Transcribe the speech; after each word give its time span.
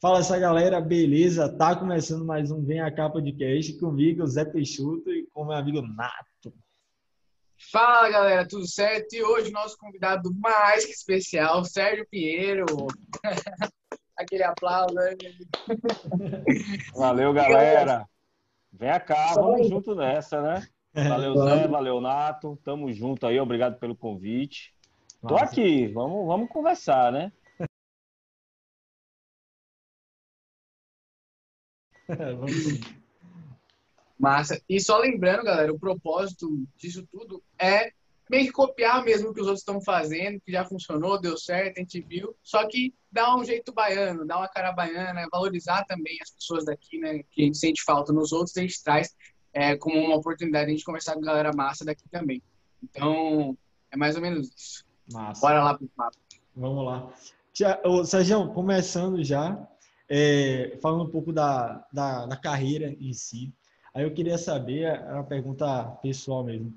Fala 0.00 0.20
essa 0.20 0.38
galera, 0.38 0.80
beleza? 0.80 1.48
Tá 1.48 1.74
começando 1.74 2.24
mais 2.24 2.52
um 2.52 2.64
Vem 2.64 2.80
a 2.80 2.88
Cá 2.88 3.10
Podcast 3.10 3.76
comigo, 3.80 4.24
Zé 4.28 4.44
Peixoto 4.44 5.10
e 5.10 5.26
com 5.34 5.44
meu 5.44 5.54
amigo 5.54 5.82
Nato. 5.82 6.54
Fala 7.72 8.08
galera, 8.08 8.46
tudo 8.46 8.64
certo? 8.64 9.12
E 9.14 9.24
hoje 9.24 9.50
nosso 9.50 9.76
convidado 9.76 10.32
mais 10.38 10.84
que 10.84 10.92
especial, 10.92 11.64
Sérgio 11.64 12.06
Pinheiro. 12.08 12.64
Aquele 14.16 14.44
aplauso, 14.44 14.94
né? 14.94 15.16
Valeu, 16.94 17.32
galera. 17.32 18.06
Vem 18.72 19.00
cá, 19.00 19.34
vamos 19.34 19.68
junto 19.68 19.96
nessa, 19.96 20.40
né? 20.40 20.68
Valeu, 20.94 21.36
Zé, 21.42 21.66
valeu, 21.66 22.00
Nato. 22.00 22.56
Tamo 22.62 22.92
junto 22.92 23.26
aí, 23.26 23.40
obrigado 23.40 23.80
pelo 23.80 23.96
convite. 23.96 24.72
Tô 25.26 25.36
aqui, 25.36 25.88
vamos, 25.88 26.24
vamos 26.24 26.48
conversar, 26.48 27.10
né? 27.10 27.32
Vamos 32.38 32.52
sim. 32.52 32.80
Massa. 34.18 34.60
E 34.68 34.80
só 34.80 34.98
lembrando, 34.98 35.44
galera, 35.44 35.72
o 35.72 35.78
propósito 35.78 36.48
disso 36.76 37.06
tudo 37.10 37.42
é 37.58 37.92
meio 38.28 38.46
que 38.46 38.52
copiar 38.52 39.04
mesmo 39.04 39.30
o 39.30 39.34
que 39.34 39.40
os 39.40 39.46
outros 39.46 39.60
estão 39.60 39.80
fazendo, 39.80 40.40
que 40.40 40.52
já 40.52 40.64
funcionou, 40.64 41.20
deu 41.20 41.36
certo, 41.36 41.78
a 41.78 41.80
gente 41.80 42.00
viu. 42.00 42.34
Só 42.42 42.66
que 42.66 42.94
dá 43.10 43.34
um 43.36 43.44
jeito 43.44 43.72
baiano, 43.72 44.26
dá 44.26 44.38
uma 44.38 44.48
cara 44.48 44.72
baiana, 44.72 45.26
valorizar 45.30 45.84
também 45.84 46.18
as 46.20 46.30
pessoas 46.30 46.64
daqui, 46.64 46.98
né? 46.98 47.22
Que 47.30 47.42
a 47.42 47.44
gente 47.46 47.58
sente 47.58 47.82
falta 47.82 48.12
nos 48.12 48.32
outros, 48.32 48.56
a 48.56 48.60
gente 48.60 48.82
traz 48.82 49.14
é, 49.52 49.76
como 49.76 49.96
uma 49.98 50.16
oportunidade 50.16 50.66
de 50.66 50.72
a 50.72 50.74
gente 50.76 50.84
conversar 50.84 51.14
com 51.14 51.20
a 51.20 51.24
galera 51.24 51.52
massa 51.54 51.84
daqui 51.84 52.08
também. 52.10 52.42
Então, 52.82 53.56
é 53.90 53.96
mais 53.96 54.16
ou 54.16 54.22
menos 54.22 54.48
isso. 54.54 54.84
Massa. 55.12 55.40
Bora 55.40 55.64
lá 55.64 55.74
pro 55.74 55.88
papo. 55.88 56.16
Vamos 56.54 56.84
lá. 56.84 57.10
Tia, 57.52 57.80
ô, 57.84 58.04
Sérgio, 58.04 58.52
começando 58.52 59.24
já, 59.24 59.66
é, 60.08 60.78
falando 60.80 61.04
um 61.04 61.10
pouco 61.10 61.32
da, 61.32 61.84
da, 61.92 62.26
da, 62.26 62.36
carreira 62.36 62.94
em 62.98 63.12
si. 63.12 63.52
Aí 63.94 64.04
eu 64.04 64.12
queria 64.12 64.38
saber, 64.38 64.84
é 64.84 65.12
uma 65.12 65.24
pergunta 65.24 65.84
pessoal 66.02 66.44
mesmo. 66.44 66.72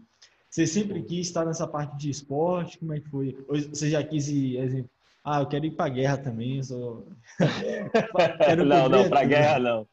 Você 0.50 0.68
sempre 0.68 1.02
quis 1.02 1.28
estar 1.28 1.46
nessa 1.46 1.66
parte 1.66 1.98
de 1.98 2.10
esporte? 2.10 2.78
Como 2.78 2.94
é 2.94 3.00
que 3.00 3.10
foi? 3.10 3.38
Ou 3.48 3.58
você 3.58 3.90
já 3.90 4.04
quis 4.04 4.28
ir, 4.28 4.58
exemplo, 4.58 4.90
ah, 5.24 5.40
eu 5.40 5.48
quero 5.48 5.66
ir 5.66 5.72
para 5.72 5.90
guerra 5.90 6.18
também, 6.18 6.62
sou... 6.64 7.08
não, 8.66 8.90
não, 8.90 9.10
para 9.10 9.24
guerra 9.24 9.60
não. 9.60 9.88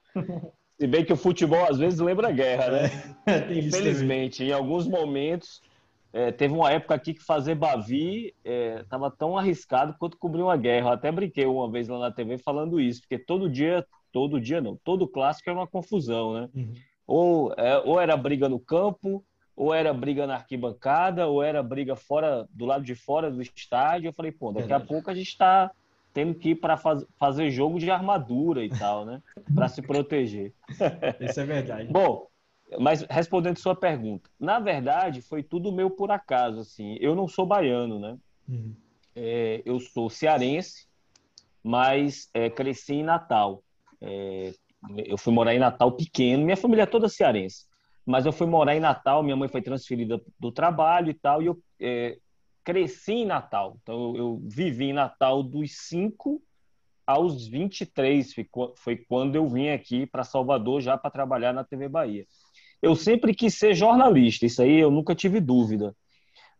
Se 0.80 0.86
bem 0.86 1.04
que 1.04 1.12
o 1.12 1.16
futebol 1.16 1.64
às 1.68 1.78
vezes 1.78 1.98
lembra 2.00 2.28
a 2.28 2.32
guerra, 2.32 2.70
né? 2.70 2.90
É, 3.26 3.52
Infelizmente, 3.58 4.42
em 4.42 4.52
alguns 4.52 4.86
momentos 4.86 5.60
é, 6.18 6.32
teve 6.32 6.52
uma 6.52 6.68
época 6.68 6.96
aqui 6.96 7.14
que 7.14 7.22
fazer 7.22 7.54
Bavi 7.54 8.34
estava 8.82 9.06
é, 9.06 9.12
tão 9.16 9.38
arriscado 9.38 9.94
quanto 9.96 10.18
cobrir 10.18 10.42
uma 10.42 10.56
guerra. 10.56 10.88
Eu 10.88 10.92
até 10.94 11.12
brinquei 11.12 11.46
uma 11.46 11.70
vez 11.70 11.86
lá 11.86 11.96
na 11.96 12.10
TV 12.10 12.36
falando 12.38 12.80
isso, 12.80 13.02
porque 13.02 13.16
todo 13.16 13.48
dia, 13.48 13.86
todo 14.10 14.40
dia 14.40 14.60
não, 14.60 14.76
todo 14.82 15.06
clássico 15.06 15.48
é 15.48 15.52
uma 15.52 15.68
confusão, 15.68 16.34
né? 16.34 16.48
Uhum. 16.52 16.74
Ou, 17.06 17.54
é, 17.56 17.78
ou 17.84 18.00
era 18.00 18.16
briga 18.16 18.48
no 18.48 18.58
campo, 18.58 19.24
ou 19.54 19.72
era 19.72 19.94
briga 19.94 20.26
na 20.26 20.34
arquibancada, 20.34 21.28
ou 21.28 21.40
era 21.40 21.62
briga 21.62 21.94
fora 21.94 22.48
do 22.50 22.66
lado 22.66 22.82
de 22.82 22.96
fora 22.96 23.30
do 23.30 23.40
estádio. 23.40 24.08
Eu 24.08 24.12
falei, 24.12 24.32
pô, 24.32 24.50
daqui 24.50 24.72
a 24.72 24.80
pouco 24.80 25.12
a 25.12 25.14
gente 25.14 25.28
está 25.28 25.70
tendo 26.12 26.34
que 26.34 26.48
ir 26.48 26.54
para 26.56 26.76
faz, 26.76 27.06
fazer 27.16 27.48
jogo 27.52 27.78
de 27.78 27.92
armadura 27.92 28.64
e 28.64 28.70
tal, 28.70 29.04
né? 29.04 29.22
Para 29.54 29.68
se 29.68 29.80
proteger. 29.80 30.52
Isso 31.20 31.38
é 31.38 31.44
verdade. 31.44 31.86
Bom, 31.94 32.26
mas 32.78 33.02
respondendo 33.08 33.58
sua 33.58 33.74
pergunta, 33.74 34.28
na 34.38 34.58
verdade 34.58 35.22
foi 35.22 35.42
tudo 35.42 35.72
meu 35.72 35.90
por 35.90 36.10
acaso, 36.10 36.60
assim. 36.60 36.96
Eu 37.00 37.14
não 37.14 37.26
sou 37.26 37.46
baiano, 37.46 37.98
né? 37.98 38.18
Uhum. 38.48 38.74
É, 39.16 39.62
eu 39.64 39.80
sou 39.80 40.10
cearense, 40.10 40.86
mas 41.62 42.28
é, 42.34 42.50
cresci 42.50 42.94
em 42.94 43.02
Natal. 43.02 43.62
É, 44.00 44.52
eu 45.06 45.16
fui 45.16 45.32
morar 45.32 45.54
em 45.54 45.58
Natal 45.58 45.92
pequeno, 45.92 46.44
minha 46.44 46.56
família 46.56 46.82
é 46.82 46.86
toda 46.86 47.08
cearense. 47.08 47.66
Mas 48.04 48.26
eu 48.26 48.32
fui 48.32 48.46
morar 48.46 48.74
em 48.74 48.80
Natal, 48.80 49.22
minha 49.22 49.36
mãe 49.36 49.48
foi 49.48 49.60
transferida 49.60 50.20
do 50.38 50.50
trabalho 50.50 51.10
e 51.10 51.14
tal, 51.14 51.42
e 51.42 51.46
eu 51.46 51.58
é, 51.80 52.18
cresci 52.64 53.12
em 53.12 53.26
Natal. 53.26 53.78
Então 53.82 54.14
eu, 54.14 54.16
eu 54.16 54.42
vivi 54.44 54.86
em 54.86 54.92
Natal 54.92 55.42
dos 55.42 55.72
5 55.88 56.42
aos 57.06 57.46
23, 57.46 58.34
foi 58.76 58.96
quando 59.08 59.34
eu 59.34 59.48
vim 59.48 59.70
aqui 59.70 60.06
para 60.06 60.22
Salvador 60.22 60.82
já 60.82 60.98
para 60.98 61.10
trabalhar 61.10 61.54
na 61.54 61.64
TV 61.64 61.88
Bahia 61.88 62.26
eu 62.80 62.94
sempre 62.94 63.34
quis 63.34 63.54
ser 63.54 63.74
jornalista, 63.74 64.46
isso 64.46 64.62
aí 64.62 64.78
eu 64.78 64.90
nunca 64.90 65.14
tive 65.14 65.40
dúvida. 65.40 65.94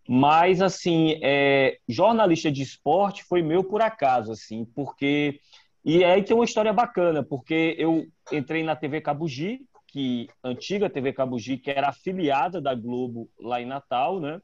Mas, 0.09 0.63
assim, 0.63 1.21
é, 1.23 1.79
jornalista 1.87 2.51
de 2.51 2.63
esporte 2.63 3.23
foi 3.25 3.43
meu 3.43 3.63
por 3.63 3.83
acaso, 3.83 4.33
assim, 4.33 4.65
porque. 4.75 5.39
E 5.85 6.03
aí 6.03 6.23
tem 6.23 6.35
uma 6.35 6.45
história 6.45 6.73
bacana, 6.73 7.23
porque 7.23 7.75
eu 7.79 8.07
entrei 8.33 8.63
na 8.63 8.75
TV 8.75 9.01
Cabugi, 9.01 9.61
que 9.87 10.29
antiga 10.43 10.91
TV 10.91 11.13
Cabugi, 11.13 11.59
que 11.59 11.71
era 11.71 11.89
afiliada 11.89 12.61
da 12.61 12.75
Globo 12.75 13.29
lá 13.39 13.61
em 13.61 13.67
Natal, 13.67 14.19
né? 14.19 14.41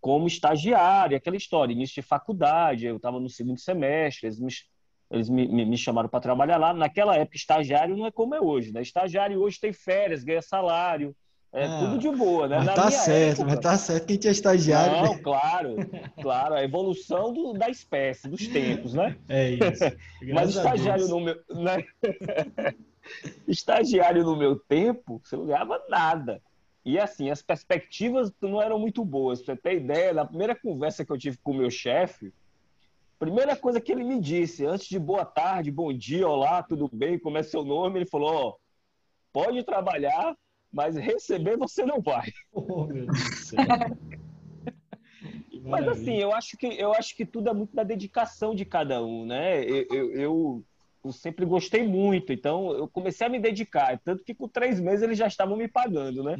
Como 0.00 0.26
estagiário, 0.26 1.16
aquela 1.16 1.36
história, 1.36 1.72
início 1.72 2.02
de 2.02 2.08
faculdade, 2.08 2.86
eu 2.86 2.96
estava 2.96 3.18
no 3.18 3.28
segundo 3.28 3.58
semestre, 3.58 4.28
eles 4.28 4.38
eles 5.10 5.28
me, 5.28 5.48
me, 5.48 5.64
me 5.64 5.76
chamaram 5.76 6.08
para 6.08 6.20
trabalhar 6.20 6.58
lá. 6.58 6.74
Naquela 6.74 7.16
época, 7.16 7.36
estagiário 7.36 7.96
não 7.96 8.06
é 8.06 8.10
como 8.10 8.34
é 8.34 8.40
hoje, 8.40 8.72
né? 8.72 8.82
Estagiário 8.82 9.40
hoje 9.40 9.58
tem 9.58 9.72
férias, 9.72 10.22
ganha 10.22 10.42
salário, 10.42 11.14
é 11.52 11.64
ah, 11.64 11.78
tudo 11.78 11.98
de 11.98 12.10
boa, 12.10 12.46
né? 12.46 12.56
Mas 12.58 12.66
Na 12.66 12.74
tá 12.74 12.90
certo, 12.90 13.40
época, 13.40 13.46
mas 13.46 13.60
tá 13.60 13.78
certo 13.78 14.06
quem 14.06 14.18
tinha 14.18 14.30
estagiário. 14.30 15.02
Não, 15.02 15.14
né? 15.14 15.20
claro, 15.22 15.76
claro, 16.20 16.54
a 16.54 16.62
evolução 16.62 17.32
do, 17.32 17.54
da 17.54 17.70
espécie, 17.70 18.28
dos 18.28 18.46
tempos, 18.48 18.92
né? 18.92 19.16
É 19.28 19.50
isso. 19.52 19.84
mas 20.34 20.50
estagiário 20.50 21.08
no 21.08 21.20
meu. 21.20 21.36
Né? 21.48 21.84
estagiário 23.48 24.24
no 24.24 24.36
meu 24.36 24.56
tempo, 24.56 25.22
você 25.24 25.36
não 25.36 25.46
ganhava 25.46 25.82
nada. 25.88 26.42
E 26.84 26.98
assim, 26.98 27.30
as 27.30 27.40
perspectivas 27.40 28.30
não 28.42 28.60
eram 28.60 28.78
muito 28.78 29.02
boas. 29.02 29.40
Pra 29.40 29.54
você 29.54 29.60
ter 29.60 29.76
ideia, 29.76 30.12
na 30.12 30.26
primeira 30.26 30.54
conversa 30.54 31.04
que 31.04 31.12
eu 31.12 31.18
tive 31.18 31.38
com 31.38 31.52
o 31.52 31.56
meu 31.56 31.70
chefe, 31.70 32.32
Primeira 33.18 33.56
coisa 33.56 33.80
que 33.80 33.90
ele 33.90 34.04
me 34.04 34.20
disse, 34.20 34.64
antes 34.64 34.88
de 34.88 34.98
boa 34.98 35.24
tarde, 35.24 35.72
bom 35.72 35.92
dia, 35.92 36.28
olá, 36.28 36.62
tudo 36.62 36.88
bem, 36.92 37.18
como 37.18 37.36
é 37.36 37.42
seu 37.42 37.64
nome? 37.64 37.98
Ele 37.98 38.06
falou: 38.06 38.32
ó, 38.32 38.54
pode 39.32 39.64
trabalhar, 39.64 40.36
mas 40.72 40.96
receber 40.96 41.56
você 41.56 41.84
não 41.84 42.00
vai. 42.00 42.30
Oh, 42.52 42.86
meu 42.86 43.06
Deus 43.06 43.06
do 43.06 43.36
céu. 43.36 43.58
mas 45.64 45.88
assim, 45.88 46.14
eu 46.14 46.32
acho 46.32 46.56
que 46.56 46.66
eu 46.66 46.92
acho 46.92 47.16
que 47.16 47.26
tudo 47.26 47.50
é 47.50 47.52
muito 47.52 47.74
da 47.74 47.82
dedicação 47.82 48.54
de 48.54 48.64
cada 48.64 49.02
um, 49.02 49.26
né? 49.26 49.64
Eu, 49.64 49.86
eu, 49.90 50.12
eu, 50.12 50.64
eu 51.04 51.12
sempre 51.12 51.44
gostei 51.44 51.86
muito, 51.86 52.32
então 52.32 52.70
eu 52.70 52.86
comecei 52.86 53.26
a 53.26 53.30
me 53.30 53.40
dedicar, 53.40 53.98
tanto 53.98 54.22
que 54.22 54.34
com 54.34 54.46
três 54.46 54.78
meses 54.78 55.02
eles 55.02 55.18
já 55.18 55.26
estavam 55.26 55.56
me 55.56 55.66
pagando, 55.66 56.22
né? 56.22 56.36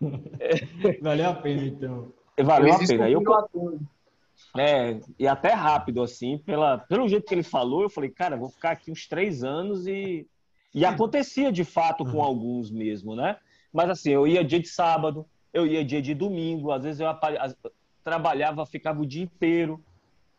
Valeu 1.02 1.28
a 1.28 1.34
pena, 1.34 1.66
então. 1.66 2.12
Valeu 2.42 2.72
a 2.72 2.78
pena. 2.78 3.10
Eu, 3.10 3.22
é, 4.56 5.00
e 5.18 5.26
até 5.26 5.52
rápido, 5.52 6.02
assim, 6.02 6.38
pela, 6.38 6.78
pelo 6.78 7.08
jeito 7.08 7.26
que 7.26 7.34
ele 7.34 7.42
falou, 7.42 7.82
eu 7.82 7.90
falei, 7.90 8.10
cara, 8.10 8.36
vou 8.36 8.48
ficar 8.48 8.70
aqui 8.70 8.90
uns 8.90 9.08
três 9.08 9.42
anos 9.42 9.86
e. 9.86 10.26
E 10.72 10.84
acontecia 10.84 11.52
de 11.52 11.62
fato 11.62 12.04
com 12.04 12.18
uhum. 12.18 12.22
alguns 12.22 12.68
mesmo, 12.68 13.14
né? 13.14 13.36
Mas 13.72 13.90
assim, 13.90 14.10
eu 14.10 14.26
ia 14.26 14.42
dia 14.42 14.58
de 14.58 14.68
sábado, 14.68 15.24
eu 15.52 15.64
ia 15.64 15.84
dia 15.84 16.02
de 16.02 16.14
domingo, 16.14 16.72
às 16.72 16.82
vezes 16.82 17.00
eu 17.00 17.08
trabalhava, 18.02 18.66
ficava 18.66 19.00
o 19.00 19.06
dia 19.06 19.22
inteiro. 19.22 19.84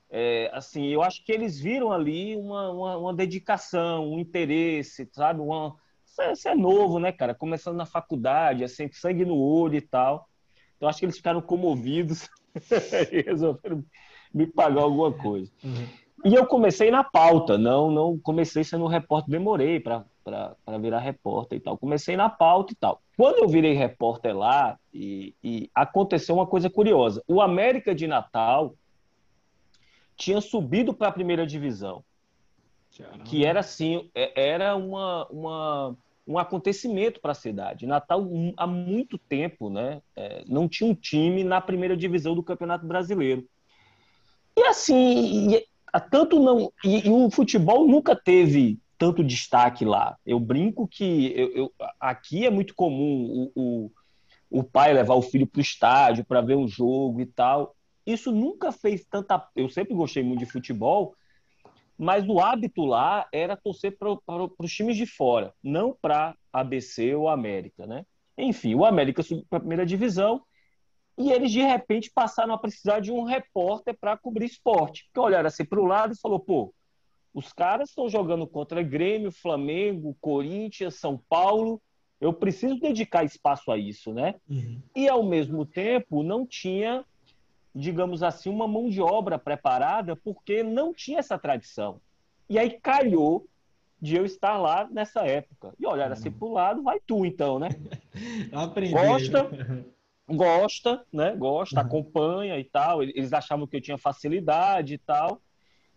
É, 0.10 0.50
assim, 0.54 0.88
eu 0.88 1.02
acho 1.02 1.24
que 1.26 1.32
eles 1.32 1.60
viram 1.60 1.92
ali 1.92 2.36
uma, 2.36 2.70
uma, 2.70 2.98
uma 2.98 3.14
dedicação, 3.14 4.12
um 4.12 4.20
interesse, 4.20 5.10
sabe? 5.14 5.40
Uma... 5.40 5.76
Você 6.06 6.50
é 6.50 6.56
novo, 6.56 7.00
né, 7.00 7.12
cara? 7.12 7.34
Começando 7.34 7.76
na 7.76 7.86
faculdade, 7.86 8.64
assim, 8.64 8.90
sangue 8.92 9.26
no 9.26 9.38
olho 9.38 9.76
e 9.76 9.82
tal. 9.82 10.30
Então, 10.76 10.88
acho 10.88 11.00
que 11.00 11.06
eles 11.06 11.18
ficaram 11.18 11.42
comovidos 11.42 12.30
e 13.12 13.22
resolveram 13.22 13.84
me 14.34 14.48
pagar 14.48 14.82
alguma 14.82 15.12
coisa. 15.12 15.52
Uhum. 15.64 15.88
E 16.26 16.34
eu 16.34 16.46
comecei 16.48 16.90
na 16.90 17.04
pauta, 17.04 17.58
não 17.58 17.92
não 17.92 18.18
comecei 18.18 18.64
sendo 18.64 18.88
repórter, 18.88 19.32
demorei 19.32 19.80
para 19.80 20.06
virar 20.82 21.00
repórter 21.00 21.58
e 21.58 21.62
tal. 21.62 21.78
Comecei 21.78 22.18
na 22.18 22.30
pauta 22.30 22.74
e 22.74 22.76
tal. 22.76 23.02
Quando 23.16 23.38
eu 23.38 23.48
virei 23.48 23.74
repórter 23.74 24.36
lá, 24.36 24.78
e, 24.94 25.36
e 25.44 25.70
aconteceu 25.76 26.36
uma 26.36 26.48
coisa 26.48 26.70
curiosa. 26.70 27.22
O 27.28 27.42
América 27.42 27.94
de 27.94 28.08
Natal 28.08 28.74
tinha 30.16 30.40
subido 30.40 30.94
para 30.94 31.10
a 31.10 31.12
primeira 31.12 31.46
divisão. 31.46 32.04
Caramba. 32.98 33.26
Que 33.26 33.46
era 33.46 33.60
assim, 33.60 34.10
é, 34.16 34.54
era 34.54 34.76
uma, 34.76 35.28
uma 35.28 35.98
um 36.28 36.38
acontecimento 36.38 37.20
para 37.22 37.32
a 37.32 37.36
cidade. 37.36 37.86
Natal, 37.86 38.28
há 38.58 38.66
muito 38.66 39.18
tempo, 39.18 39.70
né, 39.70 40.02
é, 40.16 40.44
não 40.48 40.68
tinha 40.68 40.90
um 40.90 40.96
time 40.96 41.44
na 41.44 41.62
primeira 41.62 41.96
divisão 41.96 42.34
do 42.34 42.44
Campeonato 42.44 42.86
Brasileiro. 42.86 43.48
E 44.58 44.64
assim, 44.64 45.56
e, 45.56 45.68
tanto 46.10 46.40
não. 46.40 46.72
E, 46.84 47.08
e, 47.08 47.10
o 47.10 47.30
futebol 47.30 47.88
nunca 47.88 48.16
teve 48.16 48.80
tanto 48.98 49.24
destaque 49.24 49.84
lá. 49.84 50.18
Eu 50.26 50.40
brinco 50.40 50.88
que 50.88 51.34
eu, 51.36 51.52
eu, 51.54 51.74
aqui 52.00 52.46
é 52.46 52.50
muito 52.50 52.74
comum 52.74 53.52
o, 53.56 53.62
o, 53.62 53.92
o 54.60 54.64
pai 54.64 54.94
levar 54.94 55.16
o 55.16 55.22
filho 55.22 55.46
para 55.46 55.60
o 55.60 55.62
estádio 55.62 56.24
para 56.24 56.42
ver 56.42 56.56
um 56.56 56.68
jogo 56.68 57.22
e 57.22 57.26
tal. 57.26 57.76
Isso 58.06 58.32
nunca 58.32 58.72
fez 58.72 59.06
tanta. 59.06 59.46
Eu 59.56 59.68
sempre 59.68 59.94
gostei 59.94 60.24
muito 60.24 60.40
de 60.40 60.52
futebol, 60.52 61.14
Mas 61.98 62.28
o 62.28 62.40
hábito 62.40 62.84
lá 62.84 63.28
era 63.32 63.56
torcer 63.56 63.98
para 63.98 64.10
os 64.60 64.72
times 64.72 64.98
de 64.98 65.06
fora, 65.06 65.54
não 65.64 65.96
para 66.02 66.36
ABC 66.52 67.16
ou 67.16 67.30
América, 67.30 67.88
né? 67.88 68.06
Enfim, 68.38 68.76
o 68.76 68.84
América 68.84 69.24
subiu 69.24 69.46
para 69.50 69.58
a 69.58 69.62
primeira 69.62 69.86
divisão 69.86 70.42
e 71.18 71.32
eles 71.32 71.52
de 71.52 71.62
repente 71.62 72.12
passaram 72.14 72.54
a 72.54 72.58
precisar 72.58 73.00
de 73.00 73.12
um 73.12 73.24
repórter 73.24 73.98
para 73.98 74.18
cobrir 74.18 74.46
esporte. 74.46 75.06
Porque 75.06 75.20
olharam 75.20 75.48
assim 75.48 75.64
para 75.64 75.80
o 75.80 75.86
lado 75.86 76.14
e 76.14 76.20
falou: 76.20 76.40
pô, 76.40 76.74
os 77.34 77.54
caras 77.54 77.90
estão 77.90 78.10
jogando 78.10 78.46
contra 78.46 78.84
Grêmio, 78.84 79.32
Flamengo, 79.32 80.18
Corinthians, 80.20 80.96
São 80.96 81.18
Paulo. 81.30 81.82
Eu 82.20 82.34
preciso 82.34 82.80
dedicar 82.80 83.24
espaço 83.24 83.72
a 83.72 83.78
isso, 83.78 84.14
né? 84.14 84.36
Uhum. 84.50 84.82
E 84.96 85.08
ao 85.08 85.24
mesmo 85.24 85.66
tempo 85.66 86.24
não 86.24 86.46
tinha 86.46 87.06
digamos 87.76 88.24
assim, 88.24 88.50
uma 88.50 88.68
mão 88.68 88.90
de 88.90 89.02
obra 89.02 89.38
preparada, 89.38 90.16
porque 90.16 90.64
não 90.64 90.94
tinha 90.94 91.20
essa 91.20 91.38
tradição. 91.38 92.00
E 92.50 92.58
aí 92.58 92.80
calhou 92.80 93.48
de 94.02 94.16
eu 94.16 94.26
estar 94.26 94.58
lá 94.58 94.88
nessa 94.90 95.22
época. 95.26 95.74
E 95.78 95.86
olhar 95.86 96.12
assim 96.12 96.32
para 96.32 96.48
o 96.48 96.54
lado, 96.54 96.84
vai 96.84 97.00
tu 97.06 97.26
então, 97.26 97.60
né? 97.60 97.70
Aprendi. 98.54 98.94
Gosta, 98.94 99.50
gosta, 100.30 101.06
né? 101.12 101.36
Gosta, 101.36 101.82
uhum. 101.82 101.86
acompanha 101.86 102.58
e 102.58 102.64
tal. 102.64 103.04
Eles 103.04 103.34
achavam 103.34 103.68
que 103.68 103.76
eu 103.76 103.82
tinha 103.82 103.98
facilidade 103.98 104.94
e 104.94 104.98
tal. 104.98 105.42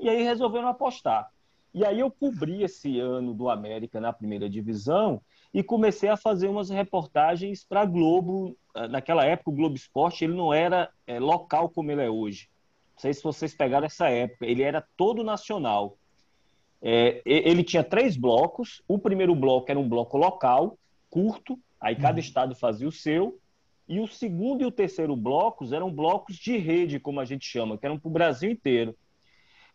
E 0.01 0.09
aí 0.09 0.23
resolveram 0.23 0.69
apostar. 0.69 1.31
E 1.73 1.85
aí 1.85 2.01
eu 2.01 2.11
cobri 2.11 2.63
esse 2.63 2.99
ano 2.99 3.33
do 3.35 3.49
América 3.49 4.01
na 4.01 4.13
primeira 4.13 4.49
divisão 4.49 5.21
e 5.53 5.63
comecei 5.63 6.09
a 6.09 6.17
fazer 6.17 6.49
umas 6.49 6.71
reportagens 6.71 7.65
para 7.65 7.85
Globo. 7.85 8.57
Eh, 8.75 8.89
naquela 8.89 9.25
época, 9.25 9.51
o 9.51 9.55
Globo 9.55 9.77
Esporte 9.77 10.25
ele 10.25 10.35
não 10.35 10.53
era 10.53 10.91
é, 11.07 11.19
local 11.19 11.69
como 11.71 11.91
ele 11.91 12.03
é 12.03 12.11
hoje. 12.11 12.49
Não 12.95 13.01
sei 13.01 13.15
se 13.15 13.23
vocês 13.23 13.55
pegaram 13.55 13.87
essa 13.87 14.09
época. 14.09 14.47
Ele 14.47 14.63
era 14.63 14.87
todo 14.97 15.25
nacional. 15.25 15.97
É, 16.81 17.23
ele 17.25 17.65
tinha 17.65 17.83
três 17.83 18.17
blocos. 18.17 18.83
O 18.87 18.99
primeiro 18.99 19.35
bloco 19.35 19.71
era 19.71 19.81
um 19.81 19.89
bloco 19.89 20.17
local, 20.17 20.79
curto, 21.11 21.59
aí 21.81 21.97
cada 21.97 22.15
uhum. 22.15 22.21
estado 22.21 22.55
fazia 22.55 22.87
o 22.87 22.93
seu. 22.93 23.39
E 23.89 24.01
o 24.01 24.07
segundo 24.07 24.63
e 24.63 24.67
o 24.67 24.71
terceiro 24.71 25.17
blocos 25.17 25.73
eram 25.73 25.91
blocos 25.91 26.37
de 26.37 26.59
rede, 26.59 27.01
como 27.01 27.21
a 27.21 27.25
gente 27.25 27.47
chama, 27.47 27.79
que 27.79 27.87
eram 27.87 27.99
para 27.99 28.09
o 28.09 28.13
Brasil 28.13 28.51
inteiro. 28.51 28.95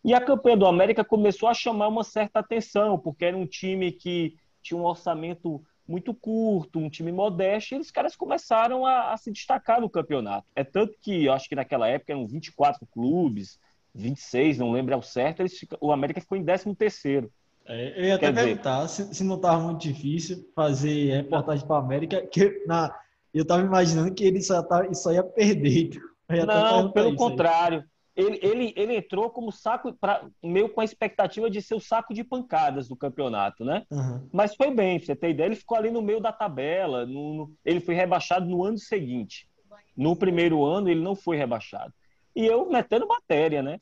E 0.05 0.13
a 0.13 0.21
campanha 0.21 0.57
do 0.57 0.67
América 0.67 1.03
começou 1.03 1.49
a 1.49 1.53
chamar 1.53 1.87
uma 1.87 2.03
certa 2.03 2.39
atenção, 2.39 2.99
porque 2.99 3.25
era 3.25 3.37
um 3.37 3.47
time 3.47 3.91
que 3.91 4.35
tinha 4.63 4.77
um 4.77 4.85
orçamento 4.85 5.63
muito 5.87 6.13
curto, 6.13 6.79
um 6.79 6.89
time 6.89 7.11
modesto, 7.11 7.75
e 7.75 7.77
os 7.77 7.91
caras 7.91 8.15
começaram 8.15 8.85
a, 8.85 9.11
a, 9.11 9.17
se 9.17 9.31
destacar 9.31 9.81
no 9.81 9.89
campeonato. 9.89 10.47
É 10.55 10.63
tanto 10.63 10.95
que, 11.01 11.25
eu 11.25 11.33
acho 11.33 11.49
que 11.49 11.55
naquela 11.55 11.87
época 11.87 12.13
eram 12.13 12.25
24 12.25 12.85
clubes, 12.87 13.59
26, 13.93 14.57
não 14.57 14.71
lembro 14.71 14.95
ao 14.95 15.01
certo, 15.01 15.41
eles, 15.41 15.53
o 15.79 15.91
América 15.91 16.21
ficou 16.21 16.37
em 16.37 16.43
13 16.43 16.73
terceiro. 16.75 17.31
É, 17.65 17.99
eu 17.99 18.05
ia 18.05 18.15
até 18.15 18.31
Quer 18.31 18.43
perguntar 18.43 18.85
dizer... 18.85 19.05
se, 19.05 19.15
se, 19.15 19.23
não 19.23 19.35
estava 19.35 19.61
muito 19.61 19.81
difícil 19.81 20.49
fazer 20.55 21.15
reportagem 21.15 21.65
para 21.65 21.77
a 21.77 21.79
América, 21.79 22.25
que 22.27 22.63
na, 22.65 22.93
eu 23.33 23.43
estava 23.43 23.61
imaginando 23.61 24.13
que 24.13 24.23
ele 24.23 24.41
só, 24.41 24.61
tá, 24.61 24.91
só 24.93 25.11
ia 25.11 25.23
perder. 25.23 25.91
Ia 26.29 26.45
não, 26.45 26.91
pelo 26.91 27.15
contrário. 27.15 27.79
Aí 27.79 27.85
ele, 28.15 28.39
ele, 28.43 28.73
ele 28.75 28.95
entrou 28.97 29.29
como 29.29 29.51
saco, 29.51 29.93
pra, 29.93 30.27
meio 30.41 30.69
com 30.69 30.81
a 30.81 30.85
expectativa 30.85 31.49
de 31.49 31.61
ser 31.61 31.73
o 31.73 31.79
saco 31.79 32.13
de 32.13 32.23
pancadas 32.23 32.87
do 32.87 32.95
campeonato, 32.95 33.65
né? 33.65 33.85
Uhum. 33.89 34.29
Mas 34.31 34.55
foi 34.55 34.73
bem, 34.73 34.99
pra 34.99 35.07
você 35.07 35.15
ter 35.15 35.31
ideia, 35.31 35.47
ele 35.47 35.55
ficou 35.55 35.77
ali 35.77 35.89
no 35.89 36.01
meio 36.01 36.19
da 36.19 36.31
tabela, 36.31 37.05
no, 37.05 37.33
no, 37.33 37.53
ele 37.65 37.79
foi 37.79 37.95
rebaixado 37.95 38.45
no 38.45 38.63
ano 38.63 38.77
seguinte. 38.77 39.49
No 39.97 40.15
primeiro 40.15 40.63
ano, 40.63 40.89
ele 40.89 41.01
não 41.01 41.15
foi 41.15 41.37
rebaixado. 41.37 41.91
E 42.35 42.45
eu 42.45 42.69
metendo 42.69 43.07
matéria, 43.07 43.63
né? 43.63 43.79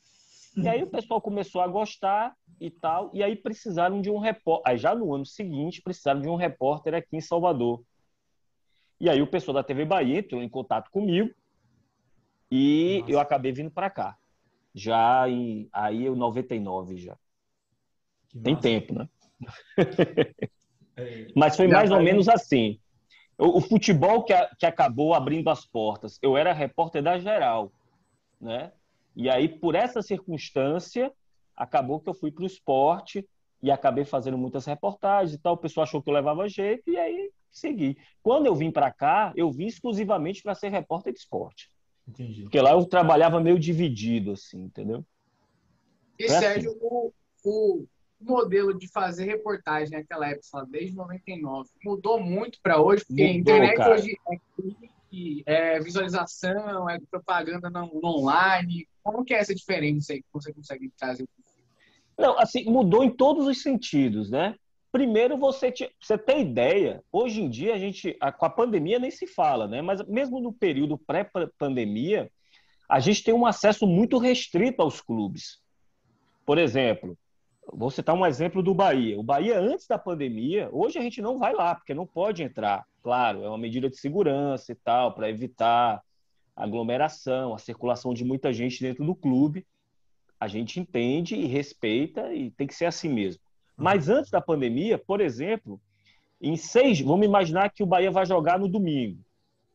E 0.56 0.68
aí 0.68 0.83
o 0.83 0.88
pessoal 0.88 1.22
começou 1.22 1.62
a 1.62 1.68
gostar 1.68 2.36
e 2.60 2.69
tal, 2.69 3.10
e 3.13 3.24
aí 3.24 3.36
precisaram 3.36 4.01
de 4.01 4.10
um 4.10 4.18
repórter. 4.18 4.72
Aí 4.72 4.78
já 4.78 4.94
no 4.94 5.13
ano 5.13 5.25
seguinte, 5.25 5.81
precisaram 5.81 6.22
de 6.22 6.28
um 6.28 6.36
repórter 6.36 6.94
aqui 6.94 7.16
em 7.16 7.22
Salvador. 7.22 7.81
E 9.00 9.10
aí 9.10 9.22
o 9.22 9.28
pessoal 9.28 9.56
da 9.56 9.63
TV 9.63 9.83
Bahia 9.86 10.19
entrou 10.19 10.44
em 10.44 10.50
contato 10.50 10.89
comigo 10.92 11.33
e 12.51 13.00
Nossa. 13.00 13.12
eu 13.13 13.19
acabei 13.19 13.51
vindo 13.51 13.72
para 13.72 13.89
cá 13.89 14.18
já 14.73 15.27
em 15.29 15.69
aí 15.71 16.09
o 16.09 16.15
99 16.15 16.97
já. 16.97 17.18
Que 18.29 18.39
Tem 18.39 18.53
massa. 18.53 18.68
tempo, 18.68 18.94
né? 18.94 19.09
É. 20.97 21.27
Mas 21.35 21.56
foi 21.56 21.68
mais 21.68 21.89
ou 21.89 22.01
menos 22.01 22.27
assim. 22.27 22.79
O, 23.38 23.57
o 23.57 23.62
futebol 23.62 24.23
que, 24.23 24.33
a, 24.33 24.50
que 24.59 24.65
acabou 24.65 25.13
abrindo 25.13 25.50
as 25.50 25.65
portas. 25.65 26.19
Eu 26.21 26.35
era 26.35 26.53
repórter 26.53 27.01
da 27.01 27.18
Geral, 27.18 27.71
né? 28.39 28.71
E 29.15 29.29
aí, 29.29 29.47
por 29.47 29.73
essa 29.73 30.01
circunstância, 30.01 31.12
acabou 31.56 32.00
que 32.00 32.09
eu 32.09 32.13
fui 32.13 32.31
para 32.31 32.44
o 32.44 32.47
esporte 32.47 33.27
e 33.62 33.69
acabei 33.69 34.06
fazendo 34.06 34.38
muitas 34.38 34.65
reportagens 34.65 35.33
e 35.33 35.41
tal. 35.41 35.53
O 35.53 35.57
pessoal 35.57 35.83
achou 35.83 36.01
que 36.01 36.09
eu 36.09 36.13
levava 36.13 36.47
jeito 36.47 36.89
e 36.89 36.97
aí 36.97 37.31
segui. 37.51 37.97
Quando 38.23 38.45
eu 38.45 38.56
vim 38.56 38.71
para 38.71 38.91
cá, 38.91 39.33
eu 39.35 39.51
vim 39.51 39.65
exclusivamente 39.65 40.41
para 40.41 40.56
ser 40.56 40.69
repórter 40.69 41.13
de 41.13 41.19
esporte. 41.19 41.69
Entendi. 42.11 42.43
Porque 42.43 42.59
lá 42.59 42.71
eu 42.71 42.85
trabalhava 42.85 43.39
meio 43.39 43.57
dividido, 43.57 44.31
assim, 44.31 44.63
entendeu? 44.63 45.05
E, 46.19 46.27
Foi 46.27 46.39
Sérgio, 46.39 46.71
assim. 46.71 46.79
o, 46.81 47.13
o 47.43 47.87
modelo 48.19 48.77
de 48.77 48.87
fazer 48.89 49.25
reportagem 49.25 49.97
naquela 49.97 50.29
época, 50.29 50.65
desde 50.69 50.95
99, 50.95 51.69
mudou 51.83 52.19
muito 52.19 52.59
para 52.61 52.81
hoje, 52.81 53.05
porque 53.05 53.23
mudou, 53.23 53.35
a 53.35 53.37
internet 53.37 53.77
cara. 53.77 53.93
hoje 53.95 54.17
é 54.29 54.35
clique, 54.55 55.43
é 55.45 55.79
visualização, 55.79 56.89
é 56.89 56.99
propaganda 57.09 57.69
no, 57.69 57.87
no, 58.01 58.19
online. 58.19 58.87
Como 59.01 59.23
que 59.23 59.33
é 59.33 59.39
essa 59.39 59.55
diferença 59.55 60.13
aí 60.13 60.21
que 60.21 60.27
você 60.31 60.53
consegue 60.53 60.91
trazer? 60.97 61.27
Não, 62.17 62.37
assim, 62.37 62.65
mudou 62.65 63.03
em 63.03 63.09
todos 63.09 63.47
os 63.47 63.61
sentidos, 63.61 64.29
né? 64.29 64.55
Primeiro, 64.91 65.38
você, 65.38 65.71
te, 65.71 65.89
você 66.01 66.17
tem 66.17 66.41
ideia, 66.41 67.01
hoje 67.11 67.41
em 67.41 67.49
dia 67.49 67.73
a 67.73 67.77
gente, 67.77 68.17
a, 68.19 68.31
com 68.31 68.45
a 68.45 68.49
pandemia 68.49 68.99
nem 68.99 69.09
se 69.09 69.25
fala, 69.25 69.65
né? 69.67 69.81
Mas 69.81 70.05
mesmo 70.05 70.41
no 70.41 70.51
período 70.51 70.97
pré-pandemia, 70.97 72.29
a 72.89 72.99
gente 72.99 73.23
tem 73.23 73.33
um 73.33 73.45
acesso 73.45 73.88
muito 73.88 74.17
restrito 74.17 74.81
aos 74.81 74.99
clubes. 74.99 75.61
Por 76.45 76.57
exemplo, 76.57 77.17
vou 77.71 77.89
citar 77.89 78.13
um 78.13 78.25
exemplo 78.25 78.61
do 78.61 78.73
Bahia. 78.73 79.17
O 79.17 79.23
Bahia, 79.23 79.57
antes 79.57 79.88
da 79.88 79.97
pandemia, 79.97 80.67
hoje 80.73 80.99
a 80.99 81.01
gente 81.01 81.21
não 81.21 81.39
vai 81.39 81.53
lá, 81.53 81.73
porque 81.73 81.94
não 81.94 82.05
pode 82.05 82.44
entrar. 82.44 82.85
Claro, 83.01 83.45
é 83.45 83.47
uma 83.47 83.57
medida 83.57 83.89
de 83.89 83.95
segurança 83.95 84.73
e 84.73 84.75
tal, 84.75 85.13
para 85.13 85.29
evitar 85.29 86.03
aglomeração, 86.53 87.53
a 87.53 87.57
circulação 87.57 88.13
de 88.13 88.25
muita 88.25 88.51
gente 88.51 88.81
dentro 88.81 89.05
do 89.05 89.15
clube. 89.15 89.65
A 90.37 90.49
gente 90.49 90.77
entende 90.77 91.35
e 91.35 91.45
respeita 91.45 92.33
e 92.33 92.51
tem 92.51 92.67
que 92.67 92.75
ser 92.75 92.85
assim 92.85 93.07
mesmo. 93.07 93.41
Mas 93.81 94.10
antes 94.10 94.30
da 94.30 94.39
pandemia, 94.39 95.00
por 95.00 95.19
exemplo, 95.19 95.81
em 96.40 96.56
seis, 96.56 97.02
vamos 97.02 97.26
imaginar 97.26 97.71
que 97.71 97.81
o 97.81 97.85
Bahia 97.88 98.11
vai 98.11 98.28
jogar 98.28 98.59
no 98.59 98.68
domingo. 98.68 99.19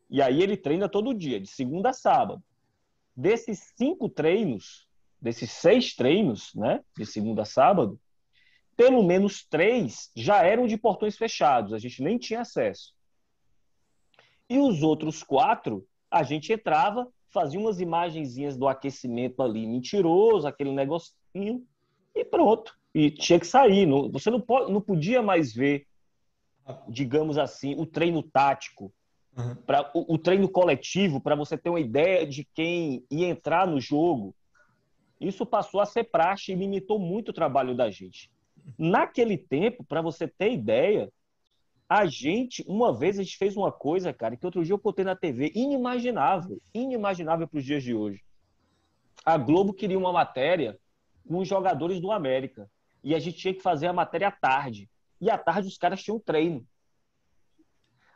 E 0.09 0.23
aí 0.23 0.41
ele 0.41 0.57
treina 0.57 0.89
todo 0.89 1.13
dia, 1.13 1.41
de 1.41 1.49
segunda 1.49 1.91
a 1.91 1.93
sábado. 1.93 2.41
Desses 3.17 3.73
cinco 3.77 4.09
treinos, 4.09 4.87
desses 5.21 5.51
seis 5.51 5.93
treinos, 5.97 6.55
né, 6.55 6.85
de 6.97 7.05
segunda 7.05 7.43
a 7.43 7.45
sábado, 7.45 7.99
pelo 8.77 9.03
menos 9.03 9.45
três 9.45 10.13
já 10.15 10.41
eram 10.45 10.69
de 10.69 10.77
portões 10.77 11.17
fechados, 11.17 11.73
a 11.73 11.79
gente 11.79 12.01
nem 12.01 12.17
tinha 12.17 12.43
acesso. 12.43 12.95
E 14.49 14.57
os 14.57 14.85
outros 14.85 15.25
quatro, 15.25 15.85
a 16.09 16.23
gente 16.23 16.53
entrava, 16.53 17.13
fazia 17.31 17.59
umas 17.59 17.81
imagenzinhas 17.81 18.57
do 18.57 18.69
aquecimento 18.69 19.43
ali 19.43 19.67
mentiroso, 19.67 20.47
aquele 20.47 20.71
negocinho, 20.71 21.67
e 22.15 22.25
pronto 22.25 22.73
e 22.97 23.11
tinha 23.11 23.39
que 23.39 23.47
sair. 23.47 23.85
Não, 23.85 24.11
você 24.11 24.31
não, 24.31 24.41
pode, 24.41 24.73
não 24.73 24.81
podia 24.81 25.21
mais 25.21 25.53
ver, 25.53 25.87
digamos 26.89 27.37
assim, 27.37 27.75
o 27.79 27.85
treino 27.85 28.23
tático, 28.23 28.91
uhum. 29.37 29.55
Pra, 29.55 29.91
o, 29.93 30.15
o 30.15 30.19
treino 30.19 30.49
coletivo, 30.49 31.21
para 31.21 31.35
você 31.35 31.59
ter 31.59 31.69
uma 31.69 31.79
ideia 31.79 32.27
de 32.27 32.43
quem 32.55 33.05
ia 33.11 33.29
entrar 33.29 33.67
no 33.67 33.79
jogo. 33.79 34.35
Isso 35.21 35.45
passou 35.45 35.79
a 35.81 35.85
ser 35.85 36.05
praxe 36.05 36.53
e 36.53 36.55
limitou 36.55 36.99
muito 36.99 37.29
o 37.29 37.35
trabalho 37.35 37.75
da 37.75 37.91
gente. 37.91 38.31
Naquele 38.79 39.37
tempo, 39.37 39.85
para 39.85 40.01
você 40.01 40.27
ter 40.27 40.53
ideia, 40.53 41.13
a 41.87 42.07
gente, 42.07 42.65
uma 42.67 42.97
vez 42.97 43.19
a 43.19 43.23
gente 43.23 43.37
fez 43.37 43.59
uma 43.59 43.71
coisa, 43.71 44.11
cara, 44.11 44.39
que 44.39 44.47
outro 44.47 44.65
dia 44.65 44.73
eu 44.73 44.79
contei 44.79 45.05
na 45.05 45.15
TV, 45.15 45.53
inimaginável, 45.55 46.59
inimaginável 46.73 47.47
para 47.47 47.59
os 47.59 47.65
dias 47.65 47.83
de 47.83 47.95
hoje. 47.95 48.25
A 49.23 49.37
Globo 49.37 49.75
queria 49.75 49.99
uma 49.99 50.13
matéria 50.13 50.79
com 51.29 51.39
os 51.39 51.49
jogadores 51.49 52.01
do 52.01 52.11
América 52.11 52.71
e 53.07 53.15
a 53.15 53.21
gente 53.21 53.39
tinha 53.39 53.55
que 53.55 53.63
fazer 53.63 53.87
a 53.87 53.93
matéria 53.93 54.27
à 54.27 54.33
tarde. 54.33 54.91
E 55.21 55.31
à 55.31 55.39
tarde 55.39 55.69
os 55.69 55.79
caras 55.79 56.03
tinham 56.03 56.19
treino. 56.19 56.67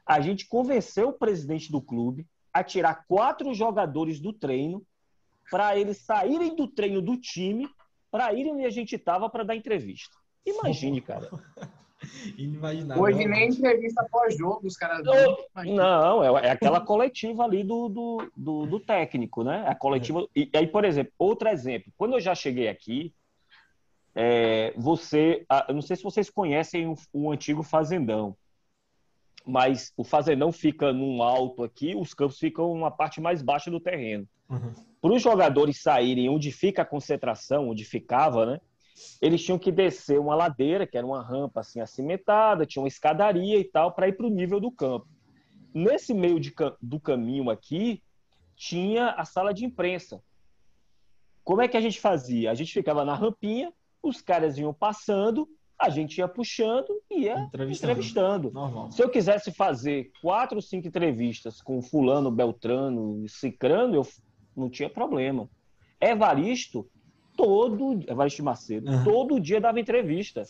A 0.04 0.20
gente 0.20 0.48
convenceu 0.48 1.10
o 1.10 1.12
presidente 1.12 1.70
do 1.70 1.80
clube 1.80 2.26
a 2.52 2.64
tirar 2.64 3.04
quatro 3.06 3.54
jogadores 3.54 4.18
do 4.18 4.32
treino 4.32 4.84
para 5.48 5.78
eles 5.78 5.98
saírem 5.98 6.56
do 6.56 6.66
treino 6.66 7.00
do 7.00 7.16
time 7.16 7.70
para 8.10 8.34
irem 8.34 8.52
onde 8.52 8.64
a 8.64 8.70
gente 8.70 8.96
estava 8.96 9.30
para 9.30 9.44
dar 9.44 9.54
entrevista. 9.54 10.16
Imagine, 10.44 11.00
cara. 11.00 11.30
Inimaginável. 12.36 13.00
Hoje 13.00 13.28
nem 13.28 13.50
entrevista 13.50 14.04
pós-jogo 14.10 14.66
os 14.66 14.76
caras 14.76 15.04
Não, 15.66 16.24
é, 16.24 16.46
é, 16.46 16.50
aquela 16.50 16.80
coletiva 16.80 17.44
ali 17.44 17.62
do, 17.62 17.88
do, 17.88 18.32
do, 18.36 18.66
do 18.66 18.80
técnico, 18.80 19.44
né? 19.44 19.64
A 19.68 19.74
coletiva. 19.76 20.26
É. 20.34 20.40
E 20.40 20.50
aí, 20.52 20.66
por 20.66 20.84
exemplo, 20.84 21.12
outro 21.16 21.48
exemplo. 21.48 21.92
Quando 21.96 22.14
eu 22.14 22.20
já 22.20 22.34
cheguei 22.34 22.66
aqui, 22.68 23.14
é, 24.22 24.74
você, 24.76 25.46
eu 25.66 25.74
não 25.74 25.80
sei 25.80 25.96
se 25.96 26.02
vocês 26.02 26.28
conhecem 26.28 26.86
o, 26.86 26.94
o, 27.10 27.32
antigo 27.32 27.62
fazendão, 27.62 28.36
mas 29.46 29.94
o 29.96 30.04
fazendão 30.04 30.52
fica 30.52 30.92
num 30.92 31.22
alto 31.22 31.64
aqui, 31.64 31.96
os 31.96 32.12
campos 32.12 32.38
ficam 32.38 32.70
uma 32.70 32.90
parte 32.90 33.18
mais 33.18 33.40
baixa 33.40 33.70
do 33.70 33.80
terreno. 33.80 34.28
Uhum. 34.50 34.74
Para 35.00 35.14
os 35.14 35.22
jogadores 35.22 35.80
saírem 35.80 36.28
onde 36.28 36.52
fica 36.52 36.82
a 36.82 36.84
concentração, 36.84 37.70
onde 37.70 37.82
ficava, 37.82 38.44
né? 38.44 38.60
Eles 39.22 39.42
tinham 39.42 39.58
que 39.58 39.72
descer 39.72 40.20
uma 40.20 40.34
ladeira, 40.34 40.86
que 40.86 40.98
era 40.98 41.06
uma 41.06 41.22
rampa 41.22 41.60
assim 41.60 41.80
acimentada, 41.80 42.66
tinha 42.66 42.82
uma 42.82 42.88
escadaria 42.88 43.58
e 43.58 43.64
tal, 43.64 43.92
para 43.92 44.06
ir 44.06 44.18
para 44.18 44.26
o 44.26 44.30
nível 44.30 44.60
do 44.60 44.70
campo. 44.70 45.08
Nesse 45.72 46.12
meio 46.12 46.38
de, 46.38 46.52
do 46.82 47.00
caminho 47.00 47.48
aqui, 47.48 48.02
tinha 48.54 49.12
a 49.12 49.24
sala 49.24 49.54
de 49.54 49.64
imprensa. 49.64 50.22
Como 51.42 51.62
é 51.62 51.68
que 51.68 51.78
a 51.78 51.80
gente 51.80 51.98
fazia? 51.98 52.50
A 52.50 52.54
gente 52.54 52.70
ficava 52.70 53.02
na 53.02 53.14
rampinha, 53.14 53.72
os 54.02 54.20
caras 54.20 54.58
iam 54.58 54.72
passando, 54.72 55.48
a 55.78 55.88
gente 55.88 56.18
ia 56.18 56.28
puxando 56.28 57.00
e 57.10 57.22
ia 57.22 57.40
entrevistando. 57.40 57.92
entrevistando. 57.92 58.52
Se 58.92 59.02
eu 59.02 59.08
quisesse 59.08 59.50
fazer 59.50 60.10
quatro 60.20 60.56
ou 60.56 60.62
cinco 60.62 60.86
entrevistas 60.86 61.62
com 61.62 61.80
fulano, 61.80 62.30
Beltrano, 62.30 63.26
Cicrano, 63.28 63.94
eu 63.94 64.06
não 64.54 64.68
tinha 64.68 64.90
problema. 64.90 65.48
Evaristo, 65.98 66.86
todo, 67.36 68.00
Evaristo 68.06 68.44
Macedo, 68.44 68.90
uhum. 68.90 69.04
todo 69.04 69.40
dia 69.40 69.60
dava 69.60 69.80
entrevista. 69.80 70.44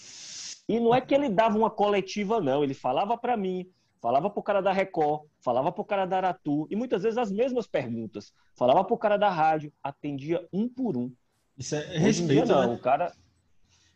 E 0.69 0.79
não 0.79 0.95
é 0.95 1.01
que 1.01 1.15
ele 1.15 1.29
dava 1.29 1.57
uma 1.57 1.71
coletiva, 1.71 2.41
não. 2.41 2.63
Ele 2.63 2.75
falava 2.75 3.17
para 3.17 3.37
mim, 3.37 3.69
falava 4.01 4.31
pro 4.31 4.43
cara 4.43 4.61
da 4.61 4.73
Record, 4.73 5.23
falava 5.41 5.71
pro 5.71 5.85
cara 5.85 6.07
da 6.07 6.17
Aratu, 6.17 6.67
e 6.71 6.77
muitas 6.77 7.03
vezes 7.03 7.19
as 7.19 7.31
mesmas 7.31 7.67
perguntas. 7.67 8.33
Falava 8.57 8.85
pro 8.85 8.99
cara 8.99 9.17
da 9.17 9.29
rádio, 9.29 9.73
atendia 9.83 10.47
um 10.53 10.69
por 10.69 10.97
um. 10.97 11.13
Isso 11.57 11.75
é 11.75 11.99
respeito, 11.99 12.47
dia, 12.47 12.55
não. 12.55 12.69
Né? 12.69 12.75
O 12.75 12.79
cara... 12.79 13.13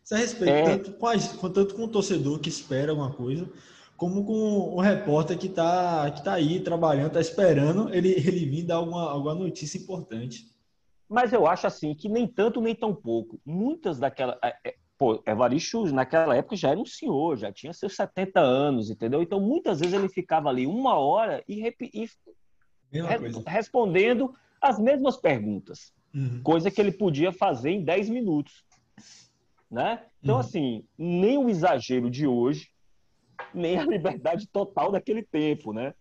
Isso 0.05 0.13
é 0.13 0.17
respeito, 0.17 0.51
é... 0.51 0.77
Tanto, 0.77 0.93
com 1.37 1.49
tanto 1.49 1.73
com 1.73 1.83
o 1.83 1.87
torcedor 1.87 2.39
que 2.39 2.47
espera 2.47 2.91
alguma 2.91 3.11
coisa, 3.11 3.49
como 3.97 4.23
com 4.23 4.75
o 4.75 4.79
repórter 4.79 5.35
que 5.35 5.47
está 5.47 6.11
que 6.11 6.23
tá 6.23 6.33
aí 6.33 6.59
trabalhando, 6.59 7.07
está 7.07 7.19
esperando 7.19 7.91
ele, 7.91 8.09
ele 8.13 8.45
vir 8.45 8.63
dar 8.63 8.75
alguma, 8.75 9.09
alguma 9.09 9.33
notícia 9.33 9.79
importante. 9.79 10.53
Mas 11.09 11.33
eu 11.33 11.47
acho 11.47 11.65
assim 11.65 11.95
que 11.95 12.07
nem 12.07 12.27
tanto 12.27 12.61
nem 12.61 12.75
tão 12.75 12.93
pouco. 12.93 13.39
Muitas 13.43 13.97
daquela. 13.97 14.37
É, 14.43 14.55
é, 14.63 14.75
pô, 14.95 15.23
Evaristo, 15.25 15.85
naquela 15.91 16.35
época, 16.35 16.55
já 16.55 16.69
era 16.69 16.79
um 16.79 16.85
senhor, 16.85 17.37
já 17.37 17.51
tinha 17.51 17.73
seus 17.73 17.95
70 17.95 18.39
anos, 18.39 18.91
entendeu? 18.91 19.23
Então, 19.23 19.39
muitas 19.39 19.79
vezes 19.79 19.93
ele 19.93 20.09
ficava 20.09 20.49
ali 20.49 20.67
uma 20.67 20.99
hora 20.99 21.43
e, 21.47 21.59
e 21.59 21.61
re 21.61 23.27
respondendo 23.47 24.33
as 24.61 24.79
mesmas 24.79 25.17
perguntas. 25.17 25.91
Uhum. 26.13 26.41
Coisa 26.43 26.69
que 26.69 26.79
ele 26.79 26.91
podia 26.91 27.31
fazer 27.31 27.71
em 27.71 27.83
10 27.83 28.09
minutos. 28.09 28.63
Né? 29.69 30.03
Então, 30.21 30.35
uhum. 30.35 30.41
assim, 30.41 30.85
nem 30.97 31.37
o 31.37 31.49
exagero 31.49 32.09
de 32.09 32.27
hoje, 32.27 32.69
nem 33.53 33.77
a 33.77 33.83
liberdade 33.85 34.47
total 34.47 34.91
daquele 34.91 35.23
tempo, 35.23 35.73
né? 35.73 35.93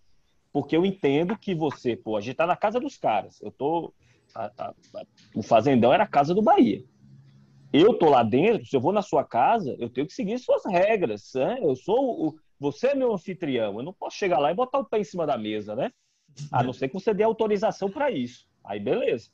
Porque 0.52 0.76
eu 0.76 0.86
entendo 0.86 1.36
que 1.36 1.54
você, 1.54 1.96
pô, 1.96 2.16
a 2.16 2.20
gente 2.20 2.36
tá 2.36 2.46
na 2.46 2.56
casa 2.56 2.78
dos 2.78 2.96
caras. 2.96 3.40
Eu 3.40 3.50
tô. 3.50 3.92
A, 4.34 4.50
a, 4.58 4.68
a, 4.68 5.06
o 5.34 5.42
Fazendão 5.42 5.92
era 5.92 6.04
a 6.04 6.08
casa 6.08 6.34
do 6.34 6.42
Bahia 6.42 6.84
eu 7.74 7.92
tô 7.98 8.08
lá 8.08 8.22
dentro, 8.22 8.64
se 8.64 8.76
eu 8.76 8.80
vou 8.80 8.92
na 8.92 9.02
sua 9.02 9.24
casa, 9.24 9.74
eu 9.80 9.90
tenho 9.90 10.06
que 10.06 10.12
seguir 10.12 10.38
suas 10.38 10.64
regras, 10.64 11.32
né? 11.34 11.58
Eu 11.60 11.74
sou 11.74 12.28
o, 12.28 12.38
você 12.56 12.88
é 12.88 12.94
meu 12.94 13.12
anfitrião, 13.12 13.76
eu 13.76 13.82
não 13.82 13.92
posso 13.92 14.16
chegar 14.16 14.38
lá 14.38 14.52
e 14.52 14.54
botar 14.54 14.78
o 14.78 14.84
pé 14.84 15.00
em 15.00 15.04
cima 15.04 15.26
da 15.26 15.36
mesa, 15.36 15.74
né? 15.74 15.90
A 16.52 16.62
não 16.62 16.72
ser 16.72 16.86
que 16.86 16.94
você 16.94 17.12
dê 17.12 17.24
autorização 17.24 17.90
para 17.90 18.12
isso. 18.12 18.46
Aí 18.62 18.78
beleza. 18.78 19.28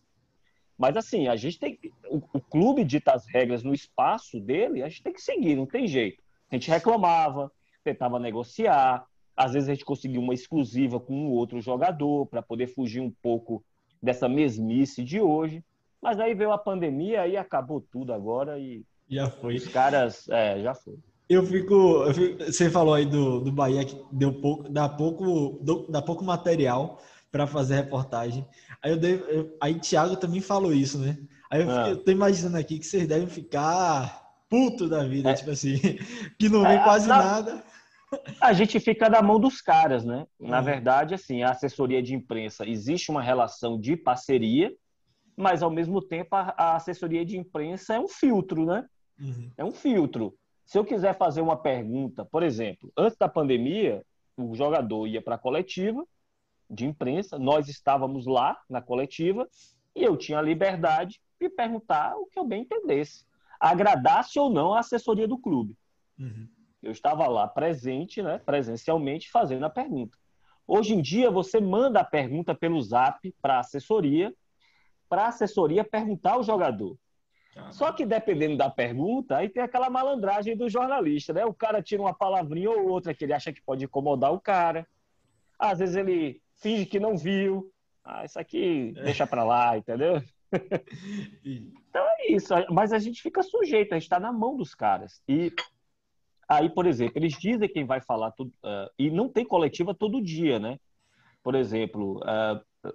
Mas 0.80 0.96
assim, 0.96 1.28
a 1.28 1.36
gente 1.36 1.58
tem 1.58 1.78
o, 2.08 2.22
o 2.32 2.40
clube 2.40 2.84
dita 2.84 3.12
as 3.12 3.26
regras 3.26 3.62
no 3.62 3.74
espaço 3.74 4.40
dele, 4.40 4.82
a 4.82 4.88
gente 4.88 5.02
tem 5.02 5.12
que 5.12 5.20
seguir, 5.20 5.54
não 5.54 5.66
tem 5.66 5.86
jeito. 5.86 6.22
A 6.50 6.54
gente 6.54 6.70
reclamava, 6.70 7.52
tentava 7.84 8.18
negociar, 8.18 9.04
às 9.36 9.52
vezes 9.52 9.68
a 9.68 9.74
gente 9.74 9.84
conseguia 9.84 10.18
uma 10.18 10.32
exclusiva 10.32 10.98
com 10.98 11.12
um 11.12 11.32
outro 11.32 11.60
jogador 11.60 12.24
para 12.28 12.40
poder 12.40 12.66
fugir 12.66 13.02
um 13.02 13.10
pouco 13.10 13.62
dessa 14.02 14.26
mesmice 14.26 15.04
de 15.04 15.20
hoje. 15.20 15.62
Mas 16.00 16.18
aí 16.18 16.32
veio 16.32 16.50
a 16.50 16.56
pandemia 16.56 17.28
e 17.28 17.36
acabou 17.36 17.82
tudo 17.82 18.14
agora 18.14 18.58
e 18.58 18.82
já 19.06 19.28
foi. 19.28 19.56
Os 19.56 19.68
caras, 19.68 20.30
é, 20.30 20.62
já 20.62 20.74
foi. 20.74 20.96
Eu 21.28 21.44
fico, 21.44 21.74
eu 21.74 22.14
fico, 22.14 22.44
você 22.44 22.70
falou 22.70 22.94
aí 22.94 23.04
do, 23.04 23.40
do 23.40 23.52
Bahia 23.52 23.84
que 23.84 24.02
deu 24.10 24.32
pouco, 24.32 24.66
dá 24.66 24.88
pouco, 24.88 25.60
dá 25.90 26.00
pouco 26.00 26.24
material 26.24 26.98
para 27.30 27.46
fazer 27.46 27.76
reportagem. 27.76 28.46
Aí 28.82 28.90
eu, 28.92 28.96
dei, 28.96 29.14
eu, 29.28 29.56
aí 29.60 29.78
Thiago 29.78 30.16
também 30.16 30.40
falou 30.40 30.72
isso, 30.72 30.98
né? 30.98 31.18
Aí 31.50 31.62
eu, 31.62 31.70
ah. 31.70 31.88
eu 31.90 31.96
tô 31.96 32.10
imaginando 32.10 32.56
aqui 32.56 32.78
que 32.78 32.86
vocês 32.86 33.06
devem 33.06 33.28
ficar 33.28 34.22
puto 34.48 34.88
da 34.88 35.04
vida, 35.04 35.30
é. 35.30 35.34
tipo 35.34 35.50
assim, 35.50 35.78
que 36.38 36.48
não 36.48 36.62
vem 36.62 36.76
é, 36.76 36.82
quase 36.82 37.08
na, 37.08 37.22
nada. 37.22 37.64
A 38.40 38.52
gente 38.52 38.80
fica 38.80 39.08
na 39.08 39.22
mão 39.22 39.38
dos 39.38 39.60
caras, 39.60 40.04
né? 40.04 40.26
Na 40.38 40.58
uhum. 40.58 40.64
verdade, 40.64 41.14
assim, 41.14 41.42
a 41.42 41.50
assessoria 41.50 42.02
de 42.02 42.14
imprensa 42.14 42.68
existe 42.68 43.10
uma 43.10 43.22
relação 43.22 43.80
de 43.80 43.96
parceria 43.96 44.72
mas 45.40 45.62
ao 45.62 45.70
mesmo 45.70 46.02
tempo 46.02 46.36
a, 46.36 46.54
a 46.56 46.76
assessoria 46.76 47.24
de 47.24 47.36
imprensa 47.36 47.94
é 47.94 48.00
um 48.00 48.08
filtro, 48.08 48.66
né? 48.66 48.86
Uhum. 49.18 49.50
É 49.56 49.64
um 49.64 49.72
filtro. 49.72 50.34
Se 50.66 50.78
eu 50.78 50.84
quiser 50.84 51.16
fazer 51.16 51.40
uma 51.40 51.56
pergunta, 51.56 52.24
por 52.24 52.42
exemplo, 52.42 52.92
antes 52.96 53.18
da 53.18 53.28
pandemia, 53.28 54.04
o 54.36 54.54
jogador 54.54 55.06
ia 55.06 55.22
para 55.22 55.34
a 55.34 55.38
coletiva 55.38 56.04
de 56.70 56.86
imprensa, 56.86 57.38
nós 57.38 57.68
estávamos 57.68 58.26
lá 58.26 58.60
na 58.68 58.80
coletiva 58.80 59.48
e 59.94 60.02
eu 60.04 60.16
tinha 60.16 60.38
a 60.38 60.42
liberdade 60.42 61.20
de 61.40 61.48
perguntar 61.48 62.16
o 62.16 62.26
que 62.26 62.38
eu 62.38 62.44
bem 62.44 62.62
entendesse, 62.62 63.26
agradasse 63.58 64.38
ou 64.38 64.48
não 64.48 64.72
a 64.72 64.80
assessoria 64.80 65.26
do 65.26 65.38
clube. 65.38 65.76
Uhum. 66.18 66.48
Eu 66.82 66.92
estava 66.92 67.26
lá 67.26 67.48
presente, 67.48 68.22
né, 68.22 68.38
presencialmente, 68.38 69.30
fazendo 69.30 69.64
a 69.64 69.70
pergunta. 69.70 70.16
Hoje 70.66 70.94
em 70.94 71.02
dia, 71.02 71.30
você 71.30 71.60
manda 71.60 72.00
a 72.00 72.04
pergunta 72.04 72.54
pelo 72.54 72.80
zap 72.80 73.34
para 73.42 73.56
a 73.56 73.60
assessoria 73.60 74.32
para 75.10 75.24
a 75.24 75.28
assessoria 75.28 75.82
perguntar 75.82 76.34
ao 76.34 76.44
jogador. 76.44 76.96
Só 77.72 77.92
que 77.92 78.06
dependendo 78.06 78.56
da 78.56 78.70
pergunta, 78.70 79.36
aí 79.36 79.48
tem 79.48 79.60
aquela 79.60 79.90
malandragem 79.90 80.56
do 80.56 80.70
jornalista, 80.70 81.32
né? 81.32 81.44
O 81.44 81.52
cara 81.52 81.82
tira 81.82 82.00
uma 82.00 82.14
palavrinha 82.14 82.70
ou 82.70 82.88
outra 82.88 83.12
que 83.12 83.24
ele 83.24 83.32
acha 83.32 83.52
que 83.52 83.60
pode 83.60 83.84
incomodar 83.84 84.32
o 84.32 84.40
cara. 84.40 84.86
Às 85.58 85.80
vezes 85.80 85.96
ele 85.96 86.40
finge 86.60 86.86
que 86.86 87.00
não 87.00 87.16
viu. 87.16 87.70
Ah, 88.04 88.24
isso 88.24 88.38
aqui 88.38 88.94
é. 88.96 89.02
deixa 89.02 89.26
para 89.26 89.44
lá, 89.44 89.76
entendeu? 89.76 90.22
então 91.44 92.04
é 92.18 92.32
isso. 92.32 92.52
Mas 92.70 92.92
a 92.92 92.98
gente 92.98 93.22
fica 93.22 93.42
sujeito, 93.42 93.92
a 93.92 93.96
gente 93.96 94.04
está 94.04 94.20
na 94.20 94.32
mão 94.32 94.56
dos 94.56 94.74
caras. 94.74 95.22
E 95.28 95.52
aí, 96.48 96.68
por 96.70 96.86
exemplo, 96.86 97.14
eles 97.16 97.34
dizem 97.38 97.68
quem 97.68 97.84
vai 97.84 98.00
falar 98.00 98.32
tudo. 98.32 98.52
Uh, 98.64 98.90
e 98.98 99.10
não 99.10 99.28
tem 99.28 99.44
coletiva 99.44 99.94
todo 99.94 100.22
dia, 100.22 100.58
né? 100.58 100.78
Por 101.42 101.54
exemplo, 101.54 102.20
uh, 102.20 102.92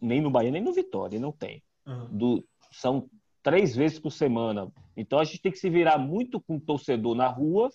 nem 0.00 0.20
no 0.20 0.30
Bahia, 0.30 0.50
nem 0.50 0.62
no 0.62 0.72
Vitória, 0.72 1.18
não 1.18 1.32
tem. 1.32 1.62
Uhum. 1.86 2.08
Do, 2.10 2.48
são 2.70 3.08
três 3.42 3.76
vezes 3.76 3.98
por 3.98 4.10
semana. 4.10 4.70
Então 4.96 5.18
a 5.18 5.24
gente 5.24 5.40
tem 5.40 5.52
que 5.52 5.58
se 5.58 5.70
virar 5.70 5.98
muito 5.98 6.40
com 6.40 6.56
o 6.56 6.60
torcedor 6.60 7.14
na 7.14 7.28
rua 7.28 7.70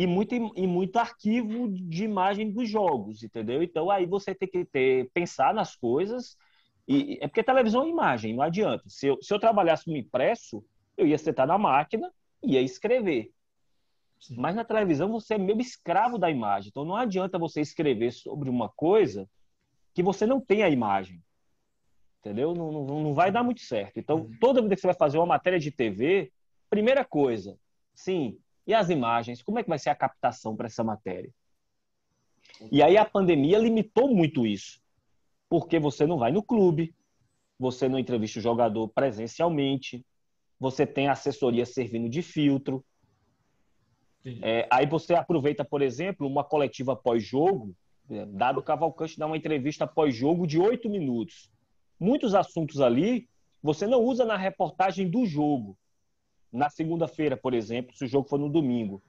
e 0.00 0.06
muito, 0.06 0.34
e 0.34 0.66
muito 0.66 0.96
arquivo 0.96 1.68
de 1.68 2.04
imagem 2.04 2.50
dos 2.50 2.66
jogos, 2.70 3.22
entendeu? 3.22 3.62
Então 3.62 3.90
aí 3.90 4.06
você 4.06 4.34
tem 4.34 4.48
que 4.48 4.64
ter, 4.64 5.10
pensar 5.12 5.52
nas 5.52 5.76
coisas. 5.76 6.38
E, 6.88 7.18
é 7.20 7.28
porque 7.28 7.42
televisão 7.42 7.84
é 7.84 7.90
imagem, 7.90 8.34
não 8.34 8.42
adianta. 8.42 8.82
Se 8.86 9.08
eu, 9.08 9.18
se 9.20 9.34
eu 9.34 9.38
trabalhasse 9.38 9.90
no 9.90 9.94
impresso, 9.94 10.64
eu 10.96 11.06
ia 11.06 11.18
sentar 11.18 11.46
na 11.46 11.58
máquina 11.58 12.10
e 12.42 12.54
ia 12.54 12.62
escrever. 12.62 13.30
Sim. 14.18 14.36
Mas 14.38 14.56
na 14.56 14.64
televisão 14.64 15.12
você 15.12 15.34
é 15.34 15.38
meio 15.38 15.60
escravo 15.60 16.16
da 16.16 16.30
imagem. 16.30 16.70
Então 16.70 16.86
não 16.86 16.96
adianta 16.96 17.38
você 17.38 17.60
escrever 17.60 18.10
sobre 18.10 18.48
uma 18.48 18.70
coisa 18.70 19.28
que 19.92 20.02
você 20.02 20.24
não 20.24 20.40
tem 20.40 20.62
a 20.62 20.70
imagem. 20.70 21.22
Entendeu? 22.20 22.54
Não, 22.54 22.72
não, 22.72 23.02
não 23.02 23.12
vai 23.12 23.30
dar 23.30 23.42
muito 23.42 23.60
certo. 23.60 23.98
Então, 23.98 24.20
uhum. 24.20 24.30
toda 24.40 24.62
vez 24.62 24.76
que 24.76 24.80
você 24.80 24.86
vai 24.86 24.96
fazer 24.96 25.18
uma 25.18 25.26
matéria 25.26 25.58
de 25.58 25.70
TV, 25.70 26.32
primeira 26.70 27.04
coisa, 27.04 27.54
sim, 27.94 28.38
e 28.70 28.74
as 28.74 28.90
imagens? 28.90 29.42
Como 29.42 29.58
é 29.58 29.62
que 29.62 29.68
vai 29.68 29.78
ser 29.78 29.90
a 29.90 29.94
captação 29.94 30.56
para 30.56 30.66
essa 30.66 30.82
matéria? 30.82 31.30
E 32.70 32.82
aí 32.82 32.96
a 32.96 33.04
pandemia 33.04 33.58
limitou 33.58 34.14
muito 34.14 34.46
isso. 34.46 34.80
Porque 35.48 35.78
você 35.78 36.06
não 36.06 36.18
vai 36.18 36.30
no 36.30 36.42
clube, 36.42 36.94
você 37.58 37.88
não 37.88 37.98
entrevista 37.98 38.38
o 38.38 38.42
jogador 38.42 38.88
presencialmente, 38.88 40.04
você 40.58 40.86
tem 40.86 41.08
assessoria 41.08 41.66
servindo 41.66 42.08
de 42.08 42.22
filtro. 42.22 42.84
É, 44.42 44.68
aí 44.70 44.86
você 44.86 45.14
aproveita, 45.14 45.64
por 45.64 45.82
exemplo, 45.82 46.26
uma 46.26 46.44
coletiva 46.44 46.94
pós-jogo 46.94 47.74
Dado 48.28 48.62
Cavalcante 48.62 49.18
dá 49.18 49.26
uma 49.26 49.36
entrevista 49.36 49.86
pós-jogo 49.86 50.46
de 50.46 50.58
oito 50.58 50.88
minutos. 50.90 51.48
Muitos 51.98 52.34
assuntos 52.34 52.80
ali 52.80 53.28
você 53.62 53.86
não 53.86 54.02
usa 54.02 54.24
na 54.24 54.36
reportagem 54.36 55.08
do 55.08 55.24
jogo. 55.24 55.76
Na 56.52 56.68
segunda-feira, 56.68 57.36
por 57.36 57.54
exemplo, 57.54 57.96
se 57.96 58.04
o 58.04 58.08
jogo 58.08 58.28
for 58.28 58.38
no 58.38 58.48
domingo. 58.48 59.02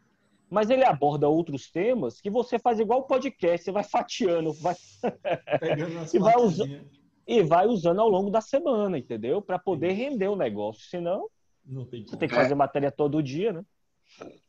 Mas 0.49 0.69
ele 0.69 0.83
aborda 0.83 1.29
outros 1.29 1.71
temas 1.71 2.19
que 2.19 2.29
você 2.29 2.59
faz 2.59 2.79
igual 2.79 2.99
o 2.99 3.07
podcast, 3.07 3.63
você 3.63 3.71
vai 3.71 3.83
fatiando, 3.83 4.51
vai... 4.53 4.75
e, 6.13 6.19
vai 6.19 6.35
usando, 6.35 6.81
e 7.25 7.41
vai 7.41 7.67
usando 7.67 8.01
ao 8.01 8.09
longo 8.09 8.29
da 8.29 8.41
semana, 8.41 8.97
entendeu? 8.97 9.41
Para 9.41 9.57
poder 9.57 9.93
render 9.93 10.27
o 10.27 10.35
negócio. 10.35 10.83
Senão, 10.89 11.29
Não 11.65 11.85
tem 11.85 12.05
Você 12.05 12.17
tem 12.17 12.27
que 12.27 12.35
fazer 12.35 12.51
é. 12.51 12.55
matéria 12.55 12.91
todo 12.91 13.23
dia, 13.23 13.53
né? 13.53 13.63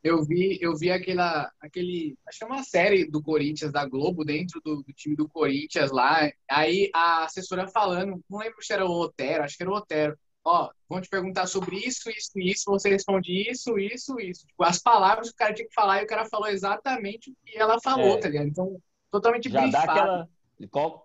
Eu 0.03 0.25
vi, 0.25 0.59
eu 0.61 0.77
vi 0.77 0.91
aquela, 0.91 1.51
aquele, 1.61 2.17
acho 2.27 2.39
que 2.39 2.45
é 2.45 2.47
uma 2.49 2.65
série 2.65 3.09
do 3.09 3.23
Corinthians 3.23 3.71
da 3.71 3.87
Globo 3.87 4.25
dentro 4.25 4.61
do, 4.65 4.83
do, 4.83 4.93
time 4.93 5.15
do 5.15 5.29
Corinthians 5.29 5.93
lá. 5.93 6.29
Aí 6.51 6.91
a 6.93 7.25
assessora 7.25 7.69
falando, 7.69 8.21
não 8.29 8.41
lembro 8.41 8.61
se 8.61 8.73
era 8.73 8.85
o 8.85 8.91
Otero, 8.91 9.45
acho 9.45 9.57
que 9.57 9.63
era 9.63 9.71
o 9.71 9.77
Otero. 9.77 10.19
Ó, 10.45 10.71
vão 10.89 11.01
te 11.01 11.09
perguntar 11.09 11.47
sobre 11.47 11.77
isso, 11.77 12.11
isso, 12.11 12.33
isso, 12.37 12.65
você 12.67 12.89
responde 12.89 13.49
isso, 13.49 13.79
isso, 13.79 14.19
isso. 14.19 14.47
Tipo, 14.47 14.65
as 14.65 14.79
palavras 14.79 15.29
que 15.29 15.35
o 15.35 15.39
cara 15.39 15.55
tinha 15.55 15.69
que 15.69 15.75
falar 15.75 16.01
e 16.01 16.05
o 16.05 16.09
cara 16.09 16.25
falou 16.25 16.49
exatamente 16.49 17.31
o 17.31 17.35
que 17.45 17.57
ela 17.57 17.81
falou, 17.81 18.17
é. 18.17 18.21
tá 18.21 18.29
ligado? 18.29 18.49
Então, 18.49 18.77
totalmente 19.11 19.49
Já 19.49 19.63
brifado. 19.63 19.87
dá 19.87 19.93
aquela 19.93 20.29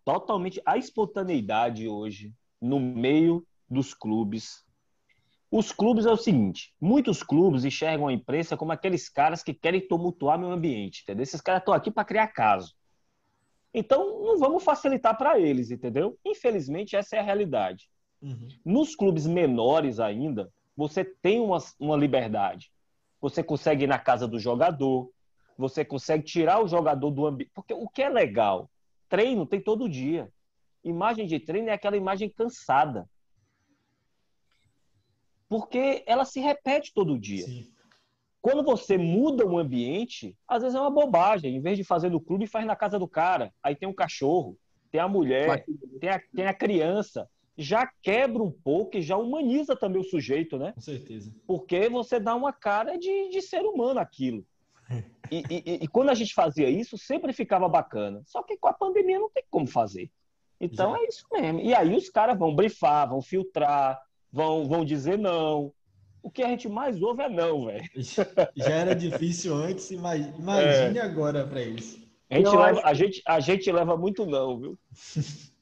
totalmente 0.06 0.62
a 0.66 0.78
espontaneidade 0.78 1.88
hoje 1.88 2.32
no 2.62 2.80
meio 2.80 3.46
dos 3.68 3.92
clubes 3.92 4.68
os 5.50 5.72
clubes 5.72 6.06
é 6.06 6.12
o 6.12 6.18
seguinte: 6.18 6.74
muitos 6.80 7.24
clubes 7.24 7.64
enxergam 7.64 8.08
a 8.08 8.14
imprensa 8.14 8.58
como 8.58 8.72
aqueles 8.72 9.10
caras 9.10 9.44
que 9.44 9.54
querem 9.54 9.86
tumultuar 9.86 10.38
meu 10.38 10.52
ambiente, 10.52 11.02
entendeu? 11.04 11.24
Esses 11.24 11.42
caras 11.42 11.62
estão 11.62 11.74
aqui 11.74 11.90
para 11.90 12.06
criar 12.06 12.28
caso. 12.28 12.76
Então, 13.74 14.24
não 14.24 14.38
vamos 14.40 14.64
facilitar 14.64 15.18
para 15.18 15.40
eles, 15.40 15.72
entendeu? 15.72 16.18
Infelizmente, 16.26 16.96
essa 16.96 17.16
é 17.16 17.20
a 17.20 17.24
realidade. 17.24 17.90
Uhum. 18.22 18.48
Nos 18.66 18.96
clubes 18.96 19.26
menores 19.28 20.00
ainda, 20.00 20.52
você 20.76 21.04
tem 21.04 21.40
uma, 21.40 21.58
uma 21.80 21.96
liberdade. 21.96 22.72
Você 23.22 23.44
consegue 23.44 23.84
ir 23.86 23.88
na 23.88 24.00
casa 24.00 24.28
do 24.28 24.40
jogador, 24.40 25.10
você 25.58 25.84
consegue 25.84 26.24
tirar 26.24 26.64
o 26.64 26.68
jogador 26.68 27.12
do 27.12 27.26
ambiente. 27.26 27.52
Porque 27.54 27.74
o 27.74 27.88
que 27.88 28.02
é 28.02 28.10
legal? 28.10 28.70
Treino 29.10 29.46
tem 29.46 29.62
todo 29.62 29.90
dia. 29.90 30.32
Imagem 30.84 31.26
de 31.26 31.40
treino 31.40 31.70
é 31.70 31.74
aquela 31.74 31.98
imagem 31.98 32.30
cansada 32.30 33.10
porque 35.50 36.04
ela 36.06 36.26
se 36.26 36.40
repete 36.40 36.94
todo 36.94 37.18
dia. 37.18 37.46
Sim. 37.46 37.72
Quando 38.42 38.64
você 38.64 38.98
muda 38.98 39.46
o 39.46 39.58
ambiente, 39.58 40.38
às 40.48 40.62
vezes 40.62 40.76
é 40.76 40.80
uma 40.80 40.92
bobagem. 40.92 41.56
Em 41.56 41.62
vez 41.62 41.78
de 41.78 41.84
fazer 41.84 42.10
no 42.10 42.22
clube, 42.22 42.48
faz 42.48 42.66
na 42.66 42.76
casa 42.76 43.00
do 43.00 43.08
cara. 43.08 43.54
Aí 43.62 43.76
tem 43.76 43.88
um 43.88 43.94
cachorro, 43.94 44.58
tem 44.92 45.02
a 45.02 45.08
mulher, 45.08 45.66
tem 46.00 46.10
a, 46.10 46.22
tem 46.34 46.46
a 46.46 46.54
criança. 46.54 47.30
Já 47.58 47.90
quebra 48.02 48.44
um 48.44 48.52
pouco 48.52 48.98
e 48.98 49.02
já 49.02 49.18
humaniza 49.18 49.76
também 49.76 50.02
o 50.02 50.06
sujeito, 50.06 50.58
né? 50.58 50.74
Com 50.74 50.82
certeza. 50.82 51.34
Porque 51.46 51.90
você 51.90 52.20
dá 52.20 52.36
uma 52.36 52.54
cara 52.54 52.98
de, 52.98 53.30
de 53.30 53.42
ser 53.42 53.62
humano 53.62 54.00
aquilo. 54.00 54.46
E, 55.30 55.44
e, 55.50 55.84
e, 55.84 55.88
quando 55.90 56.10
a 56.10 56.14
gente 56.14 56.34
fazia 56.34 56.70
isso, 56.70 56.98
sempre 56.98 57.34
ficava 57.34 57.68
bacana. 57.68 58.22
Só 58.26 58.42
que 58.42 58.56
com 58.56 58.70
a 58.70 58.74
pandemia 58.74 59.20
não 59.20 59.30
tem 59.30 59.44
como 59.50 59.68
fazer. 59.68 60.10
Então 60.58 60.94
Já. 60.94 61.02
é 61.02 61.06
isso 61.06 61.26
mesmo. 61.34 61.60
E 61.60 61.74
aí 61.74 61.94
os 61.94 62.10
caras 62.10 62.40
vão 62.40 62.56
brifar, 62.56 63.10
vão 63.10 63.22
filtrar, 63.22 64.02
vão, 64.32 64.66
vão 64.70 64.86
dizer 64.86 65.18
não. 65.18 65.74
O 66.24 66.32
que 66.32 66.42
a 66.42 66.48
gente 66.48 66.70
mais 66.70 67.02
ouve 67.02 67.24
é 67.24 67.30
não, 67.30 67.66
velho. 67.66 67.84
Já 68.56 68.70
era 68.70 68.96
difícil 68.96 69.54
antes, 69.54 69.92
imagine 69.92 70.98
é. 70.98 71.02
agora 71.02 71.46
para 71.46 71.62
isso. 71.62 72.08
A 72.30 72.36
gente, 72.36 72.50
leva, 72.50 72.80
acho... 72.80 72.88
a, 72.88 72.94
gente, 72.94 73.22
a 73.26 73.40
gente 73.40 73.72
leva 73.72 73.98
muito 73.98 74.26
não, 74.26 74.58
viu? 74.58 74.80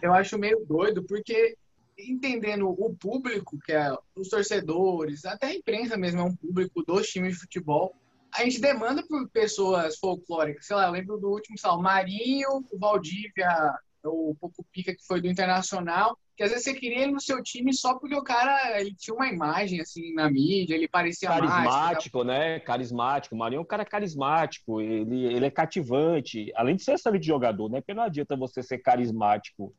Eu 0.00 0.12
acho 0.12 0.38
meio 0.38 0.64
doido, 0.66 1.02
porque 1.02 1.56
entendendo 1.98 2.68
o 2.68 2.94
público, 2.94 3.58
que 3.64 3.72
é 3.72 3.94
os 4.14 4.28
torcedores, 4.28 5.24
até 5.24 5.46
a 5.46 5.54
imprensa 5.54 5.96
mesmo 5.96 6.20
é 6.20 6.24
um 6.24 6.36
público 6.36 6.82
dos 6.82 7.06
times 7.08 7.34
de 7.34 7.40
futebol, 7.40 7.94
a 8.34 8.44
gente 8.44 8.60
demanda 8.60 9.02
por 9.06 9.28
pessoas 9.30 9.96
folclóricas. 9.96 10.66
Sei 10.66 10.76
lá, 10.76 10.86
eu 10.86 10.92
lembro 10.92 11.18
do 11.18 11.30
último 11.30 11.58
sal, 11.58 11.80
Marinho, 11.80 12.64
o 12.70 12.78
Valdívia, 12.78 13.74
o 14.04 14.36
Poco 14.38 14.64
Pica, 14.72 14.94
que 14.94 15.06
foi 15.06 15.20
do 15.20 15.26
Internacional, 15.26 16.18
que 16.36 16.42
às 16.42 16.50
vezes 16.50 16.64
você 16.64 16.74
queria 16.74 17.02
ele 17.02 17.12
no 17.12 17.20
seu 17.20 17.42
time 17.42 17.72
só 17.72 17.98
porque 17.98 18.14
o 18.14 18.22
cara 18.22 18.78
ele 18.78 18.94
tinha 18.94 19.14
uma 19.14 19.26
imagem 19.26 19.80
assim 19.80 20.12
na 20.12 20.30
mídia, 20.30 20.74
ele 20.74 20.86
parecia 20.86 21.30
carismático, 21.30 22.24
mais, 22.24 22.38
né? 22.38 22.60
Carismático. 22.60 23.34
O 23.34 23.38
Marinho 23.38 23.60
é 23.60 23.62
um 23.62 23.66
cara 23.66 23.86
carismático, 23.86 24.80
ele, 24.80 25.24
ele 25.24 25.46
é 25.46 25.50
cativante, 25.50 26.52
além 26.54 26.76
de 26.76 26.82
ser 26.82 26.92
excelente 26.92 27.26
jogador, 27.26 27.70
né? 27.70 27.80
Porque 27.80 27.94
não 27.94 28.02
adianta 28.02 28.36
você 28.36 28.62
ser 28.62 28.78
carismático, 28.78 29.74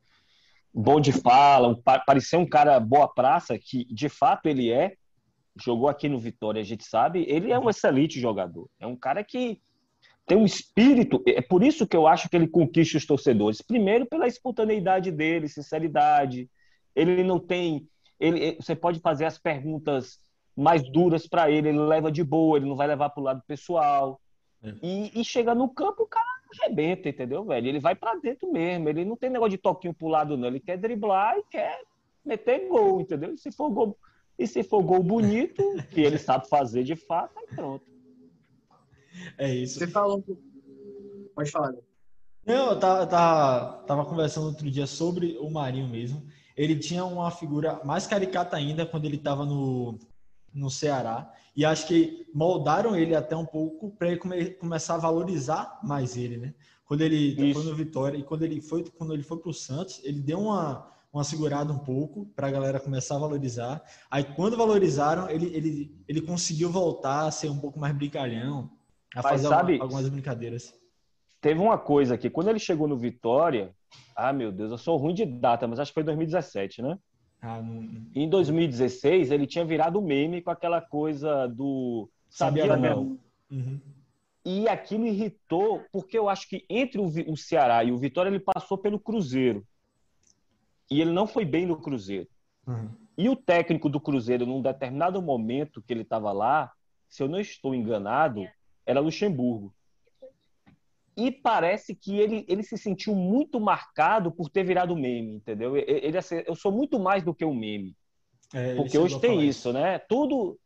bom 0.74 1.00
de 1.00 1.12
fala, 1.12 1.68
um, 1.68 1.80
parecer 2.04 2.36
um 2.36 2.48
cara 2.48 2.80
boa 2.80 3.06
praça, 3.06 3.56
que 3.56 3.84
de 3.84 4.08
fato 4.08 4.46
ele 4.46 4.70
é. 4.70 4.94
Jogou 5.60 5.88
aqui 5.88 6.08
no 6.08 6.20
Vitória, 6.20 6.60
a 6.60 6.64
gente 6.64 6.84
sabe, 6.84 7.24
ele 7.28 7.50
é 7.50 7.58
um 7.58 7.68
excelente 7.68 8.20
jogador. 8.20 8.68
É 8.78 8.86
um 8.86 8.94
cara 8.94 9.24
que 9.24 9.60
tem 10.28 10.38
um 10.38 10.44
espírito. 10.44 11.20
É 11.26 11.40
por 11.40 11.64
isso 11.64 11.86
que 11.86 11.96
eu 11.96 12.06
acho 12.06 12.28
que 12.28 12.36
ele 12.36 12.46
conquista 12.46 12.98
os 12.98 13.06
torcedores. 13.06 13.62
Primeiro, 13.62 14.06
pela 14.06 14.28
espontaneidade 14.28 15.10
dele, 15.10 15.48
sinceridade. 15.48 16.48
Ele 16.98 17.22
não 17.22 17.38
tem. 17.38 17.88
Ele, 18.18 18.56
você 18.60 18.74
pode 18.74 18.98
fazer 18.98 19.24
as 19.24 19.38
perguntas 19.38 20.18
mais 20.56 20.82
duras 20.90 21.28
para 21.28 21.48
ele, 21.48 21.68
ele 21.68 21.78
leva 21.78 22.10
de 22.10 22.24
boa, 22.24 22.58
ele 22.58 22.66
não 22.66 22.74
vai 22.74 22.88
levar 22.88 23.10
para 23.10 23.20
o 23.20 23.24
lado 23.24 23.42
pessoal. 23.46 24.20
É. 24.60 24.74
E, 24.82 25.20
e, 25.20 25.24
chega 25.24 25.54
no 25.54 25.68
campo, 25.68 26.02
o 26.02 26.06
cara 26.06 26.26
arrebenta, 26.60 27.08
entendeu, 27.08 27.44
velho? 27.44 27.68
Ele 27.68 27.78
vai 27.78 27.94
para 27.94 28.16
dentro 28.16 28.50
mesmo. 28.50 28.88
Ele 28.88 29.04
não 29.04 29.16
tem 29.16 29.30
negócio 29.30 29.52
de 29.52 29.58
toquinho 29.58 29.94
pro 29.94 30.08
lado, 30.08 30.36
não. 30.36 30.48
Ele 30.48 30.58
quer 30.58 30.76
driblar 30.76 31.38
e 31.38 31.44
quer 31.44 31.80
meter 32.24 32.68
gol, 32.68 33.00
entendeu? 33.00 33.32
E 33.32 33.38
se 33.38 33.52
for 33.52 33.70
gol, 33.70 33.96
e 34.36 34.46
se 34.48 34.64
for 34.64 34.82
gol 34.82 35.02
bonito, 35.02 35.62
que 35.94 36.00
ele 36.00 36.18
sabe 36.18 36.48
fazer 36.48 36.82
de 36.82 36.96
fato, 36.96 37.38
aí 37.38 37.46
pronto. 37.54 37.84
É 39.36 39.54
isso. 39.54 39.78
Você 39.78 39.86
falou. 39.86 40.24
Pode 41.36 41.50
falar. 41.52 41.72
Não, 42.44 42.70
eu 42.70 42.80
tava, 42.80 43.06
tava, 43.06 43.82
tava 43.84 44.04
conversando 44.06 44.46
outro 44.46 44.68
dia 44.70 44.86
sobre 44.86 45.36
o 45.38 45.50
Marinho 45.50 45.86
mesmo. 45.86 46.26
Ele 46.58 46.76
tinha 46.76 47.04
uma 47.04 47.30
figura 47.30 47.80
mais 47.84 48.04
caricata 48.04 48.56
ainda 48.56 48.84
quando 48.84 49.04
ele 49.04 49.14
estava 49.14 49.46
no, 49.46 49.96
no 50.52 50.68
Ceará. 50.68 51.32
E 51.56 51.64
acho 51.64 51.86
que 51.86 52.26
moldaram 52.34 52.96
ele 52.96 53.14
até 53.14 53.36
um 53.36 53.46
pouco 53.46 53.92
para 53.92 54.08
ele 54.08 54.16
come, 54.16 54.50
começar 54.50 54.96
a 54.96 54.98
valorizar 54.98 55.78
mais 55.84 56.16
ele, 56.16 56.36
né? 56.36 56.54
Quando 56.84 57.02
ele 57.02 57.54
foi 57.54 57.62
no 57.62 57.76
Vitória 57.76 58.18
e 58.18 58.24
quando 58.24 58.42
ele 58.42 58.60
foi 58.60 58.82
quando 58.90 59.14
ele 59.14 59.22
foi 59.22 59.38
para 59.38 59.50
o 59.50 59.54
Santos, 59.54 60.00
ele 60.02 60.20
deu 60.20 60.40
uma, 60.40 60.90
uma 61.12 61.22
segurada 61.22 61.72
um 61.72 61.78
pouco 61.78 62.26
para 62.34 62.48
a 62.48 62.50
galera 62.50 62.80
começar 62.80 63.16
a 63.16 63.20
valorizar. 63.20 63.82
Aí 64.10 64.24
quando 64.24 64.56
valorizaram, 64.56 65.30
ele, 65.30 65.54
ele, 65.54 66.04
ele 66.08 66.20
conseguiu 66.22 66.70
voltar 66.70 67.26
a 67.26 67.30
ser 67.30 67.50
um 67.50 67.58
pouco 67.58 67.78
mais 67.78 67.94
brincalhão, 67.94 68.70
a 69.14 69.22
Mas, 69.22 69.32
fazer 69.32 69.48
sabe, 69.48 69.80
algumas 69.80 70.08
brincadeiras. 70.08 70.74
Teve 71.40 71.60
uma 71.60 71.78
coisa 71.78 72.14
aqui, 72.14 72.28
quando 72.28 72.48
ele 72.48 72.58
chegou 72.58 72.88
no 72.88 72.96
Vitória, 72.96 73.74
ah, 74.14 74.32
meu 74.32 74.50
Deus, 74.50 74.70
eu 74.70 74.78
sou 74.78 74.96
ruim 74.96 75.14
de 75.14 75.24
data, 75.24 75.66
mas 75.68 75.78
acho 75.78 75.90
que 75.90 75.94
foi 75.94 76.02
2017, 76.02 76.82
né? 76.82 76.98
Ah, 77.40 77.62
não... 77.62 77.88
Em 78.14 78.28
2016, 78.28 79.30
ele 79.30 79.46
tinha 79.46 79.64
virado 79.64 80.02
meme 80.02 80.42
com 80.42 80.50
aquela 80.50 80.80
coisa 80.80 81.46
do 81.46 82.08
sabia, 82.28 82.66
sabia 82.66 82.76
não. 82.76 83.18
Uhum. 83.50 83.80
E 84.44 84.68
aquilo 84.68 85.06
irritou, 85.06 85.84
porque 85.92 86.18
eu 86.18 86.28
acho 86.28 86.48
que 86.48 86.64
entre 86.68 87.00
o, 87.00 87.36
Ceará 87.36 87.84
e 87.84 87.92
o 87.92 87.98
Vitória, 87.98 88.30
ele 88.30 88.40
passou 88.40 88.78
pelo 88.78 88.98
Cruzeiro. 88.98 89.64
E 90.90 91.00
ele 91.00 91.12
não 91.12 91.26
foi 91.26 91.44
bem 91.44 91.66
no 91.66 91.76
Cruzeiro. 91.76 92.26
Uhum. 92.66 92.88
E 93.16 93.28
o 93.28 93.36
técnico 93.36 93.88
do 93.88 94.00
Cruzeiro, 94.00 94.46
num 94.46 94.62
determinado 94.62 95.20
momento 95.20 95.82
que 95.82 95.92
ele 95.92 96.02
estava 96.02 96.32
lá, 96.32 96.72
se 97.08 97.22
eu 97.22 97.28
não 97.28 97.38
estou 97.38 97.74
enganado, 97.74 98.46
era 98.86 99.00
Luxemburgo. 99.00 99.74
E 101.18 101.32
parece 101.32 101.96
que 101.96 102.16
ele, 102.16 102.44
ele 102.46 102.62
se 102.62 102.78
sentiu 102.78 103.12
muito 103.12 103.58
marcado 103.58 104.30
por 104.30 104.48
ter 104.48 104.62
virado 104.62 104.94
meme, 104.94 105.34
entendeu? 105.34 105.76
Ele, 105.76 106.16
assim, 106.16 106.44
eu 106.46 106.54
sou 106.54 106.70
muito 106.70 106.96
mais 106.96 107.24
do 107.24 107.34
que 107.34 107.44
um 107.44 107.52
meme. 107.52 107.96
É, 108.54 108.76
porque 108.76 108.96
hoje 108.96 109.20
tem 109.20 109.42
isso, 109.42 109.72
né? 109.72 109.98
Tudo, 109.98 110.56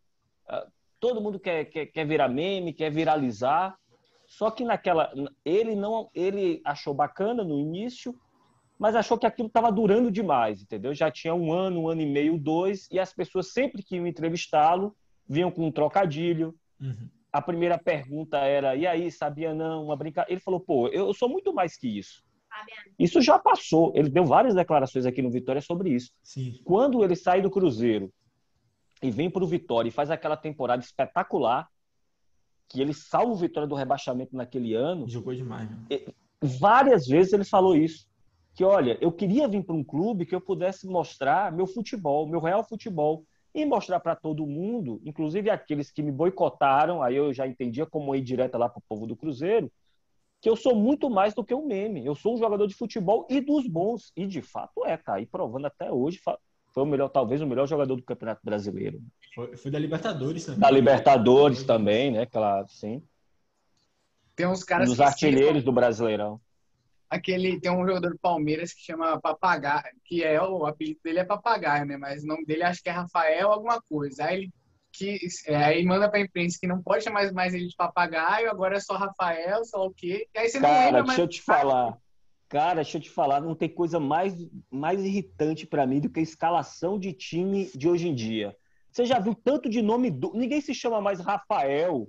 ah, 0.46 0.66
todo 1.00 1.22
mundo 1.22 1.40
quer, 1.40 1.64
quer, 1.64 1.86
quer 1.86 2.06
virar 2.06 2.28
meme, 2.28 2.74
quer 2.74 2.92
viralizar. 2.92 3.74
Só 4.26 4.50
que 4.50 4.62
naquela, 4.62 5.10
ele 5.42 5.74
não, 5.74 6.10
ele 6.14 6.60
achou 6.66 6.92
bacana 6.92 7.42
no 7.42 7.58
início, 7.58 8.14
mas 8.78 8.94
achou 8.94 9.16
que 9.16 9.24
aquilo 9.24 9.48
estava 9.48 9.72
durando 9.72 10.10
demais, 10.10 10.60
entendeu? 10.60 10.92
Já 10.92 11.10
tinha 11.10 11.34
um 11.34 11.50
ano, 11.50 11.80
um 11.80 11.88
ano 11.88 12.02
e 12.02 12.06
meio, 12.06 12.36
dois, 12.36 12.88
e 12.90 13.00
as 13.00 13.10
pessoas 13.14 13.54
sempre 13.54 13.82
que 13.82 13.96
iam 13.96 14.06
entrevistá-lo 14.06 14.94
vinham 15.26 15.50
com 15.50 15.66
um 15.66 15.72
trocadilho. 15.72 16.54
Uhum 16.78 17.08
a 17.32 17.40
primeira 17.40 17.78
pergunta 17.78 18.36
era: 18.38 18.76
e 18.76 18.86
aí, 18.86 19.10
sabia 19.10 19.54
não? 19.54 19.86
Uma 19.86 19.96
brincadeira. 19.96 20.32
Ele 20.32 20.40
falou: 20.40 20.60
pô, 20.60 20.88
eu 20.88 21.12
sou 21.14 21.28
muito 21.28 21.52
mais 21.52 21.76
que 21.76 21.88
isso. 21.88 22.22
Isso 22.98 23.22
já 23.22 23.38
passou. 23.38 23.92
Ele 23.94 24.10
deu 24.10 24.24
várias 24.24 24.54
declarações 24.54 25.06
aqui 25.06 25.22
no 25.22 25.30
Vitória 25.30 25.62
sobre 25.62 25.90
isso. 25.90 26.12
Sim. 26.22 26.60
Quando 26.62 27.02
ele 27.02 27.16
sai 27.16 27.40
do 27.40 27.50
Cruzeiro 27.50 28.12
e 29.02 29.10
vem 29.10 29.30
para 29.30 29.42
o 29.42 29.46
Vitória 29.46 29.88
e 29.88 29.92
faz 29.92 30.10
aquela 30.10 30.36
temporada 30.36 30.82
espetacular, 30.82 31.68
que 32.68 32.80
ele 32.80 32.92
salva 32.92 33.32
o 33.32 33.36
Vitória 33.36 33.68
do 33.68 33.74
rebaixamento 33.74 34.36
naquele 34.36 34.74
ano. 34.74 35.08
Jogou 35.08 35.34
demais. 35.34 35.70
Né? 35.70 35.78
Várias 36.40 37.06
vezes 37.06 37.32
ele 37.32 37.44
falou 37.44 37.74
isso. 37.74 38.06
Que 38.54 38.64
olha, 38.64 38.98
eu 39.00 39.10
queria 39.10 39.48
vir 39.48 39.64
para 39.64 39.74
um 39.74 39.82
clube 39.82 40.26
que 40.26 40.34
eu 40.34 40.40
pudesse 40.40 40.86
mostrar 40.86 41.50
meu 41.50 41.66
futebol, 41.66 42.28
meu 42.28 42.38
real 42.38 42.62
futebol 42.62 43.24
e 43.54 43.64
mostrar 43.66 44.00
para 44.00 44.16
todo 44.16 44.46
mundo, 44.46 45.00
inclusive 45.04 45.50
aqueles 45.50 45.90
que 45.90 46.02
me 46.02 46.10
boicotaram, 46.10 47.02
aí 47.02 47.16
eu 47.16 47.32
já 47.32 47.46
entendia 47.46 47.84
como 47.84 48.14
ir 48.14 48.22
direta 48.22 48.56
lá 48.56 48.68
para 48.68 48.78
o 48.78 48.84
povo 48.88 49.06
do 49.06 49.16
Cruzeiro, 49.16 49.70
que 50.40 50.48
eu 50.48 50.56
sou 50.56 50.74
muito 50.74 51.08
mais 51.08 51.34
do 51.34 51.44
que 51.44 51.54
um 51.54 51.66
meme. 51.66 52.04
Eu 52.04 52.14
sou 52.14 52.34
um 52.34 52.38
jogador 52.38 52.66
de 52.66 52.74
futebol 52.74 53.26
e 53.30 53.40
dos 53.40 53.66
bons. 53.68 54.10
E 54.16 54.26
de 54.26 54.42
fato 54.42 54.84
é, 54.84 54.96
tá 54.96 55.14
aí 55.14 55.26
provando 55.26 55.66
até 55.66 55.92
hoje, 55.92 56.20
Foi 56.72 56.82
o 56.82 56.86
melhor, 56.86 57.08
talvez 57.08 57.40
o 57.40 57.46
melhor 57.46 57.68
jogador 57.68 57.94
do 57.94 58.02
Campeonato 58.02 58.40
Brasileiro. 58.42 59.00
Foi, 59.34 59.56
foi 59.56 59.70
da 59.70 59.78
Libertadores 59.78 60.44
também. 60.44 60.60
Da 60.60 60.70
Libertadores 60.70 61.62
também, 61.62 62.10
né? 62.10 62.22
Aquela, 62.22 62.66
sim. 62.66 63.02
Tem 64.34 64.46
uns 64.46 64.64
caras 64.64 64.88
Dos 64.88 65.00
artilheiros 65.00 65.62
do 65.62 65.70
Brasileirão. 65.70 66.40
Aquele, 67.12 67.60
tem 67.60 67.70
um 67.70 67.86
jogador 67.86 68.12
do 68.12 68.18
Palmeiras 68.18 68.72
que 68.72 68.80
chama 68.80 69.20
Papagaio, 69.20 69.84
que 70.02 70.24
é 70.24 70.40
o 70.40 70.64
apelido 70.64 70.98
dele 71.04 71.18
é 71.18 71.24
Papagaio, 71.24 71.84
né? 71.84 71.98
Mas 71.98 72.24
o 72.24 72.26
nome 72.26 72.46
dele 72.46 72.62
acho 72.62 72.82
que 72.82 72.88
é 72.88 72.92
Rafael 72.92 73.52
alguma 73.52 73.82
coisa. 73.82 74.24
Aí 74.24 74.36
ele 74.36 74.52
que 74.90 75.18
é, 75.46 75.56
aí 75.56 75.84
manda 75.84 76.10
pra 76.10 76.20
imprensa 76.20 76.56
que 76.58 76.66
não 76.66 76.82
pode 76.82 77.04
chamar 77.04 77.30
mais 77.32 77.52
ele 77.52 77.66
de 77.66 77.76
papagaio, 77.76 78.50
agora 78.50 78.76
é 78.76 78.80
só 78.80 78.96
Rafael, 78.96 79.62
só 79.64 79.86
o 79.86 79.92
quê? 79.92 80.26
E 80.34 80.38
aí 80.38 80.48
você 80.48 80.58
Cara, 80.58 80.72
não 80.72 80.84
lembra 80.84 81.02
deixa 81.02 81.06
mais. 81.06 81.18
eu 81.18 81.28
te 81.28 81.42
falar. 81.42 81.98
Cara, 82.48 82.74
deixa 82.76 82.96
eu 82.96 83.02
te 83.02 83.10
falar, 83.10 83.40
não 83.40 83.54
tem 83.54 83.68
coisa 83.68 84.00
mais, 84.00 84.34
mais 84.70 85.04
irritante 85.04 85.66
pra 85.66 85.86
mim 85.86 86.00
do 86.00 86.08
que 86.08 86.20
a 86.20 86.22
escalação 86.22 86.98
de 86.98 87.12
time 87.12 87.70
de 87.74 87.88
hoje 87.88 88.08
em 88.08 88.14
dia. 88.14 88.56
Você 88.90 89.04
já 89.04 89.18
viu 89.18 89.34
tanto 89.34 89.68
de 89.68 89.82
nome 89.82 90.10
do... 90.10 90.32
Ninguém 90.34 90.60
se 90.62 90.74
chama 90.74 91.00
mais 91.00 91.20
Rafael, 91.20 92.08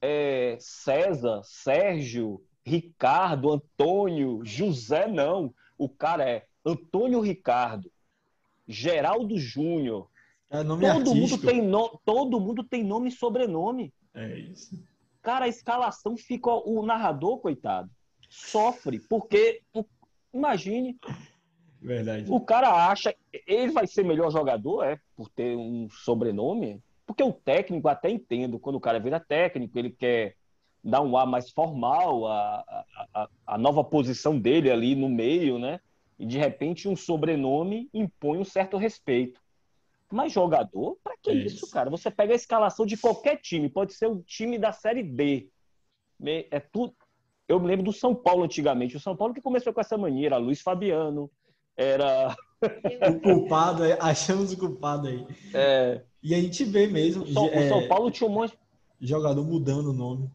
é, 0.00 0.56
César, 0.58 1.40
Sérgio, 1.42 2.42
Ricardo, 2.64 3.50
Antônio, 3.50 4.40
José, 4.44 5.06
não. 5.06 5.52
O 5.76 5.88
cara 5.88 6.28
é 6.28 6.46
Antônio 6.64 7.20
Ricardo, 7.20 7.90
Geraldo 8.66 9.38
Júnior. 9.38 10.08
É 10.50 10.62
nome 10.62 10.86
Todo 10.86 11.14
mundo, 11.14 11.22
artístico. 11.22 11.46
tem 11.46 11.62
no... 11.62 12.00
Todo 12.04 12.40
mundo 12.40 12.62
tem 12.62 12.84
nome 12.84 13.08
e 13.08 13.12
sobrenome. 13.12 13.92
É 14.14 14.38
isso. 14.38 14.78
Cara, 15.22 15.46
a 15.46 15.48
escalação 15.48 16.16
fica. 16.16 16.50
O 16.50 16.84
narrador, 16.84 17.38
coitado, 17.38 17.90
sofre, 18.28 18.98
porque. 18.98 19.62
Imagine, 20.34 20.98
Verdade. 21.80 22.26
o 22.28 22.40
cara 22.40 22.88
acha. 22.90 23.14
Ele 23.46 23.72
vai 23.72 23.86
ser 23.86 24.04
melhor 24.04 24.30
jogador, 24.30 24.84
é, 24.84 24.98
por 25.16 25.28
ter 25.30 25.56
um 25.56 25.88
sobrenome. 25.90 26.82
Porque 27.06 27.22
o 27.22 27.32
técnico, 27.32 27.88
até 27.88 28.10
entendo, 28.10 28.58
quando 28.58 28.76
o 28.76 28.80
cara 28.80 28.98
vira 28.98 29.20
técnico, 29.20 29.78
ele 29.78 29.90
quer 29.90 30.34
dar 30.82 31.00
um 31.02 31.16
ar 31.16 31.26
mais 31.26 31.50
formal, 31.50 32.26
a, 32.26 32.84
a, 33.14 33.28
a- 33.46 33.58
nova 33.58 33.84
posição 33.84 34.38
dele 34.38 34.70
ali 34.70 34.94
no 34.96 35.08
meio, 35.08 35.58
né? 35.58 35.80
E 36.18 36.26
de 36.26 36.38
repente 36.38 36.88
um 36.88 36.96
sobrenome 36.96 37.88
impõe 37.94 38.38
um 38.38 38.44
certo 38.44 38.76
respeito. 38.76 39.40
Mas 40.10 40.32
jogador, 40.32 40.98
pra 41.02 41.14
que 41.20 41.30
É 41.30 41.34
isso, 41.34 41.64
isso. 41.64 41.70
cara? 41.70 41.88
Você 41.88 42.10
pega 42.10 42.32
a 42.32 42.36
escalação 42.36 42.84
de 42.84 42.96
qualquer 42.96 43.36
time, 43.40 43.68
pode 43.68 43.94
ser 43.94 44.06
o 44.08 44.22
time 44.22 44.58
da 44.58 44.72
Série 44.72 45.02
B. 45.02 45.48
Me- 46.20 46.46
É 46.50 46.60
tudo. 46.60 46.94
Eu 47.48 47.58
me 47.60 47.66
lembro 47.66 47.84
do 47.84 47.92
São 47.92 48.14
Paulo 48.14 48.44
antigamente. 48.44 48.96
O 48.96 49.00
São 49.00 49.16
Paulo 49.16 49.32
que 49.34 49.40
começou 49.40 49.72
com 49.72 49.80
essa 49.80 49.96
maneira, 49.96 50.36
Luiz 50.36 50.60
Fabiano, 50.60 51.30
era. 51.76 52.36
O 53.08 53.20
culpado, 53.20 53.82
achamos 54.00 54.52
o 54.52 54.58
culpado 54.58 55.08
aí. 55.08 55.26
é, 55.54 56.02
E 56.22 56.34
a 56.34 56.40
gente 56.40 56.62
vê 56.64 56.86
mesmo 56.86 57.24
o, 57.24 57.32
São, 57.32 57.46
o 57.46 57.48
é, 57.48 57.68
São 57.68 57.88
Paulo 57.88 58.10
tinha 58.10 58.28
um 58.28 58.32
monte. 58.32 58.56
jogador 59.00 59.44
mudando 59.44 59.90
o 59.90 59.92
nome. 59.92 60.30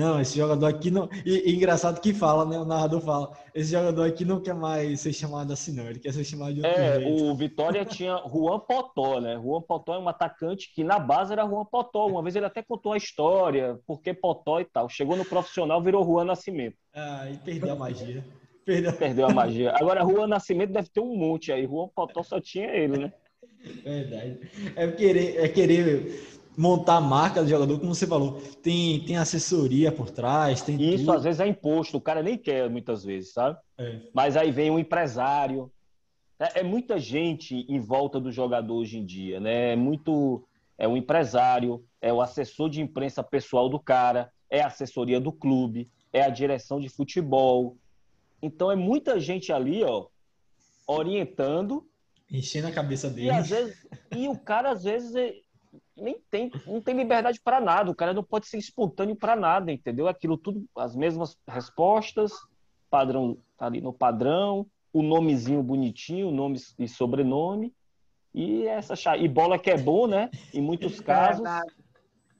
Não, 0.00 0.20
esse 0.20 0.36
jogador 0.38 0.66
aqui 0.66 0.90
não. 0.90 1.08
E, 1.26 1.50
e 1.50 1.54
engraçado 1.56 2.00
que 2.00 2.14
fala, 2.14 2.46
né? 2.46 2.58
O 2.58 2.64
narrador 2.64 3.00
fala: 3.02 3.30
esse 3.54 3.72
jogador 3.72 4.06
aqui 4.08 4.24
não 4.24 4.40
quer 4.40 4.54
mais 4.54 5.00
ser 5.00 5.12
chamado 5.12 5.52
assim, 5.52 5.72
não. 5.74 5.84
Ele 5.88 5.98
quer 5.98 6.12
ser 6.12 6.24
chamado 6.24 6.54
de 6.54 6.60
outro 6.62 6.80
É, 6.80 7.00
jeito. 7.00 7.24
o 7.24 7.34
Vitória 7.34 7.84
tinha 7.84 8.16
Juan 8.26 8.58
Potó, 8.60 9.20
né? 9.20 9.34
Juan 9.34 9.60
Potó 9.60 9.94
é 9.94 9.98
um 9.98 10.08
atacante 10.08 10.72
que 10.74 10.82
na 10.82 10.98
base 10.98 11.32
era 11.32 11.46
Juan 11.46 11.64
Potó. 11.66 12.06
Uma 12.06 12.22
vez 12.22 12.34
ele 12.34 12.46
até 12.46 12.62
contou 12.62 12.92
a 12.92 12.96
história, 12.96 13.78
por 13.86 14.00
que 14.00 14.14
Potó 14.14 14.58
e 14.60 14.64
tal. 14.64 14.88
Chegou 14.88 15.16
no 15.16 15.24
profissional, 15.24 15.82
virou 15.82 16.04
Juan 16.04 16.24
Nascimento. 16.24 16.76
Ah, 16.94 17.28
e 17.30 17.36
perdeu 17.36 17.72
a 17.72 17.76
magia. 17.76 18.24
Perdeu. 18.64 18.92
Perdeu 18.94 19.26
a 19.26 19.32
magia. 19.34 19.72
Agora, 19.76 20.02
Juan 20.02 20.26
Nascimento 20.26 20.72
deve 20.72 20.88
ter 20.88 21.00
um 21.00 21.14
monte 21.16 21.52
aí. 21.52 21.66
Juan 21.66 21.88
Potó 21.94 22.22
só 22.22 22.40
tinha 22.40 22.68
ele, 22.68 22.98
né? 22.98 23.12
Verdade. 23.84 24.38
É 24.76 24.88
querer, 24.88 25.36
é 25.44 25.48
querer 25.48 26.39
montar 26.56 26.96
a 26.96 27.00
marca 27.00 27.42
do 27.42 27.48
jogador, 27.48 27.78
como 27.78 27.94
você 27.94 28.06
falou. 28.06 28.40
Tem, 28.62 29.04
tem 29.04 29.16
assessoria 29.16 29.90
por 29.92 30.10
trás, 30.10 30.62
tem 30.62 30.80
isso 30.82 31.04
tudo. 31.04 31.16
às 31.16 31.24
vezes 31.24 31.40
é 31.40 31.46
imposto. 31.46 31.96
O 31.96 32.00
cara 32.00 32.22
nem 32.22 32.36
quer 32.36 32.68
muitas 32.68 33.04
vezes, 33.04 33.32
sabe? 33.32 33.58
É. 33.78 34.00
Mas 34.12 34.36
aí 34.36 34.50
vem 34.50 34.70
um 34.70 34.78
empresário. 34.78 35.70
É, 36.38 36.60
é 36.60 36.62
muita 36.62 36.98
gente 36.98 37.66
em 37.68 37.78
volta 37.78 38.20
do 38.20 38.32
jogador 38.32 38.74
hoje 38.74 38.98
em 38.98 39.04
dia, 39.04 39.40
né? 39.40 39.72
É 39.72 39.76
muito. 39.76 40.44
É 40.78 40.88
o 40.88 40.96
empresário, 40.96 41.84
é 42.00 42.10
o 42.10 42.22
assessor 42.22 42.70
de 42.70 42.80
imprensa 42.80 43.22
pessoal 43.22 43.68
do 43.68 43.78
cara, 43.78 44.32
é 44.48 44.62
a 44.62 44.68
assessoria 44.68 45.20
do 45.20 45.30
clube, 45.30 45.90
é 46.10 46.22
a 46.22 46.30
direção 46.30 46.80
de 46.80 46.88
futebol. 46.88 47.76
Então 48.42 48.72
é 48.72 48.76
muita 48.76 49.20
gente 49.20 49.52
ali, 49.52 49.84
ó, 49.84 50.06
orientando 50.86 51.86
Enchendo 52.32 52.68
a 52.68 52.72
cabeça 52.72 53.10
dele. 53.10 53.28
e 53.28 53.42
vezes 53.42 53.86
e 54.16 54.28
o 54.28 54.38
cara 54.38 54.70
às 54.70 54.84
vezes 54.84 55.14
nem 56.00 56.20
tem 56.30 56.50
não 56.66 56.80
tem 56.80 56.96
liberdade 56.96 57.40
para 57.40 57.60
nada. 57.60 57.90
O 57.90 57.94
cara 57.94 58.12
não 58.12 58.24
pode 58.24 58.46
ser 58.46 58.58
espontâneo 58.58 59.16
para 59.16 59.36
nada, 59.36 59.70
entendeu? 59.70 60.08
Aquilo 60.08 60.36
tudo 60.36 60.64
as 60.76 60.96
mesmas 60.96 61.36
respostas, 61.46 62.32
padrão 62.88 63.38
tá 63.56 63.66
ali 63.66 63.80
no 63.80 63.92
padrão, 63.92 64.66
o 64.92 65.02
nomezinho 65.02 65.62
bonitinho, 65.62 66.30
nome 66.30 66.58
e 66.78 66.88
sobrenome. 66.88 67.74
E 68.32 68.66
essa 68.66 68.94
e 69.16 69.28
bola 69.28 69.58
que 69.58 69.70
é 69.70 69.76
bom, 69.76 70.06
né? 70.06 70.30
Em 70.54 70.60
muitos 70.60 70.98
casos. 71.00 71.42
Verdade. 71.42 71.74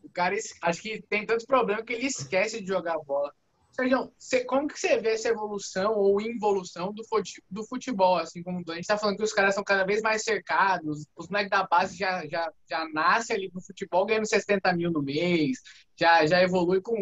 O 0.02 0.08
cara 0.10 0.34
acho 0.62 0.82
que 0.82 1.02
tem 1.02 1.24
tantos 1.24 1.44
problemas 1.44 1.84
que 1.84 1.92
ele 1.92 2.06
esquece 2.06 2.60
de 2.60 2.66
jogar 2.66 2.98
bola. 2.98 3.32
Sérgio, 3.72 4.12
você- 4.18 4.44
como 4.44 4.66
que 4.68 4.78
você 4.78 4.98
vê 5.00 5.11
essa 5.14 5.28
evolução 5.28 5.94
ou 5.94 6.20
involução 6.20 6.92
do, 6.92 7.04
fute- 7.06 7.42
do 7.48 7.64
futebol? 7.64 8.16
Assim 8.16 8.42
como 8.42 8.59
a 8.59 8.74
gente 8.74 8.80
está 8.80 8.98
falando 8.98 9.16
que 9.16 9.22
os 9.22 9.33
caras 9.33 9.54
são 9.54 9.64
cada 9.64 9.85
vez 9.85 10.02
mais 10.02 10.22
cercados, 10.22 11.06
os 11.16 11.28
moleques 11.28 11.50
da 11.50 11.64
base 11.66 11.96
já, 11.96 12.26
já, 12.26 12.52
já 12.68 12.88
nascem 12.92 13.37
ali 13.37 13.50
no 13.54 13.62
futebol 13.62 14.04
ganhando 14.04 14.26
60 14.28 14.72
mil 14.74 14.90
no 14.90 15.00
mês, 15.02 15.59
já, 15.98 16.26
já 16.26 16.42
evolui 16.42 16.80
com, 16.83 16.94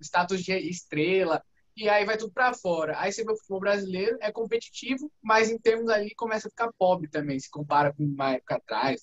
status 0.00 0.42
de 0.44 0.52
estrela, 0.52 1.42
e 1.76 1.88
aí 1.88 2.04
vai 2.04 2.16
tudo 2.18 2.32
para 2.32 2.52
fora. 2.54 2.98
Aí 3.00 3.10
você 3.12 3.24
vê 3.24 3.32
o 3.32 3.36
futebol 3.36 3.60
brasileiro, 3.60 4.18
é 4.20 4.30
competitivo, 4.30 5.10
mas 5.22 5.50
em 5.50 5.58
termos 5.58 5.88
ali 5.88 6.14
começa 6.14 6.46
a 6.46 6.50
ficar 6.50 6.70
pobre 6.78 7.08
também, 7.08 7.40
se 7.40 7.50
compara 7.50 7.92
com 7.92 8.04
uma 8.04 8.32
época 8.34 8.56
atrás. 8.56 9.02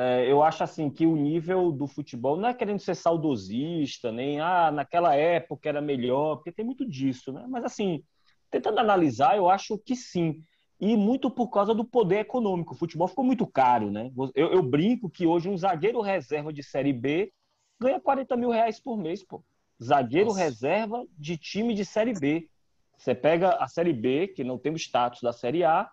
É, 0.00 0.30
eu 0.30 0.44
acho 0.44 0.62
assim 0.62 0.88
que 0.88 1.04
o 1.04 1.16
nível 1.16 1.72
do 1.72 1.88
futebol 1.88 2.36
não 2.36 2.48
é 2.48 2.54
querendo 2.54 2.78
ser 2.78 2.94
saudosista, 2.94 4.12
nem 4.12 4.38
ah, 4.38 4.70
naquela 4.70 5.16
época 5.16 5.68
era 5.68 5.80
melhor, 5.80 6.36
porque 6.36 6.52
tem 6.52 6.64
muito 6.64 6.88
disso, 6.88 7.32
né? 7.32 7.44
Mas 7.48 7.64
assim, 7.64 8.04
tentando 8.48 8.78
analisar, 8.78 9.36
eu 9.36 9.50
acho 9.50 9.76
que 9.76 9.96
sim. 9.96 10.40
E 10.80 10.96
muito 10.96 11.28
por 11.28 11.48
causa 11.48 11.74
do 11.74 11.84
poder 11.84 12.20
econômico. 12.20 12.74
O 12.74 12.76
futebol 12.76 13.08
ficou 13.08 13.24
muito 13.24 13.44
caro, 13.44 13.90
né? 13.90 14.12
Eu, 14.36 14.52
eu 14.52 14.62
brinco 14.62 15.10
que 15.10 15.26
hoje 15.26 15.48
um 15.48 15.56
zagueiro 15.56 16.00
reserva 16.00 16.52
de 16.52 16.62
Série 16.62 16.92
B 16.92 17.32
ganha 17.80 17.98
40 17.98 18.36
mil 18.36 18.50
reais 18.50 18.78
por 18.78 18.96
mês, 18.96 19.24
pô. 19.24 19.42
Zagueiro 19.82 20.28
Nossa. 20.28 20.44
reserva 20.44 21.04
de 21.18 21.36
time 21.36 21.74
de 21.74 21.84
Série 21.84 22.12
B. 22.12 22.48
Você 22.96 23.16
pega 23.16 23.56
a 23.56 23.66
Série 23.66 23.92
B, 23.92 24.28
que 24.28 24.44
não 24.44 24.58
tem 24.58 24.70
o 24.70 24.76
status 24.76 25.22
da 25.22 25.32
Série 25.32 25.64
A, 25.64 25.90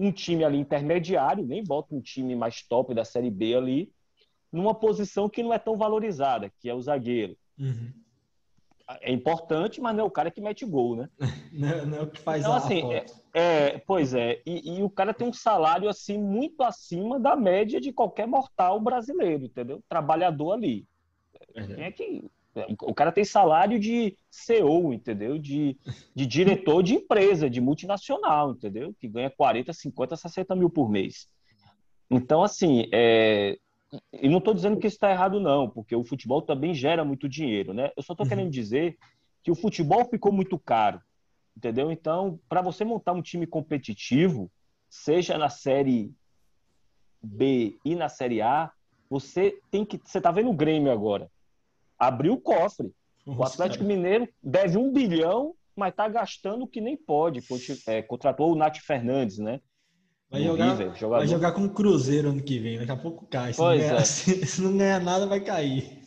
um 0.00 0.10
time 0.10 0.42
ali 0.44 0.58
intermediário, 0.58 1.44
nem 1.44 1.62
bota 1.62 1.94
um 1.94 2.00
time 2.00 2.34
mais 2.34 2.62
top 2.62 2.94
da 2.94 3.04
Série 3.04 3.30
B 3.30 3.54
ali, 3.54 3.92
numa 4.50 4.74
posição 4.74 5.28
que 5.28 5.42
não 5.42 5.52
é 5.52 5.58
tão 5.58 5.76
valorizada, 5.76 6.50
que 6.58 6.68
é 6.68 6.74
o 6.74 6.80
zagueiro. 6.80 7.36
Uhum. 7.58 7.92
É 9.02 9.12
importante, 9.12 9.80
mas 9.80 9.94
não 9.94 10.04
é 10.04 10.06
o 10.06 10.10
cara 10.10 10.30
que 10.30 10.40
mete 10.40 10.64
gol, 10.64 10.96
né? 10.96 11.08
Não, 11.52 11.68
é- 11.68 11.84
não 11.84 11.98
é 11.98 12.02
o 12.02 12.10
que 12.10 12.18
faz 12.20 12.42
Então, 12.42 12.52
a 12.52 12.56
assim, 12.56 12.80
foto. 12.80 13.20
É, 13.34 13.78
pois 13.78 14.14
é, 14.14 14.40
e, 14.46 14.78
e 14.78 14.82
o 14.84 14.90
cara 14.90 15.12
tem 15.12 15.26
um 15.28 15.32
salário 15.32 15.88
assim 15.88 16.16
muito 16.16 16.62
acima 16.62 17.18
da 17.18 17.34
média 17.36 17.80
de 17.80 17.92
qualquer 17.92 18.26
mortal 18.26 18.80
brasileiro, 18.80 19.44
entendeu? 19.44 19.82
Trabalhador 19.88 20.52
ali. 20.52 20.86
Quem 21.54 21.84
é 21.84 21.90
que 21.92 22.24
o 22.82 22.94
cara 22.94 23.12
tem 23.12 23.24
salário 23.24 23.78
de 23.78 24.16
CEO, 24.30 24.92
entendeu? 24.92 25.38
De, 25.38 25.78
de 26.14 26.26
diretor 26.26 26.82
de 26.82 26.94
empresa, 26.94 27.48
de 27.48 27.60
multinacional, 27.60 28.52
entendeu? 28.52 28.94
Que 28.98 29.08
ganha 29.08 29.30
40, 29.30 29.72
50, 29.72 30.16
60 30.16 30.56
mil 30.56 30.68
por 30.68 30.90
mês. 30.90 31.28
Então, 32.10 32.42
assim, 32.42 32.88
é... 32.92 33.56
e 34.12 34.28
não 34.28 34.38
estou 34.38 34.52
dizendo 34.52 34.78
que 34.78 34.86
isso 34.86 34.96
está 34.96 35.10
errado, 35.10 35.38
não, 35.38 35.70
porque 35.70 35.94
o 35.94 36.04
futebol 36.04 36.42
também 36.42 36.74
gera 36.74 37.04
muito 37.04 37.28
dinheiro, 37.28 37.72
né? 37.72 37.92
Eu 37.96 38.02
só 38.02 38.12
estou 38.12 38.24
Uhum. 38.26 38.30
querendo 38.30 38.50
dizer 38.50 38.98
que 39.42 39.50
o 39.50 39.54
futebol 39.54 40.04
ficou 40.04 40.32
muito 40.32 40.58
caro, 40.58 41.00
entendeu? 41.56 41.90
Então, 41.90 42.40
para 42.48 42.60
você 42.60 42.84
montar 42.84 43.12
um 43.12 43.22
time 43.22 43.46
competitivo, 43.46 44.50
seja 44.88 45.38
na 45.38 45.48
Série 45.48 46.12
B 47.22 47.78
e 47.84 47.94
na 47.94 48.08
Série 48.08 48.42
A, 48.42 48.72
você 49.08 49.60
tem 49.70 49.84
que. 49.84 50.00
Você 50.04 50.18
está 50.18 50.30
vendo 50.30 50.50
o 50.50 50.54
Grêmio 50.54 50.90
agora. 50.90 51.30
Abriu 52.00 52.32
o 52.32 52.40
cofre. 52.40 52.90
O 53.26 53.34
Nossa, 53.34 53.52
Atlético 53.52 53.84
cara. 53.84 53.94
Mineiro 53.96 54.28
deve 54.42 54.78
um 54.78 54.90
bilhão, 54.90 55.54
mas 55.76 55.90
está 55.90 56.08
gastando 56.08 56.62
o 56.64 56.66
que 56.66 56.80
nem 56.80 56.96
pode. 56.96 57.40
É, 57.86 58.00
contratou 58.00 58.50
o 58.50 58.56
Nath 58.56 58.78
Fernandes, 58.78 59.38
né? 59.38 59.60
Vai 60.30 60.42
jogar, 60.42 60.70
River, 60.70 61.08
vai 61.08 61.26
jogar 61.26 61.52
com 61.52 61.64
o 61.64 61.70
Cruzeiro 61.74 62.30
ano 62.30 62.42
que 62.42 62.58
vem. 62.58 62.78
Daqui 62.78 62.92
a 62.92 62.96
pouco 62.96 63.26
cai. 63.26 63.52
Se, 63.52 63.58
Pois 63.58 63.80
não, 63.80 63.88
ganhar, 63.88 64.00
é. 64.00 64.04
se, 64.06 64.46
se 64.46 64.62
não 64.62 64.76
ganhar 64.76 65.00
nada, 65.00 65.26
vai 65.26 65.40
cair. 65.40 66.00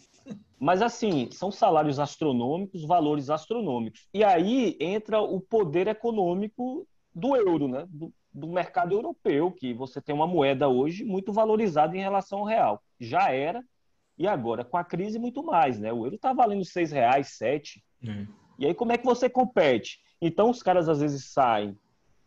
Mas 0.60 0.82
assim, 0.82 1.30
são 1.32 1.52
salários 1.52 2.00
astronômicos, 2.00 2.86
valores 2.86 3.30
astronômicos. 3.30 4.08
E 4.14 4.24
aí 4.24 4.78
entra 4.80 5.20
o 5.22 5.42
poder 5.42 5.88
econômico 5.88 6.88
do 7.14 7.36
euro, 7.36 7.68
né? 7.68 7.86
Do- 7.90 8.14
do 8.34 8.48
mercado 8.48 8.94
europeu, 8.96 9.52
que 9.52 9.74
você 9.76 10.02
tem 10.02 10.16
uma 10.16 10.26
moeda 10.26 10.68
hoje 10.68 11.04
muito 11.04 11.32
valorizada 11.32 11.96
em 11.96 12.00
relação 12.00 12.40
ao 12.40 12.46
real. 12.46 12.82
Já 13.00 13.30
era, 13.32 13.62
e 14.18 14.28
agora 14.28 14.64
com 14.64 14.78
a 14.78 14.84
crise 14.84 15.18
muito 15.18 15.44
mais, 15.44 15.80
né? 15.80 15.92
O 15.92 16.06
euro 16.06 16.16
está 16.16 16.34
valendo 16.34 16.66
seis 16.66 16.92
reais, 16.92 17.38
sete. 17.38 17.84
É. 18.06 18.28
E 18.60 18.66
aí 18.68 18.74
como 18.74 18.92
é 18.92 18.98
que 18.98 19.06
você 19.06 19.30
compete? 19.30 20.00
Então 20.22 20.50
os 20.50 20.62
caras 20.62 20.88
às 20.88 21.00
vezes 21.00 21.26
saem. 21.32 21.78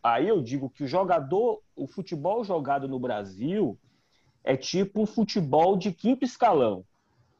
Aí 0.03 0.27
eu 0.27 0.41
digo 0.41 0.69
que 0.69 0.83
o 0.83 0.87
jogador, 0.87 1.61
o 1.75 1.87
futebol 1.87 2.43
jogado 2.43 2.87
no 2.87 2.99
Brasil 2.99 3.77
é 4.43 4.55
tipo 4.55 5.01
um 5.01 5.05
futebol 5.05 5.75
de 5.75 5.91
quinto 5.91 6.23
escalão, 6.23 6.85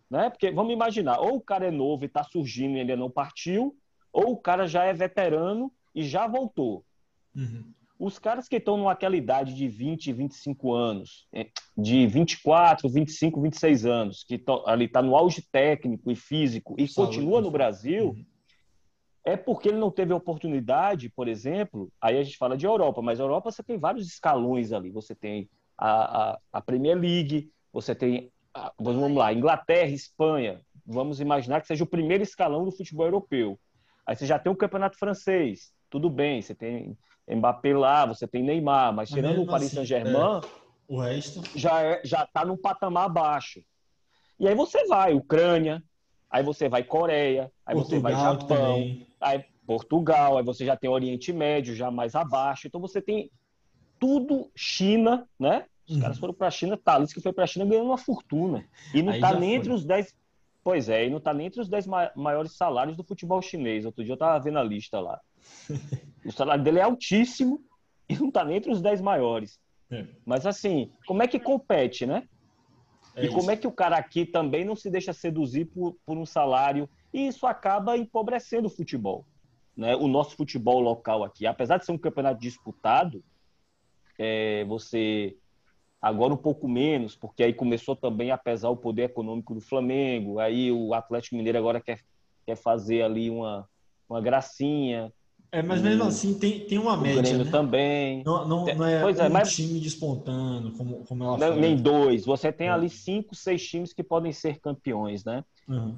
né? 0.10 0.30
Porque 0.30 0.52
vamos 0.52 0.74
imaginar, 0.74 1.20
ou 1.20 1.36
o 1.36 1.42
cara 1.42 1.68
é 1.68 1.72
novo 1.72 2.04
e 2.04 2.08
está 2.08 2.24
surgindo 2.24 2.76
e 2.76 2.82
ainda 2.82 2.96
não 2.96 3.10
partiu, 3.10 3.78
ou 4.12 4.32
o 4.34 4.38
cara 4.38 4.68
já 4.68 4.84
é 4.84 4.94
veterano 4.94 5.72
e 5.94 6.04
já 6.04 6.28
voltou. 6.28 6.84
Uhum. 7.36 7.72
Os 8.00 8.20
caras 8.20 8.48
que 8.48 8.58
estão 8.58 8.84
naquela 8.84 9.18
idade 9.18 9.56
de 9.56 9.68
20, 9.68 10.14
25 10.14 10.74
anos, 10.74 11.28
é, 11.34 11.48
de 11.76 12.06
24, 12.06 12.88
25, 12.88 13.42
26 13.42 13.86
anos, 13.86 14.24
que 14.24 14.38
tão, 14.38 14.68
ali 14.68 14.86
está 14.86 15.02
no 15.02 15.16
auge 15.16 15.42
técnico 15.52 16.12
e 16.12 16.16
físico 16.16 16.76
e 16.78 16.88
Saúde, 16.88 17.18
continua 17.18 17.42
no 17.42 17.50
Brasil, 17.50 18.10
uhum. 18.10 18.26
é 19.26 19.36
porque 19.36 19.70
ele 19.70 19.80
não 19.80 19.90
teve 19.90 20.14
oportunidade, 20.14 21.10
por 21.10 21.28
exemplo, 21.28 21.92
aí 22.00 22.20
a 22.20 22.24
gente 22.24 22.38
fala 22.38 22.56
de 22.56 22.68
Europa, 22.68 23.02
mas 23.02 23.20
a 23.20 23.24
Europa 23.24 23.52
você 23.52 23.64
tem 23.64 23.80
vários 23.80 24.08
escalões 24.08 24.72
ali. 24.72 24.92
Você 24.92 25.16
tem 25.16 25.50
a, 25.76 26.32
a, 26.32 26.40
a 26.54 26.62
Premier 26.62 26.98
League, 26.98 27.52
você 27.74 27.96
tem, 27.96 28.32
a, 28.54 28.72
vamos 28.80 29.18
lá, 29.18 29.34
Inglaterra, 29.34 29.90
Espanha. 29.90 30.62
Vamos 30.86 31.20
imaginar 31.20 31.62
que 31.62 31.68
seja 31.68 31.84
o 31.84 31.88
primeiro 31.88 32.24
escalão 32.24 32.64
do 32.64 32.72
futebol 32.72 33.08
europeu. 33.08 33.60
Aí 34.06 34.16
você 34.16 34.26
já 34.26 34.38
tem 34.38 34.52
o 34.52 34.56
campeonato 34.56 34.98
francês, 34.98 35.74
tudo 35.90 36.10
bem, 36.10 36.42
você 36.42 36.54
tem 36.56 36.96
Mbappé 37.36 37.76
lá, 37.76 38.06
você 38.06 38.28
tem 38.28 38.44
Neymar, 38.44 38.94
mas 38.94 39.10
tirando 39.10 39.42
o 39.42 39.46
Paris 39.46 39.68
assim, 39.68 39.76
Saint-Germain, 39.76 40.16
é, 40.16 40.42
o 40.88 41.00
resto 41.00 41.42
já 41.56 41.82
é, 41.82 42.02
já 42.04 42.24
está 42.24 42.46
num 42.46 42.58
patamar 42.58 43.06
abaixo. 43.06 43.62
E 44.40 44.48
aí 44.48 44.56
você 44.56 44.86
vai 44.86 45.14
Ucrânia, 45.14 45.84
aí 46.30 46.44
você 46.44 46.70
vai 46.70 46.84
Coreia, 46.84 47.52
aí 47.66 47.76
Portugal 47.76 48.00
você 48.00 48.00
vai 48.00 48.14
Japão, 48.14 48.48
também. 48.48 49.08
aí 49.20 49.46
Portugal, 49.66 50.38
aí 50.38 50.44
você 50.44 50.66
já 50.66 50.78
tem 50.78 50.90
Oriente 50.90 51.34
Médio 51.34 51.76
já 51.76 51.92
mais 51.92 52.16
abaixo. 52.16 52.68
Então 52.68 52.80
você 52.80 53.02
tem 53.02 53.30
tudo 54.00 54.50
China, 54.56 55.28
né? 55.38 55.66
Os 55.88 55.96
uhum. 55.96 56.02
caras 56.02 56.18
foram 56.18 56.34
para 56.34 56.48
a 56.48 56.52
China, 56.52 56.78
Thales 56.78 57.14
que 57.14 57.22
foi 57.22 57.34
para 57.34 57.44
a 57.44 57.48
China 57.48 57.66
ganhando 57.66 57.88
uma 57.88 57.98
fortuna. 57.98 58.66
E 58.94 59.02
não 59.02 59.14
está 59.14 59.34
nem 59.34 59.50
foi. 59.50 59.58
entre 59.58 59.74
os 59.74 59.86
10. 59.86 60.16
Pois 60.64 60.90
é, 60.90 61.06
e 61.06 61.10
não 61.10 61.18
está 61.18 61.34
nem 61.34 61.48
entre 61.48 61.62
os 61.62 61.70
10 61.70 61.88
maiores 62.16 62.56
salários 62.56 62.96
do 62.96 63.04
futebol 63.04 63.42
chinês. 63.42 63.86
Outro 63.86 64.04
dia 64.04 64.12
eu 64.14 64.16
estava 64.16 64.40
vendo 64.40 64.60
a 64.60 64.64
lista 64.64 65.00
lá. 65.00 65.20
o 66.28 66.32
salário 66.32 66.64
dele 66.64 66.80
é 66.80 66.84
altíssimo 66.84 67.62
e 68.10 68.16
não 68.18 68.28
está 68.28 68.44
nem 68.44 68.58
entre 68.58 68.72
os 68.72 68.82
10 68.82 69.02
maiores. 69.02 69.60
É. 69.90 70.06
Mas 70.26 70.46
assim, 70.46 70.92
como 71.06 71.24
é 71.24 71.28
que 71.28 71.40
compete, 71.40 72.06
né? 72.06 72.28
É 73.16 73.24
e 73.24 73.26
isso. 73.26 73.36
como 73.36 73.50
é 73.50 73.56
que 73.56 73.68
o 73.68 73.72
cara 73.72 73.98
aqui 73.98 74.26
também 74.26 74.64
não 74.64 74.76
se 74.76 74.90
deixa 74.90 75.14
seduzir 75.14 75.66
por, 75.66 75.98
por 76.06 76.18
um 76.18 76.26
salário? 76.26 76.90
E 77.14 77.28
isso 77.28 77.48
acaba 77.48 77.98
empobrecendo 77.98 78.68
o 78.68 78.72
futebol. 78.72 79.26
Né? 79.76 79.96
O 79.96 80.08
nosso 80.08 80.36
futebol 80.36 80.80
local 80.80 81.24
aqui. 81.24 81.46
Apesar 81.46 81.78
de 81.78 81.86
ser 81.86 81.92
um 81.92 81.98
campeonato 81.98 82.40
disputado, 82.40 83.24
é, 84.20 84.66
você 84.66 85.36
agora 86.02 86.34
um 86.34 86.38
pouco 86.38 86.68
menos, 86.68 87.16
porque 87.16 87.44
aí 87.44 87.54
começou 87.54 87.96
também 87.96 88.32
a 88.32 88.38
pesar 88.38 88.70
o 88.70 88.78
poder 88.78 89.04
econômico 89.04 89.54
do 89.54 89.62
Flamengo. 89.62 90.40
Aí 90.40 90.72
o 90.72 90.94
Atlético 90.94 91.36
Mineiro 91.36 91.58
agora 91.58 91.82
quer, 91.82 92.02
quer 92.46 92.56
fazer 92.56 93.02
ali 93.02 93.30
uma, 93.30 93.68
uma 94.10 94.22
gracinha. 94.22 95.12
É, 95.52 95.62
mas 95.64 95.82
mesmo 95.82 96.04
assim 96.04 96.38
tem, 96.38 96.60
tem 96.62 96.78
uma 96.78 96.98
média. 96.98 97.20
O 97.20 97.24
Grêmio 97.24 97.46
né? 97.46 97.52
também. 97.52 98.24
Não, 98.26 98.48
não, 98.48 98.66
não 98.66 98.86
é, 98.86 99.02
pois 99.02 99.18
é, 99.18 99.28
um 99.28 99.32
mas... 99.32 99.56
time 99.56 99.80
despontando, 99.80 100.72
como, 100.74 101.06
como 101.06 101.24
ela 101.24 101.38
não, 101.38 101.56
Nem 101.56 101.76
dois. 101.76 102.26
Você 102.26 102.52
tem 102.52 102.68
é. 102.68 102.72
ali 102.72 102.90
cinco, 102.90 103.34
seis 103.34 103.66
times 103.66 103.94
que 103.94 104.04
podem 104.04 104.32
ser 104.34 104.60
campeões, 104.60 105.24
né? 105.24 105.44
Uhum. 105.68 105.98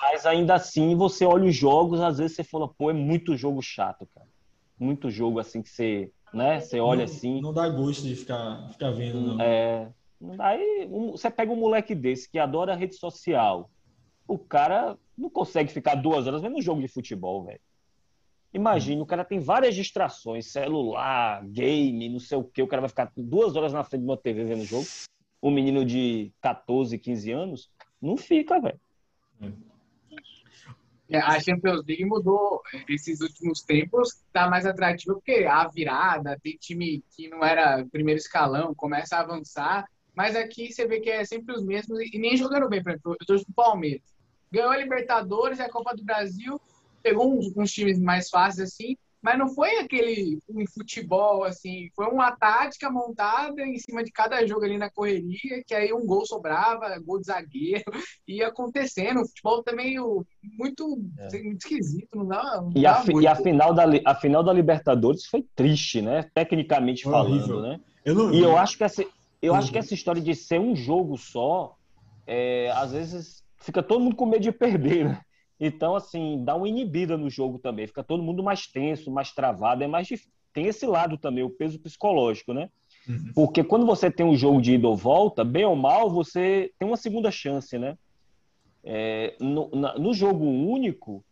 Mas 0.00 0.26
ainda 0.26 0.54
assim, 0.54 0.96
você 0.96 1.24
olha 1.24 1.48
os 1.48 1.54
jogos, 1.54 2.00
às 2.00 2.18
vezes 2.18 2.36
você 2.36 2.44
fala, 2.44 2.68
pô, 2.68 2.90
é 2.90 2.92
muito 2.92 3.36
jogo 3.36 3.62
chato, 3.62 4.06
cara. 4.14 4.26
Muito 4.78 5.10
jogo 5.10 5.40
assim 5.40 5.62
que 5.62 5.68
você, 5.68 6.10
né? 6.32 6.60
Você 6.60 6.80
olha 6.80 6.98
não, 6.98 7.04
assim. 7.04 7.40
Não 7.40 7.52
dá 7.52 7.68
gosto 7.68 8.02
de 8.02 8.14
ficar, 8.14 8.68
ficar 8.70 8.90
vendo, 8.90 9.20
não. 9.20 9.40
É. 9.40 9.88
Aí 10.40 10.88
você 11.10 11.30
pega 11.30 11.52
um 11.52 11.56
moleque 11.56 11.94
desse 11.94 12.28
que 12.28 12.38
adora 12.38 12.74
rede 12.74 12.96
social. 12.96 13.70
O 14.26 14.38
cara 14.38 14.96
não 15.16 15.30
consegue 15.30 15.72
ficar 15.72 15.94
duas 15.94 16.26
horas 16.26 16.42
vendo 16.42 16.56
um 16.56 16.62
jogo 16.62 16.80
de 16.80 16.88
futebol, 16.88 17.44
velho. 17.44 17.60
Imagina, 18.52 19.02
o 19.02 19.06
cara 19.06 19.24
tem 19.24 19.38
várias 19.38 19.74
distrações, 19.74 20.50
celular, 20.50 21.44
game, 21.46 22.08
não 22.08 22.18
sei 22.18 22.38
o 22.38 22.44
que, 22.44 22.62
o 22.62 22.66
cara 22.66 22.80
vai 22.80 22.88
ficar 22.88 23.12
duas 23.16 23.56
horas 23.56 23.72
na 23.72 23.84
frente 23.84 24.02
de 24.02 24.08
uma 24.08 24.16
TV 24.16 24.44
vendo 24.44 24.62
o 24.62 24.66
jogo. 24.66 24.86
Um 25.42 25.50
menino 25.50 25.84
de 25.84 26.32
14, 26.40 26.98
15 26.98 27.30
anos, 27.30 27.70
não 28.00 28.16
fica, 28.16 28.60
velho. 28.60 28.80
É, 31.10 31.18
a 31.18 31.40
Champions 31.40 31.84
League 31.86 32.04
mudou 32.04 32.60
esses 32.88 33.20
últimos 33.20 33.62
tempos, 33.62 34.22
tá 34.30 34.48
mais 34.48 34.66
atrativo 34.66 35.14
porque 35.14 35.44
a 35.44 35.66
virada, 35.66 36.38
tem 36.42 36.56
time 36.58 37.02
que 37.16 37.28
não 37.28 37.42
era 37.42 37.84
primeiro 37.86 38.18
escalão, 38.18 38.74
começa 38.74 39.16
a 39.16 39.20
avançar, 39.20 39.86
mas 40.14 40.36
aqui 40.36 40.70
você 40.70 40.86
vê 40.86 41.00
que 41.00 41.08
é 41.08 41.24
sempre 41.24 41.54
os 41.54 41.64
mesmos 41.64 41.98
e 42.00 42.18
nem 42.18 42.36
jogando 42.36 42.68
bem, 42.68 42.82
por 42.82 42.90
exemplo, 42.90 43.16
eu 43.18 43.26
torço 43.26 43.44
pro 43.46 43.54
Palmeiras. 43.54 44.02
Ganhou 44.50 44.70
a 44.70 44.76
Libertadores, 44.76 45.60
a 45.60 45.68
Copa 45.70 45.94
do 45.94 46.04
Brasil, 46.04 46.60
pegou 47.02 47.36
uns, 47.36 47.56
uns, 47.56 47.72
times 47.72 47.98
mais 47.98 48.28
fáceis 48.28 48.72
assim, 48.72 48.96
mas 49.20 49.36
não 49.36 49.48
foi 49.48 49.78
aquele 49.78 50.38
um 50.48 50.64
futebol 50.66 51.42
assim, 51.42 51.88
foi 51.94 52.06
uma 52.06 52.30
tática 52.32 52.88
montada 52.90 53.60
em 53.62 53.76
cima 53.78 54.04
de 54.04 54.12
cada 54.12 54.46
jogo 54.46 54.64
ali 54.64 54.78
na 54.78 54.88
correria, 54.90 55.62
que 55.66 55.74
aí 55.74 55.92
um 55.92 56.06
gol 56.06 56.24
sobrava, 56.24 56.98
gol 57.04 57.18
de 57.20 57.26
zagueiro, 57.26 57.84
ia 58.26 58.48
acontecendo. 58.48 59.20
O 59.20 59.26
futebol 59.26 59.62
também 59.62 59.96
muito, 60.56 61.00
é. 61.18 61.42
muito 61.42 61.58
esquisito, 61.58 62.08
não 62.14 62.26
dá. 62.26 62.60
Não 62.60 62.72
e, 62.74 62.82
dá 62.82 63.00
a, 63.00 63.22
e 63.22 63.26
a, 63.26 63.34
final 63.34 63.74
da, 63.74 63.84
a 64.04 64.14
final 64.14 64.44
da 64.44 64.52
Libertadores 64.52 65.26
foi 65.26 65.44
triste, 65.54 66.00
né? 66.00 66.30
Tecnicamente 66.32 67.02
foi 67.02 67.12
falando, 67.12 67.32
horrível. 67.32 67.60
né? 67.60 67.80
Eu 68.04 68.32
e 68.32 68.40
eu 68.40 68.56
acho 68.56 68.78
que 68.78 68.84
essa, 68.84 69.04
eu 69.42 69.54
acho 69.54 69.70
que 69.70 69.78
essa 69.78 69.94
história 69.94 70.22
de 70.22 70.34
ser 70.34 70.60
um 70.60 70.74
jogo 70.74 71.18
só, 71.18 71.76
é, 72.26 72.70
às 72.70 72.92
vezes 72.92 73.42
fica 73.56 73.82
todo 73.82 74.00
mundo 74.00 74.16
com 74.16 74.26
medo 74.26 74.42
de 74.42 74.52
perder, 74.52 75.04
né? 75.04 75.20
Então, 75.60 75.96
assim, 75.96 76.44
dá 76.44 76.54
uma 76.54 76.68
inibida 76.68 77.16
no 77.16 77.28
jogo 77.28 77.58
também. 77.58 77.86
Fica 77.86 78.04
todo 78.04 78.22
mundo 78.22 78.42
mais 78.42 78.66
tenso, 78.66 79.10
mais 79.10 79.32
travado. 79.32 79.82
É 79.82 79.86
mais 79.86 80.06
difícil. 80.06 80.30
Tem 80.52 80.66
esse 80.66 80.86
lado 80.86 81.18
também, 81.18 81.44
o 81.44 81.50
peso 81.50 81.78
psicológico, 81.78 82.52
né? 82.52 82.70
Uhum. 83.08 83.32
Porque 83.34 83.62
quando 83.64 83.86
você 83.86 84.10
tem 84.10 84.24
um 84.24 84.36
jogo 84.36 84.60
de 84.60 84.74
ida 84.74 84.88
ou 84.88 84.96
volta, 84.96 85.44
bem 85.44 85.64
ou 85.64 85.76
mal, 85.76 86.10
você 86.10 86.72
tem 86.78 86.86
uma 86.86 86.96
segunda 86.96 87.30
chance, 87.30 87.78
né? 87.78 87.96
É, 88.84 89.36
no, 89.40 89.70
na, 89.72 89.98
no, 89.98 90.14
jogo 90.14 90.44
único, 90.44 91.24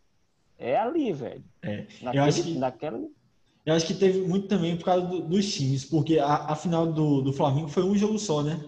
é 0.57 0.77
ali, 0.77 1.11
velho. 1.11 1.43
É. 1.61 1.85
Naquele, 2.01 2.17
eu, 2.17 2.23
acho 2.23 2.43
que, 2.43 2.57
naquela... 2.57 2.99
eu 3.65 3.73
acho 3.73 3.87
que 3.87 3.93
teve 3.93 4.21
muito 4.21 4.47
também 4.47 4.75
por 4.77 4.85
causa 4.85 5.05
do, 5.05 5.21
dos 5.21 5.53
times, 5.53 5.85
porque 5.85 6.19
a, 6.19 6.51
a 6.51 6.55
final 6.55 6.91
do, 6.91 7.21
do 7.21 7.33
Flamengo 7.33 7.67
foi 7.67 7.83
um 7.83 7.95
jogo 7.95 8.19
só, 8.19 8.43
né? 8.43 8.59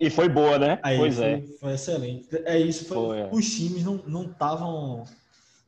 E 0.00 0.08
foi 0.08 0.30
boa, 0.30 0.58
né? 0.58 0.80
Aí, 0.82 0.96
pois 0.96 1.16
foi, 1.16 1.24
é. 1.26 1.42
Foi 1.60 1.72
excelente. 1.74 2.28
É 2.46 2.58
isso, 2.58 2.86
foi, 2.86 2.96
foi 2.96 3.18
é. 3.18 3.28
os 3.30 3.54
times 3.54 3.84
não 3.84 4.22
estavam. 4.24 5.04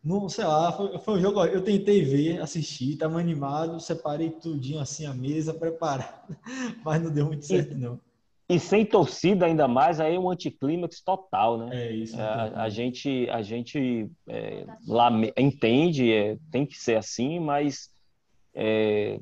Não, 0.03 0.29
sei 0.29 0.45
lá, 0.45 0.73
foi, 0.73 0.99
foi 0.99 1.19
um 1.19 1.21
jogo. 1.21 1.45
Eu 1.45 1.63
tentei 1.63 2.03
ver, 2.03 2.41
assistir, 2.41 2.97
tava 2.97 3.21
animado, 3.21 3.79
separei 3.79 4.31
tudinho 4.31 4.81
assim 4.81 5.05
a 5.05 5.13
mesa, 5.13 5.53
preparado, 5.55 6.35
mas 6.83 7.03
não 7.03 7.11
deu 7.11 7.27
muito 7.27 7.45
certo, 7.45 7.77
não. 7.77 8.01
E 8.49 8.59
sem 8.59 8.85
torcida 8.85 9.47
ainda 9.47 9.69
mais, 9.69 10.01
aí 10.01 10.15
é 10.15 10.19
um 10.19 10.31
anticlímax 10.31 11.01
total, 11.01 11.59
né? 11.59 11.69
É 11.73 11.93
isso. 11.93 12.19
É, 12.19 12.23
a, 12.23 12.63
a, 12.65 12.69
gente, 12.69 13.29
a 13.31 13.43
gente 13.43 14.11
é, 14.29 14.67
lá, 14.87 15.11
entende, 15.37 16.13
é, 16.13 16.37
tem 16.51 16.67
que 16.67 16.77
ser 16.77 16.97
assim, 16.97 17.39
mas 17.39 17.91
é, 18.55 19.21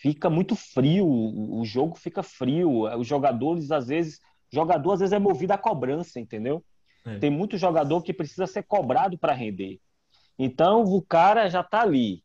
fica 0.00 0.30
muito 0.30 0.56
frio, 0.56 1.06
o 1.06 1.62
jogo 1.62 1.94
fica 1.94 2.22
frio, 2.22 2.84
os 2.98 3.06
jogadores 3.06 3.70
às 3.70 3.88
vezes, 3.88 4.18
jogador 4.50 4.92
às 4.92 5.00
vezes 5.00 5.12
é 5.12 5.18
movido 5.18 5.52
à 5.52 5.58
cobrança, 5.58 6.18
entendeu? 6.18 6.64
É. 7.04 7.18
Tem 7.18 7.30
muito 7.30 7.58
jogador 7.58 8.02
que 8.02 8.14
precisa 8.14 8.46
ser 8.46 8.62
cobrado 8.62 9.18
para 9.18 9.34
render. 9.34 9.78
Então 10.38 10.84
o 10.84 11.02
cara 11.02 11.50
já 11.50 11.62
tá 11.62 11.82
ali, 11.82 12.24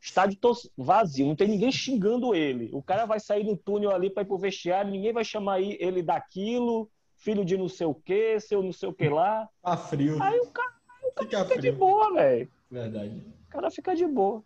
estádio 0.00 0.36
vazio, 0.76 1.26
não 1.26 1.36
tem 1.36 1.46
ninguém 1.46 1.70
xingando 1.70 2.34
ele. 2.34 2.70
O 2.72 2.82
cara 2.82 3.06
vai 3.06 3.20
sair 3.20 3.44
do 3.44 3.56
túnel 3.56 3.92
ali 3.92 4.10
para 4.10 4.24
ir 4.24 4.26
pro 4.26 4.36
vestiário, 4.36 4.90
ninguém 4.90 5.12
vai 5.12 5.24
chamar 5.24 5.60
ele 5.60 6.02
daquilo, 6.02 6.90
filho 7.14 7.44
de 7.44 7.56
não 7.56 7.68
sei 7.68 7.86
o 7.86 7.94
que, 7.94 8.40
seu 8.40 8.64
não 8.64 8.72
sei 8.72 8.88
o 8.88 8.92
que 8.92 9.08
lá. 9.08 9.48
Tá 9.62 9.76
frio. 9.76 10.20
Aí 10.20 10.40
o 10.40 10.50
cara, 10.50 10.72
o 11.04 11.12
cara 11.12 11.28
fica, 11.28 11.44
fica 11.44 11.60
de 11.60 11.70
boa, 11.70 12.12
velho. 12.14 12.50
Verdade. 12.68 13.22
O 13.46 13.48
cara 13.48 13.70
fica 13.70 13.94
de 13.94 14.06
boa. 14.08 14.42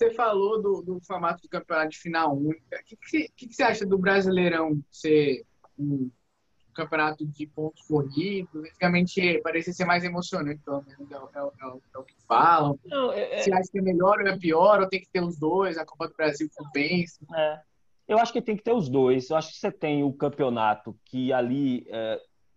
Você 0.00 0.10
falou 0.12 0.62
do, 0.62 0.80
do 0.80 1.00
formato 1.00 1.42
do 1.42 1.48
campeonato 1.50 1.90
de 1.90 1.98
final 1.98 2.34
única. 2.34 2.80
O 2.80 2.84
que, 2.84 2.96
que, 2.96 3.28
que, 3.36 3.54
você 3.54 3.62
acha 3.62 3.84
do 3.84 3.98
Brasileirão 3.98 4.82
ser 4.90 5.44
um 5.78 6.10
campeonato 6.72 7.26
de 7.26 7.46
pontos 7.46 7.82
corridos. 7.86 8.64
Antigamente 8.64 9.42
parecia 9.42 9.74
ser 9.74 9.84
mais 9.84 10.02
emocionante, 10.02 10.62
pelo 10.64 10.82
menos 10.82 11.10
é, 11.10 11.14
é, 11.14 11.18
é, 11.18 11.78
é 11.94 11.98
o 11.98 12.02
que 12.02 12.14
falam. 12.26 12.78
Não, 12.86 13.12
é, 13.12 13.40
é, 13.40 13.42
Se 13.42 13.52
acha 13.52 13.70
que 13.70 13.78
é 13.78 13.82
melhor 13.82 14.22
ou 14.22 14.26
é 14.26 14.38
pior, 14.38 14.80
ou 14.80 14.88
tem 14.88 15.02
que 15.02 15.10
ter 15.10 15.22
os 15.22 15.38
dois, 15.38 15.76
a 15.76 15.84
Copa 15.84 16.08
do 16.08 16.14
Brasil 16.14 16.48
compensa. 16.56 17.20
É. 17.36 17.60
Eu 18.08 18.18
acho 18.18 18.32
que 18.32 18.40
tem 18.40 18.56
que 18.56 18.62
ter 18.62 18.72
os 18.72 18.88
dois. 18.88 19.28
Eu 19.28 19.36
acho 19.36 19.52
que 19.52 19.58
você 19.58 19.70
tem 19.70 20.02
o 20.02 20.14
campeonato 20.14 20.98
que 21.04 21.30
ali, 21.30 21.86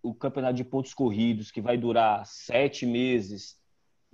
o 0.02 0.14
campeonato 0.14 0.54
de 0.54 0.64
pontos 0.64 0.94
corridos, 0.94 1.50
que 1.50 1.60
vai 1.60 1.76
durar 1.76 2.24
sete 2.24 2.86
meses, 2.86 3.62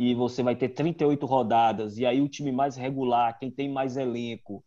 e 0.03 0.15
você 0.15 0.43
vai 0.43 0.57
ter 0.57 0.71
38 0.71 1.27
rodadas, 1.27 1.99
e 1.99 2.07
aí 2.07 2.23
o 2.23 2.29
time 2.29 2.51
mais 2.51 2.75
regular, 2.75 3.39
quem 3.39 3.51
tem 3.51 3.69
mais 3.69 3.99
elenco, 3.99 4.65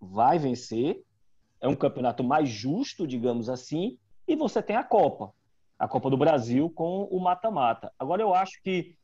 vai 0.00 0.40
vencer. 0.40 1.04
É 1.60 1.68
um 1.68 1.76
campeonato 1.76 2.24
mais 2.24 2.48
justo, 2.48 3.06
digamos 3.06 3.48
assim, 3.48 3.96
e 4.26 4.34
você 4.34 4.60
tem 4.60 4.74
a 4.74 4.82
Copa, 4.82 5.32
a 5.78 5.86
Copa 5.86 6.10
do 6.10 6.16
Brasil 6.16 6.68
com 6.68 7.04
o 7.04 7.20
mata-mata. 7.20 7.92
Agora 7.96 8.22
eu 8.22 8.34
acho 8.34 8.60
que 8.60 8.96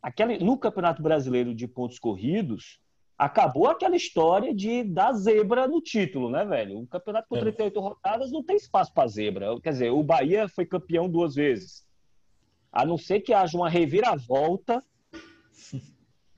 aquele, 0.00 0.38
no 0.38 0.56
Campeonato 0.56 1.02
Brasileiro 1.02 1.54
de 1.54 1.68
pontos 1.68 1.98
corridos, 1.98 2.80
acabou 3.18 3.66
aquela 3.66 3.94
história 3.94 4.54
de 4.54 4.84
dar 4.84 5.12
zebra 5.12 5.68
no 5.68 5.82
título, 5.82 6.30
né, 6.30 6.46
velho? 6.46 6.78
Um 6.78 6.86
campeonato 6.86 7.28
com 7.28 7.38
38 7.38 7.78
é. 7.78 7.82
rodadas 7.82 8.32
não 8.32 8.42
tem 8.42 8.56
espaço 8.56 8.94
para 8.94 9.06
zebra. 9.06 9.60
Quer 9.60 9.70
dizer, 9.70 9.90
o 9.90 10.02
Bahia 10.02 10.48
foi 10.48 10.64
campeão 10.64 11.10
duas 11.10 11.34
vezes. 11.34 11.86
A 12.72 12.84
não 12.84 12.98
ser 12.98 13.20
que 13.20 13.32
haja 13.32 13.56
uma 13.56 13.68
reviravolta, 13.68 14.82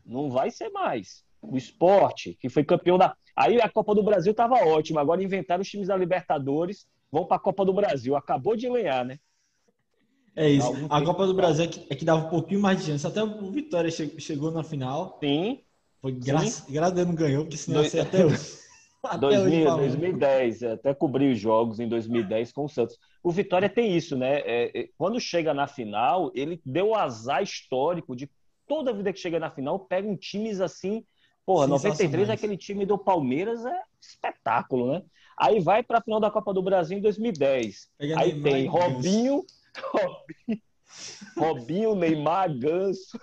não 0.04 0.30
vai 0.30 0.50
ser 0.50 0.70
mais. 0.70 1.24
O 1.42 1.56
esporte, 1.56 2.36
que 2.40 2.48
foi 2.48 2.64
campeão 2.64 2.98
da. 2.98 3.14
Aí 3.34 3.60
a 3.60 3.68
Copa 3.68 3.94
do 3.94 4.02
Brasil 4.02 4.32
estava 4.32 4.56
ótima. 4.56 5.00
Agora 5.00 5.22
inventaram 5.22 5.62
os 5.62 5.68
times 5.68 5.88
da 5.88 5.96
Libertadores, 5.96 6.86
vão 7.10 7.24
para 7.24 7.36
a 7.36 7.40
Copa 7.40 7.64
do 7.64 7.72
Brasil. 7.72 8.14
Acabou 8.14 8.56
de 8.56 8.68
lenhar, 8.68 9.04
né? 9.04 9.18
É 10.36 10.48
isso. 10.48 10.72
A 10.88 11.02
Copa 11.02 11.26
do 11.26 11.34
Brasil 11.34 11.64
é 11.64 11.68
que, 11.68 11.86
é 11.90 11.94
que, 11.94 12.04
dava 12.04 12.26
um 12.26 12.30
pouquinho 12.30 12.60
mais 12.60 12.78
de 12.78 12.86
chance. 12.86 13.06
Até 13.06 13.22
o 13.22 13.50
Vitória 13.50 13.90
chegou 13.90 14.50
na 14.50 14.62
final. 14.62 15.18
Sim. 15.22 15.60
Foi 16.00 16.12
graças 16.12 16.64
a 16.76 16.90
Deus 16.90 17.06
não 17.06 17.14
ganhou, 17.14 17.44
porque 17.44 17.58
senão 17.58 17.82
ia 17.82 17.90
ser 17.90 18.00
até 18.00 18.24
hoje. 18.24 18.58
Até 19.02 19.18
2000, 19.18 19.76
2010, 19.76 20.62
até 20.62 20.94
cobri 20.94 21.32
os 21.32 21.38
jogos 21.38 21.80
em 21.80 21.88
2010 21.88 22.52
com 22.52 22.64
o 22.64 22.68
Santos. 22.68 22.98
O 23.22 23.30
Vitória 23.30 23.68
tem 23.68 23.96
isso, 23.96 24.16
né? 24.16 24.40
É, 24.40 24.78
é, 24.78 24.88
quando 24.98 25.18
chega 25.18 25.54
na 25.54 25.66
final, 25.66 26.30
ele 26.34 26.60
deu 26.64 26.88
o 26.88 26.94
azar 26.94 27.42
histórico 27.42 28.14
de 28.14 28.30
toda 28.66 28.92
vida 28.92 29.12
que 29.12 29.18
chega 29.18 29.40
na 29.40 29.50
final, 29.50 29.80
pega 29.80 30.06
um 30.06 30.16
times 30.16 30.60
assim 30.60 31.04
Porra, 31.50 31.66
93 31.66 32.28
é 32.28 32.32
aquele 32.32 32.56
time 32.56 32.86
do 32.86 32.96
Palmeiras 32.96 33.64
é 33.66 33.82
espetáculo, 34.00 34.92
né? 34.92 35.02
Aí 35.36 35.58
vai 35.58 35.82
para 35.82 35.98
a 35.98 36.00
final 36.00 36.20
da 36.20 36.30
Copa 36.30 36.54
do 36.54 36.62
Brasil 36.62 36.98
em 36.98 37.00
2010. 37.00 37.88
Pega 37.98 38.20
Aí 38.20 38.32
Neymar 38.34 38.52
tem 38.52 38.66
Robinho, 38.68 39.44
Robinho, 39.92 40.62
Robinho, 41.36 41.94
Neymar, 41.96 42.56
Ganso. 42.56 43.18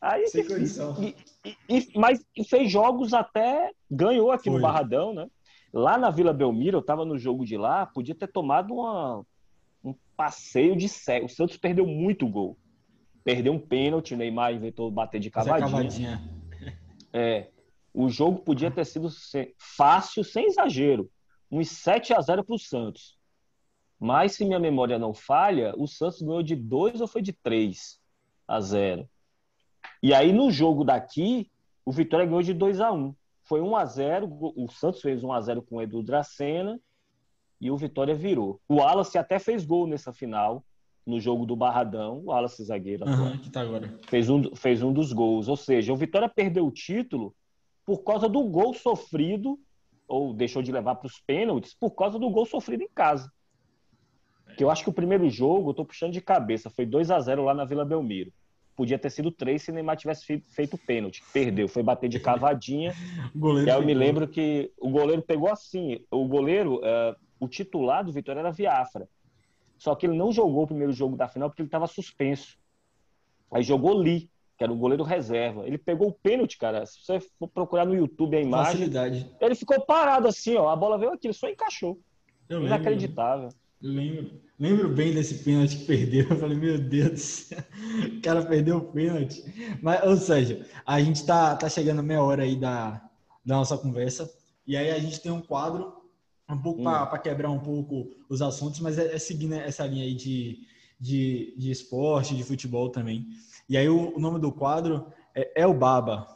Aí, 0.00 0.28
Sem 0.28 0.44
e, 0.44 1.16
e, 1.44 1.56
e, 1.68 1.98
mas 1.98 2.24
fez 2.48 2.70
jogos 2.70 3.12
até 3.12 3.72
ganhou 3.90 4.30
aqui 4.30 4.44
Foi. 4.44 4.54
no 4.54 4.62
Barradão, 4.62 5.12
né? 5.12 5.28
Lá 5.72 5.98
na 5.98 6.10
Vila 6.10 6.32
Belmiro, 6.32 6.76
eu 6.76 6.80
estava 6.80 7.04
no 7.04 7.18
jogo 7.18 7.44
de 7.44 7.56
lá, 7.56 7.84
podia 7.84 8.14
ter 8.14 8.28
tomado 8.28 8.72
uma, 8.74 9.24
um 9.84 9.94
passeio 10.16 10.76
de 10.76 10.88
cego. 10.88 11.26
O 11.26 11.28
Santos 11.28 11.56
perdeu 11.56 11.86
muito 11.86 12.28
gol. 12.28 12.56
Perdeu 13.24 13.52
um 13.52 13.58
pênalti, 13.58 14.14
o 14.14 14.16
Neymar 14.16 14.54
inventou 14.54 14.90
bater 14.90 15.20
de 15.20 15.30
cavadinha. 15.30 15.70
cavadinha. 15.70 16.38
É, 17.12 17.48
o 17.92 18.08
jogo 18.08 18.40
podia 18.40 18.70
ter 18.70 18.84
sido 18.86 19.08
fácil, 19.58 20.22
sem 20.22 20.46
exagero. 20.46 21.10
Uns 21.50 21.70
7 21.70 22.14
a 22.14 22.20
0 22.20 22.44
para 22.44 22.54
o 22.54 22.58
Santos. 22.58 23.18
Mas, 23.98 24.32
se 24.32 24.44
minha 24.44 24.60
memória 24.60 24.98
não 24.98 25.12
falha, 25.12 25.74
o 25.76 25.86
Santos 25.86 26.22
ganhou 26.22 26.42
de 26.42 26.54
2 26.54 27.00
ou 27.00 27.08
foi 27.08 27.20
de 27.20 27.32
3 27.32 27.98
a 28.46 28.60
0. 28.60 29.08
E 30.02 30.14
aí, 30.14 30.32
no 30.32 30.50
jogo 30.50 30.84
daqui, 30.84 31.50
o 31.84 31.92
Vitória 31.92 32.26
ganhou 32.26 32.42
de 32.42 32.54
2 32.54 32.80
a 32.80 32.92
1 32.92 33.14
Foi 33.42 33.60
1 33.60 33.76
a 33.76 33.84
0 33.84 34.28
O 34.56 34.68
Santos 34.68 35.00
fez 35.00 35.24
1 35.24 35.32
a 35.32 35.40
0 35.40 35.62
com 35.62 35.76
o 35.76 35.82
Edu 35.82 36.02
Dracena 36.02 36.78
e 37.60 37.70
o 37.70 37.76
Vitória 37.76 38.14
virou. 38.14 38.60
O 38.68 38.76
Wallace 38.76 39.18
até 39.18 39.38
fez 39.38 39.64
gol 39.64 39.86
nessa 39.86 40.12
final 40.12 40.64
no 41.04 41.18
jogo 41.18 41.46
do 41.46 41.56
Barradão, 41.56 42.18
o 42.18 42.24
Wallace 42.26 42.62
zagueiro 42.62 43.06
uhum, 43.06 43.38
que 43.38 43.50
tá 43.50 43.62
agora. 43.62 43.98
Fez, 44.08 44.28
um, 44.28 44.54
fez 44.54 44.82
um 44.82 44.92
dos 44.92 45.12
gols. 45.12 45.48
Ou 45.48 45.56
seja, 45.56 45.92
o 45.92 45.96
Vitória 45.96 46.28
perdeu 46.28 46.66
o 46.66 46.70
título 46.70 47.34
por 47.84 48.04
causa 48.04 48.28
do 48.28 48.44
gol 48.44 48.74
sofrido, 48.74 49.58
ou 50.06 50.34
deixou 50.34 50.62
de 50.62 50.70
levar 50.70 50.96
para 50.96 51.06
os 51.06 51.18
pênaltis, 51.20 51.74
por 51.74 51.92
causa 51.92 52.18
do 52.18 52.28
gol 52.28 52.44
sofrido 52.44 52.82
em 52.82 52.88
casa. 52.94 53.32
Que 54.56 54.62
eu 54.62 54.70
acho 54.70 54.84
que 54.84 54.90
o 54.90 54.92
primeiro 54.92 55.28
jogo, 55.30 55.70
eu 55.70 55.74
tô 55.74 55.84
puxando 55.84 56.12
de 56.12 56.20
cabeça, 56.20 56.68
foi 56.68 56.84
2 56.84 57.10
a 57.10 57.18
0 57.18 57.44
lá 57.44 57.54
na 57.54 57.64
Vila 57.64 57.84
Belmiro. 57.84 58.32
Podia 58.78 58.96
ter 58.96 59.10
sido 59.10 59.32
3 59.32 59.60
se 59.60 59.72
o 59.72 59.74
Neymar 59.74 59.96
tivesse 59.96 60.40
feito 60.50 60.78
pênalti. 60.78 61.20
Perdeu, 61.32 61.66
foi 61.66 61.82
bater 61.82 62.08
de 62.08 62.20
cavadinha. 62.20 62.94
e 63.66 63.68
aí 63.68 63.76
eu 63.76 63.84
me 63.84 63.92
lembro 63.92 64.28
que 64.28 64.70
o 64.78 64.88
goleiro 64.88 65.20
pegou 65.20 65.50
assim. 65.50 65.98
O 66.12 66.28
goleiro, 66.28 66.76
uh, 66.76 67.16
o 67.40 67.48
titular 67.48 68.04
do 68.04 68.12
Vitória 68.12 68.38
era 68.38 68.52
Viafra. 68.52 69.08
Só 69.76 69.96
que 69.96 70.06
ele 70.06 70.16
não 70.16 70.30
jogou 70.30 70.62
o 70.62 70.66
primeiro 70.68 70.92
jogo 70.92 71.16
da 71.16 71.26
final 71.26 71.50
porque 71.50 71.60
ele 71.60 71.66
estava 71.66 71.88
suspenso. 71.88 72.56
Aí 73.50 73.64
jogou 73.64 73.98
Lee, 73.98 74.30
que 74.56 74.62
era 74.62 74.72
o 74.72 74.76
goleiro 74.76 75.02
reserva. 75.02 75.66
Ele 75.66 75.76
pegou 75.76 76.10
o 76.10 76.12
pênalti, 76.12 76.56
cara. 76.56 76.86
Se 76.86 77.04
você 77.04 77.18
for 77.36 77.48
procurar 77.48 77.84
no 77.84 77.96
YouTube 77.96 78.36
a 78.36 78.40
imagem. 78.40 78.72
Facilidade. 78.74 79.28
Ele 79.40 79.56
ficou 79.56 79.80
parado 79.80 80.28
assim, 80.28 80.54
ó. 80.54 80.68
A 80.68 80.76
bola 80.76 80.96
veio 80.96 81.12
aqui, 81.12 81.26
ele 81.26 81.34
só 81.34 81.48
encaixou. 81.48 81.98
Eu 82.48 82.64
Inacreditável. 82.64 83.48
Lembro, 83.48 83.58
lembro, 83.80 84.30
lembro 84.58 84.88
bem 84.88 85.14
desse 85.14 85.42
pênalti 85.42 85.78
que 85.78 85.84
perdeu. 85.84 86.26
Eu 86.28 86.36
falei, 86.36 86.56
meu 86.56 86.78
Deus 86.78 87.10
do 87.10 87.18
céu, 87.18 87.58
o 88.18 88.20
cara 88.20 88.44
perdeu 88.44 88.78
o 88.78 88.92
pênalti. 88.92 89.42
Mas, 89.82 90.02
ou 90.04 90.16
seja, 90.16 90.66
a 90.84 91.00
gente 91.00 91.24
tá, 91.24 91.56
tá 91.56 91.68
chegando 91.68 92.00
a 92.00 92.02
meia 92.02 92.22
hora 92.22 92.42
aí 92.42 92.56
da, 92.56 92.92
da 93.44 93.56
nossa 93.56 93.76
conversa. 93.78 94.30
E 94.66 94.76
aí 94.76 94.90
a 94.90 94.98
gente 94.98 95.20
tem 95.20 95.32
um 95.32 95.40
quadro 95.40 95.98
um 96.48 96.58
pouco 96.58 96.80
hum. 96.80 96.84
para 96.84 97.18
quebrar 97.18 97.50
um 97.50 97.60
pouco 97.60 98.10
os 98.28 98.40
assuntos, 98.40 98.80
mas 98.80 98.98
é, 98.98 99.14
é 99.14 99.18
seguindo 99.18 99.54
essa 99.54 99.86
linha 99.86 100.04
aí 100.04 100.14
de, 100.14 100.66
de, 100.98 101.54
de 101.56 101.70
esporte, 101.70 102.34
de 102.34 102.42
futebol 102.42 102.90
também. 102.90 103.28
E 103.68 103.76
aí 103.76 103.88
o, 103.88 104.16
o 104.16 104.20
nome 104.20 104.40
do 104.40 104.50
quadro 104.50 105.06
é, 105.34 105.62
é 105.62 105.66
o 105.66 105.74
Baba. 105.74 106.26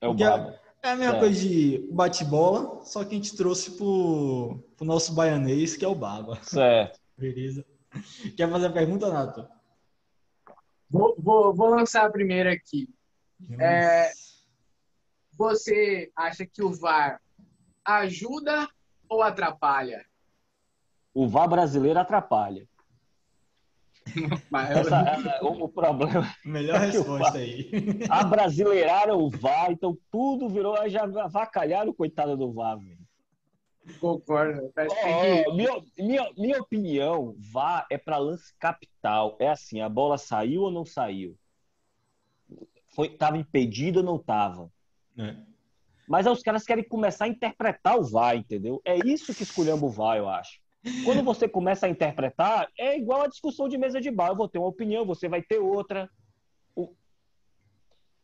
É 0.00 0.06
o 0.06 0.14
Baba. 0.14 0.58
É, 0.82 0.90
a 0.90 0.96
mesma 0.96 1.16
é. 1.16 1.18
coisa 1.18 1.40
de 1.40 1.88
bate-bola, 1.90 2.84
só 2.84 3.04
que 3.04 3.14
a 3.14 3.18
gente 3.18 3.36
trouxe 3.36 3.72
pro, 3.72 4.62
pro 4.76 4.86
nosso 4.86 5.14
baianês, 5.14 5.76
que 5.76 5.84
é 5.84 5.88
o 5.88 5.94
Baba. 5.94 6.38
Certo. 6.42 7.00
Beleza. 7.16 7.64
Quer 8.36 8.50
fazer 8.50 8.66
a 8.66 8.72
pergunta, 8.72 9.12
Nato? 9.12 9.48
Vou, 10.88 11.16
vou, 11.18 11.54
vou 11.54 11.70
lançar 11.70 12.06
a 12.06 12.10
primeira 12.10 12.52
aqui. 12.52 12.88
É, 13.58 14.10
você 15.32 16.10
acha 16.16 16.46
que 16.46 16.62
o 16.62 16.72
VAR 16.72 17.20
ajuda 17.84 18.68
ou 19.08 19.22
atrapalha? 19.22 20.04
O 21.12 21.28
VAR 21.28 21.48
brasileiro 21.48 21.98
atrapalha. 21.98 22.68
Essa, 24.70 25.00
é, 25.00 25.42
o 25.42 25.68
problema. 25.68 26.34
Melhor 26.44 26.82
é 26.82 26.86
resposta 26.86 27.38
aí. 27.38 27.70
Abrasileiraram 28.08 29.18
o 29.20 29.30
VAR, 29.30 29.72
então 29.72 29.96
tudo 30.10 30.48
virou. 30.48 30.76
Já 30.88 31.04
avacalharam 31.04 31.90
o 31.90 31.94
coitado 31.94 32.36
do 32.36 32.52
VAR, 32.52 32.78
velho. 32.78 33.06
Concordo. 34.00 34.72
Oh, 35.46 35.54
minha, 35.54 35.70
minha, 35.96 36.32
minha 36.36 36.60
opinião, 36.60 37.36
VAR 37.38 37.86
é 37.90 37.96
para 37.96 38.18
lance 38.18 38.54
capital. 38.58 39.36
É 39.38 39.48
assim: 39.48 39.80
a 39.80 39.88
bola 39.88 40.18
saiu 40.18 40.62
ou 40.62 40.70
não 40.70 40.84
saiu? 40.84 41.36
Foi, 42.88 43.08
tava 43.10 43.36
impedido 43.36 44.00
ou 44.00 44.04
não 44.04 44.18
tava? 44.18 44.70
É. 45.18 45.36
Mas 46.08 46.26
aí 46.26 46.32
os 46.32 46.42
caras 46.42 46.64
querem 46.64 46.84
começar 46.84 47.24
a 47.24 47.28
interpretar 47.28 47.98
o 47.98 48.04
VAR, 48.04 48.36
entendeu? 48.36 48.80
É 48.84 48.96
isso 49.04 49.34
que 49.34 49.42
escolhemos 49.42 49.82
o 49.82 49.88
VAR, 49.88 50.16
eu 50.16 50.28
acho. 50.28 50.60
Quando 51.04 51.22
você 51.22 51.48
começa 51.48 51.86
a 51.86 51.88
interpretar, 51.88 52.68
é 52.78 52.98
igual 52.98 53.22
a 53.22 53.28
discussão 53.28 53.68
de 53.68 53.78
mesa 53.78 54.00
de 54.00 54.10
bar. 54.10 54.28
Eu 54.28 54.36
vou 54.36 54.48
ter 54.48 54.58
uma 54.58 54.68
opinião, 54.68 55.04
você 55.04 55.28
vai 55.28 55.42
ter 55.42 55.58
outra. 55.58 56.08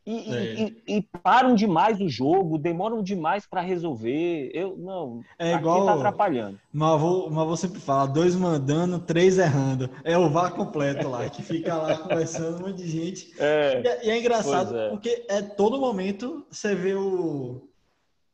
E, 0.05 0.35
é. 0.35 0.53
e, 0.53 0.97
e, 0.97 1.01
param 1.01 1.55
demais 1.55 2.01
o 2.01 2.09
jogo, 2.09 2.57
demoram 2.57 3.01
demais 3.01 3.45
para 3.45 3.61
resolver. 3.61 4.51
Eu 4.53 4.75
não. 4.77 5.21
É 5.39 5.53
igual. 5.53 5.85
Tá 5.85 5.93
atrapalhando. 5.93 6.59
Mas 6.73 6.99
vou, 6.99 7.29
mas 7.29 7.47
vou 7.47 7.55
sempre 7.55 7.79
falar: 7.79 8.07
dois 8.07 8.35
mandando, 8.35 8.99
três 8.99 9.37
errando. 9.37 9.89
É 10.03 10.17
o 10.17 10.29
VAR 10.29 10.53
completo 10.53 11.07
lá, 11.07 11.29
que 11.29 11.41
fica 11.41 11.75
lá 11.75 11.97
conversando 11.97 12.57
um 12.57 12.67
monte 12.67 12.83
de 12.83 12.89
gente. 12.89 13.33
É, 13.39 13.81
e, 13.81 13.87
é, 13.87 14.05
e 14.07 14.09
é 14.09 14.19
engraçado 14.19 14.77
é. 14.77 14.89
porque 14.89 15.25
é 15.29 15.41
todo 15.41 15.79
momento 15.79 16.45
você 16.51 16.75
vê 16.75 16.95
o, 16.95 17.61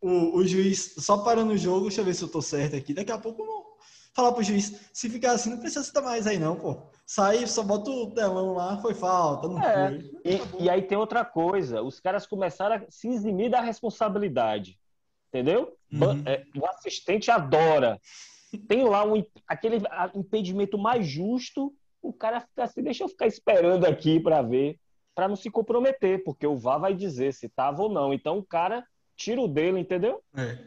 o, 0.02 0.38
o 0.38 0.48
juiz 0.48 0.96
só 0.98 1.20
parando 1.20 1.54
o 1.54 1.58
jogo, 1.58 1.82
deixa 1.82 2.02
eu 2.02 2.06
ver 2.06 2.16
se 2.16 2.24
eu 2.24 2.32
tô 2.32 2.42
certo 2.42 2.76
aqui. 2.76 2.96
Daqui 2.96 3.12
a 3.12 3.18
pouco 3.20 3.46
vou 3.46 3.69
falar 4.14 4.34
pro 4.34 4.44
juiz, 4.44 4.90
se 4.94 5.10
ficar 5.10 5.34
assim, 5.34 5.52
não 5.52 5.60
precisa 5.60 5.84
citar 5.84 6.04
mais 6.04 6.28
aí 6.28 6.38
não, 6.38 6.56
pô. 6.56 6.90
Sai, 7.06 7.46
só 7.48 7.64
bota 7.64 7.90
o 7.90 8.12
telão 8.12 8.54
lá, 8.54 8.78
foi 8.82 8.94
falta, 8.94 9.48
não 9.48 9.62
é, 9.62 9.90
foi. 9.90 10.12
E, 10.26 10.64
e, 10.66 10.70
aí 10.70 10.82
tem 10.82 10.98
outra 10.98 11.26
coisa, 11.26 11.82
os 11.82 12.00
caras 12.00 12.28
começaram 12.28 12.76
a 12.76 12.86
se 12.90 13.08
eximir 13.08 13.50
da 13.50 13.62
responsabilidade, 13.62 14.78
entendeu? 15.30 15.76
Uhum. 15.92 16.24
É, 16.26 16.44
o 16.56 16.66
assistente 16.68 17.32
adora 17.32 18.00
tem 18.68 18.84
lá 18.84 19.04
um, 19.04 19.24
aquele 19.48 19.78
impedimento 20.16 20.78
mais 20.78 21.08
justo, 21.08 21.74
o 22.02 22.14
cara 22.14 22.42
fica 22.42 22.64
assim, 22.64 22.82
deixa 22.82 23.04
eu 23.04 23.10
ficar 23.10 23.28
esperando 23.28 23.86
aqui 23.86 24.20
para 24.20 24.42
ver, 24.42 24.80
para 25.14 25.28
não 25.28 25.36
se 25.36 25.50
comprometer, 25.50 26.24
porque 26.24 26.48
o 26.48 26.58
VAR 26.58 26.80
vai 26.80 26.94
dizer 26.94 27.34
se 27.34 27.50
tava 27.50 27.84
ou 27.84 27.90
não. 27.90 28.14
Então 28.14 28.38
o 28.38 28.44
cara 28.44 28.86
tira 29.16 29.42
o 29.42 29.48
dele, 29.48 29.80
entendeu? 29.80 30.24
É. 30.36 30.58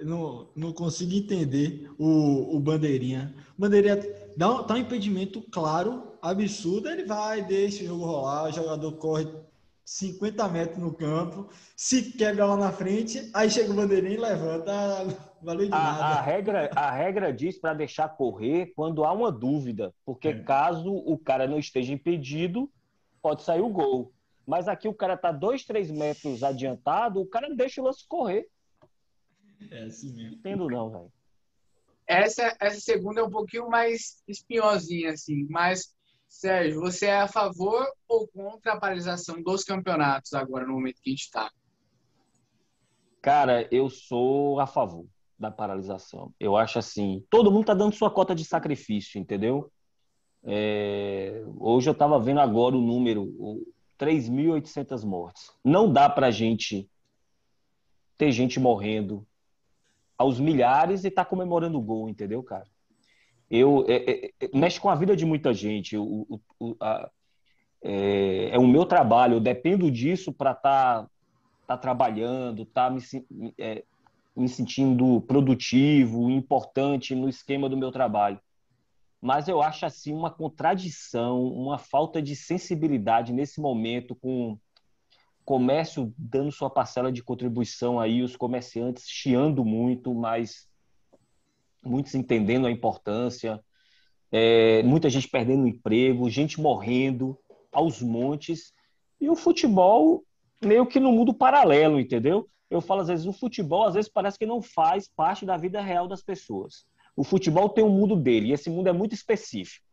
Não, 0.00 0.48
não 0.56 0.72
consigo 0.72 1.12
entender 1.12 1.90
o, 1.98 2.56
o 2.56 2.60
Bandeirinha. 2.60 3.34
Bandeirinha 3.58 3.96
dá 4.36 4.50
um, 4.50 4.66
dá 4.66 4.74
um 4.74 4.78
impedimento 4.78 5.42
claro, 5.50 6.12
absurdo, 6.20 6.88
ele 6.88 7.04
vai, 7.04 7.42
deixa 7.42 7.84
o 7.84 7.86
jogo 7.86 8.04
rolar, 8.04 8.44
o 8.44 8.52
jogador 8.52 8.92
corre 8.92 9.28
50 9.84 10.48
metros 10.48 10.78
no 10.78 10.94
campo, 10.94 11.48
se 11.76 12.12
quebra 12.12 12.46
lá 12.46 12.56
na 12.56 12.72
frente, 12.72 13.30
aí 13.34 13.50
chega 13.50 13.72
o 13.72 13.74
bandeirinha 13.74 14.14
e 14.14 14.20
levanta, 14.20 14.72
valeu 15.42 15.66
de 15.66 15.74
a, 15.74 15.78
nada. 15.78 16.04
A 16.04 16.22
regra, 16.22 16.70
a 16.74 16.90
regra 16.90 17.32
diz 17.32 17.58
para 17.58 17.74
deixar 17.74 18.08
correr 18.08 18.72
quando 18.74 19.04
há 19.04 19.12
uma 19.12 19.30
dúvida, 19.30 19.92
porque 20.04 20.28
é. 20.28 20.38
caso 20.42 20.90
o 20.90 21.18
cara 21.18 21.46
não 21.46 21.58
esteja 21.58 21.92
impedido, 21.92 22.70
pode 23.20 23.42
sair 23.42 23.60
o 23.60 23.68
gol. 23.68 24.12
Mas 24.46 24.66
aqui 24.68 24.88
o 24.88 24.94
cara 24.94 25.16
tá 25.16 25.30
dois, 25.30 25.64
três 25.64 25.90
metros 25.90 26.42
adiantado, 26.42 27.20
o 27.20 27.26
cara 27.26 27.54
deixa 27.54 27.80
o 27.80 27.84
lance 27.84 28.04
correr. 28.08 28.48
É 29.70 29.84
assim 29.84 30.12
mesmo. 30.12 30.36
Entendo 30.36 30.68
não, 30.68 30.90
velho. 30.90 31.12
Essa, 32.06 32.56
essa 32.60 32.80
segunda 32.80 33.20
é 33.20 33.24
um 33.24 33.30
pouquinho 33.30 33.68
mais 33.68 34.22
espinhosinha, 34.26 35.12
assim, 35.12 35.46
mas 35.48 35.94
Sérgio, 36.32 36.80
você 36.80 37.06
é 37.06 37.20
a 37.20 37.28
favor 37.28 37.86
ou 38.08 38.26
contra 38.26 38.72
a 38.72 38.80
paralisação 38.80 39.42
dos 39.42 39.64
campeonatos 39.64 40.32
agora, 40.32 40.66
no 40.66 40.72
momento 40.72 41.00
que 41.02 41.10
a 41.10 41.12
gente 41.12 41.24
está? 41.24 41.50
Cara, 43.20 43.68
eu 43.70 43.90
sou 43.90 44.58
a 44.58 44.66
favor 44.66 45.06
da 45.38 45.50
paralisação. 45.50 46.32
Eu 46.40 46.56
acho 46.56 46.78
assim, 46.78 47.22
todo 47.28 47.50
mundo 47.50 47.62
está 47.62 47.74
dando 47.74 47.94
sua 47.94 48.10
cota 48.10 48.34
de 48.34 48.44
sacrifício, 48.44 49.20
entendeu? 49.20 49.70
É... 50.42 51.44
hoje 51.58 51.88
eu 51.88 51.92
estava 51.92 52.18
vendo 52.18 52.40
agora 52.40 52.76
o 52.76 52.80
número, 52.80 53.26
3.800 53.98 55.04
mortes. 55.04 55.52
Não 55.62 55.92
dá 55.92 56.08
para 56.08 56.30
gente 56.30 56.90
ter 58.16 58.32
gente 58.32 58.58
morrendo 58.58 59.24
aos 60.16 60.38
milhares 60.38 61.04
e 61.04 61.10
tá 61.10 61.24
comemorando 61.24 61.78
o 61.78 61.82
gol, 61.82 62.08
entendeu, 62.08 62.42
cara? 62.42 62.66
eu 63.52 63.84
é, 63.86 63.96
é, 63.96 64.26
é, 64.40 64.50
mexe 64.54 64.80
com 64.80 64.88
a 64.88 64.94
vida 64.94 65.14
de 65.14 65.26
muita 65.26 65.52
gente. 65.52 65.94
O, 65.98 66.40
o, 66.58 66.74
a, 66.80 67.10
é, 67.84 68.48
é, 68.52 68.58
o 68.58 68.66
meu 68.66 68.86
trabalho, 68.86 69.34
eu 69.34 69.40
dependo 69.40 69.90
disso 69.90 70.32
para 70.32 70.52
estar 70.52 71.02
tá, 71.02 71.10
tá 71.66 71.76
trabalhando, 71.76 72.64
tá 72.64 72.88
me, 72.88 73.02
é, 73.58 73.84
me 74.34 74.48
sentindo 74.48 75.20
produtivo, 75.20 76.30
importante 76.30 77.14
no 77.14 77.28
esquema 77.28 77.68
do 77.68 77.76
meu 77.76 77.92
trabalho. 77.92 78.40
Mas 79.20 79.48
eu 79.48 79.60
acho 79.60 79.84
assim 79.84 80.14
uma 80.14 80.30
contradição, 80.30 81.44
uma 81.44 81.76
falta 81.76 82.22
de 82.22 82.34
sensibilidade 82.34 83.34
nesse 83.34 83.60
momento 83.60 84.14
com 84.16 84.58
comércio 85.44 86.12
dando 86.16 86.52
sua 86.52 86.70
parcela 86.70 87.10
de 87.10 87.22
contribuição 87.22 87.98
aí, 87.98 88.22
os 88.22 88.36
comerciantes 88.36 89.04
chiando 89.08 89.64
muito, 89.64 90.14
mas 90.14 90.68
muitos 91.84 92.14
entendendo 92.14 92.66
a 92.66 92.70
importância, 92.70 93.62
é, 94.30 94.82
muita 94.82 95.10
gente 95.10 95.28
perdendo 95.28 95.66
emprego, 95.66 96.30
gente 96.30 96.60
morrendo 96.60 97.38
aos 97.72 98.00
montes, 98.00 98.72
e 99.20 99.28
o 99.28 99.36
futebol 99.36 100.24
meio 100.64 100.86
que 100.86 101.00
no 101.00 101.12
mundo 101.12 101.34
paralelo, 101.34 101.98
entendeu? 101.98 102.48
Eu 102.70 102.80
falo 102.80 103.02
às 103.02 103.08
vezes, 103.08 103.26
o 103.26 103.32
futebol 103.32 103.84
às 103.84 103.94
vezes 103.94 104.10
parece 104.10 104.38
que 104.38 104.46
não 104.46 104.62
faz 104.62 105.08
parte 105.08 105.44
da 105.44 105.56
vida 105.56 105.80
real 105.82 106.08
das 106.08 106.22
pessoas. 106.22 106.86
O 107.14 107.22
futebol 107.22 107.68
tem 107.68 107.84
um 107.84 107.90
mundo 107.90 108.16
dele, 108.16 108.48
e 108.48 108.52
esse 108.52 108.70
mundo 108.70 108.88
é 108.88 108.92
muito 108.92 109.14
específico. 109.14 109.84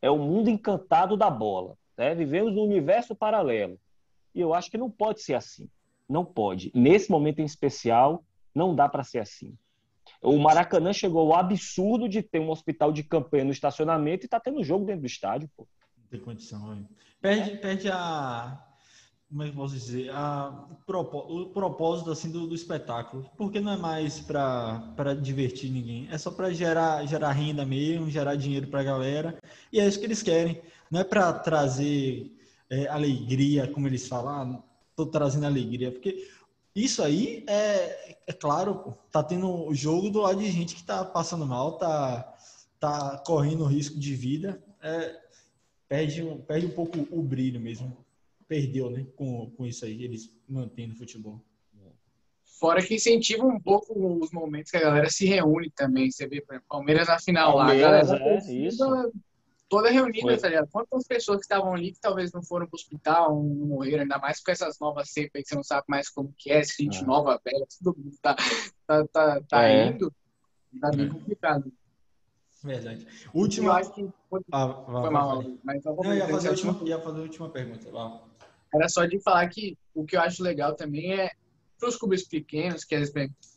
É 0.00 0.10
o 0.10 0.18
mundo 0.18 0.48
encantado 0.48 1.16
da 1.16 1.28
bola. 1.28 1.76
Né? 1.96 2.14
Vivemos 2.14 2.54
num 2.54 2.62
universo 2.62 3.14
paralelo. 3.14 3.78
E 4.34 4.40
eu 4.40 4.54
acho 4.54 4.70
que 4.70 4.78
não 4.78 4.90
pode 4.90 5.22
ser 5.22 5.34
assim. 5.34 5.68
Não 6.08 6.24
pode. 6.24 6.70
Nesse 6.74 7.10
momento 7.10 7.40
em 7.40 7.44
especial, 7.44 8.24
não 8.54 8.74
dá 8.74 8.88
para 8.88 9.04
ser 9.04 9.18
assim. 9.18 9.56
O 10.22 10.38
Maracanã 10.38 10.92
chegou 10.92 11.32
ao 11.32 11.38
absurdo 11.38 12.08
de 12.08 12.22
ter 12.22 12.40
um 12.40 12.50
hospital 12.50 12.92
de 12.92 13.02
campanha 13.02 13.44
no 13.44 13.52
estacionamento 13.52 14.26
e 14.26 14.28
tá 14.28 14.38
tendo 14.38 14.62
jogo 14.62 14.84
dentro 14.84 15.02
do 15.02 15.06
estádio, 15.06 15.48
pô. 15.56 15.66
Não 15.96 16.06
tem 16.10 16.20
condição? 16.20 16.86
Perde, 17.20 17.56
perde 17.58 17.88
a. 17.90 18.66
Como 19.28 19.44
é 19.44 19.48
que 19.48 19.54
posso 19.54 19.74
dizer? 19.74 20.10
A, 20.10 20.66
o 20.88 21.46
propósito 21.50 22.10
assim, 22.10 22.32
do, 22.32 22.48
do 22.48 22.54
espetáculo. 22.54 23.30
Porque 23.36 23.60
não 23.60 23.72
é 23.72 23.76
mais 23.76 24.18
para 24.18 25.14
divertir 25.14 25.70
ninguém. 25.70 26.08
É 26.10 26.18
só 26.18 26.32
para 26.32 26.52
gerar, 26.52 27.06
gerar 27.06 27.30
renda 27.30 27.64
mesmo, 27.64 28.10
gerar 28.10 28.34
dinheiro 28.34 28.66
para 28.66 28.80
a 28.80 28.84
galera. 28.84 29.38
E 29.72 29.78
é 29.78 29.86
isso 29.86 30.00
que 30.00 30.06
eles 30.06 30.22
querem. 30.22 30.60
Não 30.90 31.00
é 31.00 31.04
para 31.04 31.32
trazer 31.32 32.36
é, 32.70 32.86
alegria, 32.86 33.66
como 33.68 33.86
eles 33.86 34.06
falam. 34.06 34.62
Estou 34.90 35.06
ah, 35.06 35.10
trazendo 35.10 35.46
alegria. 35.46 35.90
Porque 35.90 36.28
isso 36.74 37.02
aí 37.02 37.44
é, 37.48 38.16
é 38.28 38.32
claro, 38.32 38.76
pô, 38.76 38.92
tá 39.10 39.22
tendo 39.22 39.66
o 39.66 39.74
jogo 39.74 40.08
do 40.08 40.20
lado 40.20 40.40
de 40.40 40.50
gente 40.50 40.76
que 40.76 40.84
tá 40.84 41.04
passando 41.04 41.44
mal, 41.44 41.78
tá, 41.78 42.36
tá 42.78 43.18
correndo 43.26 43.64
risco 43.64 43.98
de 43.98 44.14
vida. 44.14 44.62
É, 44.80 45.20
perde, 45.88 46.24
perde 46.46 46.66
um 46.66 46.70
pouco 46.70 47.06
o 47.10 47.22
brilho 47.22 47.60
mesmo. 47.60 47.96
Perdeu, 48.46 48.90
né? 48.90 49.06
Com, 49.16 49.50
com 49.50 49.66
isso 49.66 49.84
aí, 49.84 50.02
eles 50.02 50.34
mantêm 50.48 50.88
no 50.88 50.96
futebol. 50.96 51.40
Fora 52.60 52.84
que 52.84 52.94
incentiva 52.94 53.46
um 53.46 53.58
pouco 53.58 53.94
os 54.22 54.30
momentos 54.30 54.70
que 54.70 54.76
a 54.76 54.82
galera 54.82 55.08
se 55.08 55.24
reúne 55.24 55.70
também. 55.70 56.10
Você 56.10 56.28
vê, 56.28 56.42
por 56.42 56.52
exemplo, 56.52 56.68
Palmeiras 56.68 57.08
na 57.08 57.18
final 57.18 57.54
Palmeiras, 57.54 58.10
lá. 58.10 58.18
Galera, 58.18 58.44
é, 58.46 58.52
isso 58.52 58.84
toda 59.70 59.88
reunida, 59.88 60.36
tá 60.36 60.48
ligado? 60.48 60.68
Quantas 60.70 61.06
pessoas 61.06 61.38
que 61.38 61.44
estavam 61.44 61.72
ali 61.72 61.92
que 61.92 62.00
talvez 62.00 62.32
não 62.32 62.42
foram 62.42 62.66
pro 62.66 62.74
hospital, 62.74 63.36
não 63.36 63.68
morreram, 63.68 64.02
ainda 64.02 64.18
mais 64.18 64.42
com 64.42 64.50
essas 64.50 64.78
novas 64.80 65.10
cepas 65.10 65.42
que 65.42 65.48
você 65.48 65.54
não 65.54 65.62
sabe 65.62 65.84
mais 65.88 66.10
como 66.10 66.34
que 66.36 66.50
é, 66.50 66.62
se 66.64 66.82
gente 66.82 66.98
é. 66.98 67.06
nova, 67.06 67.40
velha, 67.42 67.64
todo 67.82 67.96
mundo 67.96 68.16
tá, 68.20 68.34
tá, 68.84 69.06
tá, 69.06 69.40
tá 69.48 69.68
é. 69.68 69.86
indo, 69.86 70.12
tá 70.80 70.90
bem 70.90 71.06
é. 71.06 71.08
complicado. 71.08 71.72
Verdade. 72.64 73.06
Última. 73.32 73.68
Eu 73.68 73.72
acho 73.72 73.94
que 73.94 74.08
foi, 74.28 74.40
ah, 74.52 74.84
foi 74.84 75.10
mal, 75.10 75.42
mas 75.62 75.84
eu, 75.86 75.94
não, 75.94 76.14
ia, 76.14 76.28
fazer 76.28 76.48
a 76.48 76.50
última, 76.50 76.88
ia 76.88 77.00
fazer 77.00 77.18
a 77.18 77.22
última 77.22 77.48
pergunta. 77.48 77.88
Era 78.74 78.88
só 78.88 79.06
de 79.06 79.20
falar 79.20 79.48
que 79.48 79.78
o 79.94 80.04
que 80.04 80.16
eu 80.16 80.20
acho 80.20 80.42
legal 80.42 80.74
também 80.74 81.14
é 81.14 81.30
para 81.78 81.88
os 81.88 81.96
clubes 81.96 82.26
pequenos, 82.28 82.84
que 82.84 82.96
é 82.96 83.02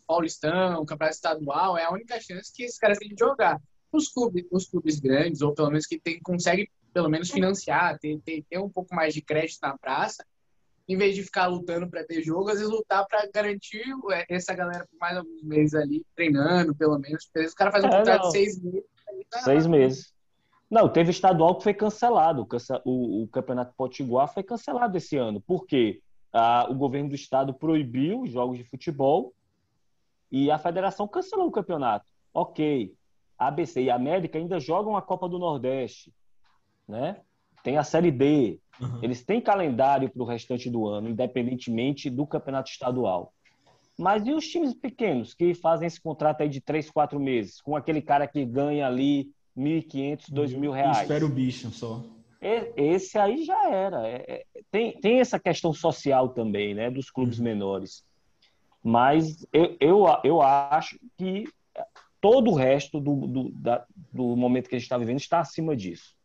Paulistão, 0.07 0.85
Campeonato 0.85 1.15
Estadual, 1.15 1.77
é 1.77 1.83
a 1.83 1.91
única 1.91 2.21
chance 2.21 2.53
que 2.53 2.63
esses 2.63 2.77
caras 2.77 2.99
têm 2.99 3.09
de 3.09 3.19
jogar 3.19 3.59
os 3.97 4.09
clubes, 4.09 4.45
os 4.51 4.67
clubes 4.67 4.99
grandes, 4.99 5.41
ou 5.41 5.53
pelo 5.53 5.69
menos 5.69 5.85
que 5.85 5.99
tem, 5.99 6.19
consegue 6.21 6.69
pelo 6.93 7.09
menos 7.09 7.29
financiar, 7.31 7.97
ter, 7.99 8.19
ter, 8.21 8.43
ter 8.49 8.59
um 8.59 8.69
pouco 8.69 8.93
mais 8.93 9.13
de 9.13 9.21
crédito 9.21 9.59
na 9.61 9.77
praça, 9.77 10.23
em 10.87 10.97
vez 10.97 11.15
de 11.15 11.23
ficar 11.23 11.47
lutando 11.47 11.89
para 11.89 12.03
ter 12.03 12.21
jogo, 12.21 12.49
às 12.49 12.59
vezes 12.59 12.71
lutar 12.71 13.05
para 13.07 13.27
garantir 13.33 13.83
é, 14.11 14.25
essa 14.29 14.53
galera 14.53 14.85
por 14.85 14.99
mais 14.99 15.17
alguns 15.17 15.41
meses 15.41 15.73
ali, 15.73 16.05
treinando, 16.15 16.75
pelo 16.75 16.99
menos. 16.99 17.23
O 17.25 17.55
cara 17.55 17.71
faz 17.71 17.83
um 17.83 17.87
é, 17.87 17.97
contrato 17.97 18.23
de 18.23 18.31
seis 18.31 18.61
meses. 18.61 18.83
Tá 19.29 19.39
seis 19.39 19.65
meses. 19.65 20.13
Não, 20.69 20.89
teve 20.89 21.11
estadual 21.11 21.55
que 21.57 21.63
foi 21.63 21.73
cancelado. 21.73 22.47
O, 22.83 23.23
o 23.23 23.27
Campeonato 23.27 23.73
Potiguar 23.77 24.33
foi 24.33 24.43
cancelado 24.43 24.97
esse 24.97 25.15
ano. 25.15 25.39
Por 25.39 25.65
quê? 25.65 26.01
Ah, 26.31 26.67
o 26.69 26.73
governo 26.73 27.09
do 27.09 27.15
estado 27.15 27.53
proibiu 27.53 28.21
os 28.21 28.31
jogos 28.31 28.57
de 28.57 28.63
futebol 28.63 29.33
e 30.31 30.49
a 30.49 30.57
federação 30.57 31.07
cancelou 31.07 31.47
o 31.47 31.51
campeonato. 31.51 32.05
Ok. 32.33 32.91
ABC 33.47 33.81
e 33.81 33.89
América 33.89 34.37
ainda 34.37 34.59
jogam 34.59 34.95
a 34.95 35.01
Copa 35.01 35.27
do 35.27 35.39
Nordeste, 35.39 36.13
né? 36.87 37.17
Tem 37.63 37.77
a 37.77 37.83
Série 37.83 38.11
D. 38.11 38.59
Uhum. 38.79 38.99
Eles 39.01 39.23
têm 39.23 39.39
calendário 39.39 40.09
para 40.09 40.21
o 40.21 40.25
restante 40.25 40.69
do 40.69 40.87
ano, 40.87 41.09
independentemente 41.09 42.09
do 42.09 42.25
campeonato 42.25 42.69
estadual. 42.69 43.33
Mas 43.97 44.25
e 44.25 44.33
os 44.33 44.47
times 44.47 44.73
pequenos 44.73 45.33
que 45.33 45.53
fazem 45.53 45.87
esse 45.87 46.01
contrato 46.01 46.41
aí 46.41 46.49
de 46.49 46.59
três, 46.59 46.89
quatro 46.89 47.19
meses, 47.19 47.61
com 47.61 47.75
aquele 47.75 48.01
cara 48.01 48.27
que 48.27 48.43
ganha 48.43 48.87
ali 48.87 49.31
1.500, 49.57 50.31
2.000 50.31 50.71
reais? 50.71 51.01
Espera 51.01 51.25
o 51.25 51.29
bicho 51.29 51.69
só. 51.69 52.01
Esse 52.75 53.17
aí 53.17 53.45
já 53.45 53.69
era. 53.69 54.05
É, 54.05 54.25
é, 54.27 54.45
tem, 54.69 54.99
tem 54.99 55.19
essa 55.19 55.39
questão 55.39 55.71
social 55.71 56.29
também, 56.29 56.73
né, 56.73 56.91
dos 56.91 57.09
clubes 57.09 57.37
uhum. 57.37 57.45
menores. 57.45 58.03
Mas 58.83 59.45
eu, 59.53 59.77
eu, 59.79 60.05
eu 60.25 60.41
acho 60.41 60.99
que 61.17 61.45
todo 62.23 62.51
o 62.51 62.55
resto 62.55 63.01
do, 63.01 63.27
do, 63.27 63.51
da, 63.51 63.85
do 64.13 64.33
momento 64.37 64.69
que 64.69 64.75
a 64.75 64.79
gente 64.79 64.85
está 64.85 64.97
vivendo 64.97 65.19
está 65.19 65.41
acima 65.41 65.75
disso. 65.75 66.15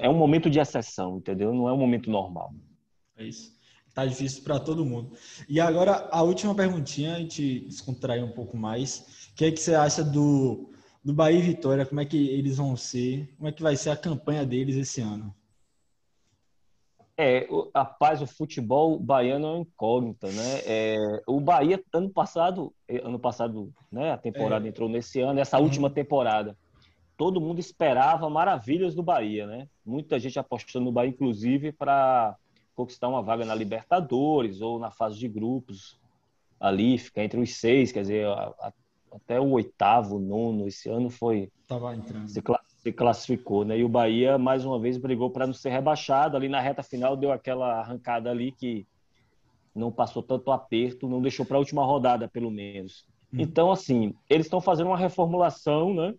É 0.00 0.08
um 0.08 0.18
momento 0.18 0.50
de 0.50 0.58
exceção, 0.58 1.18
entendeu? 1.18 1.54
Não 1.54 1.68
é 1.68 1.72
um 1.72 1.78
momento 1.78 2.10
normal. 2.10 2.52
É 3.16 3.24
isso. 3.24 3.56
Tá 3.94 4.04
difícil 4.04 4.42
para 4.42 4.58
todo 4.58 4.84
mundo. 4.84 5.16
E 5.48 5.60
agora, 5.60 6.08
a 6.10 6.20
última 6.22 6.52
perguntinha, 6.52 7.14
a 7.14 7.20
gente 7.20 7.60
descontrair 7.60 8.24
um 8.24 8.32
pouco 8.32 8.56
mais. 8.56 9.28
O 9.30 9.36
que 9.36 9.44
é 9.44 9.52
que 9.52 9.60
você 9.60 9.76
acha 9.76 10.02
do, 10.02 10.72
do 11.04 11.14
Bahia 11.14 11.38
e 11.38 11.42
Vitória? 11.42 11.86
Como 11.86 12.00
é 12.00 12.04
que 12.04 12.30
eles 12.30 12.56
vão 12.56 12.76
ser? 12.76 13.32
Como 13.36 13.48
é 13.48 13.52
que 13.52 13.62
vai 13.62 13.76
ser 13.76 13.90
a 13.90 13.96
campanha 13.96 14.44
deles 14.44 14.74
esse 14.74 15.00
ano? 15.00 15.32
É, 17.16 17.46
a 17.72 17.84
paz, 17.84 18.20
o 18.20 18.26
futebol 18.26 18.98
baiano 18.98 19.46
é 19.46 19.50
uma 19.50 19.58
incógnita, 19.60 20.26
né? 20.26 20.60
É, 20.66 20.96
o 21.28 21.38
Bahia, 21.38 21.80
ano 21.92 22.10
passado, 22.10 22.74
eh, 22.88 23.00
ano 23.04 23.20
passado, 23.20 23.72
né? 23.90 24.10
A 24.10 24.18
temporada 24.18 24.66
é. 24.66 24.68
entrou 24.68 24.88
nesse 24.88 25.20
ano, 25.20 25.38
essa 25.38 25.56
uhum. 25.56 25.64
última 25.64 25.88
temporada. 25.88 26.56
Todo 27.16 27.40
mundo 27.40 27.60
esperava 27.60 28.28
maravilhas 28.28 28.96
do 28.96 29.02
Bahia, 29.02 29.46
né? 29.46 29.68
Muita 29.86 30.18
gente 30.18 30.40
apostando 30.40 30.86
no 30.86 30.92
Bahia, 30.92 31.10
inclusive, 31.10 31.70
para 31.70 32.36
conquistar 32.74 33.08
uma 33.08 33.22
vaga 33.22 33.44
na 33.44 33.54
Libertadores 33.54 34.60
ou 34.60 34.80
na 34.80 34.90
fase 34.90 35.16
de 35.16 35.28
grupos 35.28 35.96
ali, 36.58 36.98
ficar 36.98 37.22
entre 37.22 37.38
os 37.38 37.54
seis, 37.54 37.92
quer 37.92 38.00
dizer, 38.00 38.26
a, 38.26 38.52
a, 38.58 38.72
até 39.12 39.38
o 39.38 39.50
oitavo, 39.50 40.18
nono, 40.18 40.66
esse 40.66 40.88
ano 40.88 41.10
foi. 41.10 41.52
Tava 41.68 41.94
entrando. 41.94 42.28
Se, 42.28 42.42
se 42.84 42.92
classificou, 42.92 43.64
né? 43.64 43.78
E 43.78 43.84
o 43.84 43.88
Bahia, 43.88 44.36
mais 44.36 44.62
uma 44.66 44.78
vez, 44.78 44.98
brigou 44.98 45.30
para 45.30 45.46
não 45.46 45.54
ser 45.54 45.70
rebaixado. 45.70 46.36
Ali 46.36 46.50
na 46.50 46.60
reta 46.60 46.82
final, 46.82 47.16
deu 47.16 47.32
aquela 47.32 47.80
arrancada 47.80 48.30
ali 48.30 48.52
que 48.52 48.86
não 49.74 49.90
passou 49.90 50.22
tanto 50.22 50.50
aperto, 50.50 51.08
não 51.08 51.22
deixou 51.22 51.46
para 51.46 51.56
a 51.56 51.60
última 51.60 51.82
rodada, 51.82 52.28
pelo 52.28 52.50
menos. 52.50 53.06
Hum. 53.32 53.38
Então, 53.40 53.72
assim, 53.72 54.14
eles 54.28 54.44
estão 54.44 54.60
fazendo 54.60 54.88
uma 54.88 54.98
reformulação, 54.98 55.94
né? 55.94 56.14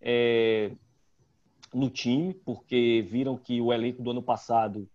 É, 0.00 0.70
no 1.74 1.90
time, 1.90 2.32
porque 2.32 3.04
viram 3.10 3.36
que 3.36 3.60
o 3.60 3.72
elenco 3.72 4.00
do 4.00 4.12
ano 4.12 4.22
passado 4.22 4.88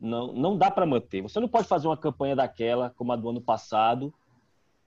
não, 0.00 0.32
não 0.32 0.58
dá 0.58 0.72
para 0.72 0.84
manter. 0.84 1.22
Você 1.22 1.38
não 1.38 1.48
pode 1.48 1.68
fazer 1.68 1.86
uma 1.86 1.96
campanha 1.96 2.34
daquela 2.34 2.90
como 2.90 3.12
a 3.12 3.16
do 3.16 3.30
ano 3.30 3.40
passado 3.40 4.12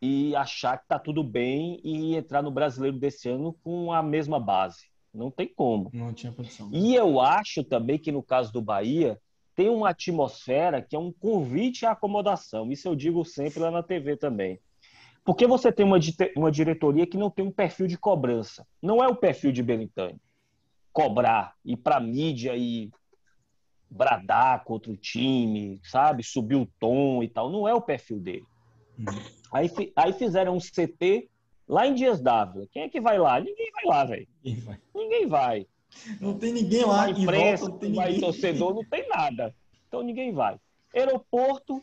e 0.02 0.36
achar 0.36 0.78
que 0.78 0.84
está 0.84 1.00
tudo 1.00 1.24
bem 1.24 1.80
e 1.82 2.14
entrar 2.18 2.42
no 2.42 2.52
brasileiro 2.52 2.98
desse 2.98 3.30
ano 3.30 3.54
com 3.64 3.94
a 3.94 4.04
mesma 4.04 4.38
base. 4.38 4.91
Não 5.14 5.30
tem 5.30 5.48
como. 5.48 5.90
Não 5.94 6.14
tinha 6.14 6.32
condição. 6.32 6.70
E 6.72 6.96
eu 6.96 7.20
acho 7.20 7.64
também 7.64 8.00
que 8.00 8.12
no 8.12 8.24
caso 8.24 8.52
do 8.52 8.62
Bahia 8.62 9.20
tem 9.56 9.70
uma 9.70 9.90
atmosfera 9.90 10.82
que 10.82 10.96
é 10.96 11.00
um 11.00 11.12
convite 11.12 11.86
à 11.86 11.92
acomodação. 11.92 12.72
Isso 12.72 12.88
eu 12.88 12.96
digo 12.96 13.24
sempre 13.26 13.60
lá 13.60 13.70
na 13.70 13.84
TV 13.84 14.16
também. 14.16 14.60
Porque 15.24 15.46
você 15.46 15.72
tem 15.72 15.86
uma, 15.86 16.00
uma 16.36 16.52
diretoria 16.52 17.06
que 17.06 17.18
não 17.18 17.30
tem 17.30 17.46
um 17.46 17.52
perfil 17.52 17.88
de 17.88 17.98
cobrança. 17.98 18.66
Não 18.82 19.04
é 19.04 19.08
o 19.08 19.16
perfil 19.16 19.52
de 19.52 19.62
Belintani. 19.62 20.20
Cobrar, 20.92 21.56
ir 21.64 21.78
para 21.78 22.00
mídia 22.00 22.56
e 22.56 22.90
bradar 23.90 24.64
contra 24.64 24.92
o 24.92 24.98
time, 24.98 25.80
sabe? 25.84 26.24
Subir 26.24 26.56
o 26.56 26.66
tom 26.80 27.22
e 27.22 27.28
tal. 27.28 27.52
Não 27.52 27.68
é 27.68 27.74
o 27.74 27.82
perfil 27.82 28.20
dele. 28.20 28.46
Uhum. 28.98 29.06
Aí, 29.54 29.70
aí 29.96 30.14
fizeram 30.14 30.56
um 30.56 30.60
CT 30.60 31.30
lá 31.72 31.88
em 31.88 31.94
Dias 31.94 32.22
Dávila. 32.22 32.68
Quem 32.70 32.84
é 32.84 32.90
que 32.90 33.00
vai 33.00 33.18
lá? 33.18 33.40
Ninguém 33.40 33.72
vai 33.72 33.86
lá, 33.86 34.04
velho. 34.04 34.28
Ninguém 34.94 35.26
vai. 35.26 35.66
Não 36.20 36.38
tem 36.38 36.52
ninguém 36.52 36.84
lá. 36.86 37.08
Não 37.08 37.18
imprensa, 37.18 37.66
volta, 37.70 37.86
não, 37.86 37.96
não 37.96 38.04
vai 38.04 38.20
torcedor, 38.20 38.74
não 38.74 38.84
tem 38.84 39.08
nada. 39.08 39.56
Então 39.88 40.04
ninguém 40.04 40.34
vai. 40.34 40.60
Aeroporto, 40.94 41.82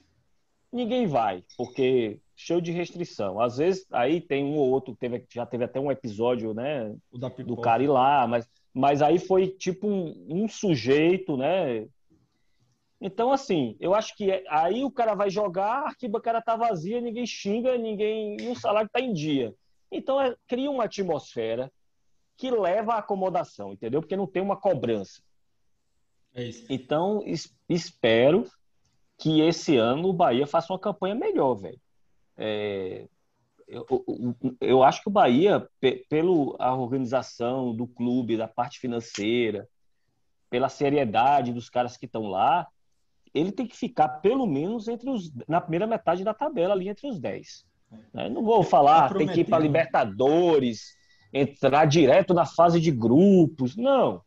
ninguém 0.71 1.07
vai, 1.07 1.43
porque 1.57 2.21
cheio 2.37 2.61
de 2.61 2.71
restrição. 2.71 3.41
Às 3.41 3.57
vezes 3.57 3.87
aí 3.91 4.21
tem 4.21 4.45
um 4.45 4.57
ou 4.57 4.69
outro, 4.69 4.95
teve, 4.95 5.25
já 5.33 5.47
teve 5.47 5.65
até 5.65 5.81
um 5.81 5.91
episódio, 5.91 6.53
né, 6.53 6.95
do 7.47 7.57
cara 7.57 7.83
ir 7.83 7.89
lá, 7.89 8.27
mas, 8.27 8.47
mas 8.73 9.01
aí 9.01 9.19
foi 9.19 9.49
tipo 9.49 9.89
um, 9.89 10.27
um 10.29 10.49
sujeito, 10.49 11.37
né, 11.37 11.87
então, 13.01 13.33
assim, 13.33 13.77
eu 13.79 13.95
acho 13.95 14.17
que 14.17 14.31
é, 14.31 14.43
aí 14.49 14.85
o 14.85 14.91
cara 14.91 15.15
vai 15.15 15.31
jogar, 15.31 15.85
a 15.85 15.87
arquibancada 15.89 16.43
tá 16.43 16.57
vazia, 16.57 17.01
ninguém 17.01 17.25
xinga, 17.25 17.79
ninguém. 17.79 18.37
e 18.41 18.49
o 18.49 18.57
salário 18.57 18.91
tá 18.93 19.01
em 19.01 19.13
dia. 19.13 19.55
Então, 19.91 20.21
é, 20.21 20.37
cria 20.47 20.71
uma 20.71 20.85
atmosfera 20.85 21.73
que 22.37 22.51
leva 22.51 22.95
à 22.95 22.99
acomodação, 22.99 23.73
entendeu? 23.73 24.01
Porque 24.01 24.17
não 24.17 24.27
tem 24.27 24.43
uma 24.43 24.57
cobrança. 24.57 25.21
É 26.35 26.45
isso. 26.45 26.65
Então, 26.71 27.23
es, 27.27 27.53
espero 27.69 28.45
que 29.19 29.41
esse 29.41 29.77
ano 29.77 30.09
o 30.09 30.13
Bahia 30.13 30.47
faça 30.47 30.73
uma 30.73 30.79
campanha 30.79 31.15
melhor, 31.15 31.55
velho. 31.55 31.81
É, 32.37 33.09
eu, 33.67 33.85
eu, 33.91 34.57
eu, 34.61 34.83
acho 34.83 35.03
que 35.03 35.09
o 35.09 35.13
Bahia, 35.13 35.69
pela 36.09 36.75
organização 36.75 37.75
do 37.75 37.87
clube, 37.87 38.37
da 38.37 38.47
parte 38.47 38.79
financeira, 38.79 39.69
pela 40.49 40.69
seriedade 40.69 41.53
dos 41.53 41.69
caras 41.69 41.97
que 41.97 42.07
estão 42.07 42.29
lá, 42.29 42.67
ele 43.35 43.53
tem 43.53 43.67
que 43.67 43.77
ficar 43.77 44.09
pelo 44.21 44.47
menos 44.47 44.89
entre 44.89 45.11
os, 45.11 45.31
na 45.47 45.61
primeira 45.61 45.87
metade 45.87 46.25
da 46.25 46.33
tabela, 46.33 46.73
ali 46.73 46.89
entre 46.89 47.07
os 47.09 47.19
10. 47.19 47.67
Né? 48.13 48.29
Não 48.29 48.43
vou 48.43 48.63
falar, 48.63 49.13
tem 49.15 49.27
que 49.27 49.41
ir 49.41 49.45
para 49.45 49.59
Libertadores, 49.59 50.97
entrar 51.33 51.85
direto 51.87 52.35
na 52.35 52.47
fase 52.47 52.81
de 52.81 52.91
grupos. 52.91 53.77
Não. 53.77 54.23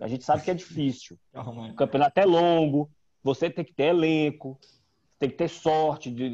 A 0.00 0.08
gente 0.08 0.24
sabe 0.24 0.42
que 0.42 0.50
é 0.50 0.54
difícil. 0.54 1.18
O 1.34 1.74
campeonato 1.74 2.18
é 2.20 2.24
longo, 2.24 2.90
você 3.22 3.48
tem 3.48 3.64
que 3.64 3.72
ter 3.72 3.84
elenco, 3.84 4.58
tem 5.18 5.30
que 5.30 5.36
ter 5.36 5.48
sorte. 5.48 6.10
De... 6.10 6.32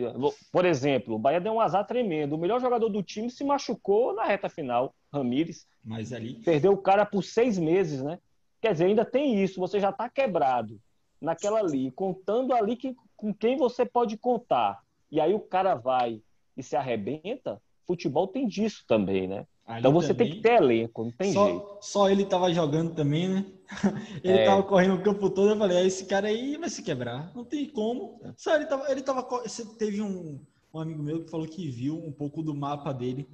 Por 0.51 0.65
exemplo, 0.65 1.15
o 1.15 1.19
Bahia 1.19 1.41
deu 1.41 1.53
um 1.53 1.61
azar 1.61 1.87
tremendo. 1.87 2.35
O 2.35 2.39
melhor 2.39 2.61
jogador 2.61 2.89
do 2.89 3.03
time 3.03 3.31
se 3.31 3.45
machucou 3.45 4.15
na 4.15 4.25
reta 4.25 4.49
final, 4.49 4.95
Ramires. 5.13 5.67
Mas 5.85 6.13
ali. 6.13 6.35
Perdeu 6.43 6.73
o 6.73 6.79
cara 6.79 7.05
por 7.05 7.23
seis 7.23 7.59
meses, 7.59 8.03
né? 8.03 8.19
Quer 8.61 8.73
dizer, 8.73 8.87
ainda 8.87 9.05
tem 9.05 9.43
isso, 9.43 9.61
você 9.61 9.79
já 9.79 9.91
está 9.91 10.09
quebrado 10.09 10.81
naquela 11.21 11.61
ali, 11.61 11.91
contando 11.91 12.55
ali 12.55 12.77
que, 12.77 12.97
com 13.17 13.35
quem 13.35 13.57
você 13.57 13.85
pode 13.85 14.17
contar. 14.17 14.81
E 15.11 15.21
aí 15.21 15.35
o 15.35 15.41
cara 15.41 15.75
vai 15.75 16.21
e 16.57 16.63
se 16.63 16.77
arrebenta, 16.77 17.61
futebol 17.87 18.27
tem 18.27 18.47
disso 18.47 18.85
também, 18.87 19.27
né? 19.27 19.47
Ali 19.67 19.81
então 19.81 19.93
você 19.93 20.09
também, 20.09 20.29
tem 20.29 20.37
que 20.37 20.43
ter 20.43 20.55
elenco, 20.55 21.05
não 21.05 21.13
tem 21.13 21.33
só, 21.33 21.47
jeito. 21.47 21.79
Só 21.81 22.11
ele 22.11 22.25
tava 22.25 22.53
jogando 22.53 22.95
também, 22.95 23.29
né? 23.29 23.47
Ele 24.25 24.39
é. 24.39 24.47
tava 24.47 24.63
correndo 24.63 24.95
o 24.95 25.03
campo 25.03 25.29
todo, 25.29 25.51
eu 25.51 25.59
falei, 25.59 25.77
ah, 25.77 25.85
esse 25.85 26.07
cara 26.07 26.29
aí 26.29 26.57
vai 26.57 26.71
se 26.71 26.83
quebrar. 26.83 27.31
Não 27.35 27.45
tem 27.45 27.69
como. 27.69 28.19
Só 28.35 28.57
ele 28.57 28.65
tava. 28.65 28.91
Ele 28.91 29.03
tava 29.03 29.21
você 29.21 29.63
teve 29.77 30.01
um, 30.01 30.41
um 30.73 30.81
amigo 30.81 31.03
meu 31.03 31.23
que 31.23 31.31
falou 31.31 31.47
que 31.47 31.69
viu 31.69 31.99
um 32.03 32.11
pouco 32.11 32.43
do 32.43 32.55
mapa 32.55 32.95
dele 32.95 33.29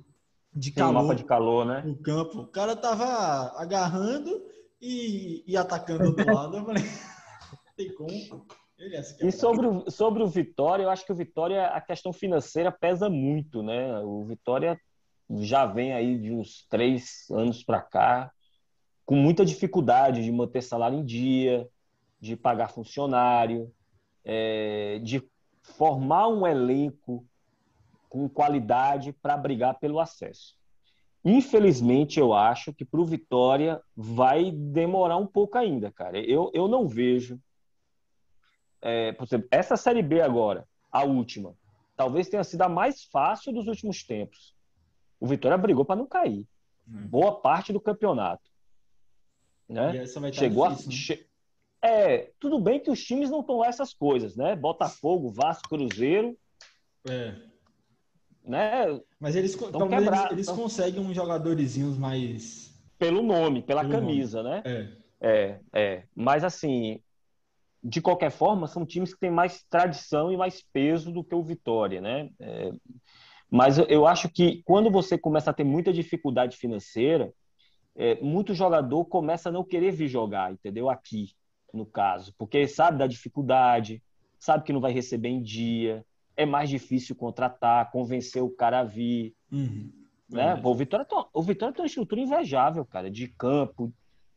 de 0.52 0.72
calor. 0.72 0.90
Um 0.90 1.02
mapa 1.02 1.14
de 1.14 1.22
calor, 1.22 1.64
né? 1.64 1.82
No 1.86 1.94
campo. 1.94 2.40
O 2.40 2.46
cara 2.48 2.74
tava 2.74 3.54
agarrando 3.56 4.44
e, 4.82 5.44
e 5.46 5.56
atacando 5.56 6.02
do 6.02 6.08
outro 6.08 6.34
lado. 6.34 6.56
Eu 6.56 6.64
falei 6.64 6.82
tem 7.76 7.94
como. 7.94 8.44
E 9.20 9.32
sobre 9.32 9.66
o, 9.66 9.90
sobre 9.90 10.22
o 10.22 10.26
Vitória, 10.26 10.82
eu 10.82 10.90
acho 10.90 11.04
que 11.04 11.12
o 11.12 11.16
Vitória, 11.16 11.66
a 11.66 11.80
questão 11.80 12.12
financeira 12.12 12.70
pesa 12.70 13.08
muito, 13.08 13.62
né? 13.62 13.98
O 14.00 14.24
Vitória 14.24 14.78
já 15.40 15.66
vem 15.66 15.92
aí 15.92 16.18
de 16.18 16.32
uns 16.32 16.66
três 16.68 17.26
anos 17.30 17.62
para 17.62 17.80
cá 17.80 18.30
com 19.04 19.16
muita 19.16 19.44
dificuldade 19.44 20.22
de 20.22 20.32
manter 20.32 20.62
salário 20.62 20.98
em 20.98 21.04
dia, 21.04 21.68
de 22.20 22.36
pagar 22.36 22.68
funcionário, 22.68 23.70
é, 24.24 24.98
de 25.02 25.22
formar 25.62 26.28
um 26.28 26.46
elenco 26.46 27.26
com 28.08 28.28
qualidade 28.28 29.12
para 29.12 29.36
brigar 29.36 29.78
pelo 29.78 30.00
acesso. 30.00 30.54
Infelizmente, 31.24 32.20
eu 32.20 32.34
acho 32.34 32.72
que 32.72 32.84
para 32.84 33.00
o 33.00 33.06
Vitória 33.06 33.80
vai 33.96 34.50
demorar 34.50 35.16
um 35.16 35.26
pouco 35.26 35.56
ainda, 35.56 35.90
cara. 35.90 36.18
Eu, 36.18 36.50
eu 36.54 36.68
não 36.68 36.86
vejo 36.86 37.40
é, 38.84 39.12
por 39.12 39.24
exemplo, 39.24 39.48
essa 39.50 39.78
Série 39.78 40.02
B 40.02 40.20
agora, 40.20 40.68
a 40.92 41.04
última, 41.04 41.56
talvez 41.96 42.28
tenha 42.28 42.44
sido 42.44 42.60
a 42.60 42.68
mais 42.68 43.04
fácil 43.04 43.50
dos 43.50 43.66
últimos 43.66 44.04
tempos. 44.04 44.54
O 45.18 45.26
Vitória 45.26 45.56
brigou 45.56 45.86
para 45.86 45.96
não 45.96 46.06
cair. 46.06 46.46
Hum. 46.86 47.06
Boa 47.08 47.40
parte 47.40 47.72
do 47.72 47.80
campeonato. 47.80 48.42
Né? 49.66 50.04
Chegou 50.34 50.68
difícil, 50.68 50.90
a. 50.90 50.90
Né? 50.90 50.92
Che... 50.92 51.26
É, 51.80 52.30
tudo 52.38 52.60
bem 52.60 52.78
que 52.78 52.90
os 52.90 53.02
times 53.02 53.30
não 53.30 53.40
estão 53.40 53.56
lá 53.56 53.68
essas 53.68 53.94
coisas, 53.94 54.36
né? 54.36 54.54
Botafogo, 54.54 55.30
Vasco, 55.30 55.68
Cruzeiro. 55.68 56.36
É. 57.08 57.34
Né? 58.44 59.00
Mas 59.18 59.34
eles, 59.34 59.54
então, 59.54 59.90
eles, 59.90 60.30
eles 60.30 60.46
então... 60.46 60.56
conseguem 60.56 61.00
uns 61.00 61.16
jogadorzinhos 61.16 61.96
mais. 61.96 62.78
Pelo 62.98 63.22
nome, 63.22 63.62
pela 63.62 63.80
Pelo 63.80 63.92
camisa, 63.92 64.42
nome. 64.42 64.56
né? 64.56 64.62
É. 64.66 65.04
É, 65.26 65.60
é. 65.72 66.04
Mas 66.14 66.44
assim, 66.44 67.00
de 67.84 68.00
qualquer 68.00 68.30
forma, 68.30 68.66
são 68.66 68.86
times 68.86 69.12
que 69.12 69.20
têm 69.20 69.30
mais 69.30 69.62
tradição 69.68 70.32
e 70.32 70.36
mais 70.38 70.62
peso 70.72 71.12
do 71.12 71.22
que 71.22 71.34
o 71.34 71.42
Vitória, 71.42 72.00
né? 72.00 72.30
É, 72.40 72.72
mas 73.50 73.78
eu 73.78 74.06
acho 74.06 74.28
que 74.30 74.62
quando 74.64 74.90
você 74.90 75.18
começa 75.18 75.50
a 75.50 75.54
ter 75.54 75.64
muita 75.64 75.92
dificuldade 75.92 76.56
financeira, 76.56 77.32
é, 77.94 78.18
muito 78.22 78.54
jogador 78.54 79.04
começa 79.04 79.50
a 79.50 79.52
não 79.52 79.62
querer 79.62 79.92
vir 79.92 80.08
jogar, 80.08 80.50
entendeu? 80.50 80.88
Aqui, 80.88 81.28
no 81.72 81.84
caso, 81.84 82.34
porque 82.38 82.66
sabe 82.66 82.98
da 82.98 83.06
dificuldade, 83.06 84.02
sabe 84.38 84.64
que 84.64 84.72
não 84.72 84.80
vai 84.80 84.92
receber 84.92 85.28
em 85.28 85.42
dia, 85.42 86.04
é 86.36 86.46
mais 86.46 86.70
difícil 86.70 87.14
contratar, 87.14 87.90
convencer 87.92 88.42
o 88.42 88.50
cara 88.50 88.80
a 88.80 88.84
vir. 88.84 89.34
Uhum. 89.52 89.92
Né? 90.28 90.58
O, 90.64 90.74
Vitória 90.74 91.04
tem, 91.04 91.22
o 91.32 91.42
Vitória 91.42 91.74
tem 91.74 91.82
uma 91.82 91.86
estrutura 91.86 92.20
invejável, 92.20 92.84
cara, 92.84 93.10
de 93.10 93.28
campo, 93.28 93.92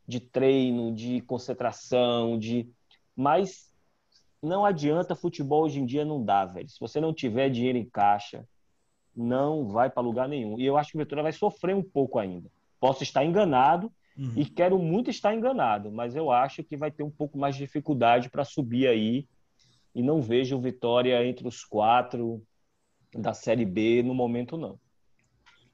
de 0.06 0.20
treino, 0.20 0.94
de 0.94 1.22
concentração, 1.22 2.38
de 2.38 2.70
mas 3.18 3.74
não 4.42 4.64
adianta, 4.64 5.16
futebol 5.16 5.64
hoje 5.64 5.80
em 5.80 5.86
dia 5.86 6.06
não 6.06 6.24
dá, 6.24 6.46
velho. 6.46 6.70
Se 6.70 6.80
você 6.80 7.02
não 7.02 7.14
tiver 7.14 7.50
dinheiro 7.50 7.78
em 7.78 7.90
caixa, 7.90 8.48
não 9.16 9.68
vai 9.68 9.90
para 9.90 10.04
lugar 10.04 10.30
nenhum. 10.30 10.60
E 10.60 10.66
eu 10.66 10.78
acho 10.78 10.92
que 10.92 10.98
o 10.98 11.00
Vitória 11.00 11.24
vai 11.24 11.34
sofrer 11.34 11.76
um 11.76 11.84
pouco 11.84 12.20
ainda. 12.20 12.50
Posso 12.80 13.02
estar 13.02 13.26
enganado, 13.26 13.92
Uhum. 14.18 14.34
E 14.36 14.46
quero 14.46 14.80
muito 14.80 15.12
estar 15.12 15.34
enganado, 15.36 15.92
mas 15.92 16.16
eu 16.16 16.32
acho 16.32 16.64
que 16.64 16.76
vai 16.76 16.90
ter 16.90 17.04
um 17.04 17.10
pouco 17.10 17.38
mais 17.38 17.56
de 17.56 17.64
dificuldade 17.64 18.30
para 18.30 18.44
subir 18.44 18.88
aí. 18.88 19.28
E 19.94 20.02
não 20.02 20.22
vejo 20.22 20.60
Vitória 20.60 21.24
entre 21.26 21.48
os 21.48 21.64
quatro 21.64 22.42
da 23.14 23.34
Série 23.34 23.66
B 23.66 24.02
no 24.04 24.14
momento, 24.14 24.58
não. 24.58 24.80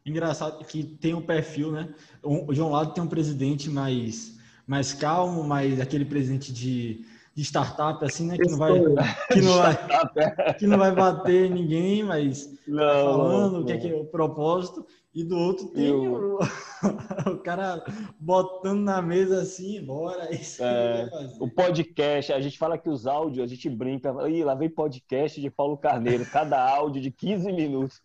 Engraçado 0.05 0.63
que 0.65 0.83
tem 0.83 1.13
um 1.13 1.21
perfil, 1.21 1.71
né? 1.71 1.93
O 2.21 2.53
João 2.53 2.71
Lado 2.71 2.93
tem 2.93 3.01
um 3.01 3.07
presidente 3.07 3.69
mais, 3.69 4.37
mais 4.67 4.93
calmo, 4.93 5.43
mais 5.43 5.79
aquele 5.79 6.03
presidente 6.03 6.51
de, 6.51 7.05
de 7.35 7.43
startup, 7.43 8.03
assim, 8.05 8.27
né? 8.27 8.37
Que 8.37 8.49
não 8.49 8.57
vai, 8.57 8.73
que 9.31 9.41
não 9.41 9.57
vai, 9.57 9.73
é. 10.17 10.53
que 10.53 10.67
não 10.67 10.77
vai 10.77 10.91
bater 10.93 11.49
ninguém, 11.49 12.03
mas 12.03 12.47
não, 12.67 13.03
falando 13.03 13.61
o 13.61 13.65
que 13.65 13.71
é, 13.71 13.77
que 13.77 13.89
é 13.89 13.95
o 13.95 14.05
propósito. 14.05 14.85
E 15.15 15.23
do 15.23 15.37
outro 15.37 15.67
tem 15.67 15.91
o, 15.91 16.39
o, 17.29 17.37
cara 17.43 17.83
botando 18.19 18.81
na 18.81 18.99
mesa 18.99 19.41
assim, 19.41 19.83
bora. 19.83 20.33
Isso 20.33 20.63
é, 20.63 21.07
o 21.39 21.47
podcast, 21.47 22.33
a 22.33 22.41
gente 22.41 22.57
fala 22.57 22.79
que 22.79 22.89
os 22.89 23.05
áudios, 23.05 23.43
a 23.43 23.47
gente 23.47 23.69
brinca, 23.69 24.11
Ih, 24.27 24.43
lá 24.43 24.55
vem 24.55 24.69
podcast 24.69 25.39
de 25.39 25.51
Paulo 25.51 25.77
Carneiro, 25.77 26.25
cada 26.25 26.59
áudio 26.59 26.99
de 26.99 27.11
15 27.11 27.51
minutos. 27.51 28.01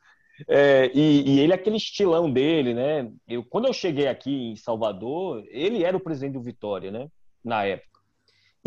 É, 0.46 0.90
e, 0.94 1.22
e, 1.26 1.40
ele, 1.40 1.52
aquele 1.52 1.78
estilão 1.78 2.30
dele, 2.30 2.74
né? 2.74 3.10
Eu, 3.26 3.42
quando 3.42 3.66
eu 3.66 3.72
cheguei 3.72 4.06
aqui 4.06 4.50
em 4.50 4.56
Salvador, 4.56 5.42
ele 5.48 5.82
era 5.82 5.96
o 5.96 6.00
presidente 6.00 6.34
do 6.34 6.42
Vitória, 6.42 6.90
né? 6.90 7.08
Na 7.42 7.64
época. 7.64 7.87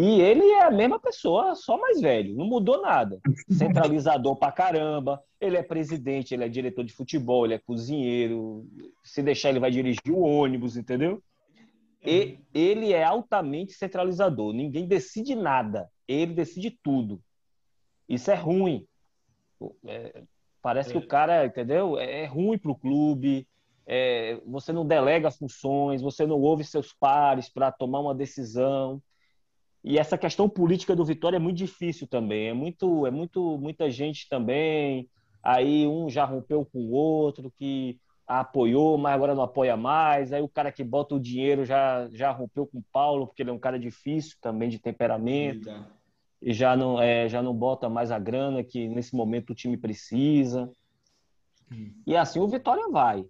E 0.02 0.20
ele 0.20 0.50
é 0.50 0.64
a 0.64 0.72
mesma 0.72 1.00
pessoa, 1.00 1.54
só 1.54 1.78
mais 1.78 2.02
velho, 2.02 2.36
não 2.36 2.46
mudou 2.46 2.82
nada. 2.82 3.22
Centralizador 3.52 4.36
pra 4.36 4.52
caramba. 4.52 5.22
Ele 5.40 5.58
é 5.58 5.62
presidente, 5.62 6.34
ele 6.34 6.44
é 6.44 6.50
diretor 6.50 6.84
de 6.84 6.92
futebol, 6.92 7.46
ele 7.46 7.54
é 7.54 7.60
cozinheiro. 7.60 8.68
Se 9.04 9.22
deixar, 9.22 9.50
ele 9.50 9.60
vai 9.60 9.70
dirigir 9.70 10.12
o 10.12 10.22
ônibus, 10.22 10.76
entendeu? 10.76 11.22
E 12.04 12.40
ele 12.52 12.94
é 12.94 13.04
altamente 13.04 13.74
centralizador. 13.74 14.54
Ninguém 14.54 14.88
decide 14.88 15.36
nada. 15.36 15.88
Ele 16.08 16.34
decide 16.34 16.72
tudo. 16.82 17.22
Isso 18.10 18.32
é 18.32 18.36
ruim. 18.36 18.88
É, 19.86 20.24
parece 20.64 20.90
é. 20.90 20.92
que 20.94 20.98
o 20.98 21.08
cara, 21.08 21.46
entendeu? 21.46 22.00
É, 22.00 22.24
é 22.24 22.26
ruim 22.26 22.58
para 22.58 22.72
o 22.72 22.76
clube. 22.76 23.48
É, 23.86 24.42
você 24.48 24.74
não 24.74 24.86
delega 24.86 25.30
funções, 25.30 26.02
você 26.02 26.26
não 26.26 26.40
ouve 26.40 26.64
seus 26.64 26.92
pares 26.92 27.50
para 27.50 27.72
tomar 27.72 28.00
uma 28.00 28.16
decisão. 28.16 29.00
E 29.84 29.98
essa 29.98 30.18
questão 30.18 30.48
política 30.48 30.96
do 30.96 31.04
Vitória 31.04 31.38
é 31.38 31.40
muito 31.40 31.58
difícil 31.58 32.08
também. 32.08 32.50
É 32.50 32.54
muito, 32.54 33.06
é 33.08 33.12
muito, 33.12 33.58
muita 33.58 33.90
gente 33.90 34.30
também. 34.30 35.10
Aí 35.44 35.88
um 35.88 36.10
já 36.10 36.24
rompeu 36.24 36.64
com 36.66 36.80
o 36.80 36.92
outro 36.92 37.52
que 37.58 38.00
apoiou, 38.28 38.98
mas 38.98 39.14
agora 39.14 39.34
não 39.34 39.44
apoia 39.44 39.76
mais. 39.76 40.32
Aí 40.32 40.42
o 40.42 40.48
cara 40.48 40.72
que 40.72 40.84
bota 40.84 41.16
o 41.16 41.20
dinheiro 41.20 41.66
já, 41.66 42.08
já 42.12 42.32
rompeu 42.32 42.68
com 42.68 42.78
o 42.78 42.86
Paulo, 42.92 43.26
porque 43.26 43.42
ele 43.42 43.50
é 43.50 43.54
um 43.54 43.60
cara 43.60 43.80
difícil 43.80 44.38
também 44.40 44.70
de 44.70 44.80
temperamento. 44.80 45.68
Eita. 45.68 46.02
E 46.42 46.54
já 46.54 46.76
não, 46.76 47.02
é, 47.02 47.28
já 47.28 47.42
não 47.42 47.54
bota 47.54 47.90
mais 47.90 48.12
a 48.12 48.18
grana 48.18 48.64
que 48.64 48.88
nesse 48.88 49.16
momento 49.16 49.52
o 49.52 49.56
time 49.56 49.78
precisa. 49.78 50.72
Hum. 51.72 51.92
E 52.06 52.16
assim 52.16 52.40
o 52.40 52.48
Vitória 52.48 52.88
vai 52.90 53.26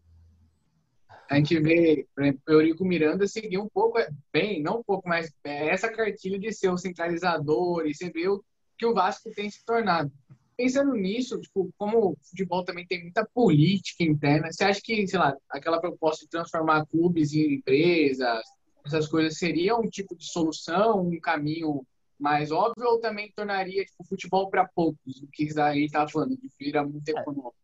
a 1.31 1.37
gente 1.37 1.57
vê, 1.61 2.05
por 2.13 2.23
exemplo, 2.23 2.41
Eurico 2.45 2.83
Miranda 2.83 3.25
seguir 3.25 3.57
um 3.57 3.69
pouco, 3.69 3.97
é, 3.97 4.09
bem, 4.33 4.61
não 4.61 4.79
um 4.79 4.83
pouco, 4.83 5.07
mas 5.07 5.31
é, 5.45 5.69
essa 5.69 5.89
cartilha 5.89 6.37
de 6.37 6.51
ser 6.51 6.67
o 6.67 6.77
centralizador 6.77 7.87
e 7.87 7.95
você 7.95 8.11
vê 8.11 8.27
o 8.27 8.43
que 8.77 8.85
o 8.85 8.93
Vasco 8.93 9.31
tem 9.33 9.49
se 9.49 9.63
tornado. 9.63 10.11
Pensando 10.57 10.93
nisso, 10.93 11.39
tipo, 11.39 11.71
como 11.77 12.09
o 12.09 12.17
futebol 12.21 12.65
também 12.65 12.85
tem 12.85 13.03
muita 13.03 13.25
política 13.33 14.03
interna, 14.03 14.51
você 14.51 14.65
acha 14.65 14.81
que, 14.83 15.07
sei 15.07 15.17
lá, 15.17 15.33
aquela 15.49 15.79
proposta 15.79 16.25
de 16.25 16.29
transformar 16.29 16.85
clubes 16.87 17.33
em 17.33 17.53
empresas, 17.53 18.43
essas 18.85 19.07
coisas 19.07 19.37
seria 19.37 19.77
um 19.77 19.87
tipo 19.87 20.13
de 20.17 20.25
solução, 20.25 21.07
um 21.07 21.17
caminho 21.21 21.81
mais 22.19 22.51
óbvio 22.51 22.89
ou 22.89 22.99
também 22.99 23.31
tornaria 23.33 23.85
tipo, 23.85 24.03
futebol 24.03 24.49
para 24.49 24.67
poucos, 24.67 25.21
o 25.23 25.27
que 25.31 25.47
aí 25.61 25.85
está 25.85 26.05
falando, 26.09 26.35
de 26.35 26.49
vira 26.59 26.83
muito 26.83 27.07
é. 27.07 27.13
econômico? 27.13 27.60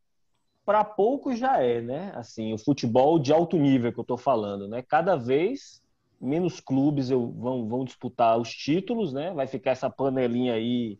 Para 0.68 0.84
poucos 0.84 1.40
já 1.40 1.64
é, 1.64 1.80
né? 1.80 2.12
Assim, 2.14 2.52
o 2.54 2.58
futebol 2.58 3.18
de 3.18 3.32
alto 3.32 3.56
nível 3.56 3.94
que 3.94 4.00
eu 4.00 4.02
estou 4.02 4.18
falando, 4.18 4.68
né? 4.68 4.82
Cada 4.82 5.16
vez 5.16 5.82
menos 6.20 6.60
clubes 6.60 7.10
eu, 7.10 7.32
vão, 7.32 7.70
vão 7.70 7.86
disputar 7.86 8.38
os 8.38 8.52
títulos, 8.52 9.14
né? 9.14 9.32
Vai 9.34 9.48
ficar 9.48 9.72
essa 9.72 9.90
panelinha 9.90 10.56
aí 10.56 11.00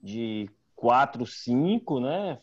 de 0.00 0.48
quatro, 0.76 1.26
cinco, 1.26 1.98
né? 1.98 2.38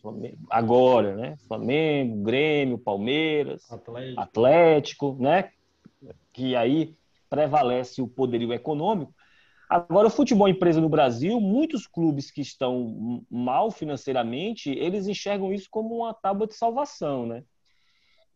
Agora, 0.50 1.16
né? 1.16 1.36
Flamengo, 1.48 2.22
Grêmio, 2.22 2.76
Palmeiras, 2.76 3.64
Atlético, 3.72 4.20
Atlético 4.20 5.16
né? 5.18 5.50
Que 6.34 6.54
aí 6.54 6.94
prevalece 7.30 8.02
o 8.02 8.06
poderio 8.06 8.52
econômico. 8.52 9.14
Agora, 9.68 10.08
o 10.08 10.10
futebol 10.10 10.48
empresa 10.48 10.80
no 10.80 10.88
Brasil, 10.88 11.38
muitos 11.40 11.86
clubes 11.86 12.30
que 12.30 12.40
estão 12.40 13.24
mal 13.30 13.70
financeiramente, 13.70 14.70
eles 14.70 15.06
enxergam 15.06 15.52
isso 15.52 15.68
como 15.70 15.96
uma 15.96 16.14
tábua 16.14 16.46
de 16.46 16.54
salvação, 16.54 17.26
né? 17.26 17.42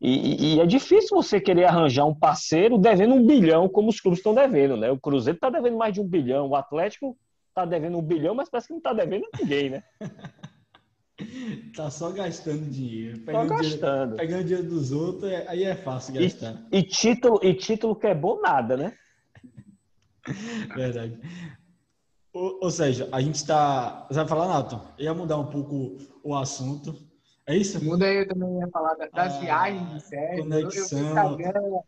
E, 0.04 0.56
e, 0.56 0.60
é 0.60 0.66
difícil 0.66 1.16
você 1.16 1.40
querer 1.40 1.64
arranjar 1.64 2.04
um 2.04 2.14
parceiro 2.14 2.76
devendo 2.76 3.14
um 3.14 3.24
bilhão, 3.24 3.68
como 3.68 3.88
os 3.88 4.00
clubes 4.00 4.18
estão 4.18 4.34
devendo, 4.34 4.76
né? 4.76 4.90
O 4.90 4.98
Cruzeiro 4.98 5.36
está 5.36 5.48
devendo 5.48 5.76
mais 5.76 5.94
de 5.94 6.00
um 6.00 6.06
bilhão, 6.06 6.48
o 6.48 6.56
Atlético 6.56 7.16
está 7.48 7.64
devendo 7.64 7.98
um 7.98 8.02
bilhão, 8.02 8.34
mas 8.34 8.50
parece 8.50 8.66
que 8.66 8.72
não 8.72 8.78
está 8.78 8.92
devendo 8.92 9.24
a 9.32 9.38
ninguém, 9.38 9.70
né? 9.70 9.84
tá 11.76 11.88
só 11.88 12.10
gastando 12.10 12.68
dinheiro. 12.68 13.20
Pegando 13.20 13.48
só 13.48 13.54
gastando. 13.54 14.16
Dinheiro, 14.16 14.16
pegando 14.16 14.44
dinheiro 14.44 14.68
dos 14.68 14.90
outros, 14.90 15.30
é, 15.30 15.46
aí 15.48 15.62
é 15.62 15.76
fácil 15.76 16.14
gastar. 16.14 16.66
E, 16.72 16.78
e, 16.78 16.82
título, 16.82 17.40
e 17.40 17.54
título 17.54 17.94
que 17.94 18.08
é 18.08 18.14
bom 18.14 18.40
nada, 18.40 18.76
né? 18.76 18.92
Verdade. 20.74 21.18
Ou, 22.32 22.60
ou, 22.62 22.70
seja, 22.70 23.08
a 23.12 23.20
gente 23.20 23.34
está. 23.34 24.06
Você 24.08 24.20
vai 24.20 24.28
falar, 24.28 24.48
Nato? 24.48 24.80
Eu 24.98 25.04
ia 25.04 25.14
mudar 25.14 25.38
um 25.38 25.46
pouco 25.46 25.98
o 26.22 26.34
assunto. 26.34 26.96
É 27.46 27.56
isso? 27.56 27.84
Muda 27.84 28.06
aí, 28.06 28.18
eu 28.18 28.28
também 28.28 28.58
ia 28.58 28.68
falar 28.68 28.94
das 28.94 29.10
ah, 29.36 29.40
viagens 29.40 29.88
de 29.92 30.00
série. 30.00 30.42
Conexão. 30.42 31.38
Eu, 31.40 31.84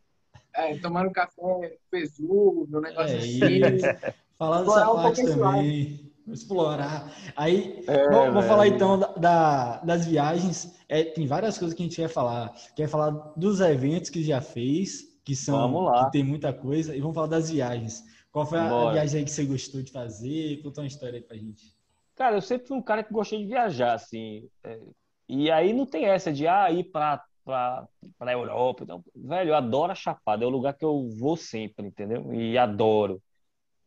é, 0.54 0.76
tomando 0.78 1.10
café 1.10 1.78
pesudo, 1.90 2.66
no 2.68 2.80
negócio 2.80 3.14
é 3.14 3.18
assim. 3.18 3.78
Falar 4.38 4.62
dessa 4.62 4.90
um 4.90 4.96
parte 4.96 5.24
também. 5.24 6.12
Explorar. 6.26 7.12
Aí, 7.36 7.84
é, 7.86 8.10
vou, 8.10 8.32
vou, 8.32 8.42
falar 8.42 8.66
então 8.66 8.98
da, 8.98 9.78
das 9.78 10.06
viagens. 10.06 10.74
É, 10.88 11.04
tem 11.04 11.26
várias 11.26 11.58
coisas 11.58 11.76
que 11.76 11.82
a 11.82 11.86
gente 11.86 11.96
quer 11.96 12.08
falar. 12.08 12.52
Quer 12.74 12.88
falar 12.88 13.10
dos 13.36 13.60
eventos 13.60 14.10
que 14.10 14.24
já 14.24 14.40
fez, 14.40 15.02
que 15.24 15.36
são 15.36 16.04
que 16.04 16.12
tem 16.12 16.24
muita 16.24 16.52
coisa, 16.52 16.96
e 16.96 17.00
vamos 17.00 17.14
falar 17.14 17.26
das 17.26 17.50
viagens. 17.50 18.02
Qual 18.34 18.44
foi 18.44 18.58
a, 18.58 18.90
viagem 18.90 19.20
aí 19.20 19.24
que 19.24 19.30
você 19.30 19.44
gostou 19.44 19.80
de 19.80 19.92
fazer? 19.92 20.60
Conta 20.60 20.80
uma 20.80 20.88
história 20.88 21.18
aí 21.18 21.22
pra 21.22 21.36
gente. 21.36 21.72
Cara, 22.16 22.34
eu 22.36 22.42
sempre 22.42 22.66
fui 22.66 22.76
um 22.76 22.82
cara 22.82 23.04
que 23.04 23.12
gostei 23.12 23.38
de 23.38 23.46
viajar, 23.46 23.94
assim. 23.94 24.48
É, 24.64 24.80
e 25.28 25.52
aí 25.52 25.72
não 25.72 25.86
tem 25.86 26.06
essa 26.06 26.32
de 26.32 26.44
ah, 26.48 26.68
ir 26.68 26.82
pra, 26.90 27.22
pra, 27.44 27.86
pra 28.18 28.32
Europa. 28.32 28.82
Então, 28.82 29.04
velho, 29.14 29.50
eu 29.50 29.54
adoro 29.54 29.92
a 29.92 29.94
Chapada. 29.94 30.42
É 30.42 30.48
o 30.48 30.50
lugar 30.50 30.74
que 30.74 30.84
eu 30.84 31.08
vou 31.16 31.36
sempre, 31.36 31.86
entendeu? 31.86 32.34
E 32.34 32.58
adoro. 32.58 33.22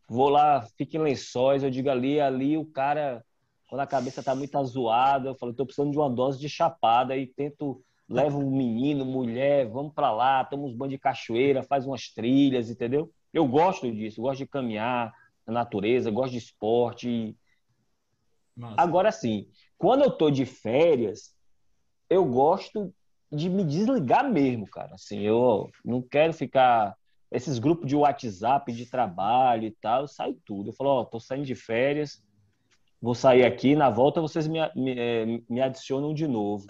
Vou 0.08 0.30
lá, 0.30 0.66
fico 0.78 0.96
em 0.96 1.02
lençóis, 1.02 1.62
eu 1.62 1.70
digo 1.70 1.90
ali, 1.90 2.22
ali 2.22 2.58
o 2.58 2.64
cara, 2.64 3.22
quando 3.68 3.82
a 3.82 3.86
cabeça 3.88 4.24
tá 4.24 4.34
muito 4.34 4.58
azoada, 4.58 5.28
eu 5.28 5.36
falo, 5.36 5.54
tô 5.54 5.66
precisando 5.66 5.92
de 5.92 5.98
uma 5.98 6.10
dose 6.10 6.40
de 6.40 6.48
chapada 6.48 7.18
e 7.18 7.28
tento 7.28 7.84
leva 8.08 8.38
um 8.38 8.50
menino, 8.50 9.04
mulher, 9.04 9.68
vamos 9.68 9.94
para 9.94 10.10
lá, 10.10 10.46
toma 10.46 10.64
uns 10.64 10.74
banhos 10.74 10.94
de 10.94 11.00
cachoeira, 11.00 11.64
faz 11.64 11.86
umas 11.86 12.08
trilhas, 12.14 12.70
entendeu? 12.70 13.12
Eu 13.34 13.48
gosto 13.48 13.92
disso, 13.92 14.22
gosto 14.22 14.40
de 14.40 14.48
caminhar 14.48 15.14
na 15.46 15.54
natureza, 15.54 16.12
gosto 16.12 16.32
de 16.32 16.38
esporte. 16.40 17.36
Nossa. 18.56 18.76
Agora 18.78 19.12
sim, 19.12 19.48
quando 19.78 20.04
eu 20.04 20.12
tô 20.12 20.30
de 20.32 20.46
férias, 20.46 21.36
eu 22.10 22.26
gosto 22.26 22.94
de 23.32 23.50
me 23.50 23.64
desligar 23.64 24.30
mesmo, 24.30 24.66
cara. 24.68 24.96
Assim, 24.96 25.20
eu 25.20 25.70
não 25.84 26.02
quero 26.02 26.34
ficar 26.34 26.96
esses 27.32 27.60
grupos 27.60 27.88
de 27.88 27.96
WhatsApp 27.96 28.72
de 28.72 28.86
trabalho 28.86 29.66
e 29.66 29.72
tal, 29.72 30.02
eu 30.02 30.08
saio 30.08 30.40
tudo. 30.46 30.70
Eu 30.70 30.74
falo, 30.74 30.90
ó, 30.90 31.02
oh, 31.02 31.06
tô 31.06 31.20
saindo 31.20 31.46
de 31.46 31.56
férias, 31.56 32.24
vou 33.02 33.14
sair 33.14 33.44
aqui, 33.44 33.76
na 33.76 33.90
volta 33.90 34.22
vocês 34.22 34.48
me, 34.48 34.60
me, 34.76 34.98
é, 34.98 35.26
me 35.50 35.62
adicionam 35.62 36.14
de 36.14 36.28
novo. 36.28 36.66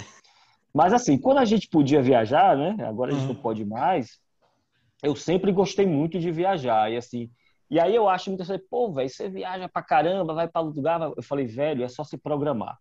Mas 0.74 0.94
assim, 0.94 1.18
quando 1.18 1.38
a 1.38 1.46
gente 1.46 1.68
podia 1.70 2.02
viajar, 2.02 2.58
né? 2.58 2.76
Agora 2.86 3.12
a 3.12 3.14
gente 3.14 3.28
uhum. 3.28 3.34
não 3.34 3.42
pode 3.42 3.64
mais 3.66 4.20
eu 5.04 5.16
sempre 5.16 5.52
gostei 5.52 5.86
muito 5.86 6.20
de 6.20 6.32
viajar. 6.32 6.92
E 6.92 6.98
assim, 6.98 7.30
e 7.70 7.80
aí 7.80 7.96
eu 7.96 8.08
acho 8.08 8.30
muitas 8.30 8.48
vezes, 8.48 8.66
pô, 8.70 8.92
velho, 8.92 9.10
você 9.10 9.30
viaja 9.30 9.68
pra 9.68 9.82
caramba, 9.82 10.34
vai 10.34 10.48
para 10.48 10.62
lugar. 10.62 11.02
Eu 11.02 11.24
falei, 11.24 11.46
velho, 11.46 11.84
é 11.84 11.88
só 11.88 12.04
se 12.04 12.18
programar. 12.18 12.78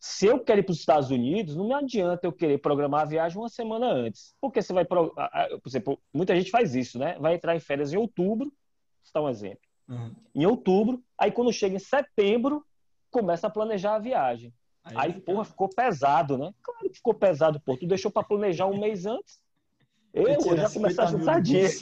Se 0.00 0.26
eu 0.26 0.38
quero 0.40 0.60
ir 0.60 0.64
para 0.64 0.72
os 0.72 0.80
Estados 0.80 1.10
Unidos, 1.10 1.56
não 1.56 1.68
me 1.68 1.74
adianta 1.74 2.26
eu 2.26 2.32
querer 2.32 2.58
programar 2.58 3.02
a 3.02 3.06
viagem 3.06 3.38
uma 3.38 3.48
semana 3.48 3.86
antes. 3.86 4.34
Porque 4.40 4.60
você 4.60 4.72
vai. 4.72 4.84
Por 4.84 5.14
exemplo, 5.66 5.98
muita 6.12 6.36
gente 6.36 6.50
faz 6.50 6.74
isso, 6.74 6.98
né? 6.98 7.16
Vai 7.18 7.34
entrar 7.34 7.56
em 7.56 7.60
férias 7.60 7.92
em 7.92 7.96
outubro, 7.96 8.52
dar 9.14 9.22
um 9.22 9.28
exemplo. 9.28 9.60
Uhum. 9.88 10.14
Em 10.34 10.46
outubro, 10.46 11.02
aí 11.16 11.30
quando 11.30 11.52
chega 11.52 11.76
em 11.76 11.78
setembro, 11.78 12.64
começa 13.10 13.46
a 13.46 13.50
planejar 13.50 13.94
a 13.94 13.98
viagem. 13.98 14.52
Aí, 14.82 14.94
aí 14.96 15.20
porra, 15.20 15.44
ficou 15.44 15.68
pesado, 15.68 16.36
né? 16.36 16.52
Claro 16.62 16.90
que 16.90 16.96
ficou 16.96 17.14
pesado, 17.14 17.60
pô. 17.60 17.76
Tu 17.76 17.86
deixou 17.86 18.10
para 18.10 18.26
planejar 18.26 18.66
um 18.66 18.78
mês 18.78 19.06
antes. 19.06 19.40
Eu, 20.14 20.28
eu 20.46 20.56
já 20.56 20.70
começo 20.70 21.02
a 21.02 21.06
juntar 21.06 21.42
dinheiro. 21.42 21.74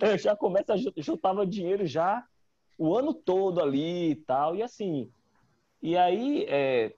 Eu 0.00 0.18
já 0.18 0.36
começo 0.36 0.72
a 0.72 0.76
juntava 0.98 1.46
dinheiro 1.46 1.86
já 1.86 2.24
o 2.78 2.94
ano 2.94 3.14
todo 3.14 3.60
ali 3.60 4.10
e 4.10 4.16
tal. 4.16 4.54
E 4.54 4.62
assim, 4.62 5.10
e 5.82 5.96
aí 5.96 6.44
é, 6.48 6.94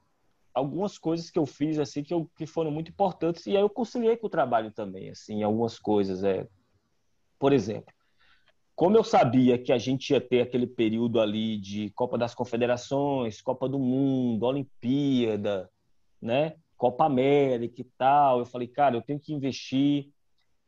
algumas 0.52 0.98
coisas 0.98 1.30
que 1.30 1.38
eu 1.38 1.46
fiz 1.46 1.78
assim 1.78 2.02
que, 2.02 2.12
eu, 2.12 2.28
que 2.36 2.46
foram 2.46 2.70
muito 2.70 2.90
importantes 2.90 3.46
e 3.46 3.56
aí 3.56 3.62
eu 3.62 3.70
conciliei 3.70 4.16
com 4.16 4.26
o 4.26 4.30
trabalho 4.30 4.72
também, 4.72 5.10
assim, 5.10 5.42
algumas 5.42 5.78
coisas. 5.78 6.24
É, 6.24 6.46
por 7.38 7.52
exemplo, 7.52 7.94
como 8.74 8.96
eu 8.96 9.04
sabia 9.04 9.58
que 9.58 9.72
a 9.72 9.78
gente 9.78 10.10
ia 10.10 10.20
ter 10.20 10.40
aquele 10.40 10.66
período 10.66 11.20
ali 11.20 11.56
de 11.58 11.90
Copa 11.90 12.18
das 12.18 12.34
Confederações, 12.34 13.40
Copa 13.40 13.68
do 13.68 13.78
Mundo, 13.78 14.44
Olimpíada, 14.44 15.70
né? 16.20 16.56
Copa 16.76 17.04
América 17.04 17.80
e 17.80 17.84
tal, 17.96 18.38
eu 18.38 18.46
falei, 18.46 18.68
cara, 18.68 18.96
eu 18.96 19.02
tenho 19.02 19.18
que 19.18 19.32
investir 19.32 20.12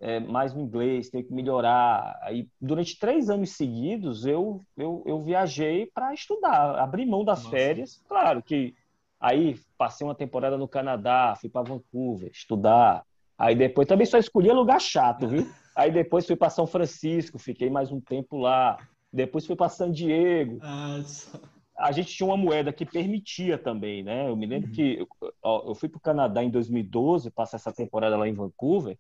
é, 0.01 0.19
mais 0.19 0.55
no 0.55 0.63
inglês, 0.63 1.11
tenho 1.11 1.25
que 1.25 1.33
melhorar. 1.33 2.19
Aí, 2.23 2.49
durante 2.59 2.99
três 2.99 3.29
anos 3.29 3.51
seguidos, 3.51 4.25
eu, 4.25 4.63
eu, 4.77 5.03
eu 5.07 5.21
viajei 5.21 5.87
para 5.87 6.15
estudar, 6.15 6.79
abri 6.79 7.05
mão 7.05 7.23
das 7.23 7.45
Nossa. 7.45 7.51
férias. 7.51 8.03
Claro 8.09 8.43
que 8.43 8.75
aí 9.21 9.61
passei 9.77 10.07
uma 10.07 10.15
temporada 10.15 10.57
no 10.57 10.67
Canadá, 10.67 11.37
fui 11.39 11.51
para 11.51 11.69
Vancouver 11.69 12.31
estudar. 12.33 13.05
Aí 13.39 13.55
depois 13.55 13.87
também 13.87 14.07
só 14.07 14.19
escolhia 14.19 14.55
lugar 14.55 14.81
chato, 14.81 15.29
viu? 15.29 15.47
Aí 15.77 15.91
depois 15.91 16.27
fui 16.27 16.37
para 16.37 16.51
São 16.51 16.67
Francisco, 16.67 17.39
fiquei 17.39 17.71
mais 17.71 17.91
um 17.91 18.01
tempo 18.01 18.37
lá. 18.37 18.77
Depois 19.11 19.47
fui 19.47 19.57
para 19.57 19.69
San 19.69 19.91
Diego. 19.91 20.59
Nossa. 20.59 21.41
A 21.79 21.93
gente 21.93 22.13
tinha 22.13 22.27
uma 22.27 22.37
moeda 22.37 22.71
que 22.71 22.85
permitia 22.85 23.57
também, 23.57 24.03
né? 24.03 24.29
Eu 24.29 24.37
me 24.37 24.47
lembro 24.47 24.69
uhum. 24.69 24.75
que 24.75 25.07
ó, 25.43 25.69
eu 25.69 25.75
fui 25.75 25.89
para 25.89 25.97
o 25.97 26.03
Canadá 26.03 26.43
em 26.43 26.51
2012, 26.51 27.31
passar 27.31 27.57
essa 27.57 27.73
temporada 27.73 28.17
lá 28.17 28.29
em 28.29 28.35
Vancouver 28.35 28.99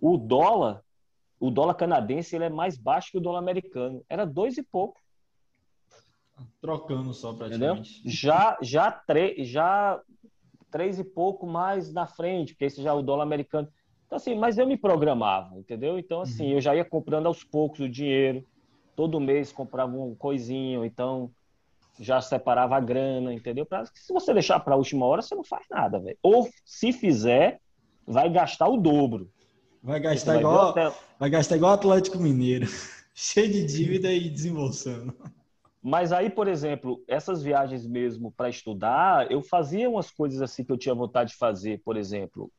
o 0.00 0.16
dólar, 0.16 0.82
o 1.38 1.50
dólar 1.50 1.74
canadense, 1.74 2.34
ele 2.34 2.44
é 2.44 2.50
mais 2.50 2.76
baixo 2.76 3.12
que 3.12 3.18
o 3.18 3.20
dólar 3.20 3.38
americano. 3.38 4.04
Era 4.08 4.24
dois 4.24 4.56
e 4.56 4.62
pouco. 4.62 5.00
Trocando 6.60 7.12
só 7.12 7.32
praticamente. 7.32 8.00
Entendeu? 8.00 8.12
Já, 8.12 8.58
já, 8.62 8.90
tre 8.90 9.44
já 9.44 10.00
três 10.70 10.98
e 10.98 11.04
pouco 11.04 11.46
mais 11.46 11.92
na 11.92 12.06
frente, 12.06 12.54
porque 12.54 12.66
esse 12.66 12.82
já 12.82 12.90
é 12.90 12.94
o 12.94 13.02
dólar 13.02 13.24
americano. 13.24 13.68
Então, 14.06 14.16
assim, 14.16 14.34
mas 14.34 14.58
eu 14.58 14.66
me 14.66 14.76
programava, 14.76 15.58
entendeu? 15.58 15.98
Então, 15.98 16.20
assim, 16.20 16.46
uhum. 16.48 16.52
eu 16.54 16.60
já 16.60 16.74
ia 16.74 16.84
comprando 16.84 17.26
aos 17.26 17.44
poucos 17.44 17.80
o 17.80 17.88
dinheiro. 17.88 18.44
Todo 18.96 19.20
mês 19.20 19.52
comprava 19.52 19.96
um 19.96 20.14
coisinho, 20.14 20.84
então 20.84 21.30
já 21.98 22.20
separava 22.20 22.76
a 22.76 22.80
grana, 22.80 23.32
entendeu? 23.32 23.66
Pra, 23.66 23.84
se 23.86 24.12
você 24.12 24.32
deixar 24.32 24.60
para 24.60 24.74
a 24.74 24.76
última 24.76 25.06
hora, 25.06 25.22
você 25.22 25.34
não 25.34 25.44
faz 25.44 25.66
nada, 25.70 25.98
velho. 25.98 26.18
Ou 26.22 26.48
se 26.64 26.92
fizer, 26.92 27.60
vai 28.06 28.28
gastar 28.30 28.68
o 28.68 28.76
dobro. 28.76 29.30
Vai 29.82 29.98
gastar 29.98 30.32
vai 30.32 30.40
igual, 30.40 30.74
vai 31.18 31.30
gastar 31.30 31.56
igual 31.56 31.72
Atlético 31.72 32.18
Mineiro, 32.18 32.66
cheio 33.14 33.50
de 33.50 33.64
dívida 33.64 34.12
e 34.12 34.28
desembolsando. 34.28 35.14
Mas 35.82 36.12
aí, 36.12 36.28
por 36.28 36.46
exemplo, 36.46 37.02
essas 37.08 37.42
viagens 37.42 37.86
mesmo 37.86 38.30
para 38.30 38.50
estudar, 38.50 39.30
eu 39.32 39.40
fazia 39.40 39.88
umas 39.88 40.10
coisas 40.10 40.42
assim 40.42 40.62
que 40.62 40.70
eu 40.70 40.76
tinha 40.76 40.94
vontade 40.94 41.30
de 41.30 41.36
fazer, 41.36 41.80
por 41.82 41.96
exemplo. 41.96 42.52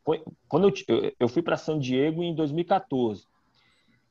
Quando 0.48 0.70
eu, 0.88 1.14
eu 1.20 1.28
fui 1.28 1.44
para 1.44 1.56
San 1.56 1.78
Diego 1.78 2.24
em 2.24 2.34
2014. 2.34 3.28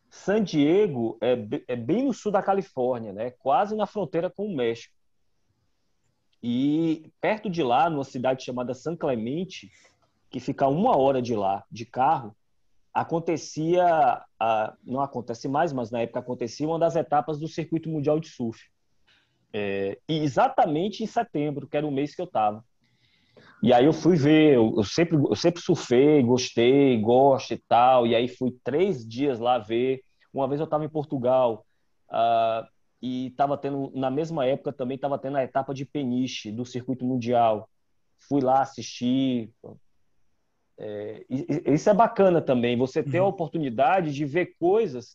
San 0.09 0.43
Diego 0.43 1.19
é, 1.21 1.33
é, 1.67 1.77
bem 1.77 2.05
no 2.05 2.15
sul 2.15 2.31
da 2.31 2.43
Califórnia, 2.43 3.13
né? 3.13 3.31
quase 3.31 3.75
na 3.75 3.87
fronteira 3.87 4.31
com 4.31 4.47
o 4.47 4.55
México. 4.55 4.95
E 6.43 7.13
perto 7.21 7.51
de 7.51 7.63
lá, 7.63 7.91
numa 7.91 8.05
cidade 8.05 8.45
chamada 8.45 8.75
San 8.75 8.97
Clemente, 8.97 9.71
que 10.31 10.39
fica 10.39 10.69
uma 10.69 10.97
hora 10.97 11.21
de 11.21 11.35
lá, 11.35 11.65
de 11.71 11.85
carro, 11.85 12.35
acontecia, 12.93 14.21
não 14.85 15.01
acontece 15.01 15.49
mais, 15.49 15.73
mas 15.73 15.91
na 15.91 16.01
época 16.01 16.21
acontecia 16.21 16.67
uma 16.67 16.79
das 16.79 16.97
etapas 16.97 17.39
do 17.39 17.49
Circuito 17.49 17.89
Mundial 17.89 18.19
de 18.19 18.29
Surf. 18.29 18.61
É, 19.53 19.99
e 20.09 20.19
exatamente 20.19 21.03
em 21.03 21.07
setembro, 21.07 21.67
que 21.67 21.77
era 21.77 21.87
o 21.87 21.91
mês 21.91 22.15
que 22.15 22.21
eu 22.21 22.27
estava. 22.27 22.65
E 23.63 23.73
aí 23.73 23.85
eu 23.85 23.93
fui 23.93 24.17
ver, 24.17 24.55
eu, 24.55 24.75
eu, 24.77 24.85
sempre, 24.85 25.17
eu 25.17 25.37
sempre 25.37 25.61
surfei, 25.61 26.23
gostei, 26.23 26.99
gosto 27.01 27.53
e 27.53 27.59
tal. 27.69 28.07
E 28.07 28.15
aí 28.15 28.29
fui 28.29 28.57
três 28.65 29.07
dias 29.07 29.39
lá 29.39 29.59
ver. 29.59 30.03
Uma 30.33 30.49
vez 30.49 30.61
eu 30.61 30.65
estava 30.65 30.85
em 30.85 30.89
Portugal 30.89 31.67
uh, 32.11 32.67
e 33.03 33.27
estava 33.27 33.59
tendo, 33.59 33.91
na 33.95 34.11
mesma 34.11 34.47
época 34.47 34.73
também 34.73 34.95
estava 34.95 35.19
tendo 35.19 35.37
a 35.37 35.45
etapa 35.45 35.75
de 35.75 35.85
peniche 35.85 36.51
do 36.51 36.65
circuito 36.65 37.05
mundial. 37.05 37.69
Fui 38.29 38.41
lá 38.41 38.63
assistir, 38.63 39.51
é, 40.81 41.25
isso 41.75 41.91
é 41.91 41.95
bacana 41.95 42.41
também, 42.41 42.77
você 42.77 43.03
ter 43.03 43.21
uhum. 43.21 43.27
a 43.27 43.29
oportunidade 43.29 44.15
de 44.15 44.25
ver 44.25 44.55
coisas 44.59 45.15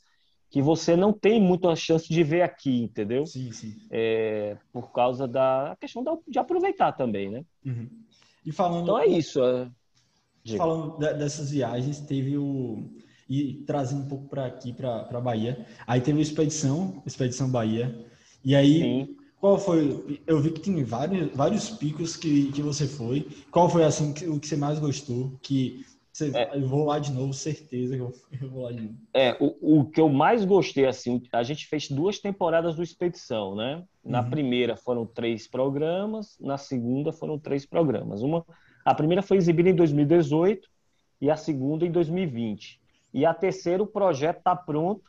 que 0.52 0.62
você 0.62 0.96
não 0.96 1.12
tem 1.12 1.42
muita 1.42 1.76
chance 1.76 2.08
de 2.08 2.24
ver 2.24 2.44
aqui, 2.44 2.84
entendeu? 2.84 3.26
Sim, 3.26 3.52
sim. 3.52 3.76
É, 3.90 4.58
por 4.72 4.92
causa 4.92 5.28
da 5.28 5.76
questão 5.82 6.04
de 6.28 6.38
aproveitar 6.38 6.92
também, 6.92 7.32
né? 7.32 7.44
Uhum. 7.66 7.90
E 8.46 8.52
falando. 8.52 8.84
Então 8.84 9.00
é 9.00 9.08
isso. 9.08 9.44
É... 9.44 9.68
Falando 10.56 11.00
dessas 11.00 11.50
viagens, 11.50 12.00
teve 12.02 12.38
o. 12.38 12.88
E 13.28 13.64
trazendo 13.66 14.04
um 14.04 14.08
pouco 14.08 14.28
para 14.28 14.46
aqui, 14.46 14.72
para 14.72 15.20
Bahia. 15.20 15.66
Aí 15.88 16.00
teve 16.00 16.20
a 16.20 16.22
Expedição, 16.22 17.02
Expedição 17.08 17.50
Bahia. 17.50 18.06
E 18.44 18.56
aí, 18.56 18.82
Sim. 18.82 19.18
Qual 19.46 19.60
foi? 19.60 20.20
Eu 20.26 20.42
vi 20.42 20.50
que 20.50 20.60
tem 20.60 20.84
vários, 20.84 21.32
vários 21.36 21.70
picos 21.70 22.18
que, 22.18 22.52
que 22.52 22.64
você 22.64 22.88
foi. 22.88 23.28
Qual 23.52 23.70
foi 23.70 23.84
assim 23.84 24.10
o 24.28 24.40
que 24.40 24.48
você 24.48 24.58
mais 24.58 24.80
gostou? 24.80 25.34
Que 25.40 25.86
você, 26.12 26.36
é, 26.36 26.58
eu 26.58 26.68
vou 26.68 26.86
lá 26.86 26.98
de 26.98 27.12
novo, 27.12 27.32
certeza 27.32 27.96
que 27.96 28.02
eu, 28.02 28.12
eu 28.42 28.50
vou 28.50 28.64
lá 28.64 28.72
de 28.72 28.82
novo. 28.82 28.96
É, 29.14 29.38
o, 29.40 29.82
o 29.82 29.86
que 29.86 30.02
eu 30.02 30.10
mais 30.10 30.44
gostei, 30.44 30.88
assim, 30.88 31.22
a 31.32 31.44
gente 31.44 31.68
fez 31.68 31.88
duas 31.88 32.18
temporadas 32.18 32.76
do 32.76 32.82
Expedição, 32.82 33.56
né? 33.56 33.84
Na 34.04 34.24
uhum. 34.24 34.32
primeira 34.32 34.76
foram 34.76 35.06
três 35.06 35.48
programas, 35.48 36.36
na 36.40 36.58
segunda 36.58 37.14
foram 37.14 37.38
três 37.38 37.68
programas. 37.68 38.24
Uma, 38.24 38.44
a 38.84 38.96
primeira 38.96 39.22
foi 39.22 39.38
exibida 39.38 39.70
em 39.70 39.76
2018 39.76 40.68
e 41.22 41.30
a 41.30 41.38
segunda 41.38 41.86
em 41.86 41.92
2020. 41.92 42.82
E 43.14 43.24
a 43.28 43.32
terceira, 43.32 43.84
o 43.84 43.88
projeto 43.88 44.40
está 44.40 44.56
pronto 44.56 45.04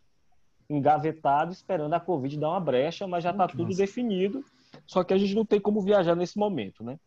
engavetado, 0.68 1.52
esperando 1.52 1.94
a 1.94 2.00
Covid 2.00 2.38
dar 2.38 2.50
uma 2.50 2.60
brecha, 2.60 3.06
mas 3.06 3.22
já 3.24 3.30
está 3.30 3.46
tudo 3.46 3.64
massa. 3.64 3.76
definido. 3.78 4.44
Só 4.86 5.02
que 5.02 5.14
a 5.14 5.18
gente 5.18 5.34
não 5.34 5.44
tem 5.44 5.60
como 5.60 5.80
viajar 5.80 6.14
nesse 6.14 6.38
momento, 6.38 6.84
né? 6.84 6.98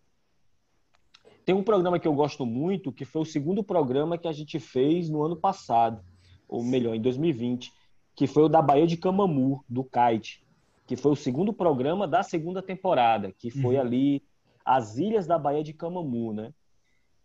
Tem 1.46 1.56
um 1.56 1.64
programa 1.64 2.00
que 2.00 2.08
eu 2.08 2.14
gosto 2.14 2.46
muito, 2.46 2.92
que 2.92 3.06
foi 3.06 3.22
o 3.22 3.26
segundo 3.26 3.64
programa 3.64 4.18
que 4.18 4.28
a 4.28 4.32
gente 4.32 4.60
fez 4.60 5.10
no 5.10 5.24
ano 5.24 5.36
passado, 5.36 6.04
ou 6.48 6.64
melhor, 6.64 6.96
em 6.96 7.02
2020, 7.02 7.72
que 8.16 8.28
foi 8.28 8.44
o 8.44 8.50
da 8.50 8.62
Baía 8.62 8.86
de 8.86 8.98
Camamu, 8.98 9.64
do 9.68 9.84
Kite, 9.84 10.44
que 10.86 10.96
foi 10.96 11.12
o 11.12 11.16
segundo 11.16 11.54
programa 11.54 12.08
da 12.08 12.22
segunda 12.22 12.62
temporada, 12.62 13.32
que 13.32 13.50
foi 13.50 13.76
uhum. 13.76 13.82
ali 13.82 14.24
as 14.64 14.98
ilhas 14.98 15.26
da 15.26 15.40
Baía 15.40 15.64
de 15.64 15.74
Camamu, 15.74 16.34
né? 16.34 16.54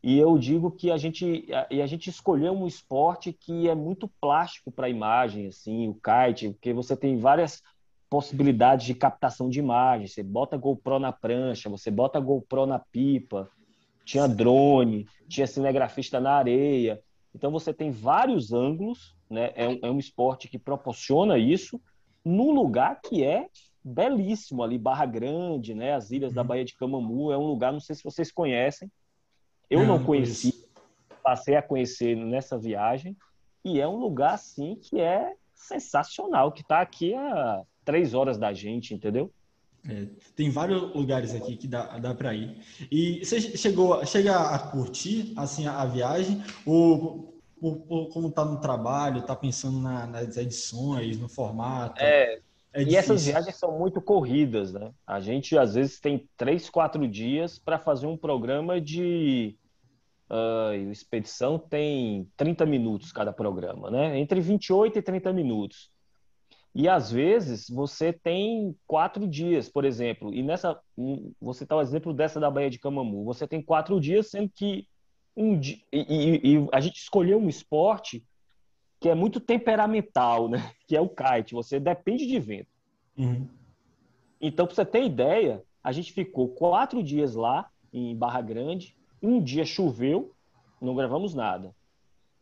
E 0.07 0.19
eu 0.19 0.37
digo 0.37 0.71
que 0.71 0.91
a 0.91 0.99
gente, 0.99 1.47
e 1.71 1.81
a 1.81 1.87
gente 1.87 2.11
escolheu 2.11 2.53
um 2.53 2.67
esporte 2.67 3.33
que 3.33 3.71
é 3.71 3.75
muito 3.75 4.07
plástico 4.21 4.71
para 4.71 4.87
a 4.87 4.91
imagem, 4.91 5.47
assim, 5.47 5.89
o 5.89 5.95
kite, 5.95 6.51
porque 6.51 6.75
você 6.75 6.95
tem 6.95 7.17
várias 7.17 7.63
possibilidades 8.11 8.85
de 8.85 8.95
captação 8.95 9.49
de 9.49 9.61
imagem. 9.61 10.07
Você 10.07 10.23
bota 10.23 10.59
GoPro 10.59 10.99
na 10.99 11.11
prancha, 11.11 11.71
você 11.71 11.91
bota 11.91 12.21
GoPro 12.21 12.67
na 12.67 12.79
pipa, 12.79 13.49
tinha 14.05 14.29
drone, 14.29 15.07
tinha 15.27 15.47
cinegrafista 15.47 16.21
na 16.21 16.33
areia. 16.33 17.01
Então 17.35 17.51
você 17.51 17.73
tem 17.73 17.91
vários 17.91 18.53
ângulos, 18.53 19.17
né? 19.31 19.53
É 19.55 19.67
um, 19.67 19.79
é 19.85 19.91
um 19.91 19.99
esporte 19.99 20.49
que 20.49 20.59
proporciona 20.59 21.39
isso 21.39 21.81
num 22.23 22.51
lugar 22.51 23.01
que 23.01 23.25
é 23.25 23.49
belíssimo 23.83 24.63
ali, 24.63 24.77
Barra 24.77 25.07
Grande, 25.07 25.75
né? 25.75 25.95
As 25.95 26.11
ilhas 26.11 26.35
da 26.35 26.43
uhum. 26.43 26.49
Baía 26.49 26.65
de 26.67 26.77
Camamu 26.77 27.33
é 27.33 27.39
um 27.39 27.47
lugar, 27.47 27.73
não 27.73 27.81
sei 27.81 27.97
se 27.97 28.05
vocês 28.05 28.31
conhecem, 28.31 28.91
eu 29.71 29.81
não, 29.81 29.99
não 29.99 30.05
conheci, 30.05 30.69
passei 31.23 31.57
a 31.57 31.63
conhecer 31.63 32.17
nessa 32.17 32.59
viagem 32.59 33.17
e 33.65 33.81
é 33.81 33.89
um 33.89 33.97
lugar 33.97 34.35
assim 34.35 34.77
que 34.77 35.01
é 35.01 35.35
sensacional, 35.55 36.53
que 36.53 36.63
está 36.63 36.81
aqui 36.81 37.15
a 37.15 37.63
três 37.85 38.15
horas 38.15 38.39
da 38.39 38.53
gente, 38.53 38.95
entendeu? 38.95 39.31
É, 39.89 40.07
tem 40.35 40.51
vários 40.51 40.95
lugares 40.95 41.35
aqui 41.35 41.57
que 41.57 41.69
dá, 41.69 41.99
dá 41.99 42.15
para 42.15 42.35
ir. 42.35 42.57
E 42.91 43.23
você 43.25 43.41
chegou, 43.41 44.05
chega 44.07 44.35
a 44.35 44.59
curtir 44.59 45.35
assim 45.37 45.67
a, 45.67 45.83
a 45.83 45.87
viagem 45.87 46.43
ou, 46.65 47.39
ou, 47.61 47.85
ou, 47.89 48.09
como 48.09 48.31
tá 48.31 48.45
no 48.45 48.61
trabalho, 48.61 49.27
tá 49.27 49.37
pensando 49.37 49.79
na, 49.81 50.07
nas 50.07 50.37
edições, 50.39 51.19
no 51.19 51.29
formato? 51.29 52.03
É, 52.03 52.41
é 52.75 52.83
e 52.83 52.97
essas 52.97 53.25
viagens 53.25 53.57
são 53.57 53.79
muito 53.79 54.01
corridas, 54.03 54.73
né? 54.73 54.93
A 55.07 55.21
gente 55.21 55.57
às 55.57 55.75
vezes 55.75 56.01
tem 56.01 56.29
três, 56.37 56.69
quatro 56.69 57.07
dias 57.09 57.59
para 57.59 57.79
fazer 57.79 58.07
um 58.07 58.17
programa 58.17 58.81
de 58.81 59.57
Uh, 60.31 60.91
Expedição 60.91 61.59
tem 61.59 62.27
30 62.37 62.65
minutos 62.65 63.13
cada 63.13 63.33
programa, 63.33 63.91
né? 63.91 64.19
Entre 64.19 64.41
28 64.41 64.99
e 64.99 65.03
30 65.03 65.33
minutos. 65.33 65.91
E 66.75 66.89
às 66.89 67.13
vezes 67.13 67.69
você 67.69 68.13
tem 68.13 68.75
quatro 68.87 69.29
dias, 69.29 69.69
por 69.69 69.85
exemplo, 69.85 70.35
e 70.35 70.43
nessa. 70.43 70.81
Você 71.41 71.63
está 71.63 71.77
o 71.77 71.81
exemplo 71.81 72.13
dessa 72.13 72.41
da 72.41 72.51
Baía 72.51 72.71
de 72.71 72.81
Camamu. 72.81 73.25
Você 73.25 73.47
tem 73.47 73.63
quatro 73.63 74.01
dias, 74.01 74.31
sendo 74.31 74.51
que 74.53 74.89
um 75.37 75.59
dia. 75.59 75.79
E, 75.93 76.01
e, 76.01 76.57
e 76.57 76.69
a 76.73 76.81
gente 76.81 76.97
escolheu 76.97 77.39
um 77.39 77.49
esporte 77.49 78.25
que 79.05 79.11
é 79.11 79.15
muito 79.15 79.39
temperamental, 79.39 80.49
né? 80.49 80.73
Que 80.89 80.97
é 80.97 81.01
o 81.01 81.11
kite. 81.11 81.53
Você 81.53 81.79
depende 81.79 82.27
de 82.27 82.41
vento. 82.41 82.71
Uhum. 83.19 83.47
Então, 84.41 84.67
para 84.67 84.75
você 84.75 84.83
ter 84.83 85.05
ideia, 85.05 85.63
a 85.83 85.93
gente 85.93 86.11
ficou 86.11 86.49
quatro 86.49 87.03
dias 87.03 87.35
lá 87.35 87.69
em 87.93 88.17
Barra 88.17 88.41
Grande. 88.41 88.97
Um 89.23 89.43
dia 89.43 89.67
choveu, 89.67 90.33
não 90.81 90.95
gravamos 90.95 91.35
nada. 91.35 91.75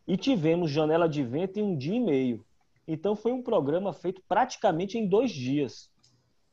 E 0.07 0.17
tivemos 0.17 0.71
janela 0.71 1.09
de 1.09 1.25
vento 1.25 1.59
em 1.59 1.65
um 1.65 1.77
dia 1.77 1.97
e 1.97 2.01
meio. 2.01 2.45
Então, 2.87 3.17
foi 3.17 3.33
um 3.33 3.43
programa 3.43 3.93
feito 3.93 4.23
praticamente 4.29 4.97
em 4.97 5.09
dois 5.09 5.33
dias, 5.33 5.91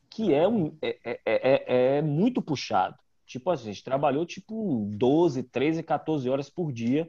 que 0.10 0.34
é, 0.34 0.47
um, 0.47 0.76
é, 0.82 0.97
é, 1.05 1.20
é, 1.24 1.97
é 1.97 2.01
muito 2.01 2.41
puxado. 2.41 2.97
Tipo, 3.28 3.51
a 3.51 3.55
gente 3.55 3.84
trabalhou 3.84 4.26
tipo 4.26 4.89
12, 4.91 5.43
13, 5.43 5.84
14 5.84 6.28
horas 6.28 6.49
por 6.49 6.72
dia 6.72 7.07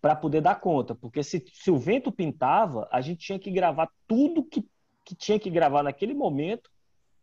para 0.00 0.14
poder 0.16 0.40
dar 0.40 0.60
conta. 0.60 0.94
Porque 0.94 1.22
se, 1.22 1.44
se 1.52 1.70
o 1.70 1.78
vento 1.78 2.12
pintava, 2.12 2.88
a 2.90 3.00
gente 3.00 3.26
tinha 3.26 3.38
que 3.38 3.50
gravar 3.50 3.90
tudo 4.06 4.44
que, 4.44 4.64
que 5.04 5.14
tinha 5.14 5.38
que 5.38 5.50
gravar 5.50 5.82
naquele 5.82 6.14
momento, 6.14 6.70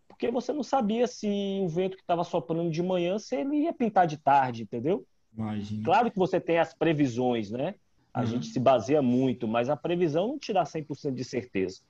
porque 0.08 0.32
você 0.32 0.54
não 0.54 0.64
sabia 0.64 1.08
se 1.08 1.60
o 1.62 1.68
vento 1.68 1.98
que 1.98 2.04
estava 2.04 2.24
soprando 2.24 2.70
de 2.70 2.82
manhã, 2.82 3.18
se 3.20 3.36
ele 3.36 3.64
ia 3.64 3.74
pintar 3.74 4.08
de 4.08 4.18
tarde, 4.18 4.64
entendeu? 4.64 5.06
Imagina. 5.38 5.84
Claro 5.84 6.12
que 6.12 6.18
você 6.18 6.40
tem 6.40 6.58
as 6.58 6.74
previsões, 6.74 7.52
né? 7.52 7.76
A 8.14 8.22
uhum. 8.22 8.28
gente 8.28 8.48
se 8.48 8.60
baseia 8.60 9.02
muito, 9.02 9.48
mas 9.48 9.70
a 9.70 9.76
previsão 9.76 10.30
não 10.30 10.40
te 10.40 10.54
dá 10.54 10.64
100% 10.64 11.14
de 11.14 11.24
certeza. 11.24 11.82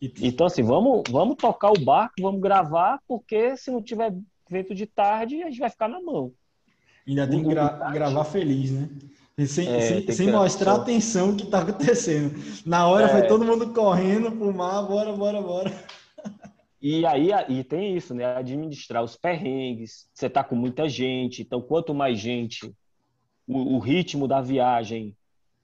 Então, 0.00 0.46
assim, 0.46 0.62
vamos, 0.62 1.04
vamos 1.08 1.36
tocar 1.36 1.70
o 1.70 1.80
barco, 1.82 2.14
vamos 2.20 2.40
gravar, 2.42 3.00
porque 3.08 3.56
se 3.56 3.70
não 3.70 3.82
tiver 3.82 4.14
vento 4.48 4.74
de 4.74 4.84
tarde, 4.84 5.42
a 5.42 5.48
gente 5.48 5.58
vai 5.58 5.70
ficar 5.70 5.88
na 5.88 6.00
mão. 6.02 6.32
Ainda 7.08 7.26
tem 7.26 7.42
que 7.42 7.48
gra 7.48 7.90
gravar 7.90 8.24
feliz, 8.24 8.72
né? 8.72 8.88
Sem, 9.44 9.68
é, 9.68 9.80
sem, 9.80 10.12
sem 10.12 10.32
mostrar 10.32 10.72
a 10.72 10.76
atenção 10.76 11.36
que 11.36 11.44
está 11.44 11.60
acontecendo. 11.60 12.34
Na 12.64 12.88
hora 12.88 13.04
é. 13.06 13.08
foi 13.08 13.26
todo 13.26 13.44
mundo 13.44 13.70
correndo 13.72 14.32
pro 14.32 14.54
mar, 14.54 14.82
bora, 14.82 15.12
bora, 15.12 15.42
bora. 15.42 15.70
E 16.80 17.04
aí 17.04 17.30
e 17.48 17.62
tem 17.64 17.96
isso, 17.96 18.14
né? 18.14 18.24
Administrar 18.24 19.02
os 19.02 19.16
perrengues. 19.16 20.08
Você 20.14 20.30
tá 20.30 20.42
com 20.42 20.54
muita 20.54 20.88
gente, 20.88 21.42
então 21.42 21.60
quanto 21.60 21.92
mais 21.92 22.18
gente, 22.18 22.72
o, 23.46 23.76
o 23.76 23.78
ritmo 23.78 24.26
da 24.26 24.40
viagem 24.40 25.14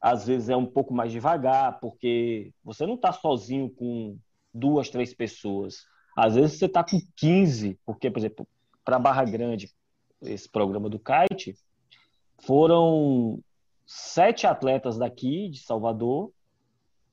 às 0.03 0.27
vezes 0.27 0.49
é 0.49 0.57
um 0.57 0.67
pouco 0.67 0.93
mais 0.93 1.13
devagar, 1.13 1.79
porque 1.79 2.53
você 2.65 2.85
não 2.85 2.95
está 2.95 3.13
sozinho 3.13 3.71
com 3.71 4.19
duas, 4.53 4.91
três 4.91 5.15
pessoas. 5.15 5.87
Às 6.17 6.35
vezes 6.35 6.59
você 6.59 6.67
está 6.67 6.83
com 6.83 7.01
15, 7.17 7.79
porque, 7.87 8.11
por 8.11 8.19
exemplo, 8.19 8.47
para 8.85 8.99
Barra 8.99 9.25
Grande, 9.25 9.71
esse 10.21 10.49
programa 10.49 10.91
do 10.91 10.99
kite, 10.99 11.55
foram 12.45 13.41
sete 13.95 14.47
atletas 14.47 14.97
daqui 14.97 15.51
de 15.51 15.59
Salvador 15.59 16.33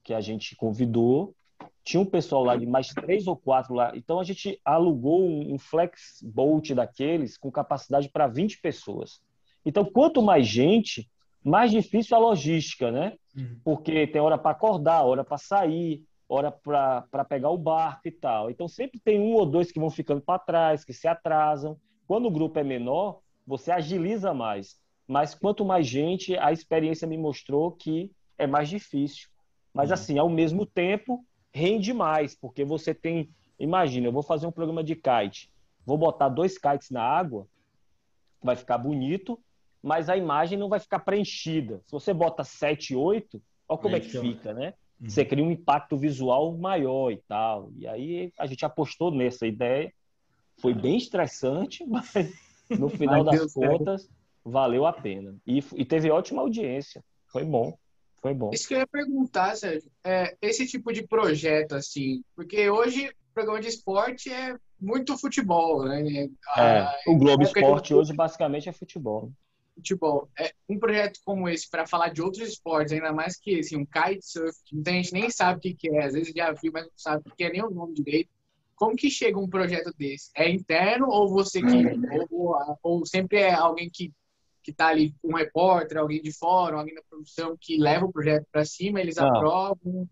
que 0.01 0.13
a 0.13 0.21
gente 0.21 0.55
convidou. 0.55 1.35
Tinha 1.83 1.99
um 1.99 2.05
pessoal 2.05 2.43
lá 2.43 2.55
de 2.55 2.65
mais 2.65 2.87
três 2.87 3.27
ou 3.27 3.35
quatro 3.35 3.73
lá. 3.73 3.91
Então 3.95 4.17
a 4.17 4.23
gente 4.23 4.59
alugou 4.63 5.27
um 5.27 5.59
flex 5.59 6.21
boat 6.23 6.73
daqueles 6.73 7.37
com 7.37 7.51
capacidade 7.51 8.07
para 8.09 8.27
20 8.27 8.61
pessoas. 8.61 9.21
Então, 9.65 9.83
quanto 9.83 10.21
mais 10.21 10.47
gente, 10.47 11.09
mais 11.43 11.69
difícil 11.69 12.15
a 12.15 12.19
logística, 12.19 12.89
né? 12.89 13.17
Uhum. 13.35 13.59
Porque 13.61 14.07
tem 14.07 14.21
hora 14.21 14.37
para 14.37 14.51
acordar, 14.51 15.03
hora 15.03 15.23
para 15.23 15.37
sair, 15.37 16.05
hora 16.29 16.49
para 16.49 17.25
pegar 17.25 17.49
o 17.49 17.57
barco 17.57 18.07
e 18.07 18.11
tal. 18.11 18.49
Então 18.49 18.69
sempre 18.69 19.01
tem 19.01 19.19
um 19.19 19.33
ou 19.33 19.45
dois 19.45 19.69
que 19.69 19.79
vão 19.79 19.89
ficando 19.89 20.21
para 20.21 20.39
trás, 20.39 20.85
que 20.85 20.93
se 20.93 21.09
atrasam. 21.09 21.77
Quando 22.07 22.27
o 22.27 22.31
grupo 22.31 22.57
é 22.57 22.63
menor, 22.63 23.19
você 23.45 23.69
agiliza 23.69 24.33
mais. 24.33 24.79
Mas 25.09 25.33
quanto 25.33 25.65
mais 25.65 25.87
gente, 25.87 26.37
a 26.37 26.51
experiência 26.51 27.07
me 27.07 27.17
mostrou 27.17 27.71
que 27.71 28.11
é 28.37 28.45
mais 28.45 28.69
difícil. 28.69 29.27
Mas 29.73 29.89
uhum. 29.89 29.93
assim, 29.95 30.19
ao 30.19 30.29
mesmo 30.29 30.67
tempo, 30.67 31.25
rende 31.51 31.91
mais, 31.91 32.35
porque 32.35 32.63
você 32.63 32.93
tem, 32.93 33.27
imagina, 33.59 34.05
eu 34.05 34.11
vou 34.11 34.21
fazer 34.21 34.45
um 34.45 34.51
programa 34.51 34.83
de 34.83 34.95
kite, 34.95 35.51
vou 35.83 35.97
botar 35.97 36.29
dois 36.29 36.59
kites 36.59 36.91
na 36.91 37.01
água, 37.01 37.47
vai 38.39 38.55
ficar 38.55 38.77
bonito, 38.77 39.39
mas 39.81 40.09
a 40.09 40.15
imagem 40.15 40.59
não 40.59 40.69
vai 40.69 40.79
ficar 40.79 40.99
preenchida. 40.99 41.81
Se 41.87 41.91
você 41.91 42.13
bota 42.13 42.43
7, 42.43 42.95
8, 42.95 43.41
olha 43.67 43.79
como 43.79 43.95
é, 43.95 43.97
é 43.97 44.01
que 44.01 44.09
fica, 44.09 44.53
né? 44.53 44.75
Uhum. 45.01 45.09
Você 45.09 45.25
cria 45.25 45.43
um 45.43 45.49
impacto 45.49 45.97
visual 45.97 46.55
maior 46.55 47.09
e 47.11 47.17
tal. 47.27 47.71
E 47.75 47.87
aí 47.87 48.31
a 48.37 48.45
gente 48.45 48.63
apostou 48.63 49.09
nessa 49.09 49.47
ideia. 49.47 49.91
Foi 50.59 50.75
bem 50.75 50.97
estressante, 50.97 51.83
mas 51.89 52.13
no 52.69 52.89
final 52.89 53.23
mas 53.23 53.39
das 53.41 53.53
contas 53.53 54.03
certo. 54.03 54.18
Valeu 54.43 54.85
a 54.85 54.93
pena. 54.93 55.35
E, 55.45 55.63
e, 55.75 55.85
teve 55.85 56.09
ótima 56.09 56.41
audiência. 56.41 57.03
Foi 57.27 57.43
bom. 57.43 57.77
Foi 58.21 58.33
bom. 58.33 58.51
Isso 58.53 58.67
que 58.67 58.73
eu 58.73 58.79
ia 58.79 58.87
perguntar, 58.87 59.55
Sérgio. 59.55 59.89
É, 60.03 60.35
esse 60.41 60.67
tipo 60.67 60.91
de 60.91 61.07
projeto, 61.07 61.73
assim, 61.75 62.23
porque 62.35 62.69
hoje 62.69 63.07
o 63.07 63.33
programa 63.33 63.61
de 63.61 63.67
esporte 63.67 64.31
é 64.31 64.55
muito 64.79 65.17
futebol, 65.17 65.85
né? 65.85 66.27
É, 66.57 66.85
o 67.07 67.17
Globo 67.17 67.43
Esporte 67.43 67.93
hoje 67.93 68.13
basicamente 68.13 68.67
é 68.67 68.73
futebol 68.73 69.31
futebol. 69.79 70.29
É, 70.37 70.53
um 70.67 70.77
projeto 70.77 71.19
como 71.25 71.49
esse 71.49 71.69
para 71.69 71.87
falar 71.87 72.09
de 72.09 72.21
outros 72.21 72.47
esportes, 72.47 72.93
ainda 72.93 73.11
mais 73.11 73.37
que 73.37 73.59
assim, 73.59 73.77
um 73.77 73.85
kitesurf, 73.85 74.57
que 74.65 74.75
muita 74.75 74.91
gente 74.91 75.13
nem 75.13 75.29
sabe 75.29 75.57
o 75.57 75.61
que, 75.61 75.73
que 75.73 75.89
é, 75.89 76.05
às 76.05 76.13
vezes 76.13 76.33
já 76.35 76.51
viu, 76.51 76.71
mas 76.71 76.83
não 76.83 76.91
sabe 76.95 77.23
o 77.27 77.35
que 77.35 77.43
é 77.43 77.51
nem 77.51 77.63
o 77.63 77.69
nome 77.69 77.93
direito. 77.95 78.29
Como 78.75 78.95
que 78.95 79.09
chega 79.09 79.37
um 79.37 79.49
projeto 79.49 79.93
desse? 79.97 80.29
É 80.35 80.49
interno 80.49 81.07
ou 81.09 81.27
você 81.29 81.61
que 81.61 81.83
ou, 82.29 82.55
ou 82.81 83.05
sempre 83.05 83.39
é 83.39 83.53
alguém 83.53 83.89
que 83.91 84.13
que 84.69 84.73
está 84.73 84.87
ali 84.87 85.13
um 85.23 85.35
repórter, 85.35 85.97
alguém 85.97 86.21
de 86.21 86.31
fora, 86.31 86.77
alguém 86.77 86.93
da 86.93 87.01
produção 87.09 87.57
que 87.59 87.77
leva 87.77 88.05
o 88.05 88.11
projeto 88.11 88.45
para 88.51 88.63
cima, 88.63 89.01
eles 89.01 89.15
não. 89.15 89.27
aprovam? 89.27 90.07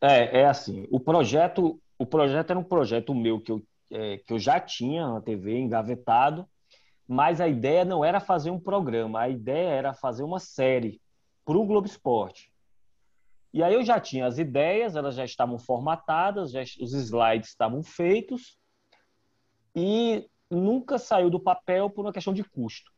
É, 0.00 0.40
é 0.40 0.46
assim, 0.46 0.86
o 0.90 0.98
projeto, 0.98 1.80
o 1.96 2.04
projeto 2.04 2.50
era 2.50 2.58
um 2.58 2.64
projeto 2.64 3.14
meu 3.14 3.40
que 3.40 3.52
eu, 3.52 3.62
é, 3.90 4.18
que 4.18 4.32
eu 4.32 4.38
já 4.38 4.58
tinha 4.58 5.06
na 5.06 5.20
TV 5.20 5.56
engavetado, 5.58 6.46
mas 7.06 7.40
a 7.40 7.46
ideia 7.46 7.84
não 7.84 8.04
era 8.04 8.18
fazer 8.18 8.50
um 8.50 8.58
programa, 8.58 9.20
a 9.20 9.28
ideia 9.28 9.68
era 9.68 9.94
fazer 9.94 10.24
uma 10.24 10.40
série 10.40 11.00
para 11.44 11.56
o 11.56 11.66
Globo 11.66 11.86
Esporte. 11.86 12.52
E 13.52 13.62
aí 13.62 13.74
eu 13.74 13.84
já 13.84 14.00
tinha 14.00 14.26
as 14.26 14.38
ideias, 14.38 14.96
elas 14.96 15.14
já 15.14 15.24
estavam 15.24 15.58
formatadas, 15.58 16.50
já, 16.50 16.62
os 16.62 16.92
slides 16.94 17.50
estavam 17.50 17.82
feitos, 17.82 18.58
e 19.74 20.28
nunca 20.50 20.98
saiu 20.98 21.30
do 21.30 21.38
papel 21.38 21.88
por 21.90 22.04
uma 22.04 22.12
questão 22.12 22.34
de 22.34 22.42
custo. 22.42 22.90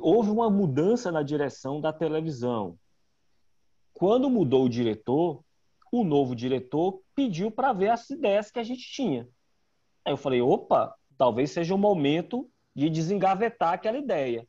Houve 0.00 0.30
uma 0.30 0.50
mudança 0.50 1.10
na 1.10 1.22
direção 1.22 1.80
da 1.80 1.92
televisão. 1.92 2.78
Quando 3.92 4.30
mudou 4.30 4.64
o 4.64 4.68
diretor, 4.68 5.42
o 5.90 6.04
novo 6.04 6.34
diretor 6.34 7.00
pediu 7.14 7.50
para 7.50 7.72
ver 7.72 7.90
as 7.90 8.08
ideias 8.10 8.50
que 8.50 8.58
a 8.58 8.64
gente 8.64 8.82
tinha. 8.82 9.28
Aí 10.04 10.12
eu 10.12 10.16
falei, 10.16 10.40
opa, 10.40 10.94
talvez 11.16 11.50
seja 11.50 11.74
o 11.74 11.78
momento 11.78 12.50
de 12.74 12.88
desengavetar 12.88 13.72
aquela 13.72 13.98
ideia. 13.98 14.46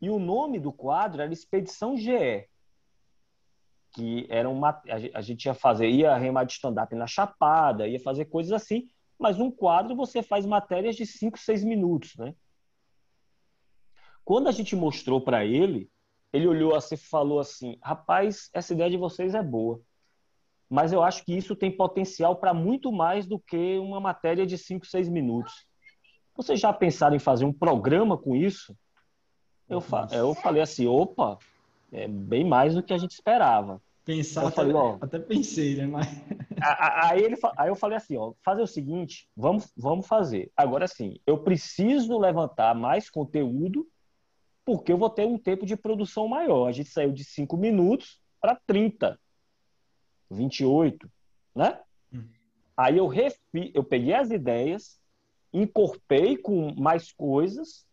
E 0.00 0.10
o 0.10 0.18
nome 0.18 0.60
do 0.60 0.72
quadro 0.72 1.22
era 1.22 1.32
Expedição 1.32 1.96
GE, 1.96 2.46
que 3.92 4.26
era 4.28 4.50
uma 4.50 4.82
a 5.14 5.20
gente 5.22 5.46
ia 5.46 5.54
fazer 5.54 5.88
ia 5.88 6.16
remar 6.16 6.44
de 6.44 6.52
stand-up 6.52 6.94
na 6.94 7.06
Chapada, 7.06 7.88
ia 7.88 8.00
fazer 8.00 8.26
coisas 8.26 8.52
assim, 8.52 8.88
mas 9.18 9.38
um 9.38 9.50
quadro 9.50 9.96
você 9.96 10.22
faz 10.22 10.44
matérias 10.44 10.96
de 10.96 11.06
5, 11.06 11.38
6 11.38 11.64
minutos, 11.64 12.16
né? 12.16 12.34
Quando 14.24 14.48
a 14.48 14.52
gente 14.52 14.74
mostrou 14.74 15.20
para 15.20 15.44
ele, 15.44 15.90
ele 16.32 16.46
olhou 16.46 16.74
assim 16.74 16.94
e 16.94 16.98
falou 16.98 17.38
assim: 17.40 17.78
"Rapaz, 17.82 18.50
essa 18.52 18.72
ideia 18.72 18.90
de 18.90 18.96
vocês 18.96 19.34
é 19.34 19.42
boa 19.42 19.80
mas 20.68 20.92
eu 20.92 21.02
acho 21.02 21.24
que 21.24 21.32
isso 21.32 21.54
tem 21.54 21.70
potencial 21.70 22.34
para 22.34 22.54
muito 22.54 22.90
mais 22.90 23.26
do 23.26 23.38
que 23.38 23.78
uma 23.78 24.00
matéria 24.00 24.46
de 24.46 24.58
5, 24.58 24.86
6 24.86 25.08
minutos. 25.08 25.66
Vocês 26.36 26.58
já 26.58 26.72
pensaram 26.72 27.14
em 27.14 27.20
fazer 27.20 27.44
um 27.44 27.52
programa 27.52 28.18
com 28.18 28.34
isso? 28.34 28.76
Eu, 29.68 29.80
fa 29.80 30.08
eu 30.10 30.34
falei 30.34 30.60
assim, 30.60 30.86
opa, 30.86 31.38
é 31.92 32.08
bem 32.08 32.44
mais 32.44 32.74
do 32.74 32.82
que 32.82 32.92
a 32.92 32.98
gente 32.98 33.12
esperava. 33.12 33.80
Pensar, 34.04 34.42
eu 34.42 34.50
falei, 34.50 34.74
ó, 34.74 34.98
até 35.00 35.18
pensei, 35.18 35.76
né? 35.76 35.86
Mas... 35.86 36.08
Aí, 36.60 37.22
ele, 37.22 37.36
aí 37.58 37.68
eu 37.68 37.74
falei 37.74 37.98
assim, 37.98 38.16
ó, 38.16 38.32
fazer 38.42 38.62
o 38.62 38.66
seguinte, 38.66 39.28
vamos, 39.36 39.70
vamos 39.76 40.06
fazer. 40.06 40.50
Agora 40.56 40.86
sim, 40.86 41.18
eu 41.26 41.36
preciso 41.38 42.18
levantar 42.18 42.74
mais 42.74 43.10
conteúdo 43.10 43.86
porque 44.64 44.92
eu 44.92 44.98
vou 44.98 45.10
ter 45.10 45.26
um 45.26 45.38
tempo 45.38 45.66
de 45.66 45.76
produção 45.76 46.26
maior. 46.26 46.66
A 46.68 46.72
gente 46.72 46.88
saiu 46.88 47.12
de 47.12 47.24
5 47.24 47.56
minutos 47.56 48.20
para 48.40 48.58
30. 48.66 49.18
28, 50.30 51.10
né? 51.54 51.80
Hum. 52.12 52.24
Aí 52.76 52.96
eu 52.96 53.06
refi, 53.06 53.70
eu 53.74 53.84
peguei 53.84 54.14
as 54.14 54.30
ideias, 54.30 55.00
incorporei 55.52 56.36
com 56.36 56.74
mais 56.74 57.12
coisas 57.12 57.86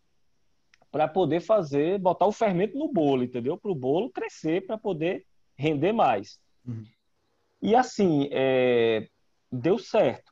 para 0.92 1.08
poder 1.08 1.40
fazer, 1.40 2.00
botar 2.00 2.26
o 2.26 2.32
fermento 2.32 2.78
no 2.78 2.92
bolo, 2.92 3.24
entendeu? 3.24 3.58
Para 3.58 3.72
o 3.72 3.76
bolo 3.76 4.10
crescer, 4.10 4.66
para 4.66 4.78
poder 4.78 5.26
render 5.56 5.94
mais. 5.94 6.40
Uhum. 6.66 6.86
E 7.62 7.76
assim, 7.76 8.28
é, 8.32 9.08
deu 9.52 9.78
certo. 9.78 10.32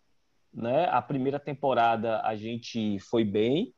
Né? 0.51 0.85
A 0.89 1.01
primeira 1.01 1.39
temporada 1.39 2.21
a 2.21 2.35
gente 2.35 2.99
foi 2.99 3.23
bem, 3.23 3.73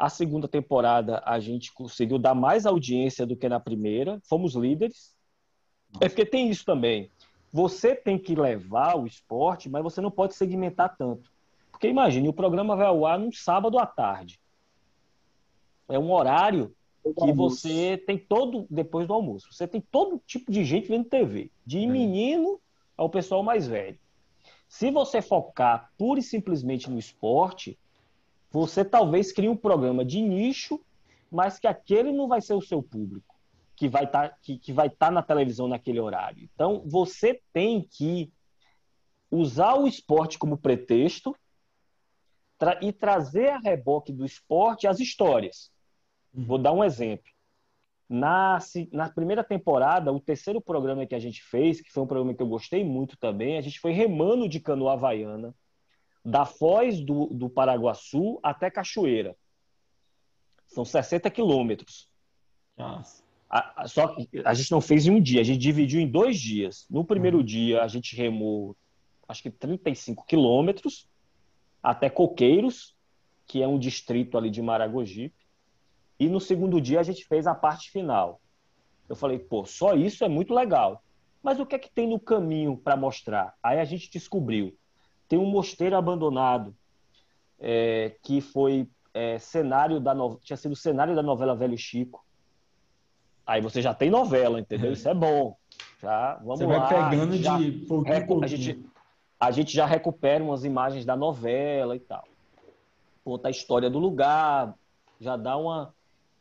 a 0.00 0.08
segunda 0.08 0.48
temporada 0.48 1.22
a 1.26 1.38
gente 1.38 1.72
conseguiu 1.74 2.18
dar 2.18 2.34
mais 2.34 2.64
audiência 2.64 3.26
do 3.26 3.36
que 3.36 3.48
na 3.50 3.60
primeira, 3.60 4.18
fomos 4.24 4.54
líderes, 4.54 5.14
É 6.00 6.08
porque 6.08 6.24
tem 6.24 6.48
isso 6.48 6.64
também. 6.64 7.10
Você 7.52 7.94
tem 7.96 8.16
que 8.16 8.34
levar 8.34 8.96
o 8.96 9.06
esporte, 9.06 9.68
mas 9.68 9.82
você 9.82 10.00
não 10.00 10.10
pode 10.10 10.34
segmentar 10.34 10.96
tanto. 10.96 11.30
Porque 11.70 11.88
imagine, 11.88 12.28
o 12.28 12.32
programa 12.32 12.76
vai 12.76 12.86
ao 12.86 13.04
ar 13.04 13.18
num 13.18 13.32
sábado 13.32 13.78
à 13.78 13.84
tarde. 13.84 14.40
É 15.88 15.98
um 15.98 16.12
horário 16.12 16.74
que 17.02 17.32
você 17.32 17.98
tem 18.06 18.16
todo, 18.16 18.66
depois 18.70 19.06
do 19.06 19.12
almoço, 19.12 19.52
você 19.52 19.66
tem 19.66 19.80
todo 19.80 20.22
tipo 20.24 20.50
de 20.50 20.64
gente 20.64 20.88
vendo 20.88 21.08
TV, 21.08 21.50
de 21.66 21.82
é. 21.82 21.86
menino 21.86 22.60
ao 22.96 23.10
pessoal 23.10 23.42
mais 23.42 23.66
velho. 23.66 23.98
Se 24.68 24.90
você 24.90 25.20
focar 25.20 25.90
pura 25.98 26.20
e 26.20 26.22
simplesmente 26.22 26.88
no 26.88 26.98
esporte, 26.98 27.76
você 28.50 28.84
talvez 28.84 29.32
crie 29.32 29.48
um 29.48 29.56
programa 29.56 30.04
de 30.04 30.20
nicho, 30.20 30.80
mas 31.30 31.58
que 31.58 31.66
aquele 31.66 32.12
não 32.12 32.26
vai 32.26 32.40
ser 32.40 32.54
o 32.54 32.62
seu 32.62 32.82
público, 32.82 33.36
que 33.76 33.88
vai 33.88 34.04
estar 34.04 34.30
tá, 34.30 34.36
que, 34.42 34.58
que 34.58 34.72
vai 34.72 34.90
tá 34.90 35.10
na 35.10 35.22
televisão 35.22 35.68
naquele 35.68 36.00
horário. 36.00 36.48
Então, 36.52 36.82
você 36.86 37.40
tem 37.52 37.86
que 37.88 38.32
usar 39.30 39.74
o 39.74 39.86
esporte 39.86 40.38
como 40.38 40.58
pretexto 40.58 41.34
tra 42.58 42.78
e 42.82 42.92
trazer 42.92 43.50
a 43.50 43.58
reboque 43.58 44.12
do 44.12 44.24
esporte 44.24 44.86
as 44.86 44.98
histórias. 44.98 45.70
Uhum. 46.34 46.44
Vou 46.44 46.58
dar 46.58 46.72
um 46.72 46.84
exemplo. 46.84 47.30
Na, 48.08 48.58
na 48.92 49.08
primeira 49.08 49.44
temporada, 49.44 50.12
o 50.12 50.18
terceiro 50.18 50.60
programa 50.60 51.06
que 51.06 51.14
a 51.14 51.18
gente 51.20 51.42
fez, 51.44 51.80
que 51.80 51.92
foi 51.92 52.02
um 52.02 52.08
programa 52.08 52.34
que 52.34 52.42
eu 52.42 52.48
gostei 52.48 52.82
muito 52.82 53.16
também, 53.16 53.56
a 53.56 53.60
gente 53.60 53.78
foi 53.78 53.92
remando 53.92 54.48
de 54.48 54.58
canoa 54.58 54.94
havaiana, 54.94 55.54
da 56.24 56.44
Foz 56.44 57.00
do, 57.00 57.26
do 57.26 57.48
Paraguaçu 57.48 58.38
até 58.42 58.70
Cachoeira. 58.70 59.36
São 60.66 60.84
60 60.84 61.30
quilômetros. 61.30 62.08
Nossa. 62.76 63.22
A, 63.48 63.82
a, 63.82 63.88
só 63.88 64.08
que 64.08 64.28
a 64.44 64.54
gente 64.54 64.70
não 64.70 64.80
fez 64.80 65.06
em 65.06 65.10
um 65.10 65.20
dia, 65.20 65.40
a 65.40 65.44
gente 65.44 65.58
dividiu 65.58 66.00
em 66.00 66.06
dois 66.06 66.38
dias. 66.38 66.86
No 66.88 67.04
primeiro 67.04 67.38
uhum. 67.38 67.44
dia, 67.44 67.82
a 67.82 67.88
gente 67.88 68.14
remou, 68.14 68.76
acho 69.28 69.42
que 69.42 69.50
35 69.50 70.24
quilômetros, 70.24 71.08
até 71.82 72.08
Coqueiros, 72.08 72.94
que 73.46 73.62
é 73.62 73.66
um 73.66 73.78
distrito 73.78 74.38
ali 74.38 74.50
de 74.50 74.62
Maragogipe. 74.62 75.34
E 76.18 76.28
no 76.28 76.38
segundo 76.38 76.80
dia 76.80 77.00
a 77.00 77.02
gente 77.02 77.24
fez 77.24 77.46
a 77.46 77.54
parte 77.54 77.90
final. 77.90 78.40
Eu 79.08 79.16
falei, 79.16 79.38
pô, 79.38 79.64
só 79.64 79.94
isso 79.94 80.24
é 80.24 80.28
muito 80.28 80.54
legal. 80.54 81.02
Mas 81.42 81.58
o 81.58 81.66
que 81.66 81.74
é 81.74 81.78
que 81.78 81.90
tem 81.90 82.06
no 82.06 82.20
caminho 82.20 82.76
para 82.76 82.96
mostrar? 82.96 83.54
Aí 83.62 83.80
a 83.80 83.84
gente 83.84 84.10
descobriu. 84.10 84.78
Tem 85.30 85.38
um 85.38 85.46
mosteiro 85.46 85.96
abandonado 85.96 86.74
é, 87.60 88.16
que 88.20 88.40
foi 88.40 88.88
é, 89.14 89.38
cenário 89.38 90.00
da 90.00 90.12
no... 90.12 90.40
tinha 90.42 90.56
sido 90.56 90.74
cenário 90.74 91.14
da 91.14 91.22
novela 91.22 91.54
Velho 91.54 91.78
Chico. 91.78 92.26
Aí 93.46 93.60
você 93.60 93.80
já 93.80 93.94
tem 93.94 94.10
novela, 94.10 94.58
entendeu? 94.58 94.92
Isso 94.92 95.08
é 95.08 95.14
bom. 95.14 95.56
Já 96.02 96.34
vamos 96.34 96.58
você 96.58 96.66
lá. 96.66 96.86
Vai 96.86 97.10
pegando 97.10 97.36
já, 97.36 97.56
de 97.56 97.70
pouquinho, 97.86 98.26
pouquinho. 98.26 98.44
A 98.44 98.46
gente, 98.48 98.86
a 99.38 99.50
gente 99.52 99.72
já 99.72 99.86
recupera 99.86 100.42
umas 100.42 100.64
imagens 100.64 101.04
da 101.04 101.14
novela 101.14 101.94
e 101.94 102.00
tal. 102.00 102.24
Conta 103.24 103.46
a 103.46 103.50
história 103.52 103.88
do 103.88 104.00
lugar, 104.00 104.74
já 105.20 105.36
dá 105.36 105.56
uma 105.56 105.94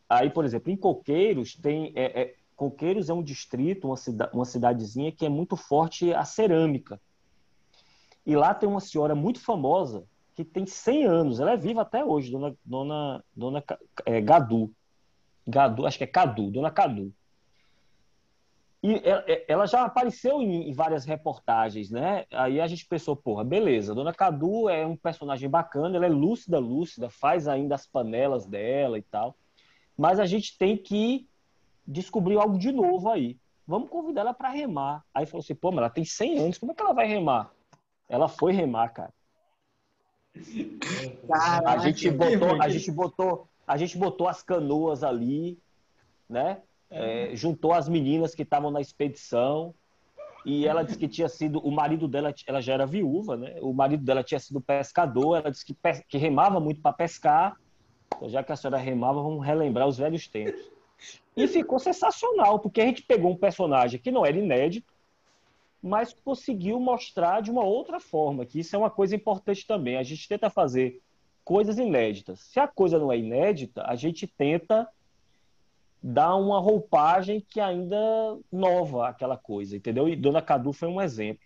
Aí, 0.10 0.32
por 0.32 0.44
exemplo, 0.44 0.72
em 0.72 0.76
Coqueiros 0.76 1.56
tem 1.56 1.94
é, 1.96 2.22
é, 2.22 2.36
Coqueiros 2.56 3.08
é 3.08 3.14
um 3.14 3.22
distrito, 3.22 3.86
uma, 3.86 3.96
cida, 3.96 4.28
uma 4.34 4.46
cidadezinha 4.46 5.12
que 5.12 5.24
é 5.24 5.30
muito 5.30 5.56
forte 5.56 6.12
a 6.12 6.26
cerâmica. 6.26 7.00
E 8.30 8.36
lá 8.36 8.54
tem 8.54 8.68
uma 8.70 8.80
senhora 8.80 9.16
muito 9.16 9.40
famosa 9.40 10.04
que 10.36 10.44
tem 10.46 10.66
100 10.66 11.06
anos, 11.06 11.40
ela 11.40 11.52
é 11.52 11.58
viva 11.58 11.82
até 11.82 12.04
hoje, 12.04 12.32
dona, 12.32 12.56
dona, 12.64 13.24
dona 13.36 13.64
é, 14.06 14.22
Gadu. 14.22 14.72
Gadu, 15.46 15.86
acho 15.86 15.98
que 15.98 16.04
é 16.04 16.08
Cadu, 16.08 16.50
dona 16.50 16.72
Cadu. 16.72 17.14
E 18.82 18.94
é, 18.94 19.24
é, 19.28 19.46
ela 19.50 19.66
já 19.66 19.84
apareceu 19.84 20.42
em, 20.42 20.72
várias 20.72 21.04
reportagens, 21.04 21.92
né? 21.92 22.24
Aí 22.32 22.62
a 22.62 22.68
gente 22.68 22.86
pensou, 22.86 23.14
porra, 23.14 23.44
beleza, 23.44 23.94
Dona 23.94 24.14
Cadu 24.14 24.70
é 24.70 24.86
um 24.86 24.96
personagem 24.96 25.50
bacana, 25.50 25.98
ela 25.98 26.06
é 26.06 26.10
lúcida, 26.10 26.60
lúcida, 26.60 27.10
faz 27.10 27.46
ainda 27.46 27.76
as 27.76 27.86
panelas 27.86 28.46
dela 28.46 28.98
e 28.98 29.02
tal 29.02 29.36
mas 30.00 30.18
a 30.18 30.26
gente 30.26 30.58
tem 30.58 30.78
que 30.78 31.28
descobrir 31.86 32.38
algo 32.38 32.58
de 32.58 32.72
novo 32.72 33.10
aí. 33.10 33.38
Vamos 33.68 33.90
convidar 33.90 34.22
ela 34.22 34.34
para 34.34 34.48
remar. 34.48 35.04
Aí 35.14 35.26
falou 35.26 35.42
assim, 35.44 35.54
pô, 35.54 35.72
mas 35.72 35.80
ela 35.80 35.90
tem 35.90 36.06
100 36.06 36.40
anos, 36.40 36.58
como 36.58 36.72
é 36.72 36.76
que 36.76 36.82
ela 36.82 36.94
vai 36.94 37.06
remar? 37.06 37.52
Ela 38.10 38.28
foi 38.28 38.52
remar, 38.52 38.90
cara. 38.90 39.14
Caraca, 41.28 41.70
a 41.70 41.78
gente 41.78 42.12
botou, 42.12 42.62
a 42.62 42.70
gente 42.70 42.92
botou, 42.92 43.48
a 43.68 43.78
gente 43.78 43.98
botou 43.98 44.28
as 44.28 44.44
canoas 44.44 45.04
ali, 45.04 45.58
né? 46.28 46.62
É. 46.90 47.32
Juntou 47.36 47.72
as 47.72 47.88
meninas 47.88 48.34
que 48.34 48.42
estavam 48.42 48.72
na 48.72 48.82
expedição 48.82 49.74
e 50.46 50.66
ela 50.66 50.84
disse 50.84 50.98
que 50.98 51.08
tinha 51.08 51.30
sido 51.30 51.60
o 51.60 51.72
marido 51.72 52.08
dela, 52.08 52.34
ela 52.48 52.62
já 52.62 52.74
era 52.74 52.86
viúva, 52.86 53.38
né? 53.38 53.58
O 53.62 53.72
marido 53.74 54.04
dela 54.04 54.24
tinha 54.24 54.40
sido 54.40 54.60
pescador, 54.60 55.38
ela 55.38 55.52
disse 55.52 55.66
que, 55.66 55.76
que 56.08 56.18
remava 56.18 56.60
muito 56.60 56.82
para 56.82 56.94
pescar 56.94 57.56
então, 58.20 58.30
já 58.30 58.44
que 58.44 58.52
a 58.52 58.56
senhora 58.56 58.78
remava, 58.78 59.22
vamos 59.22 59.46
relembrar 59.46 59.88
os 59.88 59.98
velhos 59.98 60.28
tempos. 60.28 60.60
E 61.36 61.48
ficou 61.48 61.80
sensacional, 61.80 62.60
porque 62.60 62.82
a 62.82 62.86
gente 62.86 63.04
pegou 63.04 63.32
um 63.32 63.38
personagem 63.38 64.00
que 64.00 64.12
não 64.12 64.26
era 64.26 64.38
inédito, 64.38 64.94
mas 65.82 66.14
conseguiu 66.14 66.80
mostrar 66.80 67.42
de 67.42 67.50
uma 67.50 67.64
outra 67.64 68.00
forma, 68.00 68.46
que 68.46 68.60
isso 68.60 68.76
é 68.76 68.80
uma 68.80 68.90
coisa 68.90 69.16
importante 69.16 69.66
também. 69.66 69.98
A 69.98 70.04
gente 70.04 70.28
tenta 70.28 70.50
fazer 70.50 71.02
coisas 71.44 71.78
inéditas. 71.78 72.42
Se 72.42 72.60
a 72.60 72.68
coisa 72.68 73.00
não 73.00 73.12
é 73.12 73.18
inédita, 73.18 73.84
a 73.86 73.96
gente 73.96 74.28
tenta 74.28 74.88
dar 76.02 76.36
uma 76.36 76.60
roupagem 76.60 77.46
que 77.50 77.60
ainda 77.60 77.98
nova 78.52 79.08
aquela 79.08 79.38
coisa, 79.38 79.76
entendeu? 79.76 80.08
E 80.08 80.16
Dona 80.16 80.42
Cadu 80.42 80.72
foi 80.72 80.88
um 80.88 81.02
exemplo. 81.02 81.44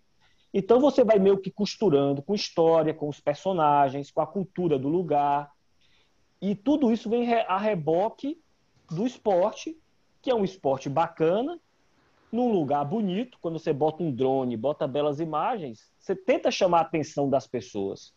Então 0.54 0.80
você 0.80 1.04
vai 1.04 1.18
meio 1.18 1.40
que 1.40 1.50
costurando 1.50 2.22
com 2.22 2.36
história, 2.36 2.94
com 2.94 3.10
os 3.10 3.20
personagens, 3.20 4.12
com 4.12 4.22
a 4.22 4.28
cultura 4.28 4.78
do 4.78 4.88
lugar, 4.88 5.52
e 6.40 6.54
tudo 6.54 6.92
isso 6.92 7.10
vem 7.10 7.34
a 7.34 7.58
reboque 7.58 8.38
do 8.92 9.08
esporte, 9.08 9.78
que 10.22 10.30
é 10.30 10.36
um 10.36 10.44
esporte 10.44 10.90
bacana, 10.90 11.58
num 12.34 12.52
lugar 12.52 12.84
bonito. 12.84 13.38
Quando 13.42 13.60
você 13.60 13.72
bota 13.72 14.02
um 14.04 14.12
drone, 14.12 14.58
bota 14.58 14.88
belas 14.88 15.20
imagens, 15.20 15.92
você 16.00 16.16
tenta 16.16 16.50
chamar 16.52 16.80
a 16.80 16.82
atenção 16.82 17.30
das 17.30 17.48
pessoas. 17.48 18.14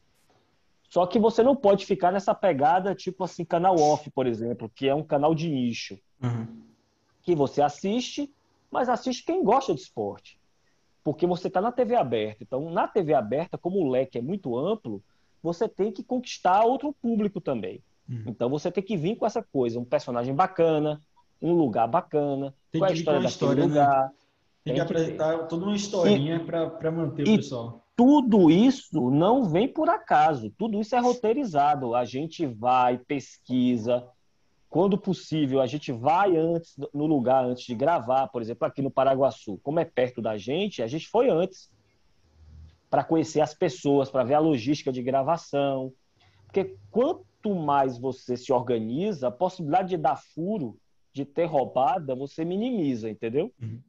Só 0.88 1.06
que 1.06 1.18
você 1.18 1.42
não 1.42 1.54
pode 1.54 1.84
ficar 1.84 2.12
nessa 2.12 2.34
pegada 2.34 2.94
tipo 2.94 3.24
assim, 3.24 3.44
canal 3.44 3.76
off, 3.76 4.10
por 4.10 4.26
exemplo, 4.26 4.70
que 4.74 4.88
é 4.88 4.94
um 4.94 5.02
canal 5.02 5.34
de 5.34 5.48
nicho. 5.48 5.98
Uhum. 6.22 6.46
Que 7.22 7.34
você 7.34 7.60
assiste, 7.60 8.32
mas 8.70 8.88
assiste 8.88 9.24
quem 9.24 9.44
gosta 9.44 9.74
de 9.74 9.80
esporte. 9.80 10.38
Porque 11.04 11.26
você 11.26 11.48
está 11.48 11.60
na 11.60 11.70
TV 11.70 11.94
aberta. 11.94 12.42
Então, 12.42 12.70
na 12.70 12.88
TV 12.88 13.14
aberta, 13.14 13.58
como 13.58 13.78
o 13.80 13.90
leque 13.90 14.18
é 14.18 14.22
muito 14.22 14.56
amplo, 14.56 15.02
você 15.42 15.68
tem 15.68 15.92
que 15.92 16.02
conquistar 16.02 16.64
outro 16.64 16.92
público 16.92 17.40
também. 17.40 17.82
Uhum. 18.08 18.24
Então 18.26 18.48
você 18.48 18.70
tem 18.70 18.82
que 18.82 18.96
vir 18.96 19.16
com 19.16 19.26
essa 19.26 19.42
coisa, 19.42 19.78
um 19.78 19.84
personagem 19.84 20.34
bacana, 20.34 21.00
um 21.40 21.52
lugar 21.52 21.86
bacana, 21.86 22.54
tem 22.70 22.80
qual 22.80 22.90
é 22.90 22.92
a 22.92 22.96
história 22.96 23.20
daquele 23.20 23.32
história, 23.32 23.62
né? 23.62 23.68
lugar. 23.68 24.02
Né? 24.04 24.10
Tem, 24.64 24.74
tem, 24.74 24.74
que 24.74 24.80
apresentar 24.80 25.46
toda 25.46 25.64
uma 25.64 25.76
historinha 25.76 26.40
para 26.44 26.90
manter 26.90 27.22
o 27.22 27.36
pessoal. 27.36 27.82
Tudo 27.94 28.50
isso 28.50 29.10
não 29.10 29.44
vem 29.44 29.66
por 29.66 29.88
acaso, 29.88 30.50
tudo 30.58 30.80
isso 30.80 30.94
é 30.94 30.98
roteirizado. 30.98 31.94
A 31.94 32.04
gente 32.04 32.44
vai, 32.44 32.98
pesquisa, 32.98 34.06
quando 34.68 34.98
possível, 34.98 35.60
a 35.60 35.66
gente 35.66 35.92
vai 35.92 36.36
antes 36.36 36.76
no 36.92 37.06
lugar 37.06 37.44
antes 37.44 37.64
de 37.64 37.74
gravar, 37.74 38.28
por 38.28 38.42
exemplo, 38.42 38.66
aqui 38.66 38.82
no 38.82 38.90
Paraguaçu, 38.90 39.58
como 39.62 39.80
é 39.80 39.84
perto 39.84 40.20
da 40.20 40.36
gente, 40.36 40.82
a 40.82 40.86
gente 40.86 41.08
foi 41.08 41.30
antes 41.30 41.70
para 42.90 43.04
conhecer 43.04 43.40
as 43.40 43.54
pessoas, 43.54 44.10
para 44.10 44.24
ver 44.24 44.34
a 44.34 44.38
logística 44.38 44.92
de 44.92 45.02
gravação. 45.02 45.92
Porque 46.44 46.76
quanto 46.90 47.54
mais 47.54 47.98
você 47.98 48.36
se 48.36 48.52
organiza, 48.52 49.28
a 49.28 49.32
possibilidade 49.32 49.90
de 49.90 49.96
dar 49.96 50.16
furo, 50.16 50.76
de 51.16 51.24
ter 51.24 51.46
roubada, 51.46 52.14
você 52.14 52.44
minimiza, 52.44 53.08
entendeu? 53.08 53.50
Uhum. 53.60 53.80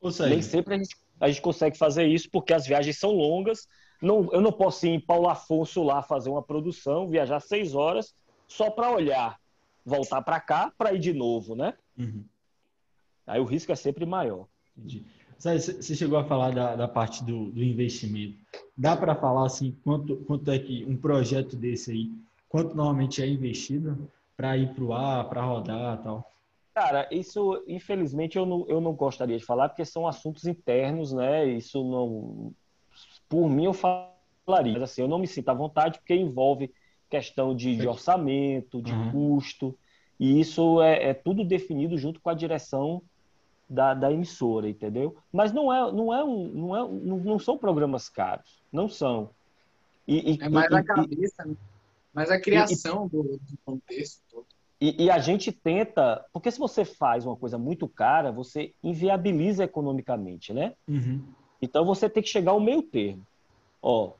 Ou 0.00 0.10
seja, 0.10 0.30
Nem 0.30 0.40
sempre 0.40 0.74
a 0.74 0.78
gente, 0.78 0.96
a 1.20 1.28
gente 1.28 1.42
consegue 1.42 1.76
fazer 1.76 2.06
isso 2.06 2.30
porque 2.30 2.54
as 2.54 2.66
viagens 2.66 2.98
são 2.98 3.10
longas. 3.10 3.68
Não, 4.00 4.32
eu 4.32 4.40
não 4.40 4.50
posso 4.50 4.86
ir 4.86 4.90
em 4.90 5.00
Paulo 5.00 5.28
Afonso 5.28 5.82
lá 5.82 6.02
fazer 6.02 6.30
uma 6.30 6.42
produção, 6.42 7.06
viajar 7.06 7.40
seis 7.40 7.74
horas 7.74 8.14
só 8.48 8.70
para 8.70 8.90
olhar, 8.90 9.38
voltar 9.84 10.22
para 10.22 10.40
cá 10.40 10.72
para 10.76 10.94
ir 10.94 11.00
de 11.00 11.12
novo, 11.12 11.54
né? 11.54 11.74
Uhum. 11.98 12.24
Aí 13.26 13.40
o 13.40 13.44
risco 13.44 13.70
é 13.70 13.76
sempre 13.76 14.06
maior. 14.06 14.46
Entendi. 14.74 15.04
Você 15.38 15.94
chegou 15.94 16.16
a 16.16 16.24
falar 16.24 16.52
da, 16.52 16.76
da 16.76 16.88
parte 16.88 17.22
do, 17.22 17.50
do 17.50 17.62
investimento. 17.62 18.38
Dá 18.76 18.96
para 18.96 19.14
falar 19.14 19.44
assim 19.44 19.76
quanto, 19.84 20.16
quanto 20.24 20.50
é 20.50 20.58
que 20.58 20.82
um 20.86 20.96
projeto 20.96 21.56
desse 21.56 21.90
aí 21.90 22.10
quanto 22.48 22.74
normalmente 22.74 23.20
é 23.20 23.26
investido 23.26 24.08
para 24.34 24.56
ir 24.56 24.72
para 24.74 24.84
o 24.84 24.94
ar, 24.94 25.28
para 25.28 25.44
rodar 25.44 26.02
tal? 26.02 26.33
Cara, 26.74 27.08
isso 27.10 27.62
infelizmente 27.68 28.36
eu 28.36 28.44
não, 28.44 28.66
eu 28.68 28.80
não 28.80 28.92
gostaria 28.92 29.38
de 29.38 29.44
falar 29.44 29.68
porque 29.68 29.84
são 29.84 30.08
assuntos 30.08 30.44
internos, 30.44 31.12
né? 31.12 31.46
Isso 31.46 31.82
não. 31.84 32.52
Por 33.28 33.48
mim 33.48 33.66
eu 33.66 33.72
falaria, 33.72 34.72
mas 34.72 34.82
assim, 34.82 35.02
eu 35.02 35.08
não 35.08 35.18
me 35.18 35.26
sinto 35.26 35.48
à 35.48 35.54
vontade 35.54 35.98
porque 35.98 36.14
envolve 36.14 36.72
questão 37.08 37.54
de, 37.54 37.76
de 37.76 37.86
orçamento, 37.86 38.82
de 38.82 38.92
uhum. 38.92 39.12
custo, 39.12 39.78
e 40.18 40.40
isso 40.40 40.82
é, 40.82 41.10
é, 41.10 41.14
tudo 41.14 41.44
definido 41.44 41.96
junto 41.96 42.20
com 42.20 42.28
a 42.28 42.34
direção 42.34 43.00
da, 43.68 43.94
da 43.94 44.12
emissora, 44.12 44.68
entendeu? 44.68 45.16
Mas 45.32 45.52
não 45.52 45.72
é, 45.72 45.92
não 45.92 46.12
é 46.12 46.24
um, 46.24 46.48
não 46.48 46.76
é, 46.76 46.80
não, 46.80 47.18
não 47.18 47.38
são 47.38 47.56
programas 47.56 48.08
caros, 48.08 48.62
não 48.72 48.88
são. 48.88 49.30
E, 50.06 50.34
e, 50.34 50.42
é 50.42 50.48
mais 50.48 50.70
e, 50.70 50.74
a 50.74 50.82
cabeça, 50.82 51.44
né? 51.44 51.56
mais 52.12 52.30
a 52.30 52.40
criação 52.40 53.08
do, 53.08 53.22
do, 53.22 53.58
contexto 53.64 54.22
todo. 54.30 54.46
E, 54.84 55.04
e, 55.04 55.10
a 55.10 55.18
gente 55.18 55.50
tenta, 55.50 56.22
porque 56.30 56.50
se 56.50 56.58
você 56.58 56.84
faz 56.84 57.24
uma 57.24 57.34
coisa 57.34 57.56
muito 57.56 57.88
cara, 57.88 58.30
você 58.30 58.74
inviabiliza 58.82 59.64
economicamente, 59.64 60.52
né? 60.52 60.74
Uhum. 60.86 61.24
Então 61.62 61.86
você 61.86 62.06
tem 62.06 62.22
que 62.22 62.28
chegar 62.28 62.52
ao 62.52 62.60
meio 62.60 62.82
termo. 62.82 63.26
Ó, 63.80 64.12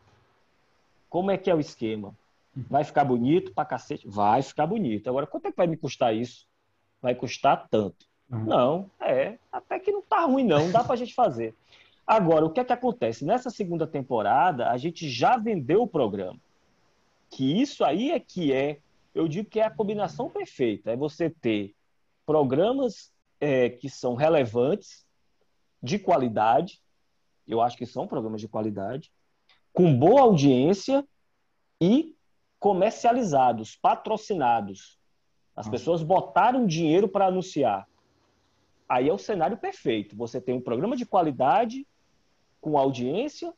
como 1.11 1.31
é 1.31 1.37
que 1.37 1.51
é 1.51 1.55
o 1.55 1.61
esquema? 1.61 2.17
Uhum. 2.57 2.65
Vai 2.71 2.83
ficar 2.83 3.05
bonito 3.05 3.53
pra 3.53 3.67
cacete? 3.67 4.09
Vai 4.09 4.41
ficar 4.41 4.67
bonito. 4.67 5.07
Agora, 5.07 5.27
quanto 5.27 5.45
é 5.45 5.51
que 5.51 5.57
vai 5.59 5.67
me 5.67 5.77
custar 5.77 6.17
isso? 6.17 6.47
Vai 7.03 7.15
custar 7.15 7.69
tanto. 7.69 8.07
Uhum. 8.31 8.45
Não, 8.47 8.91
é, 8.99 9.37
até 9.53 9.79
que 9.79 9.93
não 9.93 10.01
tá 10.01 10.25
ruim 10.25 10.45
não, 10.45 10.73
dá 10.73 10.83
pra 10.83 10.97
gente 10.97 11.13
fazer. 11.15 11.55
Agora, 12.07 12.47
o 12.47 12.51
que 12.51 12.61
é 12.61 12.65
que 12.65 12.73
acontece? 12.73 13.23
Nessa 13.23 13.51
segunda 13.51 13.87
temporada, 13.87 14.71
a 14.71 14.79
gente 14.79 15.11
já 15.11 15.37
vendeu 15.37 15.83
o 15.83 15.87
programa. 15.87 16.41
Que 17.29 17.61
isso 17.61 17.85
aí 17.85 18.13
é 18.13 18.19
que 18.19 18.51
é, 18.51 18.79
eu 19.15 19.29
digo 19.29 19.49
que 19.49 19.61
é 19.61 19.65
a 19.65 19.71
combinação 19.71 20.29
perfeita. 20.29 20.91
É 20.91 20.97
você 20.97 21.31
ter 21.31 21.75
programas 22.27 23.13
é, 23.41 23.71
que 23.71 23.89
são 23.89 24.15
relevantes, 24.15 25.05
de 25.85 25.99
qualidade, 25.99 26.81
eu 27.47 27.61
acho 27.61 27.77
que 27.77 27.85
são 27.85 28.07
programas 28.07 28.41
de 28.41 28.49
qualidade, 28.49 29.13
com 29.71 29.95
boa 29.95 30.23
audiência 30.23 31.07
e 31.79 32.17
comercializados, 32.59 33.77
patrocinados. 33.77 34.99
As 35.55 35.69
pessoas 35.69 36.03
botaram 36.03 36.67
dinheiro 36.67 37.07
para 37.07 37.27
anunciar. 37.27 37.87
Aí 38.89 39.11
é 39.11 39.13
o 39.13 39.19
cenário 39.19 39.59
perfeito. 39.59 40.17
Você 40.17 40.41
tem 40.41 40.55
um 40.55 40.61
programa 40.61 40.97
de 40.97 41.05
qualidade, 41.05 41.87
com 42.63 42.79
audiência, 42.79 43.53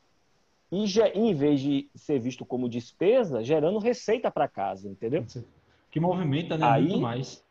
e 0.71 0.85
em 1.13 1.33
vez 1.33 1.61
de 1.61 1.89
ser 1.95 2.19
visto 2.19 2.45
como 2.45 2.67
despesa, 2.67 3.43
gerando 3.43 3.79
receita 3.79 4.29
para 4.29 4.47
casa, 4.47 4.89
entendeu? 4.89 5.25
Que 5.89 5.99
movimenta 5.99 6.57
né, 6.57 6.65
aí, 6.65 6.83
muito 6.83 6.99
mais. 6.99 7.43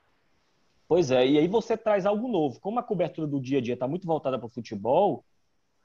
Pois 0.86 1.10
é, 1.10 1.26
e 1.26 1.38
aí 1.38 1.48
você 1.48 1.76
traz 1.76 2.06
algo 2.06 2.28
novo. 2.28 2.60
Como 2.60 2.78
a 2.78 2.82
cobertura 2.82 3.26
do 3.26 3.40
dia 3.40 3.58
a 3.58 3.60
dia 3.60 3.74
está 3.74 3.88
muito 3.88 4.06
voltada 4.06 4.38
para 4.38 4.46
o 4.46 4.50
futebol, 4.50 5.24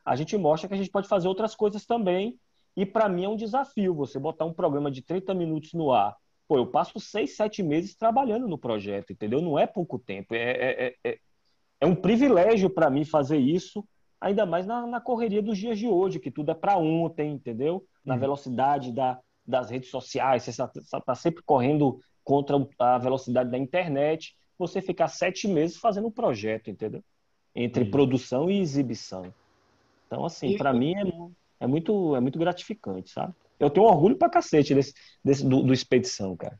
a 0.06 0.16
gente 0.16 0.38
mostra 0.38 0.68
que 0.68 0.74
a 0.74 0.78
gente 0.78 0.92
pode 0.92 1.08
fazer 1.08 1.28
outras 1.28 1.56
coisas 1.56 1.86
também. 1.86 2.38
E 2.76 2.86
para 2.86 3.10
mim 3.10 3.26
é 3.26 3.30
um 3.30 3.36
desafio 3.36 3.94
você 3.94 4.20
botar 4.20 4.46
um 4.46 4.54
programa 4.54 4.92
de 4.92 5.02
30 5.02 5.34
minutos 5.34 5.74
no 5.74 5.92
ar. 5.92 6.16
Pô, 6.48 6.58
eu 6.58 6.68
passo 6.68 7.00
seis, 7.00 7.36
sete 7.36 7.64
meses 7.64 7.96
trabalhando 7.96 8.48
no 8.48 8.58
projeto, 8.58 9.14
entendeu? 9.14 9.42
Não 9.42 9.58
é 9.58 9.66
pouco 9.66 9.98
tempo. 9.98 10.36
É, 10.36 10.52
é, 10.52 10.96
é, 11.04 11.18
é 11.80 11.86
um 11.86 11.96
privilégio 11.96 12.70
para 12.70 12.90
mim 12.90 13.04
fazer 13.06 13.38
isso, 13.38 13.86
ainda 14.22 14.46
mais 14.46 14.68
na, 14.68 14.86
na, 14.86 15.02
correria 15.02 15.42
dos 15.42 15.58
dias 15.58 15.80
de 15.80 15.88
hoje, 15.88 16.20
que 16.20 16.30
tudo 16.30 16.52
é 16.52 16.54
para 16.54 16.78
ontem, 16.78 17.32
entendeu? 17.32 17.86
Na 18.06 18.14
uhum. 18.14 18.20
velocidade 18.20 18.92
da, 18.92 19.20
das 19.46 19.72
redes 19.72 19.90
sociais, 19.90 20.44
você 20.44 20.52
está 20.52 21.02
tá 21.02 21.16
sempre 21.16 21.42
correndo 21.44 22.00
contra 22.24 22.56
a 22.78 23.00
velocidade 23.00 23.50
da 23.50 23.58
internet, 23.58 24.36
você 24.58 24.80
ficar 24.80 25.08
sete 25.08 25.48
meses 25.48 25.78
fazendo 25.78 26.08
um 26.08 26.12
projeto, 26.12 26.70
entendeu? 26.70 27.04
Entre 27.56 27.84
uhum. 27.84 27.92
produção 27.92 28.50
e 28.50 28.62
exibição. 28.62 29.34
Então, 30.06 30.24
assim, 30.24 30.56
para 30.56 30.72
mim 30.72 30.94
é, 31.60 31.66
é, 31.66 31.68
muito, 31.68 32.16
é 32.16 32.20
muito 32.20 32.38
gratificante, 32.38 33.10
sabe? 33.10 33.34
Eu 33.60 33.70
tenho 33.70 33.86
orgulho 33.86 34.16
pra 34.16 34.30
cacete 34.30 34.76
desse, 34.76 34.94
desse, 35.24 35.46
do, 35.46 35.64
do 35.64 35.74
Expedição, 35.74 36.36
cara. 36.36 36.60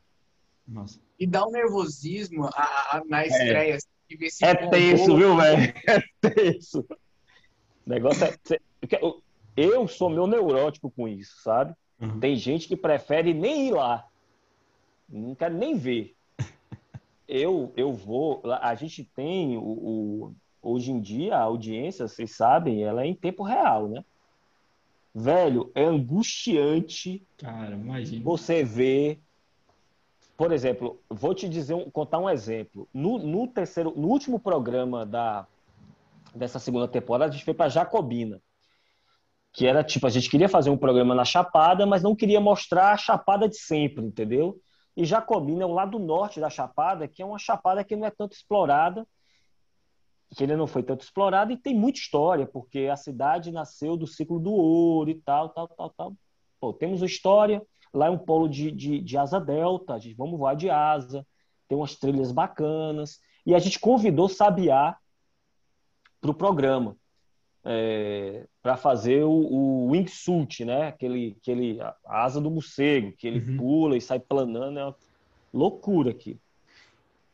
Nossa. 0.66 0.98
E 1.18 1.26
dá 1.26 1.46
um 1.46 1.50
nervosismo 1.50 2.46
a, 2.54 2.96
a, 2.96 3.02
na 3.06 3.22
é. 3.22 3.26
estreia, 3.26 3.74
é. 3.74 3.92
É 4.42 4.54
tenso, 4.68 5.16
viu, 5.16 5.36
velho? 5.36 5.72
É 5.88 6.28
tenso. 6.28 6.84
O 7.86 7.90
negócio 7.90 8.24
é. 8.24 8.58
Eu 9.56 9.86
sou 9.86 10.08
meu 10.08 10.26
neurótico 10.26 10.90
com 10.90 11.06
isso, 11.06 11.42
sabe? 11.42 11.74
Uhum. 12.00 12.18
Tem 12.18 12.34
gente 12.36 12.66
que 12.66 12.76
prefere 12.76 13.34
nem 13.34 13.68
ir 13.68 13.72
lá. 13.72 14.06
Não 15.08 15.34
quero 15.34 15.54
nem 15.54 15.76
ver. 15.76 16.14
Eu, 17.28 17.72
eu 17.76 17.92
vou. 17.92 18.42
A 18.60 18.74
gente 18.74 19.04
tem 19.04 19.56
o, 19.56 19.62
o, 19.62 20.34
hoje 20.62 20.90
em 20.90 21.00
dia 21.00 21.36
a 21.36 21.42
audiência, 21.42 22.08
vocês 22.08 22.34
sabem, 22.34 22.82
ela 22.82 23.02
é 23.02 23.06
em 23.06 23.14
tempo 23.14 23.42
real, 23.42 23.88
né? 23.88 24.04
Velho, 25.14 25.70
é 25.74 25.84
angustiante. 25.84 27.22
Cara, 27.36 27.74
imagina. 27.74 28.24
Você 28.24 28.64
vê 28.64 29.18
por 30.36 30.50
exemplo, 30.50 30.98
vou 31.08 31.34
te 31.34 31.48
dizer, 31.48 31.74
um, 31.74 31.88
contar 31.88 32.18
um 32.18 32.28
exemplo. 32.28 32.88
No, 32.92 33.16
no, 33.18 33.46
terceiro, 33.46 33.92
no 33.96 34.08
último 34.08 34.40
programa 34.40 35.06
da, 35.06 35.46
dessa 36.34 36.58
segunda 36.58 36.88
temporada, 36.88 37.30
a 37.30 37.32
gente 37.32 37.44
foi 37.44 37.54
para 37.54 37.68
Jacobina. 37.68 38.40
Que 39.52 39.66
era 39.66 39.84
tipo, 39.84 40.06
a 40.06 40.10
gente 40.10 40.30
queria 40.30 40.48
fazer 40.48 40.70
um 40.70 40.76
programa 40.76 41.14
na 41.14 41.24
Chapada, 41.24 41.84
mas 41.84 42.02
não 42.02 42.16
queria 42.16 42.40
mostrar 42.40 42.92
a 42.92 42.96
Chapada 42.96 43.48
de 43.48 43.56
sempre, 43.56 44.04
entendeu? 44.04 44.58
E 44.96 45.04
Jacobina 45.04 45.62
é 45.62 45.66
o 45.66 45.72
lado 45.72 45.98
norte 45.98 46.40
da 46.40 46.48
Chapada, 46.48 47.06
que 47.06 47.22
é 47.22 47.26
uma 47.26 47.38
chapada 47.38 47.84
que 47.84 47.96
não 47.96 48.06
é 48.06 48.10
tanto 48.10 48.32
explorada, 48.32 49.06
que 50.34 50.44
ainda 50.44 50.56
não 50.56 50.66
foi 50.66 50.82
tanto 50.82 51.02
explorada, 51.02 51.52
e 51.52 51.56
tem 51.56 51.74
muita 51.74 51.98
história, 51.98 52.46
porque 52.46 52.88
a 52.90 52.96
cidade 52.96 53.50
nasceu 53.50 53.96
do 53.96 54.06
ciclo 54.06 54.38
do 54.38 54.52
ouro 54.52 55.10
e 55.10 55.14
tal, 55.14 55.50
tal, 55.50 55.68
tal, 55.68 55.90
tal. 55.90 56.16
Pô, 56.58 56.72
temos 56.72 57.02
história, 57.02 57.62
Lá 57.94 58.06
é 58.06 58.10
um 58.10 58.18
polo 58.18 58.48
de, 58.48 58.70
de, 58.70 59.00
de 59.00 59.18
asa 59.18 59.38
delta, 59.38 59.94
a 59.94 59.98
gente, 59.98 60.16
vamos 60.16 60.38
voar 60.38 60.54
de 60.54 60.70
asa, 60.70 61.26
tem 61.68 61.76
umas 61.76 61.94
trilhas 61.96 62.32
bacanas. 62.32 63.18
E 63.44 63.54
a 63.54 63.58
gente 63.58 63.78
convidou 63.78 64.28
Sabiá 64.28 64.96
para 66.22 66.30
o 66.30 66.34
programa, 66.34 66.96
é, 67.64 68.46
para 68.62 68.76
fazer 68.76 69.24
o, 69.24 69.30
o 69.30 69.90
wingsuit, 69.90 70.64
né? 70.64 70.86
Aquele, 70.86 71.36
aquele, 71.40 71.80
a 71.80 71.96
asa 72.06 72.40
do 72.40 72.50
morcego, 72.50 73.12
que 73.12 73.26
ele 73.26 73.40
uhum. 73.40 73.56
pula 73.56 73.96
e 73.96 74.00
sai 74.00 74.20
planando, 74.20 74.78
é 74.78 74.84
uma 74.84 74.96
loucura 75.52 76.12
aqui. 76.12 76.38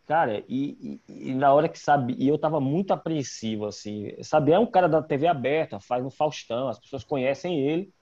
Cara, 0.07 0.43
e, 0.49 0.99
e, 1.07 1.31
e, 1.31 1.35
na 1.35 1.53
hora 1.53 1.69
que 1.69 1.79
sabe, 1.79 2.17
e 2.19 2.27
eu 2.27 2.39
tava 2.39 2.59
muito 2.59 2.93
apreensivo, 2.95 3.67
assim. 3.67 4.11
Sabiá 4.23 4.57
é 4.57 4.59
um 4.59 4.67
cara 4.67 4.89
da 4.89 5.03
TV 5.03 5.27
aberta, 5.27 5.79
faz 5.79 6.03
no 6.03 6.11
Faustão, 6.11 6.69
as 6.69 6.79
pessoas 6.79 7.05
conhecem 7.05 7.61
ele. 7.61 7.93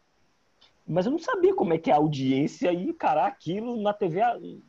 Mas 0.87 1.05
eu 1.05 1.11
não 1.11 1.19
sabia 1.19 1.53
como 1.53 1.75
é 1.75 1.79
que 1.79 1.91
é 1.91 1.95
a 1.95 1.97
audiência 1.97 2.73
e 2.73 2.91
encarar 2.91 3.27
aquilo 3.27 3.83
na 3.83 3.93
TV, 3.93 4.21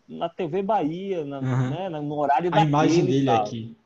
na 0.09 0.27
TV 0.27 0.63
Bahia, 0.63 1.23
na, 1.23 1.39
uhum. 1.39 1.69
né, 1.69 1.89
no 1.89 2.15
horário 2.15 2.49
da 2.49 2.57
A 2.57 2.65
imagem 2.65 3.05
dele 3.05 3.29
aqui. 3.29 3.77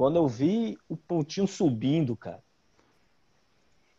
Quando 0.00 0.16
eu 0.16 0.26
vi 0.26 0.78
o 0.88 0.96
pontinho 0.96 1.46
subindo, 1.46 2.16
cara. 2.16 2.42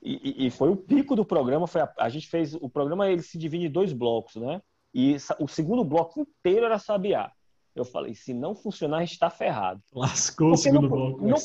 E, 0.01 0.47
e, 0.47 0.49
foi 0.49 0.71
o 0.71 0.75
pico 0.75 1.15
do 1.15 1.23
programa. 1.23 1.67
Foi 1.67 1.81
a, 1.81 1.93
a, 1.95 2.09
gente 2.09 2.27
fez 2.27 2.55
o 2.55 2.67
programa, 2.67 3.07
ele 3.07 3.21
se 3.21 3.37
divide 3.37 3.67
em 3.67 3.71
dois 3.71 3.93
blocos, 3.93 4.37
né? 4.37 4.63
E 4.91 5.15
o 5.39 5.47
segundo 5.47 5.83
bloco 5.83 6.21
inteiro 6.21 6.65
era 6.65 6.79
Sabiá. 6.79 7.31
Eu 7.75 7.85
falei, 7.85 8.15
se 8.15 8.33
não 8.33 8.55
funcionar, 8.55 8.97
a 8.97 8.99
gente 9.01 9.11
está 9.11 9.29
ferrado. 9.29 9.79
Lascou 9.93 10.47
Porque 10.47 10.59
o 10.59 10.63
segundo 10.63 10.89
no, 10.89 10.89
bloco. 10.89 11.23
No, 11.23 11.37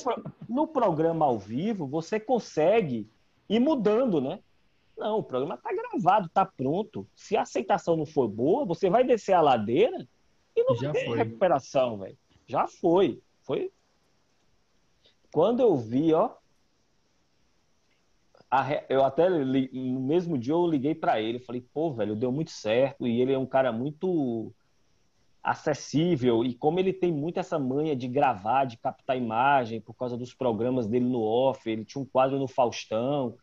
no 0.48 0.66
programa 0.66 1.26
ao 1.26 1.38
vivo, 1.38 1.86
você 1.86 2.18
consegue 2.18 3.06
ir 3.50 3.60
mudando, 3.60 4.22
né? 4.22 4.40
Não, 4.96 5.18
o 5.18 5.22
programa 5.22 5.56
está 5.56 5.70
gravado, 5.70 6.28
está 6.28 6.46
pronto. 6.46 7.06
Se 7.14 7.36
a 7.36 7.42
aceitação 7.42 7.94
não 7.94 8.06
for 8.06 8.26
boa, 8.26 8.64
você 8.64 8.88
vai 8.88 9.04
descer 9.04 9.34
a 9.34 9.42
ladeira 9.42 10.08
e 10.56 10.64
não 10.64 10.74
Já 10.76 10.92
tem 10.92 11.04
foi. 11.04 11.18
recuperação, 11.18 11.98
velho. 11.98 12.16
Já 12.46 12.66
foi. 12.66 13.20
Foi. 13.42 13.70
Quando 15.36 15.60
eu 15.60 15.76
vi, 15.76 16.14
ó, 16.14 16.30
eu 18.88 19.04
até 19.04 19.28
no 19.28 20.00
mesmo 20.00 20.38
dia 20.38 20.54
eu 20.54 20.66
liguei 20.66 20.94
para 20.94 21.20
ele, 21.20 21.38
falei, 21.38 21.60
pô, 21.74 21.92
velho, 21.92 22.16
deu 22.16 22.32
muito 22.32 22.50
certo 22.50 23.06
e 23.06 23.20
ele 23.20 23.34
é 23.34 23.38
um 23.38 23.44
cara 23.44 23.70
muito 23.70 24.50
acessível 25.42 26.42
e 26.42 26.54
como 26.54 26.80
ele 26.80 26.90
tem 26.90 27.12
muito 27.12 27.38
essa 27.38 27.58
manha 27.58 27.94
de 27.94 28.08
gravar, 28.08 28.64
de 28.64 28.78
captar 28.78 29.18
imagem 29.18 29.78
por 29.78 29.92
causa 29.92 30.16
dos 30.16 30.32
programas 30.32 30.86
dele 30.86 31.04
no 31.04 31.20
off, 31.20 31.68
ele 31.68 31.84
tinha 31.84 32.00
um 32.00 32.06
quadro 32.06 32.38
no 32.38 32.48
Faustão, 32.48 33.36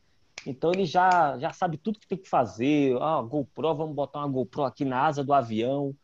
então 0.48 0.72
ele 0.72 0.88
já, 0.88 1.38
já 1.38 1.54
sabe 1.54 1.78
tudo 1.78 2.00
que 2.00 2.08
tem 2.08 2.18
que 2.18 2.28
fazer. 2.28 2.98
Ah, 3.04 3.22
GoPro, 3.22 3.76
vamos 3.76 3.96
botar 3.96 4.18
uma 4.18 4.30
GoPro 4.30 4.64
aqui 4.64 4.84
na 4.84 5.06
asa 5.06 5.24
do 5.24 5.32
avião. 5.32 5.96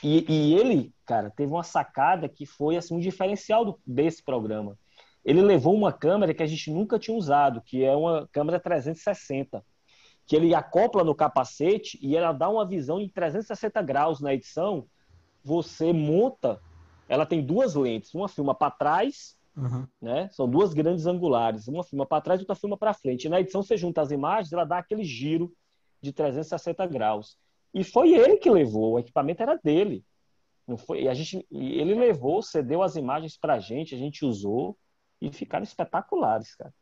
E, 0.00 0.24
e 0.28 0.54
ele, 0.54 0.94
cara, 1.04 1.28
teve 1.28 1.50
uma 1.50 1.64
sacada 1.64 2.28
que 2.28 2.46
foi 2.46 2.76
assim, 2.76 2.94
um 2.94 3.00
diferencial 3.00 3.64
do, 3.64 3.80
desse 3.84 4.22
programa. 4.22 4.78
Ele 5.24 5.40
levou 5.40 5.74
uma 5.74 5.92
câmera 5.92 6.34
que 6.34 6.42
a 6.42 6.46
gente 6.46 6.70
nunca 6.70 6.98
tinha 6.98 7.16
usado, 7.16 7.62
que 7.62 7.84
é 7.84 7.94
uma 7.94 8.28
câmera 8.32 8.58
360, 8.58 9.64
que 10.26 10.34
ele 10.34 10.54
acopla 10.54 11.04
no 11.04 11.14
capacete 11.14 11.98
e 12.02 12.16
ela 12.16 12.32
dá 12.32 12.48
uma 12.48 12.66
visão 12.66 13.00
em 13.00 13.08
360 13.08 13.80
graus 13.82 14.20
na 14.20 14.34
edição. 14.34 14.86
Você 15.44 15.92
monta, 15.92 16.60
ela 17.08 17.26
tem 17.26 17.44
duas 17.44 17.74
lentes, 17.74 18.14
uma 18.14 18.28
filma 18.28 18.54
para 18.54 18.70
trás 18.70 19.36
Uhum. 19.56 19.86
Né? 20.00 20.28
São 20.32 20.48
duas 20.48 20.72
grandes 20.72 21.06
angulares, 21.06 21.68
uma 21.68 21.84
filma 21.84 22.06
para 22.06 22.22
trás 22.22 22.40
e 22.40 22.42
outra 22.42 22.54
filma 22.54 22.76
para 22.76 22.94
frente. 22.94 23.24
E 23.24 23.28
na 23.28 23.40
edição 23.40 23.62
você 23.62 23.76
junta 23.76 24.00
as 24.00 24.10
imagens, 24.10 24.52
ela 24.52 24.64
dá 24.64 24.78
aquele 24.78 25.04
giro 25.04 25.52
de 26.00 26.12
360 26.12 26.86
graus. 26.86 27.36
E 27.74 27.84
foi 27.84 28.14
ele 28.14 28.36
que 28.36 28.50
levou, 28.50 28.92
o 28.92 28.98
equipamento 28.98 29.42
era 29.42 29.56
dele. 29.56 30.04
Não 30.66 30.76
foi, 30.76 31.08
a 31.08 31.14
gente, 31.14 31.46
ele 31.50 31.94
levou, 31.94 32.42
cedeu 32.42 32.82
as 32.82 32.96
imagens 32.96 33.36
para 33.36 33.54
a 33.54 33.58
gente, 33.58 33.94
a 33.94 33.98
gente 33.98 34.24
usou 34.24 34.76
e 35.22 35.32
ficaram 35.32 35.62
espetaculares, 35.62 36.54
cara. 36.56 36.74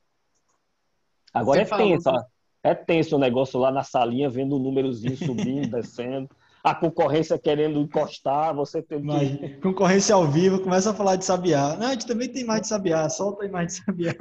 Agora 1.32 1.64
Você 1.64 1.74
é 1.74 1.76
tenso, 1.76 2.10
ó, 2.10 2.24
é 2.62 2.74
tenso 2.74 3.16
o 3.16 3.18
negócio 3.18 3.60
lá 3.60 3.70
na 3.70 3.84
salinha, 3.84 4.30
vendo 4.30 4.56
o 4.56 4.58
númerozinho 4.58 5.16
subindo, 5.16 5.68
descendo. 5.70 6.28
A 6.64 6.74
concorrência 6.74 7.38
querendo 7.38 7.78
encostar, 7.78 8.54
você 8.54 8.82
tem 8.82 9.00
que... 9.00 9.48
Concorrência 9.60 10.14
ao 10.14 10.26
vivo, 10.26 10.60
começa 10.62 10.90
a 10.90 10.94
falar 10.94 11.16
de 11.16 11.24
sabiá. 11.24 11.76
Não, 11.76 11.88
a 11.88 11.92
gente 11.92 12.06
também 12.06 12.28
tem 12.28 12.44
mais 12.44 12.62
de 12.62 12.68
sabiá, 12.68 13.08
solta 13.08 13.44
a 13.44 13.46
imagem 13.46 13.68
de 13.68 13.84
sabiá. 13.84 14.14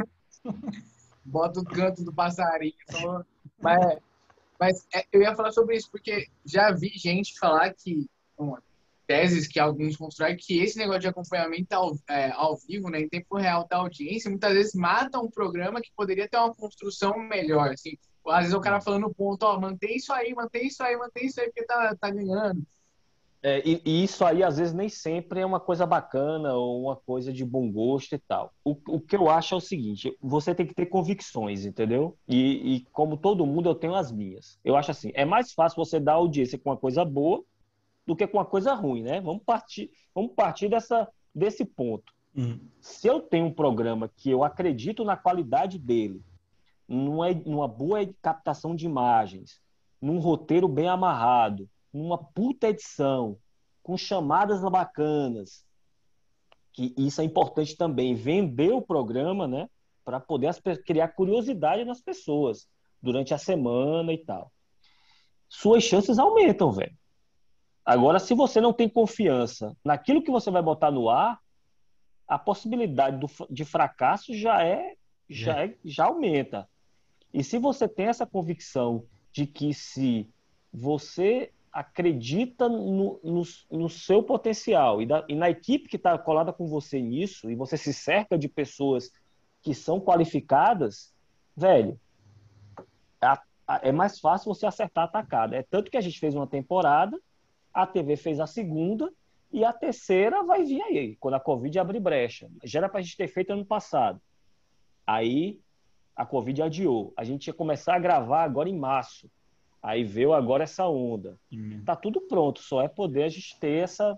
Bota 1.25 1.59
o 1.59 1.65
canto 1.65 2.03
do 2.03 2.13
passarinho. 2.13 2.73
Só... 2.89 3.23
Mas, 3.61 3.97
mas 4.59 4.87
é, 4.93 5.05
eu 5.11 5.21
ia 5.21 5.35
falar 5.35 5.51
sobre 5.51 5.75
isso, 5.75 5.89
porque 5.91 6.27
já 6.45 6.71
vi 6.71 6.91
gente 6.95 7.37
falar 7.37 7.73
que 7.73 8.09
teses 9.09 9.47
que 9.47 9.59
alguns 9.59 9.97
constroem 9.97 10.37
que 10.37 10.59
esse 10.59 10.77
negócio 10.77 11.01
de 11.01 11.07
acompanhamento 11.07 11.73
ao, 11.73 11.97
é, 12.07 12.29
ao 12.29 12.55
vivo, 12.57 12.91
né, 12.91 13.01
em 13.01 13.09
tempo 13.09 13.37
real 13.37 13.67
da 13.67 13.77
audiência, 13.77 14.29
muitas 14.29 14.53
vezes 14.53 14.75
mata 14.75 15.19
um 15.19 15.31
programa 15.31 15.81
que 15.81 15.89
poderia 15.97 16.29
ter 16.29 16.37
uma 16.37 16.53
construção 16.53 17.17
melhor, 17.17 17.71
assim. 17.71 17.97
Às 18.27 18.41
vezes 18.41 18.53
o 18.53 18.61
cara 18.61 18.79
falando 18.79 19.11
ponto, 19.11 19.41
ó, 19.41 19.59
mantém 19.59 19.95
isso 19.95 20.13
aí, 20.13 20.31
mantém 20.35 20.67
isso 20.67 20.83
aí, 20.83 20.95
mantém 20.95 21.25
isso 21.25 21.41
aí, 21.41 21.47
porque 21.47 21.65
tá, 21.65 21.95
tá 21.99 22.11
ganhando. 22.11 22.61
É, 23.41 23.67
e, 23.67 23.81
e, 23.83 24.03
isso 24.03 24.23
aí, 24.23 24.43
às 24.43 24.57
vezes, 24.57 24.73
nem 24.73 24.89
sempre 24.89 25.39
é 25.39 25.45
uma 25.45 25.59
coisa 25.59 25.87
bacana 25.87 26.53
ou 26.53 26.83
uma 26.83 26.95
coisa 26.95 27.33
de 27.33 27.43
bom 27.43 27.71
gosto 27.71 28.13
e 28.13 28.19
tal. 28.19 28.53
O, 28.63 28.77
o 28.89 28.99
que 28.99 29.15
eu 29.15 29.29
acho 29.29 29.55
é 29.55 29.57
o 29.57 29.61
seguinte: 29.61 30.15
você 30.21 30.53
tem 30.53 30.67
que 30.67 30.75
ter 30.75 30.87
convicções, 30.87 31.65
entendeu? 31.65 32.17
E, 32.27 32.75
e, 32.75 32.85
como 32.91 33.17
todo 33.17 33.45
mundo, 33.45 33.69
eu 33.69 33.75
tenho 33.75 33.95
as 33.95 34.11
minhas. 34.11 34.59
Eu 34.63 34.75
acho 34.75 34.91
assim: 34.91 35.11
é 35.15 35.23
mais 35.23 35.53
fácil 35.53 35.77
você 35.77 36.01
dar 36.01 36.13
audiência 36.13 36.59
com 36.59 36.69
uma 36.69 36.77
coisa 36.77 37.05
boa 37.05 37.41
do 38.09 38.15
que 38.15 38.25
com 38.25 38.37
uma 38.39 38.45
coisa 38.45 38.73
ruim, 38.73 39.03
né? 39.03 39.21
Vamos 39.21 39.43
partir, 39.43 39.91
vamos 40.15 40.33
partir 40.33 40.67
dessa, 40.67 41.07
desse 41.33 41.63
ponto. 41.63 42.11
Uhum. 42.35 42.59
Se 42.81 43.05
eu 43.07 43.21
tenho 43.21 43.45
um 43.45 43.53
programa 43.53 44.09
que 44.09 44.31
eu 44.31 44.43
acredito 44.43 45.03
na 45.03 45.15
qualidade 45.15 45.77
dele, 45.77 46.19
numa, 46.87 47.31
numa 47.31 47.67
boa 47.67 47.99
captação 48.19 48.75
de 48.75 48.87
imagens, 48.87 49.61
num 50.01 50.17
roteiro 50.17 50.67
bem 50.67 50.87
amarrado, 50.87 51.69
numa 51.93 52.17
puta 52.17 52.69
edição, 52.69 53.37
com 53.83 53.95
chamadas 53.95 54.59
bacanas, 54.59 55.63
que 56.73 56.95
isso 56.97 57.21
é 57.21 57.23
importante 57.23 57.77
também, 57.77 58.15
vender 58.15 58.71
o 58.71 58.81
programa, 58.81 59.47
né? 59.47 59.69
Para 60.03 60.19
poder 60.19 60.47
as, 60.47 60.59
criar 60.83 61.09
curiosidade 61.09 61.85
nas 61.85 62.01
pessoas 62.01 62.67
durante 62.99 63.35
a 63.35 63.37
semana 63.37 64.11
e 64.11 64.17
tal. 64.17 64.51
Suas 65.47 65.83
chances 65.83 66.17
aumentam, 66.17 66.71
velho. 66.71 66.97
Agora, 67.89 68.19
se 68.19 68.35
você 68.35 68.61
não 68.61 68.71
tem 68.71 68.87
confiança 68.87 69.75
naquilo 69.83 70.21
que 70.21 70.29
você 70.29 70.51
vai 70.51 70.61
botar 70.61 70.91
no 70.91 71.09
ar, 71.09 71.39
a 72.27 72.37
possibilidade 72.37 73.17
do, 73.17 73.27
de 73.49 73.65
fracasso 73.65 74.31
já 74.31 74.63
é, 74.63 74.93
já 75.27 75.63
é. 75.63 75.65
é 75.69 75.75
já 75.83 76.05
aumenta. 76.05 76.69
E 77.33 77.43
se 77.43 77.57
você 77.57 77.87
tem 77.87 78.05
essa 78.05 78.27
convicção 78.27 79.05
de 79.31 79.47
que 79.47 79.73
se 79.73 80.29
você 80.71 81.51
acredita 81.73 82.69
no, 82.69 83.19
no, 83.23 83.41
no 83.71 83.89
seu 83.89 84.21
potencial 84.21 85.01
e, 85.01 85.07
da, 85.07 85.25
e, 85.27 85.33
na 85.33 85.49
equipe 85.49 85.89
que 85.89 85.95
está 85.95 86.15
colada 86.15 86.53
com 86.53 86.67
você 86.67 87.01
nisso, 87.01 87.49
e 87.49 87.55
você 87.55 87.75
se 87.75 87.91
cerca 87.91 88.37
de 88.37 88.47
pessoas 88.47 89.11
que 89.63 89.73
são 89.73 89.99
qualificadas, 89.99 91.11
velho, 91.57 91.99
a, 93.19 93.41
a, 93.67 93.79
é 93.81 93.91
mais 93.91 94.19
fácil 94.19 94.53
você 94.53 94.67
acertar 94.67 95.05
a 95.05 95.07
tacada. 95.07 95.55
É 95.55 95.63
tanto 95.63 95.89
que 95.89 95.97
a 95.97 96.01
gente 96.01 96.19
fez 96.19 96.35
uma 96.35 96.45
temporada 96.45 97.19
a 97.73 97.85
TV 97.85 98.15
fez 98.15 98.39
a 98.39 98.47
segunda 98.47 99.11
e 99.51 99.63
a 99.65 99.73
terceira 99.73 100.43
vai 100.43 100.63
vir 100.63 100.81
aí, 100.81 101.15
quando 101.15 101.35
a 101.35 101.39
Covid 101.39 101.79
abrir 101.79 101.99
brecha. 101.99 102.49
Já 102.63 102.79
era 102.79 102.89
para 102.89 102.99
a 102.99 103.01
gente 103.01 103.17
ter 103.17 103.27
feito 103.27 103.51
ano 103.51 103.65
passado. 103.65 104.21
Aí 105.05 105.59
a 106.15 106.25
Covid 106.25 106.61
adiou. 106.61 107.13
A 107.17 107.23
gente 107.23 107.47
ia 107.47 107.53
começar 107.53 107.95
a 107.95 107.99
gravar 107.99 108.43
agora 108.43 108.69
em 108.69 108.77
março. 108.77 109.29
Aí 109.81 110.03
veio 110.03 110.33
agora 110.33 110.65
essa 110.65 110.87
onda. 110.87 111.37
Uhum. 111.51 111.81
Tá 111.85 111.95
tudo 111.95 112.21
pronto, 112.21 112.59
só 112.59 112.81
é 112.81 112.87
poder 112.87 113.23
a 113.23 113.29
gente 113.29 113.57
ter 113.59 113.83
essa 113.83 114.17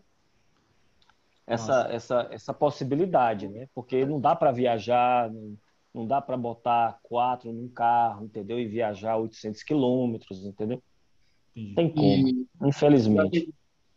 essa, 1.45 1.87
essa, 1.91 2.27
essa 2.31 2.53
possibilidade, 2.53 3.47
né? 3.47 3.67
Porque 3.73 4.05
não 4.05 4.19
dá 4.19 4.35
para 4.35 4.51
viajar, 4.51 5.29
não, 5.29 5.57
não 5.93 6.07
dá 6.07 6.21
para 6.21 6.37
botar 6.37 6.99
quatro 7.03 7.51
num 7.51 7.67
carro, 7.67 8.25
entendeu? 8.25 8.59
E 8.59 8.67
viajar 8.67 9.17
800 9.17 9.61
quilômetros, 9.63 10.45
entendeu? 10.45 10.81
Tem 11.53 11.93
como, 11.93 12.27
e, 12.27 12.47
infelizmente. 12.63 13.53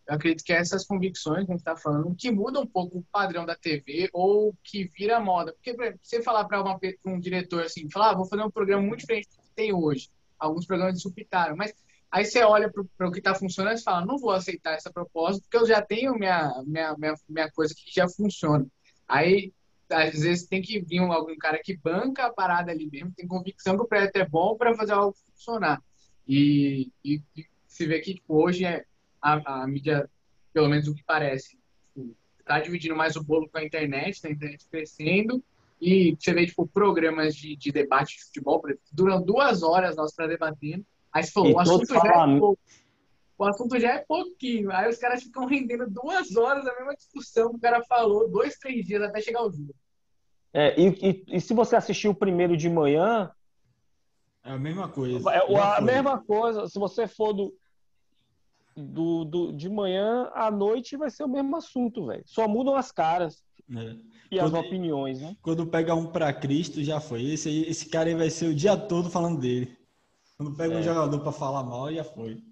Eu 0.07 0.17
acredito 0.17 0.45
que 0.45 0.53
essas 0.53 0.87
convicções 0.87 1.47
que 1.47 1.53
a 1.53 1.55
gente 1.55 1.61
está 1.61 1.77
falando, 1.77 2.15
que 2.15 2.31
mudam 2.31 2.63
um 2.63 2.67
pouco 2.67 2.99
o 2.99 3.05
padrão 3.11 3.47
da 3.47 3.57
TV 3.57 4.11
ou 4.13 4.55
que 4.63 4.85
vira 4.85 5.19
moda. 5.19 5.53
Porque 5.55 5.71
exemplo, 5.71 5.99
você 6.03 6.23
falar 6.23 6.45
para 6.45 6.63
um 7.07 7.19
diretor 7.19 7.65
assim, 7.65 7.89
falar, 7.91 8.11
ah, 8.11 8.15
vou 8.15 8.27
fazer 8.27 8.43
um 8.43 8.51
programa 8.51 8.83
muito 8.83 9.01
diferente 9.01 9.31
do 9.31 9.43
que 9.43 9.55
tem 9.55 9.73
hoje. 9.73 10.11
Alguns 10.39 10.67
programas 10.67 11.01
supitaram, 11.01 11.57
mas 11.57 11.73
aí 12.11 12.25
você 12.25 12.43
olha 12.43 12.71
para 12.71 13.09
o 13.09 13.11
que 13.11 13.19
está 13.19 13.35
funcionando 13.35 13.79
e 13.79 13.83
fala, 13.83 14.05
não 14.05 14.19
vou 14.19 14.31
aceitar 14.31 14.75
essa 14.75 14.93
proposta 14.93 15.41
porque 15.41 15.57
eu 15.57 15.67
já 15.67 15.81
tenho 15.81 16.15
minha, 16.19 16.63
minha, 16.67 16.95
minha, 16.99 17.15
minha 17.27 17.51
coisa 17.51 17.75
que 17.75 17.91
já 17.91 18.07
funciona. 18.07 18.67
Aí, 19.09 19.55
às 19.91 20.21
vezes, 20.21 20.47
tem 20.47 20.61
que 20.61 20.81
vir 20.81 20.99
algum 20.99 21.37
cara 21.37 21.59
que 21.63 21.77
banca 21.77 22.27
a 22.27 22.33
parada 22.33 22.71
ali 22.71 22.89
mesmo, 22.91 23.13
tem 23.17 23.27
convicção 23.27 23.77
que 23.77 23.83
o 23.83 23.89
projeto 23.89 24.17
é 24.17 24.29
bom 24.29 24.55
para 24.55 24.75
fazer 24.75 24.93
algo 24.93 25.17
funcionar. 25.31 25.83
E, 26.27 26.91
e, 27.05 27.21
e 27.37 27.47
se 27.67 27.87
vê 27.87 28.01
que 28.01 28.15
tipo, 28.15 28.35
hoje 28.35 28.65
é 28.65 28.85
a, 29.21 29.63
a, 29.63 29.67
mídia, 29.67 30.09
pelo 30.53 30.69
menos 30.69 30.89
o 30.89 30.95
que 30.95 31.03
parece, 31.03 31.59
está 32.39 32.55
tipo, 32.55 32.67
dividindo 32.67 32.97
mais 32.97 33.17
o 33.17 33.25
bolo 33.25 33.49
com 33.49 33.59
a 33.59 33.65
internet, 33.65 34.21
tá 34.21 34.29
a 34.29 34.33
internet 34.33 34.67
crescendo. 34.71 35.43
E 35.81 36.17
você 36.19 36.33
vê, 36.33 36.47
tipo, 36.47 36.67
programas 36.67 37.35
de, 37.35 37.57
de 37.57 37.71
debate 37.71 38.17
de 38.17 38.25
futebol, 38.25 38.61
por 38.61 38.71
exemplo, 38.71 38.87
duram 38.93 39.23
duas 39.23 39.63
horas 39.63 39.97
nós 39.97 40.15
para 40.15 40.27
debatendo. 40.27 40.85
Aí 41.13 41.23
você 41.23 41.31
falou, 41.31 41.53
o 41.53 41.61
assunto 41.61 41.87
já 41.87 42.01
é 42.01 42.39
pouco. 42.39 42.59
O 43.37 43.45
assunto 43.45 43.81
já 43.81 43.93
é 43.95 43.99
pouquinho. 43.99 44.73
Aí 44.73 44.89
os 44.89 44.99
caras 44.99 45.23
ficam 45.23 45.47
rendendo 45.47 45.89
duas 45.91 46.37
horas 46.37 46.67
a 46.67 46.75
mesma 46.75 46.95
discussão 46.95 47.51
que 47.51 47.57
o 47.57 47.61
cara 47.61 47.83
falou, 47.85 48.31
dois, 48.31 48.57
três 48.57 48.87
dias 48.87 49.03
até 49.03 49.21
chegar 49.21 49.41
ao 49.41 49.53
jogo. 49.53 49.75
É, 50.53 50.81
e, 50.81 50.89
e, 50.89 51.25
e, 51.37 51.41
se 51.41 51.53
você 51.53 51.75
assistiu 51.75 52.13
o 52.13 52.15
primeiro 52.15 52.57
de 52.57 52.71
manhã, 52.71 53.31
é 54.45 54.53
a 54.53 54.59
mesma 54.59 54.89
coisa. 54.89 55.31
É, 55.31 55.57
a 55.59 55.81
mesma 55.81 56.19
coisa. 56.19 56.69
Se 56.69 56.79
você 56.79 57.09
for 57.09 57.33
do, 57.33 57.55
do, 58.77 59.25
do, 59.25 59.53
de 59.53 59.69
manhã 59.71 60.31
à 60.35 60.51
noite, 60.51 60.97
vai 60.97 61.11
ser 61.11 61.25
o 61.25 61.29
mesmo 61.29 61.57
assunto, 61.57 62.07
velho. 62.07 62.23
Só 62.27 62.47
mudam 62.47 62.77
as 62.77 62.93
caras. 62.93 63.43
É. 63.75 63.97
E 64.31 64.39
quando, 64.39 64.57
as 64.57 64.67
opiniões, 64.67 65.21
né? 65.21 65.37
Quando 65.41 65.67
pega 65.67 65.95
um 65.95 66.07
para 66.07 66.33
Cristo, 66.33 66.83
já 66.85 67.01
foi. 67.01 67.25
Esse, 67.25 67.49
aí, 67.49 67.63
esse 67.63 67.89
cara 67.89 68.09
aí 68.09 68.15
vai 68.15 68.29
ser 68.29 68.47
o 68.47 68.55
dia 68.55 68.77
todo 68.77 69.09
falando 69.09 69.41
dele. 69.41 69.77
Quando 70.37 70.55
pega 70.57 70.75
é. 70.75 70.79
um 70.79 70.83
jogador 70.83 71.21
para 71.21 71.33
falar 71.33 71.63
mal, 71.63 71.93
já 71.93 72.05
foi. 72.05 72.43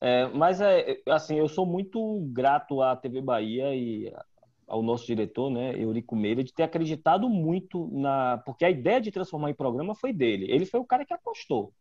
É, 0.00 0.26
mas 0.28 0.60
é 0.60 0.98
assim, 1.08 1.36
eu 1.36 1.48
sou 1.48 1.66
muito 1.66 2.20
grato 2.32 2.80
à 2.80 2.94
TV 2.96 3.20
Bahia 3.20 3.74
e 3.74 4.12
ao 4.66 4.82
nosso 4.82 5.06
diretor, 5.06 5.50
né, 5.50 5.80
Eurico 5.80 6.16
Meira, 6.16 6.42
de 6.42 6.52
ter 6.52 6.64
acreditado 6.64 7.28
muito 7.28 7.88
na. 7.92 8.38
Porque 8.38 8.64
a 8.64 8.70
ideia 8.70 9.00
de 9.00 9.12
transformar 9.12 9.50
em 9.50 9.54
programa 9.54 9.94
foi 9.94 10.12
dele. 10.12 10.50
Ele 10.50 10.66
foi 10.66 10.80
o 10.80 10.84
cara 10.84 11.04
que 11.04 11.14
apostou. 11.14 11.72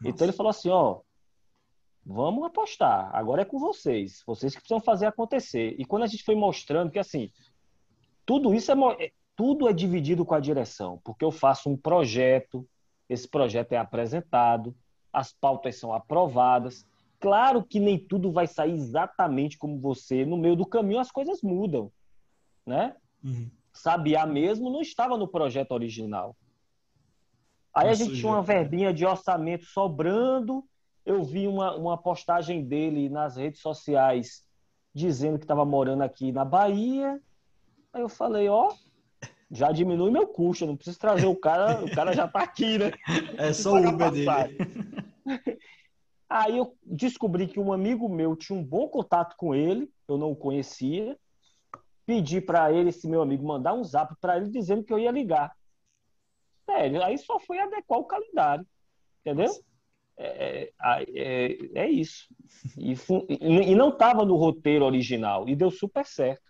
Nossa. 0.00 0.08
Então 0.08 0.26
ele 0.26 0.36
falou 0.36 0.50
assim: 0.50 0.70
ó, 0.70 1.00
vamos 2.04 2.44
apostar, 2.44 3.10
agora 3.14 3.42
é 3.42 3.44
com 3.44 3.58
vocês. 3.58 4.22
Vocês 4.26 4.54
que 4.54 4.60
precisam 4.60 4.80
fazer 4.80 5.06
acontecer. 5.06 5.74
E 5.78 5.84
quando 5.84 6.04
a 6.04 6.06
gente 6.06 6.22
foi 6.22 6.36
mostrando 6.36 6.90
que, 6.90 6.98
assim, 6.98 7.30
tudo 8.24 8.54
isso 8.54 8.70
é. 8.70 9.04
é 9.04 9.12
tudo 9.34 9.68
é 9.68 9.72
dividido 9.74 10.24
com 10.24 10.34
a 10.34 10.40
direção, 10.40 10.98
porque 11.04 11.22
eu 11.22 11.30
faço 11.30 11.68
um 11.68 11.76
projeto, 11.76 12.66
esse 13.06 13.28
projeto 13.28 13.72
é 13.72 13.76
apresentado, 13.76 14.74
as 15.12 15.30
pautas 15.30 15.78
são 15.78 15.92
aprovadas. 15.92 16.86
Claro 17.20 17.62
que 17.62 17.78
nem 17.78 17.98
tudo 17.98 18.32
vai 18.32 18.46
sair 18.46 18.72
exatamente 18.72 19.58
como 19.58 19.78
você. 19.78 20.24
No 20.24 20.38
meio 20.38 20.56
do 20.56 20.64
caminho 20.64 21.00
as 21.00 21.10
coisas 21.10 21.42
mudam 21.42 21.92
né? 22.66 22.94
Uhum. 23.22 23.48
Sabiá 23.72 24.26
mesmo 24.26 24.70
não 24.70 24.80
estava 24.80 25.16
no 25.16 25.28
projeto 25.28 25.72
original. 25.72 26.36
Aí 27.74 27.88
Nossa, 27.88 28.02
a 28.02 28.06
gente 28.06 28.18
tinha 28.18 28.32
uma 28.32 28.42
verbinha 28.42 28.92
de 28.92 29.04
orçamento 29.04 29.66
sobrando. 29.66 30.64
Eu 31.04 31.22
vi 31.22 31.46
uma, 31.46 31.76
uma 31.76 31.96
postagem 31.96 32.64
dele 32.64 33.08
nas 33.08 33.36
redes 33.36 33.60
sociais 33.60 34.44
dizendo 34.94 35.38
que 35.38 35.44
estava 35.44 35.64
morando 35.64 36.02
aqui 36.02 36.32
na 36.32 36.44
Bahia. 36.44 37.20
Aí 37.92 38.00
eu 38.00 38.08
falei, 38.08 38.48
ó, 38.48 38.72
já 39.50 39.70
diminui 39.70 40.10
meu 40.10 40.26
custo, 40.26 40.64
eu 40.64 40.68
não 40.68 40.76
preciso 40.76 40.98
trazer 40.98 41.26
o 41.26 41.36
cara, 41.36 41.84
o 41.84 41.90
cara 41.94 42.14
já 42.14 42.24
está 42.24 42.40
aqui, 42.40 42.78
né? 42.78 42.92
É 43.36 43.52
só 43.52 43.74
o 43.74 43.88
Uber 43.88 44.10
dele. 44.10 44.26
Aí 46.28 46.56
eu 46.56 46.74
descobri 46.82 47.46
que 47.46 47.60
um 47.60 47.72
amigo 47.72 48.08
meu 48.08 48.34
tinha 48.34 48.58
um 48.58 48.64
bom 48.64 48.88
contato 48.88 49.36
com 49.36 49.54
ele, 49.54 49.88
eu 50.08 50.16
não 50.16 50.32
o 50.32 50.36
conhecia 50.36 51.16
pedi 52.06 52.40
para 52.40 52.72
ele, 52.72 52.90
esse 52.90 53.08
meu 53.08 53.20
amigo, 53.20 53.44
mandar 53.44 53.74
um 53.74 53.84
zap 53.84 54.14
para 54.20 54.36
ele 54.36 54.48
dizendo 54.48 54.84
que 54.84 54.92
eu 54.92 54.98
ia 54.98 55.10
ligar. 55.10 55.52
Sério, 56.64 57.02
aí 57.02 57.18
só 57.18 57.38
foi 57.40 57.58
adequar 57.58 57.98
o 57.98 58.04
calendário. 58.04 58.66
Entendeu? 59.20 59.52
É, 60.16 60.72
é, 60.80 61.04
é, 61.14 61.58
é, 61.74 61.90
isso. 61.90 62.28
E, 62.78 62.94
e 63.40 63.74
não 63.74 63.90
estava 63.90 64.24
no 64.24 64.36
roteiro 64.36 64.84
original. 64.84 65.48
E 65.48 65.56
deu 65.56 65.70
super 65.70 66.06
certo. 66.06 66.42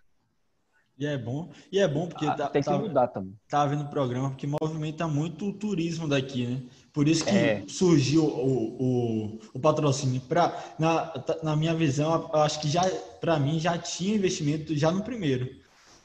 E 0.99 1.05
é 1.05 1.15
bom, 1.15 1.49
e 1.71 1.77
é 1.77 1.87
bom 1.87 2.07
porque 2.07 2.25
ah, 2.25 2.33
tá, 2.33 2.49
tem 2.49 2.61
que 2.61 2.67
tá, 2.67 2.77
mudar 2.77 3.07
também. 3.07 3.35
Tá 3.47 3.65
vendo 3.67 3.83
o 3.83 3.87
programa 3.87 4.31
porque 4.31 4.47
movimenta 4.47 5.07
muito 5.07 5.49
o 5.49 5.53
turismo 5.53 6.07
daqui, 6.07 6.47
né? 6.47 6.61
Por 6.91 7.07
isso 7.07 7.23
que 7.23 7.29
é. 7.29 7.63
surgiu 7.67 8.23
o, 8.23 8.81
o, 8.81 9.39
o 9.53 9.59
patrocínio. 9.59 10.19
Pra, 10.21 10.73
na, 10.79 11.13
na 11.43 11.55
minha 11.55 11.75
visão, 11.75 12.27
eu 12.33 12.39
acho 12.39 12.59
que 12.59 12.67
já 12.67 12.83
para 13.21 13.37
mim 13.37 13.59
já 13.59 13.77
tinha 13.77 14.15
investimento 14.15 14.75
já 14.75 14.91
no 14.91 15.03
primeiro. 15.03 15.47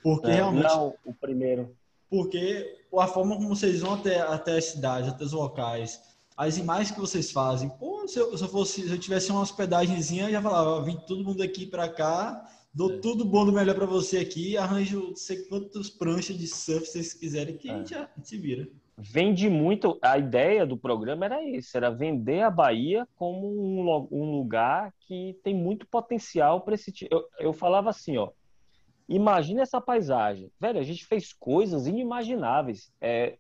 Porque 0.03 0.31
é, 0.31 0.35
realmente. 0.35 0.65
Não, 0.65 0.95
o 1.07 1.15
primeiro. 1.15 1.75
Porque 2.11 2.79
a 2.95 3.07
forma 3.07 3.37
como 3.37 3.49
vocês 3.49 3.81
vão 3.81 3.95
até, 3.95 4.21
até 4.21 4.59
as 4.59 4.67
cidades, 4.67 5.09
até 5.09 5.25
os 5.25 5.33
locais, 5.33 5.99
as 6.37 6.59
imagens 6.59 6.91
que 6.91 7.01
vocês 7.01 7.31
fazem. 7.31 7.71
Pô, 7.71 8.07
se 8.07 8.19
eu, 8.19 8.37
se 8.37 8.45
eu 8.45 8.49
fosse, 8.49 8.83
se 8.83 8.91
eu 8.91 8.99
tivesse 8.99 9.31
uma 9.31 9.41
hospedagemzinha, 9.41 10.25
eu 10.25 10.33
já 10.33 10.43
falava, 10.43 10.83
vim 10.83 10.97
todo 11.07 11.25
mundo 11.25 11.43
aqui 11.43 11.65
para 11.65 11.89
cá, 11.89 12.47
dou 12.73 12.93
é. 12.93 12.99
tudo 12.99 13.25
bom 13.25 13.45
do 13.45 13.53
melhor 13.53 13.75
para 13.75 13.87
você 13.87 14.19
aqui, 14.19 14.57
arranjo 14.57 15.09
não 15.09 15.17
sei 15.17 15.45
quantas 15.45 15.91
pranchas 15.91 16.39
de 16.39 16.47
surf 16.47 16.87
vocês 16.87 17.13
quiserem 17.13 17.57
que 17.57 17.69
é. 17.69 17.73
a, 17.73 17.79
gente, 17.79 17.95
a 17.95 18.11
gente 18.17 18.29
se 18.29 18.39
vira. 18.39 18.69
Vende 18.97 19.49
muito, 19.49 19.99
a 20.03 20.19
ideia 20.19 20.67
do 20.67 20.77
programa 20.77 21.25
era 21.25 21.43
isso, 21.43 21.77
era 21.77 21.91
vender 21.91 22.43
a 22.43 22.51
Bahia 22.51 23.09
como 23.17 23.49
um, 23.49 24.09
um 24.11 24.31
lugar 24.31 24.93
que 25.01 25.37
tem 25.43 25.55
muito 25.55 25.87
potencial 25.87 26.61
para 26.61 26.75
esse 26.75 26.93
tipo. 26.93 27.15
Eu, 27.15 27.27
eu 27.39 27.53
falava 27.53 27.91
assim, 27.91 28.17
ó, 28.19 28.31
imagina 29.09 29.63
essa 29.63 29.81
paisagem. 29.81 30.51
Velho, 30.61 30.79
a 30.79 30.83
gente 30.83 31.07
fez 31.07 31.33
coisas 31.33 31.87
inimagináveis. 31.87 32.93
É, 33.01 33.39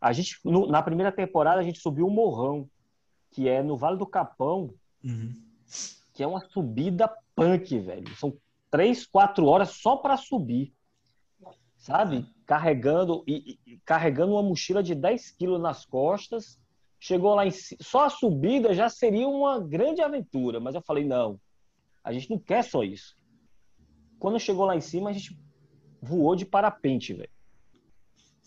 a 0.00 0.12
gente, 0.12 0.38
no, 0.44 0.66
na 0.66 0.82
primeira 0.82 1.10
temporada, 1.10 1.60
a 1.60 1.64
gente 1.64 1.80
subiu 1.80 2.06
o 2.06 2.10
Morrão, 2.10 2.68
que 3.30 3.48
é 3.48 3.62
no 3.62 3.76
Vale 3.76 3.96
do 3.96 4.06
Capão, 4.06 4.74
uhum. 5.02 5.34
que 6.12 6.22
é 6.22 6.26
uma 6.26 6.40
subida 6.50 7.10
punk, 7.34 7.78
velho. 7.78 8.14
São 8.16 8.36
três, 8.74 9.06
quatro 9.06 9.46
horas 9.46 9.70
só 9.70 9.96
para 9.96 10.16
subir, 10.16 10.74
sabe? 11.76 12.26
Carregando 12.44 13.22
e, 13.24 13.56
e, 13.64 13.78
carregando 13.84 14.32
uma 14.32 14.42
mochila 14.42 14.82
de 14.82 14.96
10 14.96 15.30
quilos 15.30 15.60
nas 15.60 15.86
costas. 15.86 16.58
Chegou 16.98 17.36
lá 17.36 17.46
em 17.46 17.52
só 17.52 18.06
a 18.06 18.10
subida 18.10 18.74
já 18.74 18.88
seria 18.88 19.28
uma 19.28 19.60
grande 19.60 20.02
aventura, 20.02 20.58
mas 20.58 20.74
eu 20.74 20.82
falei 20.82 21.04
não, 21.04 21.38
a 22.02 22.12
gente 22.12 22.28
não 22.28 22.36
quer 22.36 22.64
só 22.64 22.82
isso. 22.82 23.16
Quando 24.18 24.40
chegou 24.40 24.64
lá 24.64 24.74
em 24.74 24.80
cima, 24.80 25.10
a 25.10 25.12
gente 25.12 25.38
voou 26.02 26.34
de 26.34 26.44
parapente, 26.44 27.14
velho. 27.14 27.30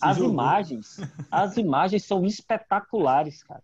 As 0.02 0.18
imagens, 0.18 0.98
as 1.32 1.56
imagens 1.56 2.04
são 2.04 2.26
espetaculares, 2.26 3.44
cara. 3.44 3.64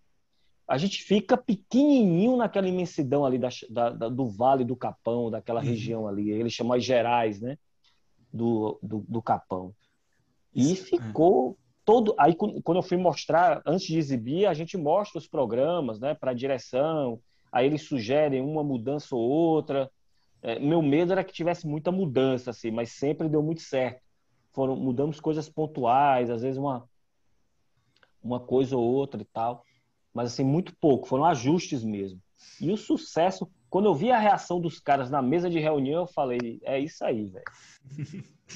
A 0.67 0.77
gente 0.77 1.03
fica 1.03 1.37
pequenininho 1.37 2.37
naquela 2.37 2.67
imensidão 2.67 3.25
ali 3.25 3.37
da, 3.37 3.49
da, 3.69 3.89
da 3.89 4.09
do 4.09 4.27
Vale 4.27 4.63
do 4.63 4.75
Capão, 4.75 5.29
daquela 5.29 5.59
uhum. 5.59 5.65
região 5.65 6.07
ali. 6.07 6.29
Eles 6.29 6.53
chamam 6.53 6.73
as 6.73 6.83
Gerais, 6.83 7.41
né? 7.41 7.57
Do, 8.31 8.79
do, 8.81 9.05
do 9.07 9.21
Capão. 9.21 9.73
E 10.55 10.71
Isso, 10.71 10.85
ficou 10.85 11.57
todo. 11.83 12.15
Aí, 12.17 12.33
quando 12.35 12.77
eu 12.77 12.83
fui 12.83 12.97
mostrar, 12.97 13.61
antes 13.65 13.85
de 13.85 13.97
exibir, 13.97 14.45
a 14.45 14.53
gente 14.53 14.77
mostra 14.77 15.19
os 15.19 15.27
programas, 15.27 15.99
né? 15.99 16.13
Para 16.13 16.31
a 16.31 16.35
direção. 16.35 17.19
Aí 17.51 17.65
eles 17.65 17.83
sugerem 17.83 18.41
uma 18.41 18.63
mudança 18.63 19.15
ou 19.15 19.21
outra. 19.21 19.91
É, 20.41 20.59
meu 20.59 20.81
medo 20.81 21.11
era 21.11 21.23
que 21.23 21.33
tivesse 21.33 21.67
muita 21.67 21.91
mudança, 21.91 22.51
assim, 22.51 22.71
mas 22.71 22.91
sempre 22.91 23.29
deu 23.29 23.41
muito 23.43 23.61
certo 23.61 24.03
foram 24.53 24.75
mudamos 24.75 25.19
coisas 25.19 25.49
pontuais, 25.49 26.29
às 26.29 26.41
vezes 26.41 26.57
uma 26.57 26.87
uma 28.23 28.39
coisa 28.39 28.77
ou 28.77 28.83
outra 28.83 29.21
e 29.21 29.25
tal, 29.25 29.65
mas 30.13 30.31
assim 30.31 30.43
muito 30.43 30.75
pouco, 30.75 31.07
foram 31.07 31.25
ajustes 31.25 31.83
mesmo. 31.83 32.21
E 32.61 32.71
o 32.71 32.77
sucesso, 32.77 33.49
quando 33.69 33.85
eu 33.85 33.95
vi 33.95 34.11
a 34.11 34.19
reação 34.19 34.59
dos 34.59 34.79
caras 34.79 35.09
na 35.09 35.21
mesa 35.21 35.49
de 35.49 35.59
reunião, 35.59 36.01
eu 36.01 36.07
falei, 36.07 36.59
é 36.63 36.79
isso 36.79 37.03
aí, 37.03 37.25
velho. 37.25 37.45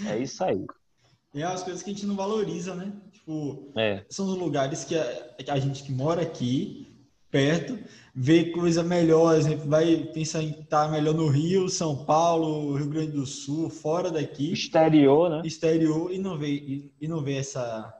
É 0.05 0.19
isso 0.19 0.43
aí. 0.43 0.65
É 1.33 1.43
as 1.43 1.63
coisas 1.63 1.81
que 1.81 1.89
a 1.89 1.93
gente 1.93 2.05
não 2.05 2.15
valoriza, 2.15 2.75
né? 2.75 2.93
Tipo, 3.11 3.71
é. 3.75 4.05
são 4.09 4.27
os 4.27 4.37
lugares 4.37 4.83
que 4.83 4.95
a, 4.95 5.33
a 5.49 5.59
gente 5.59 5.83
que 5.83 5.91
mora 5.91 6.21
aqui 6.21 6.87
perto, 7.29 7.77
vê 8.15 8.51
coisa 8.51 8.83
melhor, 8.83 9.35
exemplo, 9.35 9.67
vai 9.67 9.97
pensar 10.13 10.41
em 10.41 10.51
estar 10.51 10.89
melhor 10.89 11.13
no 11.13 11.27
Rio, 11.27 11.69
São 11.69 12.05
Paulo, 12.05 12.75
Rio 12.75 12.89
Grande 12.89 13.11
do 13.11 13.25
Sul, 13.25 13.69
fora 13.69 14.09
daqui. 14.09 14.51
Exterior, 14.51 15.29
né? 15.29 15.41
Exterior 15.45 16.11
e 16.11 16.17
não 16.17 16.37
vê, 16.37 16.49
e, 16.49 16.91
e 16.99 17.07
não 17.07 17.21
vê 17.21 17.37
essa 17.37 17.93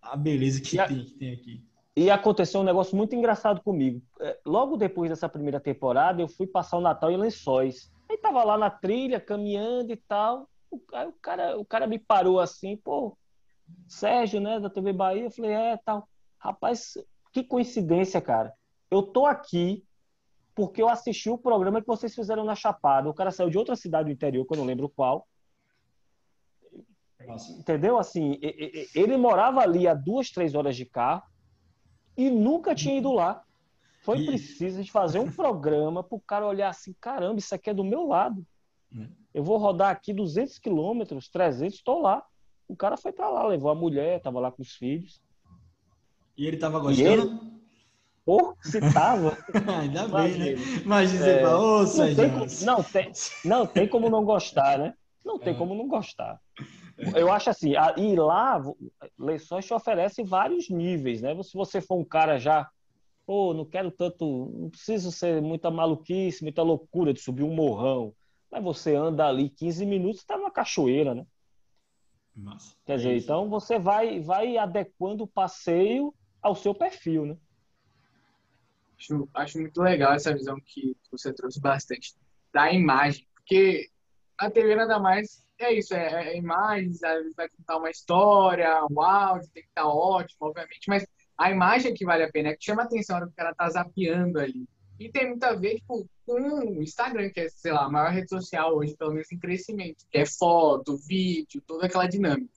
a 0.00 0.16
beleza 0.16 0.60
que, 0.60 0.76
tem, 0.76 1.04
que 1.04 1.12
tem 1.12 1.32
aqui. 1.32 1.64
E 2.00 2.10
aconteceu 2.10 2.62
um 2.62 2.64
negócio 2.64 2.96
muito 2.96 3.14
engraçado 3.14 3.60
comigo. 3.60 4.00
É, 4.20 4.40
logo 4.46 4.78
depois 4.78 5.10
dessa 5.10 5.28
primeira 5.28 5.60
temporada, 5.60 6.22
eu 6.22 6.28
fui 6.28 6.46
passar 6.46 6.78
o 6.78 6.80
Natal 6.80 7.10
em 7.10 7.18
Lençóis. 7.18 7.92
Aí 8.08 8.16
tava 8.16 8.42
lá 8.42 8.56
na 8.56 8.70
trilha, 8.70 9.20
caminhando 9.20 9.92
e 9.92 9.96
tal. 9.96 10.48
Aí 10.94 11.06
o 11.06 11.12
cara, 11.20 11.58
o 11.58 11.64
cara 11.64 11.86
me 11.86 11.98
parou 11.98 12.40
assim, 12.40 12.74
pô, 12.74 13.18
Sérgio, 13.86 14.40
né, 14.40 14.58
da 14.58 14.70
TV 14.70 14.94
Bahia. 14.94 15.24
Eu 15.24 15.30
falei, 15.30 15.50
é, 15.50 15.76
tal. 15.76 16.08
Rapaz, 16.38 16.94
que 17.34 17.44
coincidência, 17.44 18.18
cara. 18.18 18.50
Eu 18.90 19.02
tô 19.02 19.26
aqui 19.26 19.84
porque 20.54 20.80
eu 20.80 20.88
assisti 20.88 21.28
o 21.28 21.36
programa 21.36 21.82
que 21.82 21.86
vocês 21.86 22.14
fizeram 22.14 22.44
na 22.44 22.54
Chapada. 22.54 23.10
O 23.10 23.14
cara 23.14 23.30
saiu 23.30 23.50
de 23.50 23.58
outra 23.58 23.76
cidade 23.76 24.06
do 24.06 24.12
interior, 24.12 24.46
que 24.46 24.54
eu 24.54 24.58
não 24.58 24.64
lembro 24.64 24.88
qual. 24.88 25.28
Nossa. 27.26 27.52
Entendeu? 27.52 27.98
Assim, 27.98 28.38
ele 28.94 29.18
morava 29.18 29.60
ali 29.60 29.86
a 29.86 29.92
duas, 29.92 30.30
três 30.30 30.54
horas 30.54 30.74
de 30.74 30.86
carro 30.86 31.28
e 32.20 32.30
nunca 32.30 32.74
tinha 32.74 32.98
ido 32.98 33.12
lá. 33.12 33.42
Foi 34.02 34.18
e... 34.20 34.26
preciso 34.26 34.82
de 34.82 34.90
fazer 34.90 35.18
um 35.18 35.30
programa 35.32 36.02
para 36.02 36.16
o 36.16 36.20
cara 36.20 36.46
olhar 36.46 36.68
assim: 36.68 36.94
caramba, 37.00 37.38
isso 37.38 37.54
aqui 37.54 37.70
é 37.70 37.74
do 37.74 37.84
meu 37.84 38.06
lado. 38.06 38.46
Hum. 38.92 39.08
Eu 39.32 39.42
vou 39.42 39.56
rodar 39.56 39.90
aqui 39.90 40.12
200 40.12 40.58
quilômetros, 40.58 41.28
300, 41.28 41.76
estou 41.76 42.02
lá. 42.02 42.22
O 42.68 42.76
cara 42.76 42.96
foi 42.96 43.12
para 43.12 43.28
lá, 43.28 43.46
levou 43.46 43.70
a 43.70 43.74
mulher, 43.74 44.18
estava 44.18 44.38
lá 44.38 44.50
com 44.50 44.62
os 44.62 44.74
filhos. 44.74 45.20
E 46.36 46.46
ele 46.46 46.56
tava 46.56 46.78
gostando? 46.78 47.08
Ele... 47.08 47.60
Pô, 48.24 48.54
se 48.62 48.80
tava. 48.92 49.36
Ainda 49.80 50.06
bem, 50.08 50.38
né? 50.38 50.52
Imagina 50.84 51.24
você 51.24 51.30
é... 51.30 51.42
fala, 51.42 51.58
ô, 51.58 51.82
não, 51.84 52.14
tem 52.14 52.30
como, 52.30 52.46
não, 52.64 52.82
tem, 52.82 53.12
não 53.44 53.66
tem 53.66 53.88
como 53.88 54.10
não 54.10 54.24
gostar, 54.24 54.78
né? 54.78 54.94
Não 55.24 55.38
tem 55.38 55.54
é. 55.54 55.56
como 55.56 55.74
não 55.74 55.88
gostar. 55.88 56.40
Eu 57.14 57.32
acho 57.32 57.50
assim, 57.50 57.74
a, 57.76 57.94
e 57.96 58.14
lá, 58.14 58.60
Leições 59.18 59.64
te 59.64 59.72
oferece 59.72 60.22
vários 60.22 60.68
níveis, 60.68 61.22
né? 61.22 61.40
Se 61.42 61.54
você 61.54 61.80
for 61.80 61.96
um 61.96 62.04
cara 62.04 62.38
já, 62.38 62.68
pô, 63.26 63.54
não 63.54 63.64
quero 63.64 63.90
tanto, 63.90 64.50
não 64.54 64.70
preciso 64.70 65.10
ser 65.10 65.40
muita 65.40 65.70
maluquice, 65.70 66.42
muita 66.42 66.62
loucura 66.62 67.12
de 67.14 67.20
subir 67.20 67.42
um 67.42 67.54
morrão. 67.54 68.14
Mas 68.50 68.62
você 68.62 68.94
anda 68.94 69.26
ali 69.26 69.48
15 69.48 69.86
minutos, 69.86 70.24
tá 70.24 70.36
numa 70.36 70.50
cachoeira, 70.50 71.14
né? 71.14 71.26
Nossa, 72.36 72.74
Quer 72.84 72.96
dizer, 72.96 73.12
é 73.12 73.16
então 73.16 73.48
você 73.48 73.78
vai, 73.78 74.20
vai 74.20 74.56
adequando 74.56 75.24
o 75.24 75.28
passeio 75.28 76.14
ao 76.42 76.54
seu 76.54 76.74
perfil, 76.74 77.26
né? 77.26 77.36
Acho, 78.98 79.28
acho 79.32 79.58
muito 79.58 79.80
legal 79.80 80.12
essa 80.12 80.34
visão 80.34 80.56
que 80.64 80.96
você 81.10 81.32
trouxe 81.32 81.60
bastante 81.60 82.14
da 82.52 82.70
imagem, 82.72 83.26
porque 83.34 83.88
a 84.36 84.50
TV 84.50 84.74
nada 84.74 84.98
mais 84.98 85.42
é 85.64 85.72
isso, 85.72 85.94
é, 85.94 86.32
é 86.32 86.36
imagens, 86.36 87.02
às 87.02 87.18
vezes 87.18 87.34
vai 87.36 87.48
contar 87.48 87.76
uma 87.76 87.90
história, 87.90 88.86
o 88.90 89.00
áudio 89.00 89.50
tem 89.52 89.62
que 89.62 89.68
estar 89.68 89.86
ótimo, 89.86 90.48
obviamente, 90.48 90.88
mas 90.88 91.06
a 91.36 91.50
imagem 91.50 91.94
que 91.94 92.04
vale 92.04 92.22
a 92.22 92.30
pena, 92.30 92.50
é 92.50 92.56
que 92.56 92.64
chama 92.64 92.82
a 92.82 92.84
atenção 92.84 93.14
na 93.14 93.22
hora 93.22 93.26
que 93.26 93.32
o 93.32 93.36
cara 93.36 93.54
tá 93.54 93.68
zapeando 93.70 94.38
ali. 94.38 94.68
E 94.98 95.10
tem 95.10 95.28
muito 95.28 95.42
a 95.44 95.54
ver 95.54 95.76
tipo, 95.76 96.06
com 96.26 96.34
o 96.78 96.82
Instagram, 96.82 97.30
que 97.30 97.40
é, 97.40 97.48
sei 97.48 97.72
lá, 97.72 97.86
a 97.86 97.90
maior 97.90 98.12
rede 98.12 98.28
social 98.28 98.76
hoje, 98.76 98.94
pelo 98.94 99.12
menos 99.12 99.32
em 99.32 99.38
crescimento, 99.38 100.04
que 100.10 100.18
é 100.18 100.26
foto, 100.26 100.98
vídeo, 100.98 101.62
toda 101.66 101.86
aquela 101.86 102.06
dinâmica. 102.06 102.52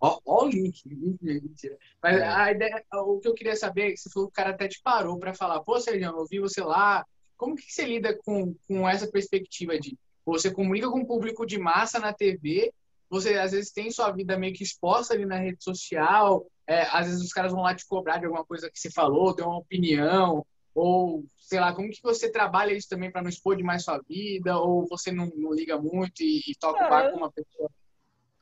Ó, 0.00 0.18
ó 0.24 0.44
o 0.44 0.48
link, 0.48 0.82
mentira. 1.22 1.78
Mas 2.02 2.16
é. 2.16 2.26
a 2.26 2.50
ideia, 2.50 2.84
o 2.92 3.20
que 3.20 3.28
eu 3.28 3.34
queria 3.34 3.54
saber 3.54 3.82
é 3.82 3.90
que 3.92 3.98
você 3.98 4.10
falou 4.10 4.28
que 4.28 4.32
o 4.32 4.34
cara 4.34 4.50
até 4.50 4.66
te 4.66 4.80
parou 4.82 5.16
para 5.18 5.32
falar, 5.32 5.60
pô, 5.60 5.78
Sérgio, 5.78 6.04
eu 6.04 6.26
vi 6.26 6.40
você 6.40 6.60
lá. 6.60 7.06
Como 7.36 7.54
que 7.54 7.72
você 7.72 7.84
lida 7.84 8.18
com, 8.24 8.54
com 8.66 8.88
essa 8.88 9.06
perspectiva 9.06 9.78
de 9.78 9.96
você 10.32 10.50
comunica 10.50 10.90
com 10.90 11.00
o 11.00 11.06
público 11.06 11.44
de 11.44 11.58
massa 11.58 11.98
na 11.98 12.12
TV, 12.12 12.72
você 13.10 13.34
às 13.34 13.52
vezes 13.52 13.72
tem 13.72 13.90
sua 13.90 14.10
vida 14.10 14.38
meio 14.38 14.54
que 14.54 14.62
exposta 14.64 15.14
ali 15.14 15.26
na 15.26 15.36
rede 15.36 15.62
social, 15.62 16.46
é, 16.66 16.82
às 16.90 17.06
vezes 17.06 17.22
os 17.22 17.32
caras 17.32 17.52
vão 17.52 17.62
lá 17.62 17.74
te 17.74 17.86
cobrar 17.86 18.18
de 18.18 18.24
alguma 18.24 18.44
coisa 18.44 18.70
que 18.70 18.78
você 18.78 18.90
falou, 18.90 19.34
deu 19.34 19.46
uma 19.46 19.58
opinião, 19.58 20.44
ou 20.74 21.24
sei 21.36 21.60
lá, 21.60 21.74
como 21.74 21.90
que 21.90 22.02
você 22.02 22.30
trabalha 22.30 22.72
isso 22.72 22.88
também 22.88 23.10
para 23.10 23.22
não 23.22 23.28
expor 23.28 23.56
demais 23.56 23.84
sua 23.84 24.00
vida, 24.08 24.58
ou 24.58 24.86
você 24.88 25.12
não, 25.12 25.30
não 25.36 25.52
liga 25.52 25.78
muito 25.78 26.22
e, 26.22 26.40
e 26.48 26.54
toca 26.58 26.86
o 26.86 26.90
barco 26.90 27.12
com 27.12 27.18
uma 27.18 27.30
pessoa? 27.30 27.70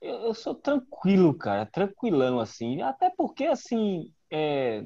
eu, 0.03 0.17
eu 0.17 0.35
sou 0.35 0.55
tranquilo, 0.55 1.33
cara, 1.33 1.65
tranquilão, 1.65 2.41
assim. 2.41 2.83
Até 2.83 3.09
porque, 3.11 3.45
assim, 3.45 4.13
é... 4.31 4.85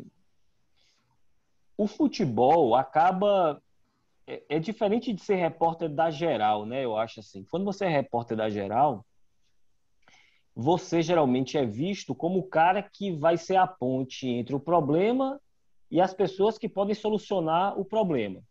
o 1.77 1.87
futebol 1.87 2.77
acaba. 2.77 3.61
É, 4.27 4.43
é, 4.49 4.59
diferente 4.59 5.13
de 5.13 5.21
ser 5.21 5.37
repórter 5.37 5.89
da 5.89 6.11
geral, 6.11 6.67
né? 6.67 6.85
Eu 6.85 6.97
acho 6.97 7.21
assim. 7.21 7.45
Quando 7.45 7.65
você 7.65 7.85
é 7.85 7.89
repórter 7.89 8.37
da 8.37 8.51
geral, 8.51 9.07
você 10.55 11.01
geralmente 11.01 11.57
é 11.57 11.65
visto 11.65 12.15
como 12.15 12.41
o 12.41 12.49
cara 12.49 12.83
que 12.83 13.13
vai 13.13 13.37
ser 13.37 13.57
a 13.57 13.67
ponte 13.67 14.27
entre 14.27 14.55
o 14.55 14.61
problema 14.61 15.41
e 15.91 16.01
as 16.01 16.13
pessoas 16.13 16.59
que 16.59 16.69
podem 16.69 16.95
solucionar 16.95 17.79
o 17.79 17.85
problema. 17.85 18.43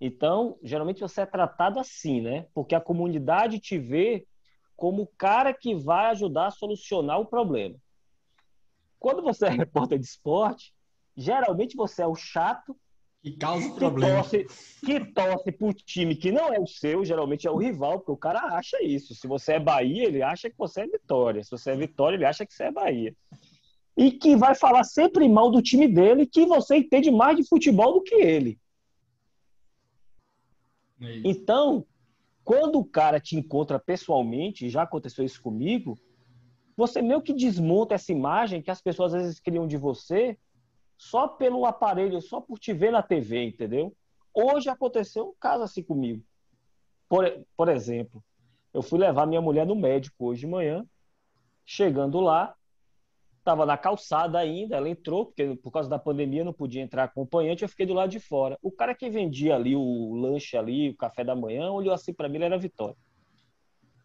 Então, 0.00 0.58
geralmente 0.62 1.00
você 1.00 1.20
é 1.20 1.26
tratado 1.26 1.78
assim, 1.78 2.20
né? 2.20 2.46
Porque 2.54 2.74
a 2.74 2.80
comunidade 2.80 3.60
te 3.60 3.78
vê 3.78 4.26
como 4.74 5.02
o 5.02 5.06
cara 5.06 5.52
que 5.52 5.74
vai 5.74 6.06
ajudar 6.06 6.46
a 6.46 6.50
solucionar 6.50 7.20
o 7.20 7.26
problema. 7.26 7.76
Quando 8.98 9.22
você 9.22 9.46
é 9.46 9.50
repórter 9.50 9.98
de 9.98 10.06
esporte, 10.06 10.74
geralmente 11.14 11.76
você 11.76 12.02
é 12.02 12.06
o 12.06 12.14
chato 12.14 12.74
que 13.22 13.32
causa 13.32 13.70
problema. 13.74 14.22
Que 14.24 14.44
torce, 14.44 14.80
que 14.84 15.04
torce 15.12 15.52
pro 15.52 15.74
time 15.74 16.16
que 16.16 16.32
não 16.32 16.52
é 16.52 16.58
o 16.58 16.66
seu, 16.66 17.04
geralmente 17.04 17.46
é 17.46 17.50
o 17.50 17.56
rival, 17.56 17.98
porque 17.98 18.12
o 18.12 18.16
cara 18.16 18.40
acha 18.56 18.82
isso. 18.82 19.14
Se 19.14 19.26
você 19.26 19.54
é 19.54 19.60
Bahia, 19.60 20.06
ele 20.06 20.22
acha 20.22 20.48
que 20.48 20.56
você 20.56 20.82
é 20.82 20.86
Vitória. 20.86 21.42
Se 21.44 21.50
você 21.50 21.72
é 21.72 21.76
Vitória, 21.76 22.16
ele 22.16 22.24
acha 22.24 22.46
que 22.46 22.54
você 22.54 22.64
é 22.64 22.72
Bahia. 22.72 23.14
E 23.96 24.10
que 24.12 24.36
vai 24.36 24.54
falar 24.54 24.84
sempre 24.84 25.28
mal 25.28 25.50
do 25.50 25.60
time 25.60 25.86
dele, 25.86 26.26
que 26.26 26.46
você 26.46 26.76
entende 26.76 27.10
mais 27.10 27.36
de 27.36 27.46
futebol 27.46 27.94
do 27.94 28.02
que 28.02 28.14
ele. 28.14 28.58
É 31.02 31.20
então, 31.24 31.84
quando 32.42 32.78
o 32.78 32.84
cara 32.84 33.20
te 33.20 33.36
encontra 33.36 33.78
pessoalmente, 33.78 34.70
já 34.70 34.82
aconteceu 34.82 35.24
isso 35.24 35.42
comigo, 35.42 35.98
você 36.74 37.02
meio 37.02 37.20
que 37.20 37.34
desmonta 37.34 37.94
essa 37.94 38.12
imagem 38.12 38.62
que 38.62 38.70
as 38.70 38.80
pessoas 38.80 39.12
às 39.12 39.22
vezes 39.22 39.40
criam 39.40 39.66
de 39.66 39.76
você 39.76 40.38
só 41.00 41.26
pelo 41.26 41.64
aparelho, 41.64 42.20
só 42.20 42.42
por 42.42 42.58
te 42.58 42.74
ver 42.74 42.92
na 42.92 43.02
TV, 43.02 43.42
entendeu? 43.42 43.96
Hoje 44.34 44.68
aconteceu 44.68 45.30
um 45.30 45.34
caso 45.40 45.64
assim 45.64 45.82
comigo. 45.82 46.22
Por, 47.08 47.24
por 47.56 47.70
exemplo, 47.70 48.22
eu 48.72 48.82
fui 48.82 48.98
levar 48.98 49.26
minha 49.26 49.40
mulher 49.40 49.66
no 49.66 49.74
médico 49.74 50.26
hoje 50.26 50.42
de 50.42 50.46
manhã. 50.46 50.84
Chegando 51.64 52.20
lá, 52.20 52.54
estava 53.38 53.64
na 53.64 53.78
calçada 53.78 54.38
ainda, 54.38 54.76
ela 54.76 54.90
entrou, 54.90 55.24
porque 55.24 55.56
por 55.56 55.70
causa 55.70 55.88
da 55.88 55.98
pandemia 55.98 56.44
não 56.44 56.52
podia 56.52 56.82
entrar 56.82 57.04
acompanhante, 57.04 57.62
eu 57.62 57.68
fiquei 57.68 57.86
do 57.86 57.94
lado 57.94 58.10
de 58.10 58.20
fora. 58.20 58.58
O 58.60 58.70
cara 58.70 58.94
que 58.94 59.08
vendia 59.08 59.54
ali 59.54 59.74
o 59.74 60.12
lanche 60.12 60.54
ali, 60.54 60.90
o 60.90 60.96
café 60.98 61.24
da 61.24 61.34
manhã, 61.34 61.70
olhou 61.70 61.94
assim 61.94 62.12
para 62.12 62.28
mim, 62.28 62.34
ele 62.34 62.44
era 62.44 62.58
Vitória. 62.58 62.96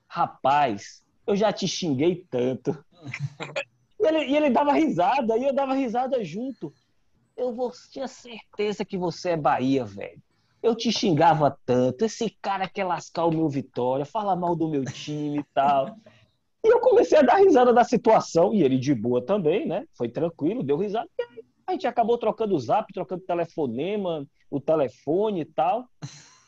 Rapaz, 0.07 1.05
eu 1.27 1.35
já 1.35 1.51
te 1.51 1.67
xinguei 1.67 2.25
tanto. 2.29 2.71
e, 3.99 4.07
ele, 4.07 4.25
e 4.27 4.35
ele 4.37 4.49
dava 4.49 4.71
risada, 4.71 5.37
e 5.37 5.43
eu 5.43 5.53
dava 5.53 5.73
risada 5.73 6.23
junto 6.23 6.73
eu 7.37 7.53
vou, 7.53 7.71
tinha 7.91 8.07
certeza 8.07 8.85
que 8.85 8.97
você 8.97 9.31
é 9.31 9.37
Bahia, 9.37 9.83
velho. 9.83 10.21
Eu 10.63 10.75
te 10.75 10.91
xingava 10.91 11.55
tanto, 11.65 12.05
esse 12.05 12.29
cara 12.41 12.67
quer 12.67 12.85
lascar 12.85 13.25
o 13.25 13.31
meu 13.31 13.47
Vitória, 13.47 14.05
fala 14.05 14.35
mal 14.35 14.55
do 14.55 14.67
meu 14.67 14.83
time 14.83 15.39
e 15.39 15.45
tal. 15.53 15.95
E 16.63 16.67
eu 16.67 16.79
comecei 16.79 17.19
a 17.19 17.21
dar 17.21 17.35
risada 17.35 17.71
da 17.71 17.83
situação, 17.83 18.51
e 18.51 18.63
ele 18.63 18.79
de 18.79 18.95
boa 18.95 19.23
também, 19.23 19.67
né? 19.67 19.85
Foi 19.93 20.09
tranquilo, 20.09 20.63
deu 20.63 20.77
risada. 20.77 21.07
E 21.19 21.21
aí, 21.21 21.45
a 21.67 21.71
gente 21.73 21.85
acabou 21.85 22.17
trocando 22.17 22.55
o 22.55 22.59
zap, 22.59 22.91
trocando 22.91 23.21
telefonema, 23.21 24.25
o 24.49 24.59
telefone 24.59 25.41
e 25.41 25.45
tal. 25.45 25.87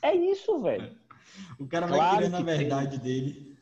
É 0.02 0.16
isso, 0.16 0.60
velho. 0.60 0.96
O 1.60 1.68
cara 1.68 1.86
vai 1.86 2.00
claro 2.00 2.18
criando 2.18 2.36
a 2.36 2.42
verdade 2.42 3.00
tem... 3.00 3.00
dele. 3.00 3.58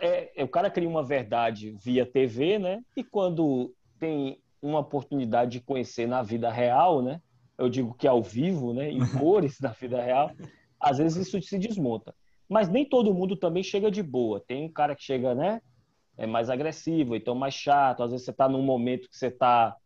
É, 0.00 0.40
é, 0.40 0.44
o 0.44 0.48
cara 0.48 0.70
cria 0.70 0.88
uma 0.88 1.04
verdade 1.04 1.76
via 1.80 2.06
TV, 2.06 2.58
né? 2.58 2.82
E 2.96 3.04
quando 3.04 3.72
tem 4.00 4.41
uma 4.62 4.78
oportunidade 4.78 5.50
de 5.50 5.60
conhecer 5.60 6.06
na 6.06 6.22
vida 6.22 6.50
real, 6.50 7.02
né? 7.02 7.20
Eu 7.58 7.68
digo 7.68 7.94
que 7.94 8.06
ao 8.06 8.22
vivo, 8.22 8.72
né? 8.72 8.90
Em 8.90 9.00
cores 9.18 9.58
na 9.60 9.70
vida 9.70 10.00
real, 10.00 10.30
às 10.80 10.98
vezes 10.98 11.26
isso 11.26 11.42
se 11.42 11.58
desmonta. 11.58 12.14
Mas 12.48 12.68
nem 12.68 12.84
todo 12.84 13.12
mundo 13.12 13.36
também 13.36 13.62
chega 13.62 13.90
de 13.90 14.02
boa. 14.02 14.40
Tem 14.40 14.64
um 14.64 14.72
cara 14.72 14.94
que 14.94 15.02
chega, 15.02 15.34
né? 15.34 15.60
É 16.16 16.26
mais 16.26 16.48
agressivo, 16.48 17.16
então 17.16 17.34
mais 17.34 17.54
chato. 17.54 18.02
Às 18.02 18.12
vezes 18.12 18.24
você 18.24 18.30
está 18.30 18.48
num 18.48 18.62
momento 18.62 19.08
que 19.08 19.16
você 19.16 19.26
está, 19.26 19.76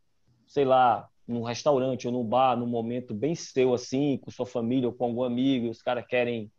sei 0.47 0.65
lá, 0.65 1.09
num 1.27 1.43
restaurante 1.43 2.07
ou 2.07 2.12
num 2.12 2.24
bar, 2.24 2.57
num 2.57 2.66
momento 2.66 3.15
bem 3.15 3.35
seu, 3.35 3.73
assim, 3.73 4.19
com 4.19 4.31
sua 4.31 4.47
família 4.47 4.89
ou 4.89 4.94
com 4.94 5.05
algum 5.05 5.24
amigo, 5.24 5.69
os 5.69 5.82
caras 5.82 6.07
querem. 6.07 6.51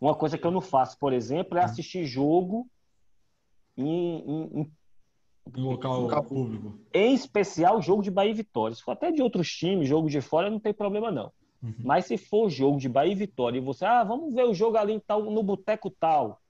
Uma 0.00 0.14
coisa 0.14 0.38
que 0.38 0.46
eu 0.46 0.50
não 0.50 0.60
faço, 0.60 0.98
por 0.98 1.12
exemplo, 1.12 1.58
é 1.58 1.62
assistir 1.62 2.04
jogo 2.04 2.68
em, 3.76 4.18
em, 4.18 4.60
em 4.60 4.72
em 5.56 5.60
local, 5.60 6.02
local 6.02 6.24
público. 6.24 6.78
Em 6.92 7.14
especial, 7.14 7.80
jogo 7.80 8.02
de 8.02 8.10
Bahia 8.10 8.30
e 8.30 8.34
Vitória. 8.34 8.74
Se 8.74 8.82
for 8.82 8.92
até 8.92 9.10
de 9.10 9.22
outros 9.22 9.50
times, 9.50 9.88
jogo 9.88 10.08
de 10.08 10.20
fora, 10.20 10.50
não 10.50 10.60
tem 10.60 10.72
problema, 10.72 11.10
não. 11.10 11.32
Uhum. 11.62 11.74
Mas 11.80 12.06
se 12.06 12.16
for 12.16 12.48
jogo 12.48 12.78
de 12.78 12.88
Bahia 12.88 13.12
e 13.12 13.16
Vitória 13.16 13.58
e 13.58 13.62
você, 13.62 13.84
ah, 13.84 14.04
vamos 14.04 14.34
ver 14.34 14.44
o 14.44 14.54
jogo 14.54 14.76
ali 14.76 15.00
tal, 15.00 15.22
no 15.22 15.42
boteco 15.42 15.90
tal. 15.90 16.40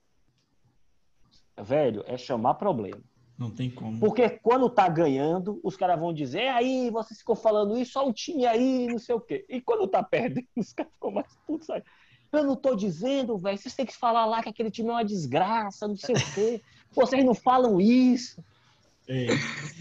Velho, 1.57 2.03
é 2.05 2.17
chamar 2.17 2.55
problema. 2.55 3.01
Não 3.37 3.49
tem 3.49 3.69
como. 3.69 3.99
Porque 3.99 4.29
quando 4.29 4.69
tá 4.69 4.87
ganhando, 4.89 5.61
os 5.63 5.77
caras 5.77 5.99
vão 5.99 6.13
dizer, 6.13 6.49
aí, 6.49 6.89
você 6.89 7.15
ficou 7.15 7.35
falando 7.35 7.77
isso, 7.77 7.97
olha 7.97 8.09
o 8.09 8.13
time 8.13 8.45
aí, 8.45 8.87
não 8.87 8.99
sei 8.99 9.15
o 9.15 9.21
quê. 9.21 9.45
E 9.47 9.61
quando 9.61 9.87
tá 9.87 10.03
perdendo, 10.03 10.45
os 10.57 10.73
caras 10.73 10.91
ficam 10.91 11.11
mais 11.11 11.37
putos 11.47 11.69
aí. 11.69 11.81
Eu 12.31 12.43
não 12.43 12.55
tô 12.55 12.75
dizendo, 12.75 13.37
velho, 13.37 13.57
vocês 13.57 13.73
têm 13.73 13.85
que 13.85 13.95
falar 13.95 14.25
lá 14.25 14.43
que 14.43 14.49
aquele 14.49 14.69
time 14.69 14.89
é 14.89 14.91
uma 14.91 15.05
desgraça, 15.05 15.87
não 15.87 15.95
sei 15.95 16.15
o 16.15 16.33
quê. 16.35 16.61
Vocês 16.91 17.25
não 17.25 17.33
falam 17.33 17.79
isso. 17.81 18.43
É, 19.09 19.27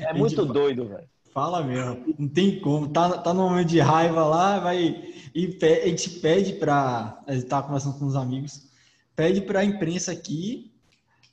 é 0.04 0.14
muito 0.14 0.42
gente, 0.42 0.52
doido, 0.52 0.88
velho. 0.88 1.06
Fala 1.34 1.62
mesmo, 1.62 2.14
não 2.18 2.26
tem 2.26 2.58
como. 2.60 2.88
Tá, 2.88 3.18
tá 3.18 3.34
no 3.34 3.50
momento 3.50 3.68
de 3.68 3.78
raiva 3.78 4.24
lá, 4.24 4.58
vai. 4.58 5.04
E 5.34 5.58
a 5.62 5.86
gente 5.86 6.10
pede 6.20 6.54
para. 6.54 7.22
A 7.26 7.34
gente 7.34 7.46
tá 7.46 7.62
conversando 7.62 7.98
com 7.98 8.06
os 8.06 8.16
amigos, 8.16 8.66
pede 9.14 9.42
para 9.42 9.60
a 9.60 9.64
imprensa 9.64 10.10
aqui, 10.10 10.72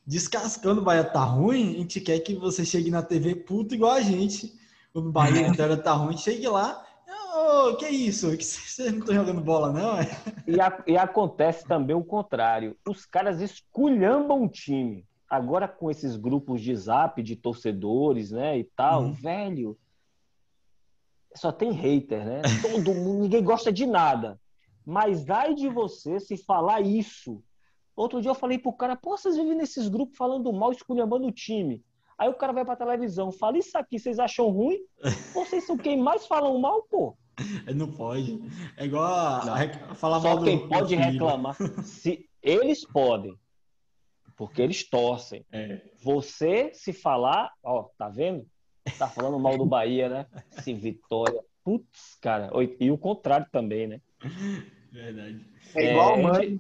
descascando 0.06 0.82
o 0.82 0.84
Bahia 0.84 1.06
tá 1.06 1.24
ruim, 1.24 1.76
a 1.76 1.78
gente 1.80 2.02
quer 2.02 2.20
que 2.20 2.36
você 2.36 2.66
chegue 2.66 2.92
na 2.92 3.02
TV 3.02 3.34
puto 3.34 3.74
igual 3.74 3.94
a 3.94 4.02
gente. 4.02 4.54
O 4.94 5.02
Bahia 5.02 5.48
inteira 5.48 5.78
tá 5.78 5.94
ruim, 5.94 6.18
chegue 6.18 6.48
lá. 6.50 6.84
Oh, 7.38 7.76
que 7.76 7.88
isso? 7.88 8.36
Que 8.38 8.44
vocês 8.44 8.92
não 8.92 9.00
estão 9.00 9.16
jogando 9.16 9.42
bola, 9.42 9.72
não? 9.72 9.98
E, 10.48 10.60
a, 10.60 10.84
e 10.86 10.98
acontece 10.98 11.66
também 11.66 11.96
o 11.96 12.04
contrário. 12.04 12.78
Os 12.88 13.06
caras 13.06 13.42
esculhambam 13.42 14.44
o 14.44 14.50
time 14.50 15.06
agora 15.30 15.68
com 15.68 15.90
esses 15.90 16.16
grupos 16.16 16.62
de 16.62 16.76
zap 16.76 17.22
de 17.22 17.36
torcedores, 17.36 18.32
né, 18.32 18.58
e 18.58 18.64
tal, 18.64 19.04
uhum. 19.04 19.12
velho, 19.12 19.78
só 21.36 21.52
tem 21.52 21.72
hater, 21.72 22.26
né? 22.26 22.42
Todo 22.62 22.94
mundo, 22.94 23.24
ninguém 23.24 23.44
gosta 23.44 23.72
de 23.72 23.86
nada. 23.86 24.40
Mas 24.86 25.30
ai 25.30 25.54
de 25.54 25.68
você 25.68 26.20
se 26.20 26.38
falar 26.38 26.82
isso. 26.82 27.44
Outro 27.96 28.22
dia 28.22 28.32
eu 28.32 28.36
falei 28.36 28.60
pro 28.60 28.74
cara, 28.74 28.96
pô, 28.96 29.18
vocês 29.18 29.36
vivem 29.36 29.56
nesses 29.56 29.88
grupos 29.88 30.18
falando 30.18 30.52
mal, 30.54 30.72
esculhambando 30.72 31.28
o 31.28 31.32
time. 31.32 31.84
Aí 32.18 32.30
o 32.30 32.34
cara 32.34 32.54
vai 32.54 32.64
pra 32.64 32.76
televisão, 32.76 33.32
fala 33.32 33.58
isso 33.58 33.78
aqui, 33.78 34.00
vocês 34.00 34.20
acham 34.20 34.50
ruim? 34.50 34.80
Vocês 35.34 35.66
são 35.66 35.78
quem 35.78 35.98
mais 35.98 36.26
falam 36.26 36.58
mal, 36.60 36.84
pô. 36.84 37.18
Não 37.76 37.92
pode. 37.92 38.40
É 38.78 38.86
igual 38.86 39.04
a, 39.04 39.42
falar 39.96 40.22
Só 40.22 40.36
mal 40.36 40.44
quem 40.44 40.60
do, 40.60 40.70
pode 40.70 40.96
reclamar. 40.96 41.56
Se 41.84 42.30
eles 42.42 42.86
podem, 42.86 43.38
porque 44.36 44.62
eles 44.62 44.88
torcem. 44.88 45.46
É. 45.52 45.82
Você, 46.02 46.72
se 46.74 46.94
falar, 46.94 47.52
ó, 47.64 47.84
tá 47.98 48.10
vendo? 48.10 48.46
Tá 48.98 49.08
falando 49.08 49.40
mal 49.40 49.58
do 49.58 49.66
Bahia, 49.66 50.10
né? 50.10 50.26
Se 50.62 50.74
Vitória. 50.74 51.42
Putz, 51.64 52.16
cara. 52.22 52.52
E 52.80 52.92
o 52.92 52.98
contrário 52.98 53.48
também, 53.52 53.88
né? 53.88 54.02
Verdade. 54.92 55.46
É 55.76 55.92
igual 55.92 56.14
a 56.14 56.18
mãe. 56.18 56.60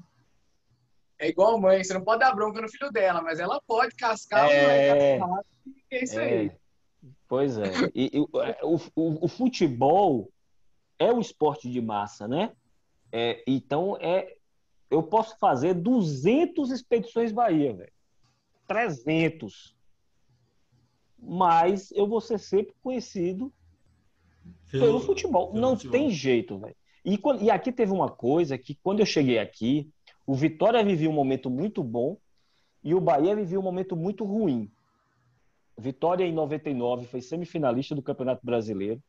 É 1.20 1.30
igual 1.30 1.56
a 1.56 1.60
mãe. 1.60 1.84
Você 1.84 1.94
não 1.94 2.04
pode 2.04 2.22
dar 2.22 2.34
bronca 2.34 2.62
no 2.62 2.70
filho 2.70 2.92
dela, 2.92 3.22
mas 3.22 3.40
ela 3.40 3.62
pode 3.68 3.96
cascar 3.96 4.50
é... 4.50 5.20
o 5.20 5.44
É 5.92 6.04
isso 6.04 6.20
aí. 6.20 6.48
É. 6.48 6.56
Pois 7.28 7.58
é. 7.58 7.72
E, 7.94 8.12
e 8.14 8.20
o, 8.20 8.30
o, 8.96 9.26
o, 9.26 9.28
futebol 9.28 10.30
é 10.98 11.12
um 11.12 11.20
esporte 11.20 11.70
de 11.70 11.82
massa, 11.82 12.28
né? 12.28 12.52
É, 13.12 13.44
então, 13.48 13.98
é, 14.02 14.35
eu 14.96 15.04
posso 15.04 15.38
fazer 15.38 15.74
200 15.74 16.72
expedições 16.72 17.32
Bahia, 17.32 17.74
velho. 17.74 17.92
300. 18.68 19.76
Mas 21.20 21.92
eu 21.92 22.08
vou 22.08 22.22
ser 22.22 22.40
sempre 22.40 22.74
conhecido 22.82 23.52
pelo, 24.72 24.86
pelo 24.86 25.00
futebol. 25.02 25.50
Pelo 25.50 25.62
Não 25.62 25.76
futebol. 25.76 25.92
tem 25.92 26.10
jeito, 26.10 26.58
velho. 26.58 26.76
E, 27.04 27.20
e 27.42 27.52
aqui 27.52 27.72
teve 27.72 27.92
uma 27.92 28.10
coisa 28.10 28.58
que, 28.58 28.76
quando 28.76 29.02
eu 29.02 29.06
cheguei 29.06 29.38
aqui, 29.38 29.92
o 30.26 30.34
Vitória 30.34 30.84
vivia 30.84 31.10
um 31.10 31.14
momento 31.14 31.50
muito 31.50 31.84
bom 31.84 32.18
e 32.84 32.96
o 32.96 33.02
Bahia 33.02 33.36
vivia 33.36 33.60
um 33.60 33.64
momento 33.64 33.96
muito 33.96 34.24
ruim. 34.24 34.72
Vitória, 35.78 36.24
em 36.24 36.34
99, 36.34 37.06
foi 37.08 37.22
semifinalista 37.22 37.94
do 37.94 38.02
Campeonato 38.02 38.46
Brasileiro. 38.46 39.04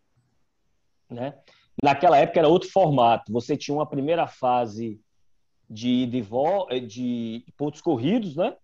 Né? 1.08 1.38
Naquela 1.80 2.18
época 2.18 2.40
era 2.40 2.48
outro 2.48 2.68
formato. 2.68 3.32
Você 3.32 3.56
tinha 3.56 3.74
uma 3.74 3.86
primeira 3.86 4.26
fase 4.26 5.00
de, 5.68 6.06
de, 6.06 6.24
eh, 6.70 6.80
de 6.80 7.44
pontos 7.56 7.80
corridos, 7.80 8.36
né? 8.36 8.56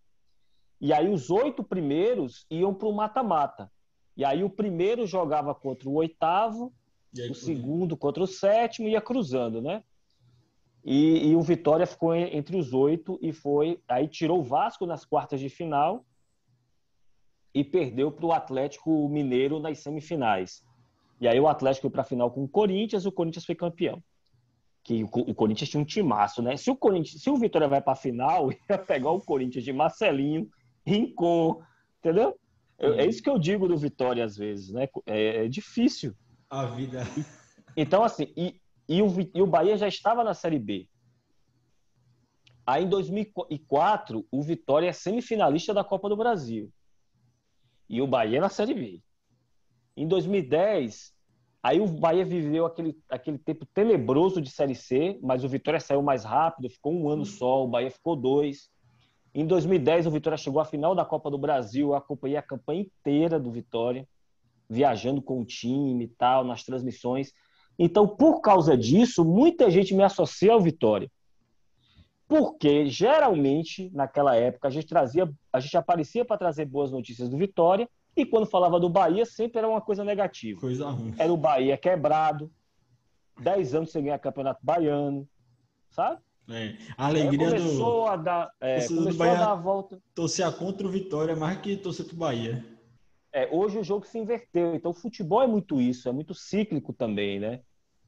E 0.80 0.92
aí 0.92 1.08
os 1.08 1.30
oito 1.30 1.62
primeiros 1.62 2.46
iam 2.50 2.74
para 2.74 2.88
o 2.88 2.92
mata-mata. 2.92 3.70
E 4.16 4.24
aí 4.24 4.42
o 4.44 4.50
primeiro 4.50 5.06
jogava 5.06 5.54
contra 5.54 5.88
o 5.88 5.94
oitavo, 5.94 6.72
aí, 7.16 7.30
o 7.30 7.34
segundo 7.34 7.96
contra 7.96 8.22
o 8.22 8.26
sétimo 8.26 8.88
e 8.88 8.92
ia 8.92 9.00
cruzando, 9.00 9.62
né? 9.62 9.82
E, 10.84 11.28
e, 11.28 11.36
o 11.36 11.40
Vitória 11.40 11.86
ficou 11.86 12.14
entre 12.14 12.56
os 12.56 12.72
oito 12.72 13.16
e 13.22 13.32
foi. 13.32 13.80
Aí 13.86 14.08
tirou 14.08 14.40
o 14.40 14.42
Vasco 14.42 14.84
nas 14.84 15.04
quartas 15.04 15.38
de 15.38 15.48
final 15.48 16.04
e 17.54 17.62
perdeu 17.62 18.10
para 18.10 18.26
o 18.26 18.32
Atlético 18.32 19.08
Mineiro 19.08 19.60
nas 19.60 19.78
semifinais. 19.78 20.64
E 21.20 21.28
aí 21.28 21.38
o 21.38 21.46
Atlético 21.46 21.82
foi 21.82 21.90
para 21.90 22.02
a 22.02 22.04
final 22.04 22.30
com 22.32 22.42
o 22.42 22.48
Corinthians, 22.48 23.06
o 23.06 23.12
Corinthians 23.12 23.44
foi 23.44 23.54
campeão. 23.54 24.02
Que 24.84 25.04
o, 25.04 25.34
Corinthians 25.34 25.70
tinha 25.70 25.80
um 25.80 25.86
timaço, 25.86 26.42
né? 26.42 26.56
Se 26.56 26.70
o 26.70 26.76
Corinthians, 26.76 27.22
se 27.22 27.30
o 27.30 27.36
Vitória 27.36 27.68
vai 27.68 27.80
para 27.80 27.92
a 27.92 27.96
final, 27.96 28.50
ia 28.68 28.78
pegar 28.78 29.10
o 29.10 29.20
Corinthians 29.20 29.64
de 29.64 29.72
Marcelinho, 29.72 30.50
Rincon, 30.84 31.62
entendeu? 32.00 32.38
É, 32.78 33.04
é 33.04 33.06
isso 33.06 33.22
que 33.22 33.30
eu 33.30 33.38
digo 33.38 33.68
do 33.68 33.76
Vitória 33.76 34.24
às 34.24 34.36
vezes, 34.36 34.72
né? 34.72 34.88
É, 35.06 35.44
é 35.44 35.48
difícil. 35.48 36.14
A 36.50 36.66
vida. 36.66 37.02
Então, 37.76 38.02
assim, 38.02 38.32
e, 38.36 38.60
e, 38.88 39.00
o, 39.00 39.08
e 39.34 39.40
o 39.40 39.46
Bahia 39.46 39.76
já 39.76 39.88
estava 39.88 40.24
na 40.24 40.34
Série 40.34 40.58
B. 40.58 40.88
Aí, 42.66 42.84
em 42.84 42.88
2004, 42.88 44.26
o 44.30 44.42
Vitória 44.42 44.88
é 44.88 44.92
semifinalista 44.92 45.72
da 45.72 45.82
Copa 45.82 46.08
do 46.08 46.16
Brasil. 46.16 46.70
E 47.88 48.00
o 48.00 48.06
Bahia 48.06 48.40
na 48.40 48.48
Série 48.48 48.74
B. 48.74 49.02
Em 49.96 50.06
2010, 50.06 51.14
aí 51.62 51.80
o 51.80 51.86
Bahia 51.86 52.24
viveu 52.24 52.66
aquele, 52.66 52.98
aquele 53.08 53.38
tempo 53.38 53.66
tenebroso 53.72 54.40
de 54.40 54.50
Série 54.50 54.74
C, 54.74 55.18
mas 55.22 55.44
o 55.44 55.48
Vitória 55.48 55.80
saiu 55.80 56.02
mais 56.02 56.24
rápido, 56.24 56.70
ficou 56.70 56.92
um 56.92 57.08
ano 57.08 57.24
só, 57.24 57.64
o 57.64 57.68
Bahia 57.68 57.90
ficou 57.90 58.16
dois. 58.16 58.70
Em 59.34 59.46
2010, 59.46 60.06
o 60.06 60.10
Vitória 60.10 60.36
chegou 60.36 60.60
à 60.60 60.64
final 60.64 60.94
da 60.94 61.04
Copa 61.04 61.30
do 61.30 61.38
Brasil, 61.38 61.88
eu 61.88 61.94
acompanhei 61.94 62.36
a 62.36 62.42
campanha 62.42 62.82
inteira 62.82 63.38
do 63.38 63.50
Vitória, 63.50 64.06
viajando 64.68 65.22
com 65.22 65.40
o 65.40 65.44
time 65.44 66.04
e 66.04 66.08
tal, 66.08 66.44
nas 66.44 66.64
transmissões. 66.64 67.32
Então, 67.78 68.06
por 68.06 68.40
causa 68.40 68.76
disso, 68.76 69.24
muita 69.24 69.70
gente 69.70 69.94
me 69.94 70.02
associa 70.02 70.52
ao 70.52 70.60
Vitória 70.60 71.10
porque 72.32 72.86
geralmente 72.86 73.90
naquela 73.92 74.34
época 74.34 74.66
a 74.66 74.70
gente 74.70 74.86
trazia, 74.86 75.30
a 75.52 75.60
gente 75.60 75.76
aparecia 75.76 76.24
para 76.24 76.38
trazer 76.38 76.64
boas 76.64 76.90
notícias 76.90 77.28
do 77.28 77.36
Vitória 77.36 77.86
e 78.16 78.26
quando 78.26 78.46
falava 78.46 78.78
do 78.78 78.88
Bahia 78.88 79.24
sempre 79.24 79.58
era 79.58 79.68
uma 79.68 79.80
coisa 79.80 80.04
negativa. 80.04 80.60
Coisa 80.60 80.88
ruim. 80.90 81.14
Era 81.18 81.32
o 81.32 81.36
Bahia 81.36 81.76
quebrado, 81.76 82.50
10 83.40 83.74
anos 83.74 83.90
sem 83.90 84.04
ganhar 84.04 84.18
campeonato 84.18 84.60
baiano, 84.62 85.28
sabe? 85.90 86.20
É. 86.50 86.76
A 86.96 87.06
alegria 87.06 87.46
é, 87.46 87.50
começou 87.50 88.02
do 88.02 88.08
a 88.08 88.16
dar, 88.16 88.50
é, 88.60 88.74
começou 88.86 89.12
do 89.12 89.14
Bahia 89.14 89.32
a 89.32 89.36
dar 89.36 89.52
a 89.52 89.54
volta. 89.54 90.02
Torcer 90.14 90.50
contra 90.56 90.86
o 90.86 90.90
Vitória 90.90 91.36
mais 91.36 91.58
que 91.60 91.76
torcer 91.76 92.06
pro 92.06 92.16
Bahia. 92.16 92.64
É, 93.32 93.48
hoje 93.50 93.78
o 93.78 93.84
jogo 93.84 94.06
se 94.06 94.18
inverteu, 94.18 94.74
então 94.74 94.90
o 94.90 94.94
futebol 94.94 95.42
é 95.42 95.46
muito 95.46 95.80
isso, 95.80 96.08
é 96.08 96.12
muito 96.12 96.34
cíclico 96.34 96.92
também, 96.92 97.40
né? 97.40 97.60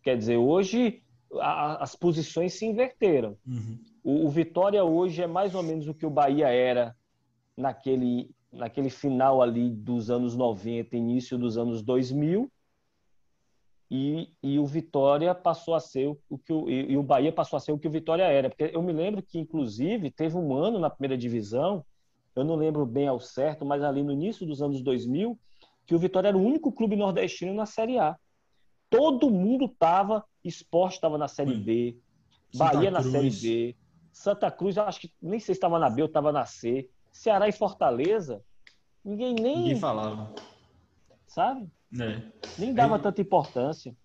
Quer 0.03 0.19
dizer, 0.19 0.37
hoje 0.37 1.03
a, 1.41 1.83
as 1.83 1.97
posições 1.97 2.53
se 2.55 2.67
inverteram. 2.67 3.39
Uhum. 3.47 3.79
O, 4.03 4.27
o, 4.27 4.29
Vitória 4.29 4.85
hoje 4.85 5.23
é 5.23 5.27
mais 5.27 5.55
ou 5.55 5.63
menos 5.63 5.89
o 5.89 5.95
que 5.95 6.05
o 6.05 6.11
Bahia 6.11 6.49
era 6.49 6.95
naquele, 7.57 8.31
naquele 8.55 8.91
final 8.91 9.43
ali 9.43 9.71
dos 9.71 10.11
anos 10.11 10.37
90, 10.37 10.97
início 10.97 11.39
dos 11.39 11.59
anos 11.59 11.83
2000. 11.83 12.51
E, 13.91 14.33
e 14.43 14.59
o 14.59 14.67
Vitória 14.67 15.35
passou 15.35 15.75
a 15.75 15.81
ser 15.81 16.17
o, 16.29 16.39
que 16.39 16.53
o, 16.53 16.69
e, 16.69 16.97
o 16.97 17.03
Bahia 17.03 17.31
passou 17.31 17.57
a 17.57 17.61
ser 17.61 17.73
o 17.73 17.79
que 17.79 17.87
o 17.87 17.91
Vitória 17.91 18.25
era. 18.25 18.49
Porque 18.49 18.71
eu 18.75 18.83
me 18.83 18.93
lembro 18.93 19.23
que, 19.23 19.39
inclusive, 19.39 20.11
teve 20.11 20.37
um 20.37 20.55
ano 20.55 20.79
na 20.79 20.91
primeira 20.91 21.17
divisão, 21.17 21.85
eu 22.35 22.45
não 22.45 22.57
lembro 22.57 22.85
bem 22.85 23.07
ao 23.07 23.21
certo, 23.21 23.65
mas 23.65 23.83
ali 23.83 24.03
no 24.03 24.13
início 24.13 24.47
dos 24.47 24.61
anos 24.63 24.83
2000, 24.83 25.39
que 25.87 25.95
o 25.95 25.99
Vitória 25.99 26.29
era 26.29 26.37
o 26.37 26.43
único 26.43 26.73
clube 26.73 26.97
nordestino 26.97 27.55
na 27.55 27.67
Série 27.67 27.99
A. 27.99 28.17
Todo 28.91 29.31
mundo 29.31 29.67
estava, 29.67 30.25
esporte 30.43 30.95
estava 30.95 31.19
na 31.19 31.29
Série 31.29 31.55
B, 31.55 31.97
Bahia 32.55 32.91
na 32.91 33.03
Série 33.03 33.31
B, 33.31 33.77
Santa 34.13 34.51
Cruz, 34.51 34.79
acho 34.79 35.01
que 35.01 35.13
nem 35.21 35.41
sei 35.41 35.55
se 35.55 35.59
estava 35.59 35.79
na 35.79 35.91
B 35.91 36.03
ou 36.03 36.07
estava 36.07 36.33
na 36.33 36.47
C. 36.47 36.89
Ceará 37.15 37.49
e 37.49 37.53
Fortaleza, 37.53 38.43
ninguém 39.05 39.35
nem. 39.35 39.59
Ninguém 39.59 39.77
falava. 39.77 40.35
Sabe? 41.27 41.71
É. 41.99 42.21
Nem 42.59 42.75
dava 42.75 42.99
tanta 42.99 43.23
importância. 43.23 43.97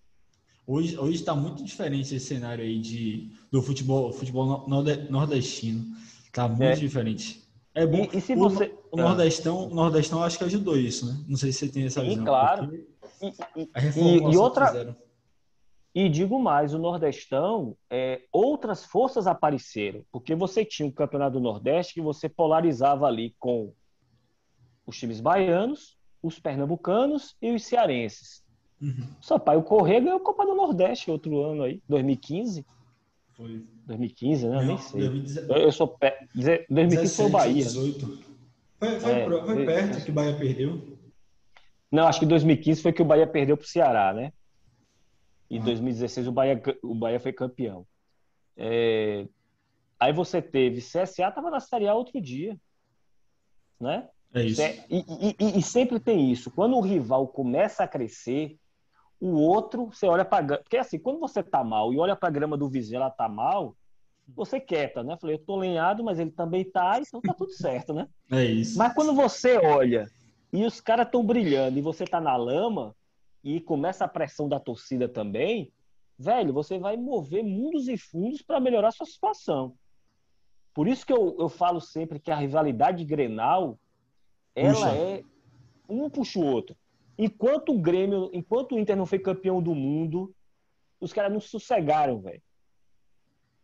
Hoje 0.66 0.96
está 1.10 1.34
muito 1.34 1.64
diferente 1.64 2.14
esse 2.14 2.24
cenário 2.24 2.62
aí 2.62 2.78
de, 2.78 3.32
do 3.50 3.60
futebol, 3.60 4.12
futebol 4.12 4.68
nordestino. 4.68 5.84
Está 6.24 6.46
muito 6.46 6.62
é. 6.62 6.74
diferente. 6.76 7.42
É 7.74 7.84
bom. 7.84 8.08
E, 8.12 8.18
e 8.18 8.20
se 8.20 8.36
você... 8.36 8.72
o, 8.92 8.96
o 8.96 9.02
Nordestão, 9.02 9.68
o 9.68 9.74
Nordestão 9.74 10.22
acho 10.22 10.38
que 10.38 10.44
ajudou 10.44 10.76
isso, 10.76 11.06
né? 11.06 11.24
Não 11.28 11.36
sei 11.36 11.50
se 11.50 11.58
você 11.58 11.68
tem 11.68 11.84
essa 11.86 12.00
Sim, 12.00 12.10
visão. 12.10 12.24
claro. 12.24 12.72
E, 12.72 13.26
e, 13.56 14.32
e 14.32 14.36
outra, 14.36 14.96
e 15.94 16.08
digo 16.08 16.38
mais, 16.38 16.72
o 16.72 16.78
Nordestão, 16.78 17.76
é, 17.88 18.22
outras 18.32 18.84
forças 18.84 19.26
apareceram, 19.26 20.04
porque 20.12 20.36
você 20.36 20.64
tinha 20.64 20.88
o 20.88 20.92
Campeonato 20.92 21.32
do 21.32 21.40
Nordeste 21.40 21.94
que 21.94 22.00
você 22.00 22.28
polarizava 22.28 23.06
ali 23.06 23.34
com 23.40 23.72
os 24.86 24.96
times 24.96 25.20
baianos, 25.20 25.98
os 26.22 26.38
pernambucanos 26.38 27.36
e 27.42 27.52
os 27.52 27.64
cearenses. 27.64 28.44
Uhum. 28.80 29.06
Sampaio 29.20 29.62
Corrêa 29.62 30.00
ganhou 30.00 30.18
a 30.18 30.22
Copa 30.22 30.46
do 30.46 30.54
Nordeste 30.54 31.10
outro 31.10 31.42
ano 31.42 31.64
aí, 31.64 31.82
2015. 31.88 32.64
Foi. 33.36 33.64
2015, 33.86 34.48
né? 34.48 34.56
Não, 34.56 34.66
Nem 34.66 34.78
sei. 34.78 35.00
2017. 35.00 35.60
Eu 35.60 35.72
sou 35.72 35.88
pe... 35.88 36.12
2015 36.34 36.96
17, 36.96 37.16
foi 37.16 37.26
o 37.26 37.30
Bahia. 37.30 37.64
18. 37.64 38.24
Foi, 38.78 39.00
foi, 39.00 39.12
é, 39.12 39.28
foi 39.28 39.66
perto 39.66 40.04
que 40.04 40.10
o 40.10 40.14
Bahia 40.14 40.36
perdeu. 40.36 40.98
Não, 41.90 42.06
acho 42.06 42.20
que 42.20 42.26
2015 42.26 42.80
foi 42.80 42.92
que 42.92 43.02
o 43.02 43.04
Bahia 43.04 43.26
perdeu 43.26 43.56
para 43.56 43.64
o 43.64 43.68
Ceará, 43.68 44.14
né? 44.14 44.32
E 45.50 45.56
em 45.56 45.60
2016 45.60 46.28
o 46.28 46.32
Bahia, 46.32 46.62
o 46.82 46.94
Bahia 46.94 47.18
foi 47.18 47.32
campeão. 47.32 47.84
É... 48.56 49.26
Aí 49.98 50.12
você 50.12 50.40
teve 50.40 50.80
CSA, 50.80 51.28
estava 51.28 51.50
na 51.50 51.60
Série 51.60 51.88
A 51.88 51.94
outro 51.94 52.20
dia. 52.20 52.56
Né? 53.78 54.08
É 54.32 54.44
isso. 54.44 54.62
E, 54.88 55.36
e, 55.38 55.58
e, 55.58 55.62
sempre 55.62 55.98
tem 55.98 56.30
isso. 56.30 56.50
Quando 56.50 56.76
o 56.76 56.80
rival 56.80 57.26
começa 57.26 57.82
a 57.82 57.88
crescer, 57.88 58.56
o 59.20 59.32
outro, 59.32 59.86
você 59.86 60.06
olha 60.06 60.24
para 60.24 60.58
Porque 60.58 60.76
assim, 60.76 60.98
quando 60.98 61.18
você 61.18 61.42
tá 61.42 61.64
mal 61.64 61.92
e 61.92 61.98
olha 61.98 62.14
para 62.14 62.28
a 62.28 62.32
grama 62.32 62.56
do 62.56 62.68
vizinho, 62.68 62.96
ela 62.96 63.10
tá 63.10 63.28
mal, 63.28 63.76
você 64.28 64.60
quieta, 64.60 65.02
né? 65.02 65.16
Falei, 65.20 65.36
eu 65.36 65.44
tô 65.44 65.56
lenhado, 65.56 66.04
mas 66.04 66.18
ele 66.18 66.30
também 66.30 66.64
tá, 66.64 66.98
então 67.00 67.20
tá 67.20 67.34
tudo 67.34 67.52
certo, 67.52 67.92
né? 67.92 68.06
É 68.30 68.44
isso. 68.44 68.78
Mas 68.78 68.94
quando 68.94 69.12
você 69.12 69.58
olha 69.58 70.08
e 70.52 70.64
os 70.64 70.80
caras 70.80 71.06
estão 71.06 71.24
brilhando 71.24 71.78
e 71.78 71.82
você 71.82 72.04
tá 72.04 72.20
na 72.20 72.36
lama, 72.36 72.94
e 73.42 73.60
começa 73.60 74.04
a 74.04 74.08
pressão 74.08 74.48
da 74.48 74.60
torcida 74.60 75.08
também, 75.08 75.72
velho, 76.18 76.52
você 76.52 76.78
vai 76.78 76.96
mover 76.96 77.42
mundos 77.42 77.88
e 77.88 77.96
fundos 77.96 78.42
para 78.42 78.60
melhorar 78.60 78.88
a 78.88 78.92
sua 78.92 79.06
situação. 79.06 79.74
Por 80.74 80.86
isso 80.86 81.04
que 81.04 81.12
eu, 81.12 81.36
eu 81.38 81.48
falo 81.48 81.80
sempre 81.80 82.20
que 82.20 82.30
a 82.30 82.36
rivalidade 82.36 83.04
Grenal, 83.04 83.78
ela 84.54 84.74
puxa. 84.74 84.96
é 84.96 85.24
um 85.88 86.10
puxa 86.10 86.38
o 86.38 86.44
outro. 86.44 86.76
Enquanto 87.18 87.72
o 87.72 87.78
Grêmio, 87.78 88.30
enquanto 88.32 88.74
o 88.74 88.78
Inter 88.78 88.96
não 88.96 89.06
foi 89.06 89.18
campeão 89.18 89.62
do 89.62 89.74
mundo, 89.74 90.34
os 91.00 91.12
caras 91.12 91.32
não 91.32 91.40
sossegaram, 91.40 92.20
velho. 92.20 92.42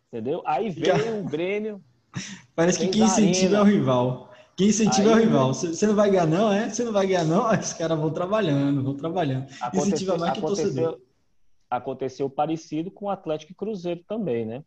Entendeu? 0.08 0.42
Aí 0.46 0.70
veio 0.70 1.20
o 1.20 1.24
Grêmio. 1.24 1.82
Parece 2.54 2.78
que 2.78 2.88
quem 2.88 3.02
incentiva 3.02 3.56
é 3.56 3.60
o 3.60 3.64
rival. 3.64 4.25
Quem 4.56 4.68
incentiva 4.68 5.10
Aí, 5.10 5.12
é 5.12 5.16
o 5.16 5.20
rival. 5.20 5.52
Você 5.52 5.86
não 5.86 5.94
vai 5.94 6.10
ganhar, 6.10 6.26
não, 6.26 6.50
é? 6.50 6.70
Você 6.70 6.82
não 6.82 6.92
vai 6.92 7.06
ganhar, 7.06 7.24
não? 7.24 7.50
Os 7.52 7.74
caras 7.74 7.98
vão 7.98 8.10
trabalhando, 8.10 8.82
vão 8.82 8.94
trabalhando. 8.94 9.46
Incentiva 9.74 10.16
mais 10.16 10.32
que 10.32 10.38
o 10.38 10.46
torcedor. 10.46 10.98
Aconteceu 11.68 12.30
parecido 12.30 12.90
com 12.90 13.06
o 13.06 13.10
Atlético 13.10 13.52
e 13.52 13.54
Cruzeiro 13.54 14.02
também, 14.08 14.46
né? 14.46 14.64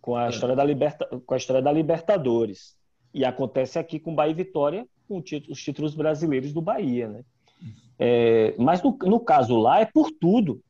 Com 0.00 0.16
a, 0.16 0.26
é. 0.26 0.30
história 0.30 0.56
da 0.56 0.64
Liberta... 0.64 1.06
com 1.24 1.34
a 1.34 1.36
história 1.36 1.62
da 1.62 1.70
Libertadores. 1.70 2.76
E 3.14 3.24
acontece 3.24 3.78
aqui 3.78 4.00
com 4.00 4.14
Bahia 4.14 4.32
e 4.32 4.34
Vitória, 4.34 4.86
com 5.06 5.22
os 5.48 5.62
títulos 5.62 5.94
brasileiros 5.94 6.52
do 6.52 6.60
Bahia, 6.60 7.08
né? 7.08 7.24
É, 7.96 8.54
mas 8.58 8.82
no, 8.82 8.96
no 9.02 9.20
caso 9.20 9.56
lá 9.56 9.80
é 9.80 9.84
por 9.84 10.10
tudo. 10.10 10.60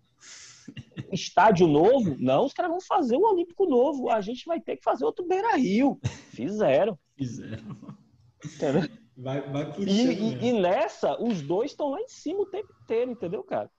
Estádio 1.10 1.66
novo? 1.66 2.16
Não, 2.18 2.44
os 2.44 2.52
caras 2.52 2.70
vão 2.70 2.80
fazer 2.82 3.16
o 3.16 3.30
Olímpico 3.30 3.66
novo. 3.66 4.10
A 4.10 4.20
gente 4.20 4.44
vai 4.44 4.60
ter 4.60 4.76
que 4.76 4.84
fazer 4.84 5.06
outro 5.06 5.26
Beira 5.26 5.56
Rio. 5.56 5.98
Fizeram. 6.32 6.98
Fizeram. 7.16 7.99
Entendeu? 8.44 8.88
Vai, 9.16 9.40
vai 9.50 9.66
puxando. 9.66 9.88
E, 9.88 10.34
e, 10.34 10.48
e, 10.48 10.52
nessa, 10.60 11.20
os 11.22 11.42
dois 11.42 11.72
estão 11.72 11.90
lá 11.90 12.00
em 12.00 12.08
cima 12.08 12.40
o 12.40 12.46
tempo 12.46 12.72
inteiro, 12.82 13.10
entendeu, 13.10 13.44
cara? 13.44 13.70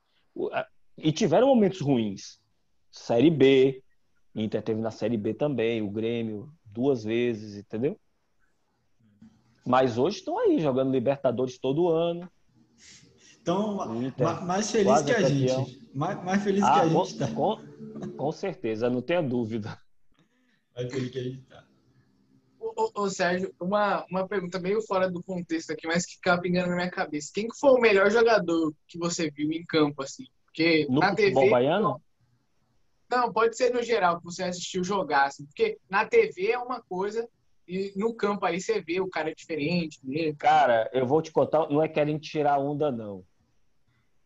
E 0.97 1.11
tiveram 1.11 1.47
momentos 1.47 1.81
ruins. 1.81 2.39
Série 2.91 3.31
B, 3.31 3.83
Inter 4.35 4.61
teve 4.61 4.79
na 4.81 4.91
Série 4.91 5.17
B 5.17 5.33
também, 5.33 5.81
o 5.81 5.89
Grêmio 5.89 6.51
duas 6.65 7.03
vezes, 7.03 7.57
entendeu? 7.57 7.99
Mas 9.65 9.97
hoje 9.97 10.17
estão 10.17 10.37
aí, 10.37 10.59
jogando 10.59 10.91
Libertadores 10.91 11.57
todo 11.57 11.89
ano. 11.89 12.29
Então, 13.41 13.77
mais 14.45 14.71
feliz 14.71 15.01
que 15.01 15.11
a 15.11 15.21
gente. 15.21 15.81
Mais, 15.93 16.23
mais 16.23 16.43
feliz 16.43 16.63
ah, 16.63 16.73
que 16.73 16.79
a 16.79 16.89
com, 16.89 17.05
gente 17.05 17.17
tá. 17.17 17.27
Com, 17.33 17.57
com 18.15 18.31
certeza, 18.31 18.89
não 18.89 19.01
tenha 19.01 19.21
dúvida. 19.21 19.77
Mais 20.75 20.91
feliz 20.91 21.09
que 21.09 21.19
a 21.19 21.23
gente 21.23 21.41
tá. 21.43 21.65
Ô, 22.75 22.91
ô, 23.03 23.09
Sérgio, 23.09 23.53
uma, 23.59 24.05
uma 24.09 24.27
pergunta 24.27 24.59
meio 24.59 24.81
fora 24.81 25.09
do 25.09 25.23
contexto 25.23 25.71
aqui, 25.71 25.87
mas 25.87 26.05
que 26.05 26.17
acaba 26.19 26.41
pingando 26.41 26.69
na 26.69 26.75
minha 26.75 26.91
cabeça. 26.91 27.31
Quem 27.33 27.47
que 27.47 27.57
foi 27.57 27.71
o 27.71 27.81
melhor 27.81 28.09
jogador 28.09 28.73
que 28.87 28.97
você 28.97 29.29
viu 29.29 29.51
em 29.51 29.65
campo, 29.65 30.03
assim? 30.03 30.25
Porque 30.45 30.85
no 30.89 30.99
na 30.99 31.15
TV. 31.15 31.49
Baiano? 31.49 32.01
Não, 33.09 33.31
pode 33.31 33.57
ser 33.57 33.73
no 33.73 33.83
geral, 33.83 34.19
que 34.19 34.25
você 34.25 34.43
assistiu 34.43 34.83
jogar, 34.83 35.25
assim. 35.25 35.45
Porque 35.45 35.77
na 35.89 36.05
TV 36.05 36.51
é 36.51 36.57
uma 36.57 36.81
coisa, 36.81 37.27
e 37.67 37.91
no 37.95 38.13
campo 38.13 38.45
aí 38.45 38.59
você 38.59 38.81
vê 38.81 39.01
o 39.01 39.09
cara 39.09 39.33
diferente. 39.35 39.99
Mesmo. 40.03 40.37
Cara, 40.37 40.89
eu 40.93 41.05
vou 41.05 41.21
te 41.21 41.31
contar, 41.31 41.69
não 41.69 41.81
é 41.81 41.87
querendo 41.87 42.21
tirar 42.21 42.57
onda, 42.57 42.91
não. 42.91 43.25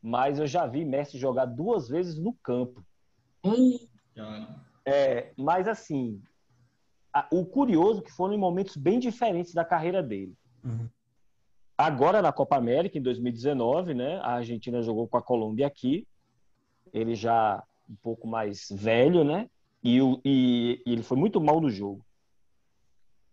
Mas 0.01 0.37
eu 0.37 0.45
já 0.45 0.67
vi 0.67 0.85
Messi 0.85 1.17
jogar 1.17 1.45
duas 1.45 1.87
vezes 1.87 2.17
no 2.17 2.33
campo. 2.33 2.85
Hum. 3.43 3.79
É, 4.85 5.33
mas 5.35 5.67
assim, 5.67 6.21
a, 7.15 7.25
o 7.31 7.45
curioso 7.45 8.01
é 8.01 8.03
que 8.03 8.11
foram 8.11 8.33
em 8.33 8.37
momentos 8.37 8.75
bem 8.75 8.99
diferentes 8.99 9.53
da 9.53 9.63
carreira 9.63 10.03
dele. 10.03 10.35
Uhum. 10.61 10.89
Agora 11.77 12.21
na 12.21 12.33
Copa 12.33 12.57
América, 12.57 12.97
em 12.97 13.01
2019, 13.01 13.93
né, 13.93 14.19
a 14.19 14.33
Argentina 14.33 14.81
jogou 14.81 15.07
com 15.07 15.17
a 15.17 15.21
Colômbia 15.21 15.65
aqui. 15.65 16.05
Ele 16.91 17.15
já 17.15 17.63
um 17.89 17.95
pouco 17.95 18.27
mais 18.27 18.67
velho, 18.69 19.23
né? 19.23 19.49
E, 19.81 19.99
e, 20.25 20.81
e 20.85 20.91
ele 20.91 21.03
foi 21.03 21.17
muito 21.17 21.39
mal 21.39 21.61
no 21.61 21.69
jogo. 21.69 22.05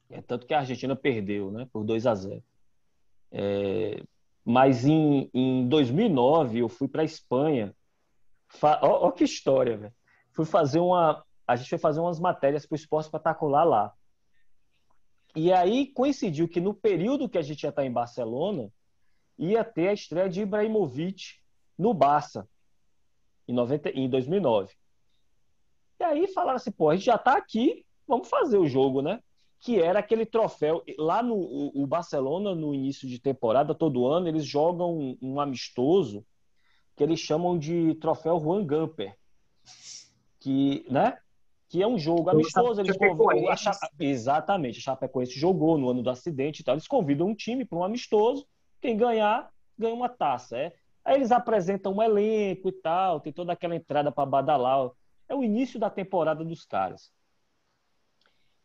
É 0.08 0.20
tanto 0.20 0.46
que 0.46 0.54
a 0.54 0.58
Argentina 0.60 0.94
perdeu, 0.94 1.50
né? 1.50 1.66
Por 1.72 1.84
2 1.84 2.06
a 2.06 2.14
0. 2.14 2.42
É, 3.32 4.02
mas 4.44 4.84
em, 4.84 5.28
em 5.32 5.66
2009 5.68 6.58
eu 6.58 6.68
fui 6.68 6.86
para 6.86 7.02
a 7.02 7.04
Espanha. 7.04 7.74
Ó, 8.62 9.08
ó, 9.08 9.10
que 9.10 9.24
história, 9.24 9.76
velho. 9.76 9.94
Fui 10.32 10.44
fazer 10.44 10.78
uma. 10.78 11.24
A 11.46 11.56
gente 11.56 11.68
foi 11.68 11.78
fazer 11.78 12.00
umas 12.00 12.20
matérias 12.20 12.66
para 12.66 12.74
o 12.74 12.76
esporte 12.76 13.06
espetacular 13.06 13.64
lá. 13.64 13.92
E 15.34 15.52
aí 15.52 15.86
coincidiu 15.86 16.48
que 16.48 16.60
no 16.60 16.74
período 16.74 17.28
que 17.28 17.38
a 17.38 17.42
gente 17.42 17.62
ia 17.62 17.70
estar 17.70 17.84
em 17.84 17.92
Barcelona, 17.92 18.70
ia 19.38 19.64
ter 19.64 19.88
a 19.88 19.92
estreia 19.92 20.28
de 20.28 20.42
Ibrahimovic 20.42 21.40
no 21.78 21.94
Barça, 21.94 22.48
em, 23.48 23.54
90, 23.54 23.90
em 23.90 24.08
2009. 24.08 24.72
E 25.98 26.04
aí 26.04 26.28
falaram 26.28 26.56
assim, 26.56 26.70
pô, 26.70 26.90
a 26.90 26.96
gente 26.96 27.06
já 27.06 27.16
está 27.16 27.36
aqui, 27.36 27.84
vamos 28.06 28.28
fazer 28.28 28.58
o 28.58 28.68
jogo, 28.68 29.00
né? 29.00 29.22
Que 29.60 29.80
era 29.80 30.00
aquele 30.00 30.26
troféu. 30.26 30.82
Lá 30.98 31.22
no 31.22 31.36
o 31.36 31.86
Barcelona, 31.86 32.54
no 32.54 32.74
início 32.74 33.08
de 33.08 33.20
temporada, 33.20 33.74
todo 33.74 34.06
ano, 34.06 34.28
eles 34.28 34.44
jogam 34.44 34.98
um, 34.98 35.18
um 35.22 35.40
amistoso 35.40 36.26
que 36.96 37.02
eles 37.02 37.20
chamam 37.20 37.58
de 37.58 37.94
troféu 37.94 38.38
Juan 38.38 38.66
Gamper. 38.66 39.16
Que, 40.40 40.84
né? 40.90 41.16
Que 41.72 41.82
é 41.82 41.86
um 41.86 41.98
jogo 41.98 42.28
amistoso. 42.28 42.82
Eles 42.82 42.98
convidam, 42.98 43.48
a 43.48 43.56
Chape... 43.56 43.86
Exatamente, 43.98 44.78
a 44.78 44.82
Chapecoense 44.82 45.40
jogou 45.40 45.78
no 45.78 45.88
ano 45.88 46.02
do 46.02 46.10
acidente 46.10 46.60
e 46.60 46.64
tal. 46.64 46.74
Eles 46.74 46.86
convidam 46.86 47.28
um 47.28 47.34
time 47.34 47.64
para 47.64 47.78
um 47.78 47.82
amistoso, 47.82 48.46
quem 48.78 48.94
ganhar, 48.94 49.50
ganha 49.78 49.94
uma 49.94 50.10
taça. 50.10 50.58
É? 50.58 50.74
Aí 51.02 51.14
eles 51.14 51.32
apresentam 51.32 51.94
um 51.94 52.02
elenco 52.02 52.68
e 52.68 52.72
tal, 52.72 53.20
tem 53.20 53.32
toda 53.32 53.54
aquela 53.54 53.74
entrada 53.74 54.12
para 54.12 54.26
badalar. 54.26 54.90
É 55.26 55.34
o 55.34 55.42
início 55.42 55.80
da 55.80 55.88
temporada 55.88 56.44
dos 56.44 56.66
caras. 56.66 57.10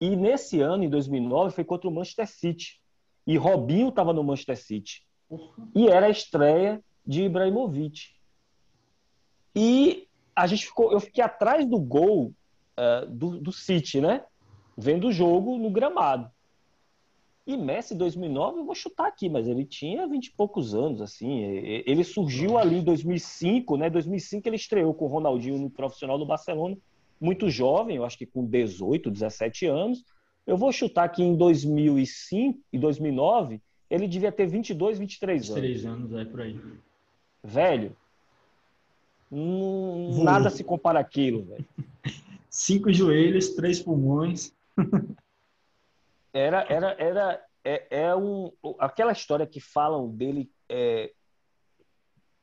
E 0.02 0.14
nesse 0.14 0.60
ano, 0.60 0.84
em 0.84 0.90
2009, 0.90 1.56
foi 1.56 1.64
contra 1.64 1.88
o 1.88 1.94
Manchester 1.94 2.28
City. 2.28 2.82
E 3.26 3.38
Robinho 3.38 3.88
estava 3.88 4.12
no 4.12 4.22
Manchester 4.22 4.58
City. 4.58 5.06
E 5.74 5.88
era 5.88 6.08
a 6.08 6.10
estreia 6.10 6.84
de 7.06 7.24
Ibrahimovic. 7.24 8.10
E 9.56 10.10
a 10.36 10.46
gente 10.46 10.66
ficou, 10.66 10.92
eu 10.92 11.00
fiquei 11.00 11.24
atrás 11.24 11.66
do 11.66 11.80
gol 11.80 12.34
uh, 12.78 13.06
do, 13.08 13.40
do 13.40 13.52
City, 13.52 14.00
né? 14.00 14.24
Vendo 14.78 15.08
o 15.08 15.12
jogo 15.12 15.58
no 15.58 15.70
gramado. 15.70 16.30
E 17.48 17.56
Messi 17.56 17.96
2009, 17.96 18.60
eu 18.60 18.66
vou 18.66 18.76
chutar 18.76 19.08
aqui, 19.08 19.30
mas 19.30 19.48
ele 19.48 19.64
tinha 19.64 20.06
20 20.06 20.26
e 20.26 20.32
poucos 20.34 20.76
anos, 20.76 21.02
assim. 21.02 21.40
Ele 21.42 22.04
surgiu 22.04 22.58
ali 22.58 22.80
em 22.80 22.84
2005, 22.84 23.78
né? 23.78 23.90
2005 23.90 24.48
ele 24.50 24.58
estreou 24.58 24.94
com 24.94 25.06
o 25.06 25.08
Ronaldinho 25.08 25.58
no 25.58 25.70
profissional 25.70 26.18
do 26.18 26.26
Barcelona, 26.26 26.78
muito 27.22 27.50
jovem, 27.50 27.96
eu 27.96 28.04
acho 28.04 28.18
que 28.18 28.26
com 28.26 28.46
18, 28.46 29.10
17 29.10 29.66
anos. 29.66 30.04
Eu 30.46 30.58
vou 30.58 30.74
chutar 30.74 31.08
que 31.08 31.24
em 31.24 31.38
2005 31.38 32.60
e 32.72 32.78
2009 32.78 33.62
ele 33.90 34.08
devia 34.08 34.32
ter 34.32 34.46
22, 34.46 35.00
23 35.00 35.50
anos. 35.50 35.62
23 35.62 35.86
anos, 35.86 36.14
é 36.14 36.26
por 36.26 36.42
aí. 36.42 36.60
Velho, 37.42 37.96
nada 39.32 40.50
se 40.50 40.64
compara 40.66 41.00
aquilo, 41.00 41.44
velho. 41.44 41.66
cinco 42.58 42.92
joelhos, 42.92 43.50
três 43.50 43.80
pulmões. 43.80 44.52
era, 46.34 46.66
era, 46.68 46.96
era, 47.00 47.46
é, 47.64 47.88
é 48.06 48.16
um, 48.16 48.52
aquela 48.80 49.12
história 49.12 49.46
que 49.46 49.60
falam 49.60 50.10
dele 50.10 50.52
é, 50.68 51.14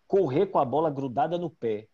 correr 0.07 0.47
com 0.47 0.59
a 0.61 0.65
bola 0.65 0.89
grudada 0.89 1.37
no 1.37 1.51
pé. 1.51 1.89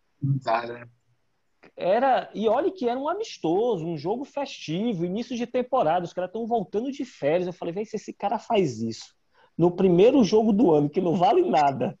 Era, 1.75 2.29
e 2.35 2.47
olha 2.47 2.71
que 2.71 2.87
era 2.87 2.99
um 2.99 3.09
amistoso, 3.09 3.85
um 3.85 3.97
jogo 3.97 4.23
festivo, 4.23 5.03
início 5.03 5.35
de 5.35 5.47
temporada, 5.47 6.05
os 6.05 6.13
caras 6.13 6.29
estão 6.29 6.45
voltando 6.45 6.91
de 6.91 7.03
férias. 7.03 7.47
Eu 7.47 7.53
falei, 7.53 7.73
vem 7.73 7.85
se 7.85 7.95
esse 7.95 8.13
cara 8.13 8.37
faz 8.37 8.81
isso 8.81 9.15
no 9.57 9.71
primeiro 9.71 10.23
jogo 10.23 10.53
do 10.53 10.71
ano, 10.71 10.89
que 10.89 11.01
não 11.01 11.15
vale 11.15 11.47
nada, 11.47 11.97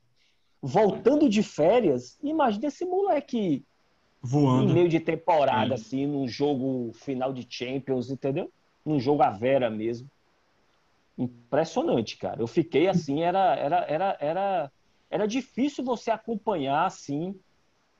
voltando 0.61 1.27
de 1.27 1.43
férias, 1.43 2.17
imagina 2.23 2.67
esse 2.67 2.85
moleque 2.85 3.65
Voando. 4.21 4.69
Em 4.69 4.73
meio 4.73 4.89
de 4.89 4.99
temporada, 4.99 5.75
Sim. 5.75 5.83
assim, 5.83 6.07
num 6.07 6.27
jogo 6.27 6.91
final 6.93 7.33
de 7.33 7.45
Champions, 7.49 8.11
entendeu? 8.11 8.51
Num 8.85 8.99
jogo 8.99 9.23
à 9.23 9.31
vera 9.31 9.69
mesmo. 9.69 10.07
Impressionante, 11.17 12.17
cara. 12.17 12.41
Eu 12.41 12.47
fiquei 12.47 12.87
assim, 12.87 13.21
era, 13.21 13.55
era, 13.55 13.77
era, 13.87 14.17
era, 14.19 14.71
era 15.09 15.27
difícil 15.27 15.83
você 15.83 16.11
acompanhar 16.11 16.85
assim. 16.85 17.35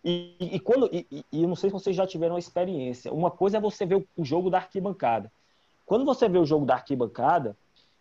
E, 0.03 0.35
e 0.39 0.59
quando 0.59 0.89
e, 0.91 1.07
e, 1.11 1.43
eu 1.43 1.47
não 1.47 1.55
sei 1.55 1.69
se 1.69 1.73
vocês 1.73 1.95
já 1.95 2.05
tiveram 2.05 2.35
uma 2.35 2.39
experiência. 2.39 3.11
Uma 3.11 3.31
coisa 3.31 3.57
é 3.57 3.61
você 3.61 3.85
ver 3.85 3.95
o, 3.95 4.07
o 4.15 4.23
jogo 4.23 4.49
da 4.49 4.57
arquibancada. 4.57 5.31
Quando 5.85 6.05
você 6.05 6.29
vê 6.29 6.37
o 6.37 6.45
jogo 6.45 6.65
da 6.65 6.75
arquibancada, 6.75 7.57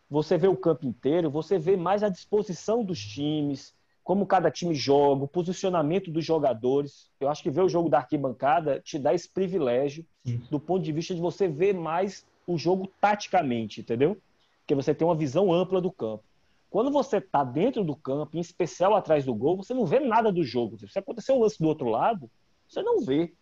você 0.08 0.36
vê 0.36 0.48
o 0.48 0.56
campo 0.56 0.86
inteiro, 0.86 1.30
você 1.30 1.58
vê 1.58 1.76
mais 1.76 2.02
a 2.02 2.08
disposição 2.08 2.84
dos 2.84 3.00
times, 3.00 3.74
como 4.02 4.26
cada 4.26 4.50
time 4.50 4.74
joga, 4.74 5.24
o 5.24 5.28
posicionamento 5.28 6.10
dos 6.10 6.24
jogadores. 6.24 7.10
Eu 7.20 7.28
acho 7.28 7.42
que 7.42 7.50
ver 7.50 7.62
o 7.62 7.68
jogo 7.68 7.88
da 7.88 7.98
arquibancada 7.98 8.80
te 8.80 8.98
dá 8.98 9.14
esse 9.14 9.28
privilégio 9.28 10.04
Sim. 10.24 10.42
do 10.50 10.58
ponto 10.58 10.82
de 10.82 10.92
vista 10.92 11.14
de 11.14 11.20
você 11.20 11.46
ver 11.46 11.74
mais 11.74 12.26
o 12.46 12.58
jogo 12.58 12.90
taticamente, 13.00 13.80
entendeu? 13.80 14.16
Porque 14.60 14.74
você 14.74 14.94
tem 14.94 15.06
uma 15.06 15.14
visão 15.14 15.52
ampla 15.52 15.80
do 15.80 15.92
campo. 15.92 16.24
Quando 16.70 16.90
você 16.90 17.18
está 17.18 17.42
dentro 17.42 17.82
do 17.82 17.96
campo, 17.96 18.36
em 18.36 18.40
especial 18.40 18.94
atrás 18.94 19.24
do 19.24 19.34
gol, 19.34 19.56
você 19.56 19.74
não 19.74 19.84
vê 19.84 19.98
nada 19.98 20.30
do 20.30 20.44
jogo. 20.44 20.78
Se 20.88 20.98
acontecer 20.98 21.32
um 21.32 21.40
lance 21.40 21.58
do 21.58 21.66
outro 21.66 21.88
lado, 21.88 22.30
você 22.68 22.80
não 22.80 23.00
vê. 23.00 23.32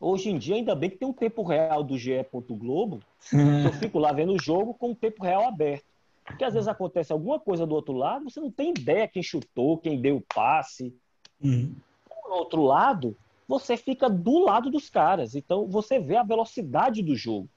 Hoje 0.00 0.30
em 0.30 0.36
dia, 0.36 0.56
ainda 0.56 0.74
bem 0.74 0.90
que 0.90 0.96
tem 0.96 1.06
um 1.06 1.12
tempo 1.12 1.44
real 1.44 1.84
do 1.84 1.96
GE. 1.96 2.26
Globo, 2.50 3.00
eu 3.64 3.72
fico 3.74 4.00
lá 4.00 4.12
vendo 4.12 4.32
o 4.34 4.42
jogo 4.42 4.74
com 4.74 4.90
o 4.90 4.96
tempo 4.96 5.22
real 5.22 5.46
aberto. 5.46 5.91
Porque 6.24 6.44
às 6.44 6.54
vezes 6.54 6.68
acontece 6.68 7.12
alguma 7.12 7.38
coisa 7.40 7.66
do 7.66 7.74
outro 7.74 7.94
lado, 7.94 8.30
você 8.30 8.40
não 8.40 8.50
tem 8.50 8.70
ideia 8.70 9.08
quem 9.08 9.22
chutou, 9.22 9.78
quem 9.78 10.00
deu 10.00 10.16
o 10.16 10.24
passe. 10.34 10.94
Uhum. 11.42 11.74
Por 12.08 12.32
outro 12.32 12.62
lado, 12.62 13.16
você 13.46 13.76
fica 13.76 14.08
do 14.08 14.38
lado 14.38 14.70
dos 14.70 14.88
caras. 14.88 15.34
Então 15.34 15.66
você 15.66 15.98
vê 15.98 16.16
a 16.16 16.22
velocidade 16.22 17.02
do 17.02 17.16
jogo, 17.16 17.48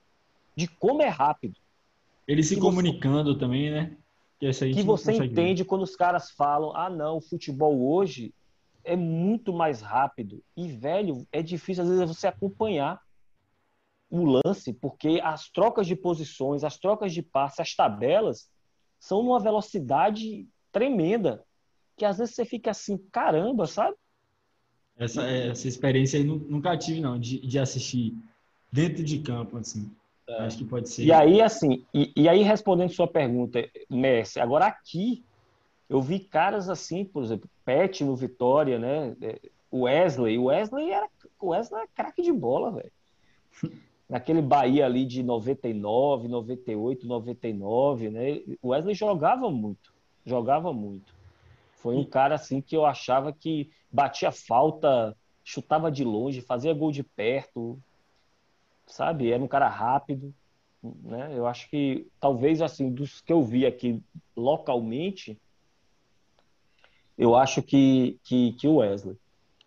de 0.55 0.67
como 0.67 1.01
é 1.01 1.07
rápido. 1.07 1.59
Eles 2.27 2.47
se 2.47 2.59
comunicando 2.59 3.33
você... 3.33 3.39
também, 3.39 3.71
né? 3.71 3.95
Que, 4.39 4.51
que 4.51 4.83
você 4.83 5.13
entende 5.13 5.63
ver. 5.63 5.69
quando 5.69 5.83
os 5.83 5.95
caras 5.95 6.31
falam: 6.31 6.75
ah, 6.75 6.89
não, 6.89 7.17
o 7.17 7.21
futebol 7.21 7.87
hoje 7.87 8.33
é 8.83 8.95
muito 8.95 9.53
mais 9.53 9.81
rápido. 9.81 10.43
E, 10.57 10.67
velho, 10.67 11.25
é 11.31 11.41
difícil 11.41 11.83
às 11.83 11.89
vezes 11.89 12.05
você 12.05 12.27
acompanhar 12.27 12.99
o 14.09 14.23
lance, 14.23 14.73
porque 14.73 15.19
as 15.23 15.49
trocas 15.49 15.87
de 15.87 15.95
posições, 15.95 16.63
as 16.63 16.77
trocas 16.77 17.13
de 17.13 17.21
passe, 17.21 17.61
as 17.61 17.73
tabelas 17.73 18.49
são 19.05 19.21
numa 19.21 19.39
velocidade 19.39 20.47
tremenda, 20.71 21.43
que 21.95 22.03
às 22.03 22.17
vezes 22.17 22.33
você 22.33 22.43
fica 22.43 22.71
assim, 22.71 22.97
caramba, 23.11 23.67
sabe? 23.67 23.95
Essa, 24.97 25.21
essa 25.29 25.67
experiência 25.67 26.17
aí 26.17 26.25
nunca 26.25 26.75
tive, 26.75 27.01
não, 27.01 27.19
de, 27.19 27.39
de 27.39 27.59
assistir 27.59 28.15
dentro 28.71 29.03
de 29.03 29.19
campo, 29.19 29.57
assim. 29.57 29.91
É. 30.27 30.39
Acho 30.39 30.57
que 30.57 30.65
pode 30.65 30.89
ser. 30.89 31.03
E 31.03 31.11
aí, 31.11 31.39
assim, 31.39 31.85
e, 31.93 32.11
e, 32.15 32.27
aí 32.27 32.41
respondendo 32.41 32.89
sua 32.89 33.07
pergunta, 33.07 33.69
Messi, 33.87 34.39
agora 34.39 34.65
aqui, 34.65 35.23
eu 35.87 36.01
vi 36.01 36.19
caras 36.19 36.67
assim, 36.67 37.05
por 37.05 37.23
exemplo, 37.23 37.47
Pet 37.63 38.03
no 38.03 38.15
Vitória, 38.15 38.79
né? 38.79 39.15
É, 39.21 39.39
Wesley, 39.71 40.39
o 40.39 40.45
Wesley 40.45 40.91
era, 40.91 41.07
o 41.39 41.49
Wesley 41.49 41.81
era 41.81 41.89
craque 41.93 42.23
de 42.23 42.31
bola, 42.31 42.71
velho. 42.71 42.91
naquele 44.09 44.41
Bahia 44.41 44.85
ali 44.85 45.05
de 45.05 45.23
99, 45.23 46.27
98, 46.27 47.07
99, 47.07 48.09
né? 48.09 48.41
O 48.61 48.69
Wesley 48.69 48.95
jogava 48.95 49.49
muito, 49.49 49.93
jogava 50.25 50.71
muito. 50.71 51.13
Foi 51.75 51.95
um 51.95 52.05
cara 52.05 52.35
assim 52.35 52.61
que 52.61 52.75
eu 52.75 52.85
achava 52.85 53.31
que 53.33 53.69
batia 53.91 54.31
falta, 54.31 55.15
chutava 55.43 55.91
de 55.91 56.03
longe, 56.03 56.41
fazia 56.41 56.73
gol 56.73 56.91
de 56.91 57.03
perto, 57.03 57.79
sabe? 58.87 59.31
Era 59.31 59.43
um 59.43 59.47
cara 59.47 59.67
rápido, 59.67 60.33
né? 61.03 61.31
Eu 61.35 61.45
acho 61.47 61.69
que 61.69 62.07
talvez 62.19 62.61
assim 62.61 62.91
dos 62.91 63.21
que 63.21 63.33
eu 63.33 63.43
vi 63.43 63.65
aqui 63.65 64.01
localmente, 64.35 65.39
eu 67.17 67.35
acho 67.35 67.61
que 67.61 68.19
que, 68.23 68.53
que 68.53 68.67
o 68.67 68.77
Wesley. 68.77 69.17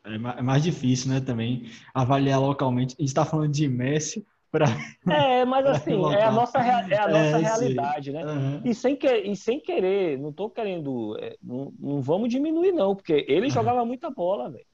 É, 0.08 0.38
é 0.38 0.42
mais 0.42 0.62
difícil, 0.62 1.10
né, 1.10 1.20
também, 1.20 1.70
avaliar 1.94 2.40
localmente. 2.40 2.94
A 2.98 3.02
gente 3.02 3.08
está 3.08 3.24
falando 3.24 3.52
de 3.52 3.68
Messi 3.68 4.26
para. 4.50 4.66
É, 5.08 5.44
mas 5.44 5.64
assim, 5.66 5.92
é 6.12 6.24
a 6.24 6.32
nossa, 6.32 6.58
é 6.58 6.98
a 6.98 7.08
nossa 7.08 7.38
é, 7.38 7.38
realidade, 7.38 8.12
né? 8.12 8.24
Uhum. 8.24 8.60
E, 8.64 8.74
sem 8.74 8.96
que, 8.96 9.08
e 9.08 9.36
sem 9.36 9.60
querer, 9.60 10.18
não 10.18 10.30
estou 10.30 10.50
querendo. 10.50 11.16
É, 11.18 11.36
não, 11.42 11.72
não, 11.78 12.00
vamos 12.02 12.28
diminuir, 12.28 12.72
não, 12.72 12.94
porque 12.94 13.24
ele 13.28 13.48
jogava 13.48 13.84
muita 13.84 14.10
bola, 14.10 14.50
velho. 14.50 14.66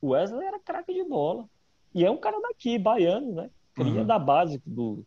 O 0.00 0.08
Wesley 0.08 0.46
era 0.46 0.58
craque 0.58 0.92
de 0.92 1.04
bola. 1.04 1.46
E 1.94 2.04
é 2.04 2.10
um 2.10 2.16
cara 2.16 2.40
daqui, 2.40 2.78
baiano, 2.78 3.32
né? 3.32 3.50
Cria 3.74 4.00
uhum. 4.00 4.06
da 4.06 4.18
base 4.18 4.60
do. 4.66 5.04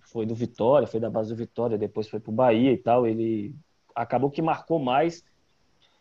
Foi 0.00 0.26
do 0.26 0.34
Vitória, 0.34 0.86
foi 0.86 1.00
da 1.00 1.08
base 1.08 1.30
do 1.30 1.36
Vitória, 1.36 1.78
depois 1.78 2.08
foi 2.08 2.20
pro 2.20 2.32
Bahia 2.32 2.72
e 2.72 2.76
tal. 2.76 3.06
Ele 3.06 3.54
acabou 3.94 4.30
que 4.30 4.42
marcou 4.42 4.78
mais. 4.78 5.24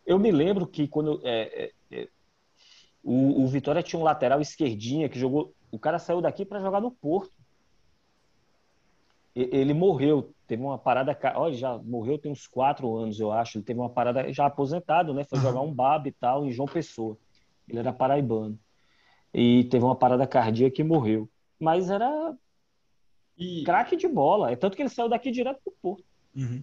Eu 0.06 0.20
me 0.20 0.32
lembro 0.32 0.68
que 0.68 0.88
quando. 0.88 1.22
É, 1.24 1.64
é, 1.64 1.72
é, 1.92 2.08
o, 3.04 3.44
o 3.44 3.48
Vitória 3.48 3.82
tinha 3.82 4.00
um 4.00 4.04
lateral 4.04 4.42
esquerdinha 4.42 5.10
que 5.10 5.20
jogou. 5.20 5.54
O 5.72 5.80
cara 5.80 5.98
saiu 6.00 6.22
daqui 6.22 6.46
para 6.46 6.60
jogar 6.60 6.82
no 6.82 6.92
Porto. 6.92 7.32
Ele 9.34 9.74
morreu, 9.74 10.34
teve 10.46 10.62
uma 10.62 10.78
parada. 10.78 11.18
Olha, 11.36 11.54
já 11.54 11.78
morreu 11.78 12.18
tem 12.18 12.32
uns 12.32 12.48
quatro 12.48 12.96
anos, 12.98 13.20
eu 13.20 13.32
acho. 13.32 13.58
Ele 13.58 13.66
teve 13.66 13.80
uma 13.80 13.90
parada 13.90 14.32
já 14.34 14.46
aposentado, 14.46 15.14
né? 15.14 15.24
Foi 15.24 15.40
jogar 15.40 15.62
um 15.62 15.74
BAB 15.74 16.08
e 16.08 16.12
tal 16.12 16.46
em 16.46 16.52
João 16.52 16.68
Pessoa. 16.68 17.18
Ele 17.68 17.80
era 17.80 17.94
paraibano. 17.94 18.60
E 19.34 19.64
teve 19.66 19.86
uma 19.86 19.96
parada 19.96 20.28
cardíaca 20.28 20.82
e 20.82 20.84
morreu. 20.84 21.30
Mas 21.58 21.90
era 21.90 22.36
e... 23.38 23.64
craque 23.64 23.96
de 23.96 24.08
bola. 24.08 24.52
É 24.52 24.56
tanto 24.58 24.76
que 24.76 24.82
ele 24.82 24.90
saiu 24.90 25.08
daqui 25.08 25.32
direto 25.32 25.62
pro 25.64 25.74
Porto. 25.82 26.04
Uhum. 26.36 26.62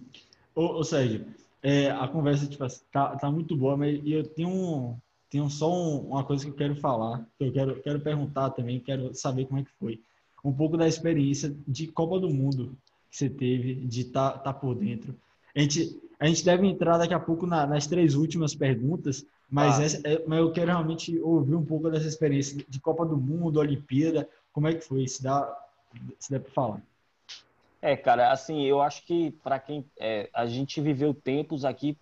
Ô, 0.53 0.79
ô 0.79 0.83
Sérgio, 0.83 1.25
é, 1.63 1.89
a 1.89 2.07
conversa 2.07 2.47
tipo, 2.47 2.63
assim, 2.63 2.83
tá, 2.91 3.15
tá 3.15 3.31
muito 3.31 3.57
boa, 3.57 3.75
mas 3.75 3.99
eu 4.05 4.23
tenho, 4.23 4.49
um, 4.49 4.97
tenho 5.29 5.49
só 5.49 5.71
um, 5.71 6.07
uma 6.07 6.23
coisa 6.23 6.43
que 6.43 6.51
eu 6.51 6.55
quero 6.55 6.75
falar, 6.75 7.25
que 7.37 7.45
eu 7.45 7.51
quero, 7.51 7.81
quero 7.81 7.99
perguntar 7.99 8.49
também, 8.51 8.79
quero 8.79 9.13
saber 9.13 9.45
como 9.45 9.59
é 9.59 9.63
que 9.63 9.71
foi. 9.79 10.01
Um 10.43 10.53
pouco 10.53 10.77
da 10.77 10.87
experiência 10.87 11.55
de 11.67 11.87
Copa 11.87 12.19
do 12.19 12.29
Mundo 12.29 12.77
que 13.09 13.17
você 13.17 13.29
teve, 13.29 13.75
de 13.75 14.01
estar 14.01 14.31
tá, 14.31 14.39
tá 14.39 14.53
por 14.53 14.75
dentro. 14.75 15.15
A 15.55 15.59
gente, 15.59 15.99
a 16.19 16.27
gente 16.27 16.45
deve 16.45 16.67
entrar 16.67 16.97
daqui 16.97 17.13
a 17.13 17.19
pouco 17.19 17.45
na, 17.45 17.65
nas 17.65 17.87
três 17.87 18.15
últimas 18.15 18.55
perguntas, 18.55 19.25
mas, 19.49 19.79
ah. 19.79 19.83
essa, 19.83 20.07
é, 20.07 20.23
mas 20.27 20.39
eu 20.39 20.51
quero 20.51 20.67
realmente 20.67 21.17
ouvir 21.19 21.55
um 21.55 21.65
pouco 21.65 21.89
dessa 21.89 22.07
experiência 22.07 22.63
de 22.67 22.79
Copa 22.79 23.05
do 23.05 23.17
Mundo, 23.17 23.59
Olimpíada, 23.59 24.27
como 24.51 24.67
é 24.67 24.73
que 24.73 24.81
foi? 24.81 25.07
Se 25.07 25.23
dá, 25.23 25.51
se 26.19 26.31
dá 26.31 26.39
para 26.39 26.51
falar. 26.51 26.81
É, 27.81 27.95
cara, 27.95 28.31
assim, 28.31 28.63
eu 28.63 28.81
acho 28.81 29.05
que 29.05 29.31
para 29.43 29.59
quem 29.59 29.85
é, 29.97 30.29
a 30.33 30.45
gente 30.45 30.81
viveu 30.81 31.13
tempos 31.13 31.63
aqui, 31.63 31.97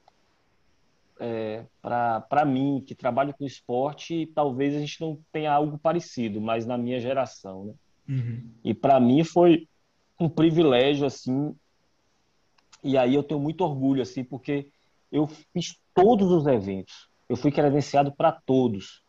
é, 1.19 1.65
para 1.81 2.45
mim 2.45 2.83
que 2.85 2.95
trabalho 2.95 3.33
com 3.33 3.45
esporte, 3.45 4.31
talvez 4.33 4.75
a 4.75 4.79
gente 4.79 5.01
não 5.01 5.19
tenha 5.31 5.51
algo 5.51 5.77
parecido, 5.77 6.39
mas 6.41 6.65
na 6.65 6.77
minha 6.77 6.99
geração, 6.99 7.65
né? 7.65 7.73
Uhum. 8.09 8.49
E 8.63 8.73
para 8.73 8.99
mim 8.99 9.23
foi 9.23 9.67
um 10.19 10.29
privilégio 10.29 11.05
assim. 11.05 11.55
E 12.83 12.97
aí 12.97 13.13
eu 13.13 13.23
tenho 13.23 13.39
muito 13.39 13.61
orgulho 13.61 14.01
assim, 14.01 14.23
porque 14.23 14.69
eu 15.11 15.27
fiz 15.27 15.77
todos 15.93 16.31
os 16.31 16.45
eventos. 16.47 17.09
Eu 17.27 17.35
fui 17.35 17.51
credenciado 17.51 18.11
para 18.15 18.31
todos. 18.31 19.03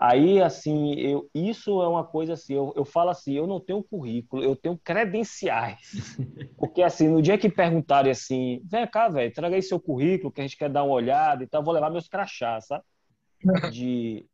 Aí, 0.00 0.40
assim, 0.40 0.94
eu, 0.94 1.28
isso 1.34 1.82
é 1.82 1.86
uma 1.86 2.02
coisa 2.02 2.32
assim, 2.32 2.54
eu, 2.54 2.72
eu 2.74 2.86
falo 2.86 3.10
assim, 3.10 3.34
eu 3.34 3.46
não 3.46 3.60
tenho 3.60 3.82
currículo, 3.82 4.42
eu 4.42 4.56
tenho 4.56 4.80
credenciais. 4.82 6.16
Porque, 6.56 6.80
assim, 6.80 7.06
no 7.06 7.20
dia 7.20 7.36
que 7.36 7.50
perguntarem 7.50 8.10
assim, 8.10 8.62
vem 8.64 8.86
cá, 8.86 9.10
velho, 9.10 9.30
traga 9.30 9.56
aí 9.56 9.62
seu 9.62 9.78
currículo, 9.78 10.32
que 10.32 10.40
a 10.40 10.44
gente 10.44 10.56
quer 10.56 10.70
dar 10.70 10.84
uma 10.84 10.94
olhada 10.94 11.44
e 11.44 11.46
tal, 11.46 11.60
eu 11.60 11.64
vou 11.66 11.74
levar 11.74 11.90
meus 11.90 12.08
crachás, 12.08 12.68
sabe? 12.68 12.82
De... 13.70 14.24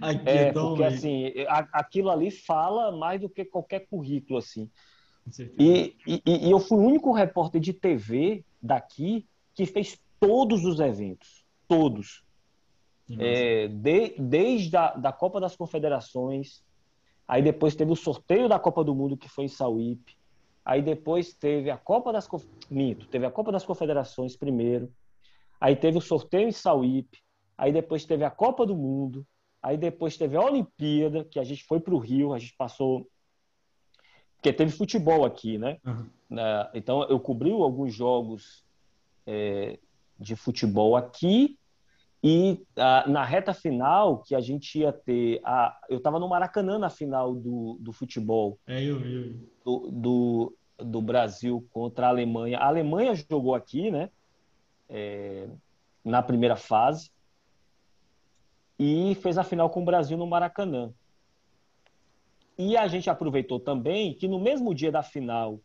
Aqui, 0.00 0.28
é, 0.28 0.52
porque, 0.52 0.84
assim, 0.84 1.32
a, 1.48 1.66
aquilo 1.72 2.10
ali 2.10 2.30
fala 2.30 2.96
mais 2.96 3.20
do 3.20 3.28
que 3.28 3.44
qualquer 3.44 3.88
currículo, 3.88 4.38
assim. 4.38 4.70
E, 5.58 5.96
e, 6.06 6.22
e 6.24 6.50
eu 6.52 6.60
fui 6.60 6.78
o 6.78 6.86
único 6.86 7.10
repórter 7.12 7.60
de 7.60 7.72
TV 7.72 8.44
daqui 8.62 9.26
que 9.56 9.66
fez 9.66 9.98
todos 10.20 10.64
os 10.64 10.78
eventos, 10.78 11.44
todos. 11.66 12.22
É, 13.08 13.68
de, 13.68 14.14
desde 14.18 14.76
a 14.76 14.90
da 14.94 15.12
Copa 15.12 15.40
das 15.40 15.54
Confederações, 15.54 16.62
aí 17.26 17.40
depois 17.40 17.76
teve 17.76 17.92
o 17.92 17.96
sorteio 17.96 18.48
da 18.48 18.58
Copa 18.58 18.82
do 18.82 18.94
Mundo, 18.94 19.16
que 19.16 19.28
foi 19.28 19.44
em 19.44 19.48
Sauípe, 19.48 20.16
aí 20.64 20.82
depois 20.82 21.32
teve 21.32 21.70
a 21.70 21.76
Copa 21.76 22.12
das 22.12 22.28
Minto, 22.68 23.06
teve 23.06 23.24
a 23.24 23.30
Copa 23.30 23.52
das 23.52 23.64
Confederações 23.64 24.36
primeiro, 24.36 24.92
aí 25.60 25.76
teve 25.76 25.98
o 25.98 26.00
sorteio 26.00 26.48
em 26.48 26.52
Sauípe, 26.52 27.22
aí 27.56 27.72
depois 27.72 28.04
teve 28.04 28.24
a 28.24 28.30
Copa 28.30 28.66
do 28.66 28.74
Mundo, 28.74 29.24
aí 29.62 29.76
depois 29.76 30.16
teve 30.16 30.36
a 30.36 30.42
Olimpíada, 30.42 31.24
que 31.24 31.38
a 31.38 31.44
gente 31.44 31.62
foi 31.64 31.78
para 31.78 31.94
o 31.94 31.98
Rio, 31.98 32.32
a 32.32 32.38
gente 32.38 32.56
passou 32.56 33.08
porque 34.36 34.52
teve 34.52 34.70
futebol 34.70 35.24
aqui, 35.24 35.58
né? 35.58 35.78
Uhum. 35.84 36.06
Então 36.74 37.02
eu 37.04 37.18
cobri 37.18 37.50
alguns 37.50 37.94
jogos 37.94 38.64
é, 39.26 39.78
de 40.18 40.36
futebol 40.36 40.94
aqui 40.94 41.58
e 42.22 42.64
uh, 42.76 43.10
na 43.10 43.24
reta 43.24 43.52
final, 43.52 44.18
que 44.18 44.34
a 44.34 44.40
gente 44.40 44.78
ia 44.78 44.92
ter. 44.92 45.40
A, 45.44 45.78
eu 45.88 45.98
estava 45.98 46.18
no 46.18 46.28
Maracanã 46.28 46.78
na 46.78 46.90
final 46.90 47.34
do, 47.34 47.76
do 47.80 47.92
futebol. 47.92 48.58
É, 48.66 48.82
eu 48.82 48.98
vi. 48.98 49.38
Do, 49.64 49.90
do, 49.90 50.56
do, 50.78 51.02
Brasil 51.02 51.66
contra 51.72 52.06
a 52.06 52.10
Alemanha. 52.10 52.58
A 52.58 52.66
Alemanha 52.66 53.14
jogou 53.14 53.54
aqui, 53.54 53.90
né? 53.90 54.10
É, 54.88 55.48
na 56.04 56.22
primeira 56.22 56.56
fase. 56.56 57.10
E 58.78 59.14
fez 59.16 59.38
a 59.38 59.44
final 59.44 59.70
com 59.70 59.82
o 59.82 59.84
Brasil 59.84 60.16
no 60.16 60.26
Maracanã. 60.26 60.92
E 62.58 62.76
a 62.76 62.88
gente 62.88 63.10
aproveitou 63.10 63.60
também 63.60 64.14
que 64.14 64.26
no 64.26 64.40
mesmo 64.40 64.74
dia 64.74 64.90
da 64.90 65.02
final 65.02 65.60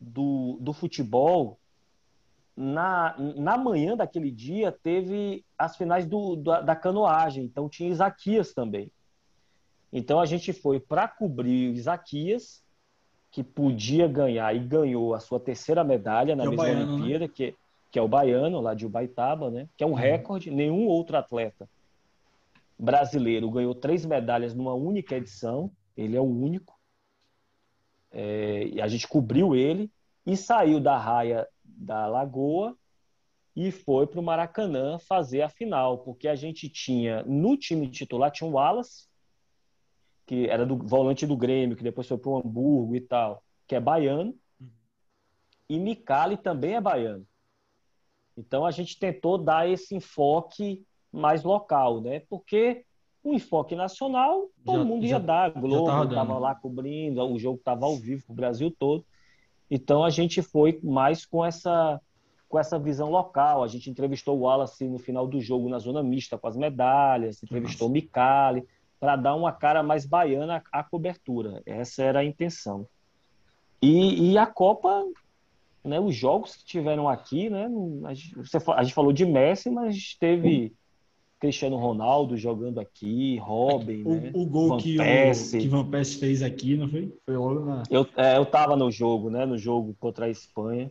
do, 0.00 0.58
do 0.60 0.72
futebol, 0.72 1.58
na, 2.56 3.14
na 3.18 3.56
manhã 3.58 3.96
daquele 3.96 4.30
dia 4.30 4.70
teve 4.70 5.44
as 5.58 5.76
finais 5.76 6.06
do, 6.06 6.36
da, 6.36 6.60
da 6.60 6.76
canoagem, 6.76 7.44
então 7.44 7.68
tinha 7.68 7.90
Isaquias 7.90 8.52
também. 8.52 8.90
Então 9.92 10.20
a 10.20 10.26
gente 10.26 10.52
foi 10.52 10.78
para 10.78 11.08
cobrir 11.08 11.70
o 11.70 11.74
Isaquias, 11.74 12.62
que 13.30 13.42
podia 13.42 14.06
ganhar 14.06 14.54
e 14.54 14.60
ganhou 14.60 15.14
a 15.14 15.20
sua 15.20 15.40
terceira 15.40 15.82
medalha 15.82 16.36
na 16.36 16.44
que 16.44 16.48
é 16.48 16.50
mesma 16.50 16.64
baiano, 16.64 16.94
Olimpíada, 16.94 17.26
né? 17.26 17.32
que, 17.34 17.54
que 17.90 17.98
é 17.98 18.02
o 18.02 18.08
baiano, 18.08 18.60
lá 18.60 18.74
de 18.74 18.86
Ubaitaba, 18.86 19.50
né? 19.50 19.68
que 19.76 19.82
é 19.82 19.86
um 19.86 19.90
uhum. 19.90 19.96
recorde, 19.96 20.50
nenhum 20.50 20.86
outro 20.86 21.16
atleta 21.16 21.68
brasileiro 22.78 23.50
ganhou 23.50 23.74
três 23.74 24.04
medalhas 24.04 24.54
numa 24.54 24.74
única 24.74 25.16
edição, 25.16 25.70
ele 25.96 26.16
é 26.16 26.20
o 26.20 26.24
único. 26.24 26.78
É, 28.10 28.66
e 28.66 28.80
a 28.80 28.86
gente 28.86 29.08
cobriu 29.08 29.54
ele 29.54 29.90
e 30.24 30.36
saiu 30.36 30.80
da 30.80 30.96
raia 30.96 31.48
da 31.76 32.06
Lagoa 32.06 32.76
e 33.56 33.70
foi 33.70 34.06
para 34.06 34.20
o 34.20 34.22
Maracanã 34.22 34.98
fazer 34.98 35.42
a 35.42 35.48
final, 35.48 35.98
porque 35.98 36.26
a 36.26 36.34
gente 36.34 36.68
tinha 36.68 37.22
no 37.24 37.56
time 37.56 37.88
titular 37.88 38.30
tinha 38.30 38.48
o 38.48 38.52
Wallace, 38.52 39.06
que 40.26 40.48
era 40.48 40.66
do 40.66 40.76
volante 40.76 41.26
do 41.26 41.36
Grêmio, 41.36 41.76
que 41.76 41.84
depois 41.84 42.08
foi 42.08 42.18
para 42.18 42.30
o 42.30 42.36
Hamburgo 42.38 42.96
e 42.96 43.00
tal, 43.00 43.42
que 43.66 43.74
é 43.74 43.80
baiano, 43.80 44.34
uhum. 44.60 44.70
e 45.68 45.78
Micali 45.78 46.36
também 46.36 46.74
é 46.74 46.80
baiano. 46.80 47.26
Então 48.36 48.66
a 48.66 48.70
gente 48.70 48.98
tentou 48.98 49.38
dar 49.38 49.68
esse 49.68 49.94
enfoque 49.94 50.84
mais 51.12 51.44
local, 51.44 52.00
né? 52.00 52.20
Porque 52.28 52.84
o 53.22 53.32
enfoque 53.32 53.76
nacional, 53.76 54.50
todo 54.64 54.78
já, 54.78 54.84
mundo 54.84 55.04
ia 55.04 55.10
já, 55.10 55.18
dar, 55.18 55.44
a 55.44 55.48
Globo 55.60 56.04
estava 56.04 56.38
lá 56.38 56.54
cobrindo, 56.54 57.22
o 57.22 57.38
jogo 57.38 57.58
estava 57.58 57.86
ao 57.86 57.96
vivo 57.96 58.24
para 58.26 58.32
o 58.32 58.36
Brasil 58.36 58.70
todo. 58.70 59.06
Então 59.74 60.04
a 60.04 60.10
gente 60.10 60.40
foi 60.40 60.78
mais 60.84 61.26
com 61.26 61.44
essa 61.44 62.00
com 62.48 62.56
essa 62.60 62.78
visão 62.78 63.10
local. 63.10 63.64
A 63.64 63.66
gente 63.66 63.90
entrevistou 63.90 64.38
o 64.38 64.42
Wallace 64.42 64.86
no 64.86 65.00
final 65.00 65.26
do 65.26 65.40
jogo 65.40 65.68
na 65.68 65.80
zona 65.80 66.00
mista 66.00 66.38
com 66.38 66.46
as 66.46 66.56
medalhas, 66.56 67.42
entrevistou 67.42 67.88
o 67.88 67.90
Micali 67.90 68.64
para 69.00 69.16
dar 69.16 69.34
uma 69.34 69.50
cara 69.50 69.82
mais 69.82 70.06
baiana 70.06 70.62
à 70.70 70.84
cobertura. 70.84 71.60
Essa 71.66 72.04
era 72.04 72.20
a 72.20 72.24
intenção. 72.24 72.86
E, 73.82 74.30
e 74.30 74.38
a 74.38 74.46
Copa, 74.46 75.04
né, 75.82 75.98
os 75.98 76.14
jogos 76.14 76.54
que 76.54 76.64
tiveram 76.64 77.08
aqui, 77.08 77.50
né, 77.50 77.68
a 78.04 78.14
gente, 78.14 78.32
a 78.76 78.82
gente 78.84 78.94
falou 78.94 79.12
de 79.12 79.26
Messi, 79.26 79.68
mas 79.70 80.14
teve 80.20 80.72
Cristiano 81.44 81.76
Ronaldo 81.76 82.38
jogando 82.38 82.80
aqui, 82.80 83.36
Robin, 83.36 84.02
o, 84.02 84.14
né? 84.14 84.30
o 84.32 84.46
gol 84.46 84.68
Van 84.70 84.76
que, 84.78 84.96
o, 84.98 85.58
que 85.60 85.68
Van 85.68 85.84
Persie 85.84 86.18
fez 86.18 86.42
aqui, 86.42 86.74
não 86.74 86.88
foi? 86.88 87.14
Foi 87.26 87.36
logo 87.36 87.60
na... 87.60 87.82
Eu, 87.90 88.06
é, 88.16 88.38
eu 88.38 88.46
tava 88.46 88.74
no 88.76 88.90
jogo, 88.90 89.28
né? 89.28 89.44
No 89.44 89.58
jogo 89.58 89.94
contra 90.00 90.24
a 90.24 90.30
Espanha. 90.30 90.90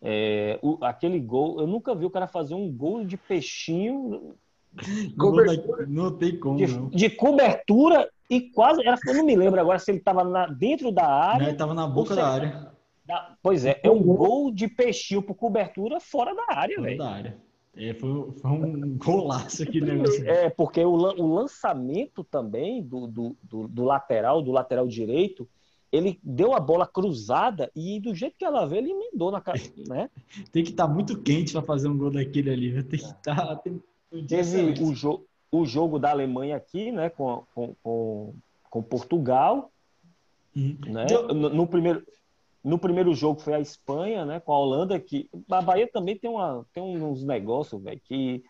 É, 0.00 0.58
o, 0.62 0.78
aquele 0.80 1.20
gol, 1.20 1.60
eu 1.60 1.66
nunca 1.66 1.94
vi 1.94 2.06
o 2.06 2.10
cara 2.10 2.26
fazer 2.26 2.54
um 2.54 2.72
gol 2.72 3.04
de 3.04 3.18
peixinho. 3.18 4.34
Cobertura. 5.18 5.84
Não 5.86 6.10
tem 6.10 6.38
como, 6.38 6.56
de, 6.56 6.66
não. 6.68 6.88
de 6.88 7.10
cobertura 7.10 8.08
e 8.30 8.40
quase. 8.40 8.80
Era, 8.80 8.96
eu 9.06 9.14
não 9.14 9.26
me 9.26 9.36
lembro 9.36 9.60
agora 9.60 9.78
se 9.78 9.90
ele 9.90 9.98
estava 9.98 10.24
dentro 10.46 10.90
da 10.90 11.06
área. 11.06 11.38
Não, 11.38 11.44
ele 11.44 11.52
estava 11.52 11.74
na 11.74 11.86
boca 11.86 12.16
da 12.16 12.26
área. 12.26 12.72
Da, 13.04 13.34
pois 13.42 13.66
é, 13.66 13.78
é 13.82 13.90
um 13.90 14.02
gol 14.02 14.50
de 14.50 14.68
peixinho 14.68 15.20
por 15.20 15.34
cobertura 15.34 16.00
fora 16.00 16.34
da 16.34 16.56
área, 16.56 16.80
velho. 16.80 16.96
Fora 16.96 17.10
da 17.10 17.14
área. 17.14 17.51
É, 17.74 17.94
foi, 17.94 18.32
foi, 18.32 18.50
um 18.50 18.98
golaço 18.98 19.62
aqui 19.62 19.80
negócio. 19.80 20.28
É, 20.28 20.50
porque 20.50 20.84
o, 20.84 20.92
o 20.92 21.34
lançamento 21.34 22.22
também 22.22 22.82
do, 22.82 23.06
do, 23.06 23.36
do, 23.42 23.68
do, 23.68 23.84
lateral, 23.84 24.42
do 24.42 24.52
lateral 24.52 24.86
direito, 24.86 25.48
ele 25.90 26.20
deu 26.22 26.54
a 26.54 26.60
bola 26.60 26.86
cruzada 26.86 27.70
e 27.74 27.98
do 27.98 28.14
jeito 28.14 28.36
que 28.38 28.44
ela 28.44 28.66
veio, 28.66 28.82
ele 28.82 28.92
emendou 28.92 29.30
na 29.30 29.40
cara, 29.40 29.58
né? 29.88 30.10
Tem 30.50 30.62
que 30.62 30.70
estar 30.70 30.86
tá 30.86 30.92
muito 30.92 31.20
quente 31.22 31.52
para 31.52 31.62
fazer 31.62 31.88
um 31.88 31.96
gol 31.96 32.10
daquele 32.10 32.50
ali, 32.50 32.82
tem 32.82 32.98
que 32.98 33.06
estar... 33.06 33.56
Tá, 33.56 33.62
Teve 34.28 34.82
o, 34.82 34.94
jo 34.94 35.24
o 35.50 35.66
jogo 35.66 35.98
da 35.98 36.10
Alemanha 36.10 36.56
aqui, 36.56 36.90
né, 36.90 37.10
com, 37.10 37.44
com, 37.54 37.74
com, 37.82 38.34
com 38.70 38.82
Portugal. 38.82 39.70
Uhum. 40.56 40.76
Né? 40.86 41.06
No, 41.28 41.50
no, 41.50 41.66
primeiro, 41.66 42.02
no 42.64 42.78
primeiro 42.78 43.14
jogo 43.14 43.40
foi 43.40 43.54
a 43.54 43.60
Espanha, 43.60 44.24
né? 44.24 44.40
Com 44.40 44.52
a 44.52 44.58
Holanda, 44.58 45.00
que. 45.00 45.28
A 45.50 45.60
Bahia 45.60 45.88
também 45.90 46.16
tem, 46.16 46.30
uma, 46.30 46.64
tem 46.72 46.82
uns 46.82 47.24
negócios, 47.24 47.82
velho, 47.82 48.00
que 48.04 48.42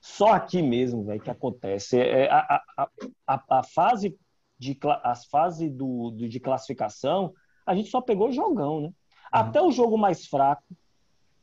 só 0.00 0.32
aqui 0.32 0.60
mesmo, 0.60 1.04
velho, 1.04 1.20
que 1.20 1.30
acontece. 1.30 1.98
É, 1.98 2.28
a, 2.30 2.60
a, 2.76 2.88
a, 3.26 3.58
a 3.58 3.62
fase 3.62 4.18
de 4.58 4.78
as 5.02 5.26
fases 5.26 5.70
do, 5.72 6.10
do, 6.10 6.28
de 6.28 6.40
classificação, 6.40 7.32
a 7.66 7.74
gente 7.74 7.88
só 7.88 8.00
pegou 8.00 8.32
jogão, 8.32 8.80
né? 8.80 8.88
Uhum. 8.88 8.94
Até 9.30 9.62
o 9.62 9.70
jogo 9.70 9.96
mais 9.96 10.26
fraco, 10.26 10.64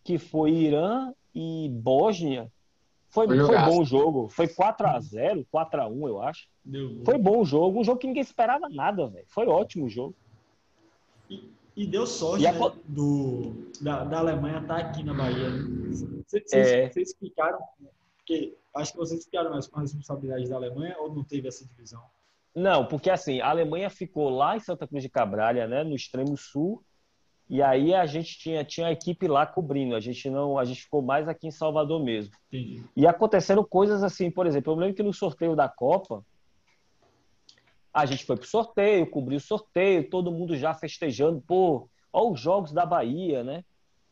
que 0.03 0.17
foi 0.17 0.51
Irã 0.51 1.13
e 1.33 1.69
Bósnia, 1.69 2.51
foi, 3.09 3.27
foi, 3.27 3.45
foi 3.45 3.57
bom 3.57 3.81
o 3.81 3.85
jogo. 3.85 4.29
Foi 4.29 4.47
4x0, 4.47 5.45
4x1, 5.51 6.07
eu 6.07 6.21
acho. 6.21 6.47
Deu 6.63 7.01
foi 7.03 7.17
bom 7.17 7.41
o 7.41 7.45
jogo. 7.45 7.79
Um 7.79 7.83
jogo 7.83 7.99
que 7.99 8.07
ninguém 8.07 8.21
esperava 8.21 8.69
nada, 8.69 9.07
velho. 9.07 9.25
Foi 9.27 9.47
ótimo 9.47 9.85
o 9.85 9.89
jogo. 9.89 10.15
E, 11.79 11.83
e 11.83 11.87
deu 11.87 12.05
sorte 12.05 12.43
né, 12.43 12.51
do, 12.85 13.71
da, 13.81 14.03
da 14.03 14.19
Alemanha 14.19 14.59
estar 14.59 14.75
tá 14.75 14.81
aqui 14.81 15.01
na 15.01 15.13
Bahia. 15.13 15.49
Vocês, 16.27 16.51
é... 16.51 16.89
vocês 16.89 17.09
explicaram, 17.09 17.59
porque 18.17 18.57
acho 18.75 18.91
que 18.91 18.97
vocês 18.97 19.23
ficaram 19.23 19.51
mais 19.51 19.65
com 19.65 19.79
a 19.79 19.81
responsabilidade 19.81 20.49
da 20.49 20.57
Alemanha 20.57 20.95
ou 20.99 21.13
não 21.13 21.23
teve 21.23 21.47
essa 21.47 21.65
divisão? 21.65 22.03
Não, 22.53 22.85
porque 22.85 23.09
assim, 23.09 23.39
a 23.39 23.49
Alemanha 23.49 23.89
ficou 23.89 24.29
lá 24.29 24.57
em 24.57 24.59
Santa 24.59 24.85
Cruz 24.87 25.03
de 25.03 25.09
Cabralha, 25.09 25.67
né, 25.67 25.83
no 25.83 25.95
extremo 25.95 26.35
sul, 26.35 26.83
e 27.49 27.61
aí 27.61 27.93
a 27.93 28.05
gente 28.05 28.37
tinha, 28.37 28.63
tinha 28.63 28.87
a 28.87 28.91
equipe 28.91 29.27
lá 29.27 29.45
cobrindo, 29.45 29.95
a 29.95 29.99
gente 29.99 30.29
não, 30.29 30.57
a 30.57 30.65
gente 30.65 30.83
ficou 30.83 31.01
mais 31.01 31.27
aqui 31.27 31.47
em 31.47 31.51
Salvador 31.51 32.03
mesmo. 32.03 32.31
Entendi. 32.51 32.83
E 32.95 33.07
aconteceram 33.07 33.63
coisas 33.63 34.03
assim, 34.03 34.29
por 34.29 34.45
exemplo, 34.45 34.73
eu 34.73 34.77
lembro 34.77 34.95
que 34.95 35.03
no 35.03 35.13
sorteio 35.13 35.55
da 35.55 35.67
Copa, 35.67 36.23
a 37.93 38.05
gente 38.05 38.25
foi 38.25 38.37
pro 38.37 38.47
sorteio, 38.47 39.09
cobriu 39.09 39.37
o 39.37 39.41
sorteio, 39.41 40.09
todo 40.09 40.31
mundo 40.31 40.55
já 40.55 40.73
festejando, 40.73 41.41
pô, 41.41 41.89
ó 42.13 42.29
os 42.29 42.39
jogos 42.39 42.71
da 42.71 42.85
Bahia, 42.85 43.43
né? 43.43 43.63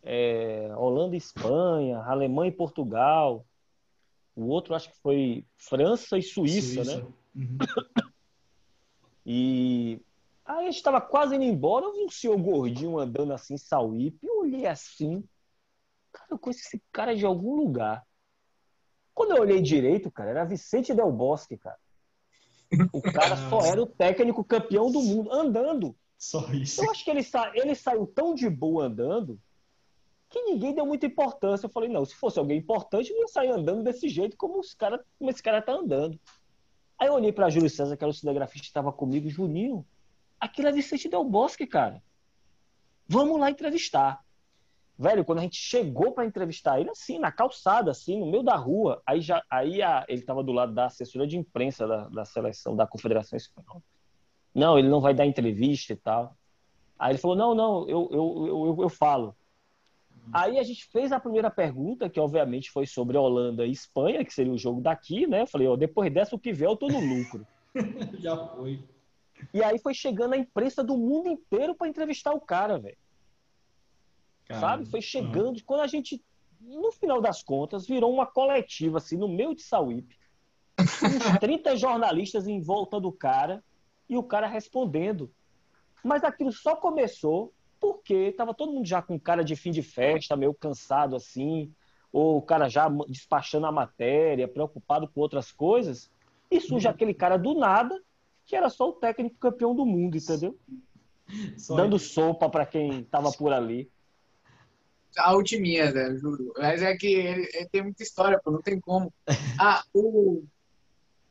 É, 0.04 0.70
Holanda 0.76 1.16
e 1.16 1.18
Espanha, 1.18 1.99
Alemanha 1.99 2.49
e 2.49 2.56
Portugal. 2.56 3.45
O 4.36 4.45
outro 4.48 4.76
acho 4.76 4.90
que 4.90 4.98
foi 4.98 5.45
França 5.58 6.18
e 6.18 6.22
Suíça, 6.22 6.84
Suíça. 6.84 6.98
né? 7.02 7.08
Uhum. 7.36 7.58
E 9.26 9.99
aí 10.45 10.62
a 10.62 10.72
gente 10.72 10.78
estava 10.78 11.02
quase 11.02 11.36
indo 11.36 11.44
embora, 11.44 11.86
eu 11.86 11.94
vi 11.94 12.06
um 12.06 12.10
senhor 12.10 12.38
gordinho 12.38 12.98
andando 12.98 13.34
assim, 13.34 13.58
Sauípe, 13.58 14.26
eu 14.26 14.40
olhei 14.40 14.66
assim, 14.66 15.22
cara, 16.14 16.28
eu 16.32 16.40
conheço 16.40 16.62
esse 16.62 16.82
cara 16.91 17.16
de 17.16 17.26
algum 17.26 17.56
lugar. 17.56 18.06
Quando 19.14 19.36
eu 19.36 19.41
olhei 19.41 19.62
direito, 19.62 20.10
cara, 20.10 20.30
era 20.30 20.45
Vicente 20.45 20.94
Del 20.94 21.12
Bosque, 21.12 21.58
cara. 21.58 21.78
O 22.91 23.02
cara 23.02 23.38
só 23.49 23.61
era 23.61 23.81
o 23.81 23.85
técnico 23.85 24.44
campeão 24.44 24.91
do 24.91 25.02
mundo, 25.02 25.31
andando. 25.31 25.95
Só 26.18 26.52
isso. 26.52 26.84
Eu 26.84 26.91
acho 26.91 27.03
que 27.03 27.11
ele, 27.11 27.23
sa... 27.23 27.52
ele 27.53 27.76
saiu 27.76 28.07
tão 28.07 28.34
de 28.34 28.49
boa 28.49 28.85
andando 28.85 29.39
que 30.30 30.41
ninguém 30.41 30.73
deu 30.73 30.85
muita 30.85 31.06
importância. 31.06 31.65
Eu 31.65 31.72
falei, 31.72 31.89
não, 31.89 32.03
se 32.03 32.15
fosse 32.15 32.38
alguém 32.38 32.57
importante, 32.57 33.14
não 33.14 33.22
ia 33.22 33.27
sair 33.27 33.49
andando 33.49 33.84
desse 33.84 34.10
jeito 34.10 34.35
como, 34.35 34.60
os 34.60 34.73
cara... 34.73 35.03
como 35.18 35.30
esse 35.30 35.41
cara 35.41 35.61
tá 35.61 35.73
andando. 35.73 36.19
Aí 36.99 37.07
eu 37.07 37.14
olhei 37.14 37.31
para 37.31 37.49
Júlio 37.49 37.69
César, 37.69 37.95
que 37.95 38.03
era 38.03 38.11
o 38.11 38.14
cinegrafista 38.14 38.64
que 38.64 38.68
estava 38.68 38.91
comigo, 38.91 39.30
Juninho. 39.30 39.85
Aquilo 40.39 40.68
é 40.68 40.72
Vicente 40.72 41.07
Del 41.07 41.23
Bosque, 41.23 41.65
cara. 41.65 42.03
Vamos 43.07 43.39
lá 43.39 43.49
entrevistar. 43.49 44.23
Velho, 44.99 45.24
quando 45.24 45.40
a 45.40 45.41
gente 45.44 45.57
chegou 45.57 46.11
para 46.11 46.26
entrevistar 46.26 46.80
ele, 46.80 46.90
assim, 46.90 47.19
na 47.19 47.32
calçada, 47.32 47.91
assim, 47.91 48.19
no 48.19 48.32
meio 48.32 48.41
da 48.41 48.56
rua, 48.56 49.02
aí 49.06 49.22
já 49.22 49.44
aí 49.48 49.82
a, 49.82 50.03
ele 50.07 50.22
estava 50.22 50.44
do 50.44 50.52
lado 50.52 50.74
da 50.74 50.86
assessoria 50.86 51.28
de 51.28 51.38
imprensa 51.38 51.88
da, 51.88 52.07
da 52.10 52.26
seleção 52.26 52.76
da 52.76 52.88
Confederação 52.88 53.38
Espanhola. 53.38 53.84
Não, 54.56 54.80
ele 54.80 54.90
não 54.90 54.99
vai 54.99 55.14
dar 55.14 55.28
entrevista 55.28 55.94
e 55.94 55.95
tal. 55.95 56.36
Aí 56.98 57.11
ele 57.11 57.19
falou: 57.19 57.38
não, 57.38 57.53
não, 57.53 57.88
eu, 57.88 58.10
eu, 58.11 58.48
eu, 58.48 58.78
eu 58.82 58.90
falo. 58.90 59.36
Aí 60.34 60.60
a 60.60 60.64
gente 60.64 60.86
fez 60.86 61.11
a 61.11 61.19
primeira 61.19 61.49
pergunta, 61.49 62.10
que 62.10 62.19
obviamente 62.19 62.72
foi 62.72 62.86
sobre 62.86 63.18
Holanda 63.18 63.65
e 63.65 63.72
Espanha, 63.72 64.26
que 64.26 64.34
seria 64.34 64.52
o 64.52 64.57
jogo 64.57 64.82
daqui, 64.82 65.26
né? 65.26 65.44
Eu 65.44 65.48
falei, 65.48 65.68
ó, 65.68 65.76
depois 65.76 66.11
dessa 66.11 66.36
o 66.36 66.40
que 66.40 66.52
vier 66.52 66.69
eu 66.69 66.76
tô 66.76 66.88
no 66.88 66.99
lucro. 66.99 67.45
Já 68.19 68.36
foi. 68.36 68.84
E 69.53 69.64
aí 69.64 69.80
foi 69.80 69.94
chegando 69.94 70.34
a 70.34 70.38
imprensa 70.38 70.84
do 70.84 70.98
mundo 70.98 71.30
inteiro 71.30 71.76
para 71.76 71.88
entrevistar 71.88 72.34
o 72.34 72.41
cara, 72.41 72.78
velho. 72.78 72.98
Sabe? 74.49 74.86
Foi 74.86 75.02
chegando. 75.02 75.61
Quando 75.64 75.82
a 75.82 75.88
gente, 75.88 76.24
no 76.61 76.91
final 76.91 77.22
das 77.22 77.44
contas, 77.44 77.86
virou 77.86 78.14
uma 78.14 78.26
coletiva, 78.26 78.98
assim, 78.98 79.18
no 79.18 79.28
meio 79.28 79.56
de 79.56 79.61
Sauípe. 79.61 80.18
Uns 80.80 81.40
30 81.40 81.76
jornalistas 81.76 82.48
em 82.48 82.61
volta 82.61 82.99
do 82.99 83.11
cara 83.11 83.64
e 84.10 84.18
o 84.18 84.24
cara 84.24 84.48
respondendo. 84.48 85.32
Mas 86.03 86.24
aquilo 86.24 86.52
só 86.52 86.76
começou 86.76 87.53
porque 87.80 88.14
estava 88.14 88.53
todo 88.53 88.72
mundo 88.72 88.88
já 88.88 89.02
com 89.02 89.19
cara 89.19 89.44
de 89.44 89.56
fim 89.56 89.72
de 89.72 89.82
festa, 89.82 90.36
meio 90.36 90.53
cansado 90.53 91.15
assim, 91.15 91.72
ou 92.11 92.38
o 92.38 92.41
cara 92.41 92.68
já 92.69 92.90
despachando 93.07 93.68
a 93.68 93.72
matéria, 93.72 94.48
preocupado 94.48 95.07
com 95.07 95.22
outras 95.22 95.52
coisas, 95.52 96.10
e 96.49 96.60
surge 96.60 96.88
uhum. 96.88 96.94
aquele 96.94 97.14
cara 97.14 97.38
do 97.38 97.53
nada, 97.53 98.02
que 98.45 98.56
era 98.56 98.69
só 98.69 98.90
o 98.90 98.94
técnico 98.94 99.36
campeão 99.38 99.76
do 99.76 99.86
mundo, 99.86 100.18
entendeu? 100.18 100.57
Só 101.57 101.76
Dando 101.76 101.99
sopa 101.99 102.49
para 102.49 102.65
quem 102.65 103.02
estava 103.02 103.32
por 103.32 103.52
ali. 103.52 103.91
A 105.18 105.35
ultiminha, 105.35 105.91
né, 105.91 106.15
juro. 106.15 106.53
Mas 106.57 106.81
é 106.81 106.95
que 106.95 107.07
ele, 107.07 107.49
ele, 107.53 107.69
tem 107.69 107.84
muita 107.84 108.03
história, 108.03 108.39
pô, 108.44 108.52
não 108.52 108.61
tem 108.61 108.80
como. 108.80 109.14
Ah, 109.60 109.84
o... 109.94 110.44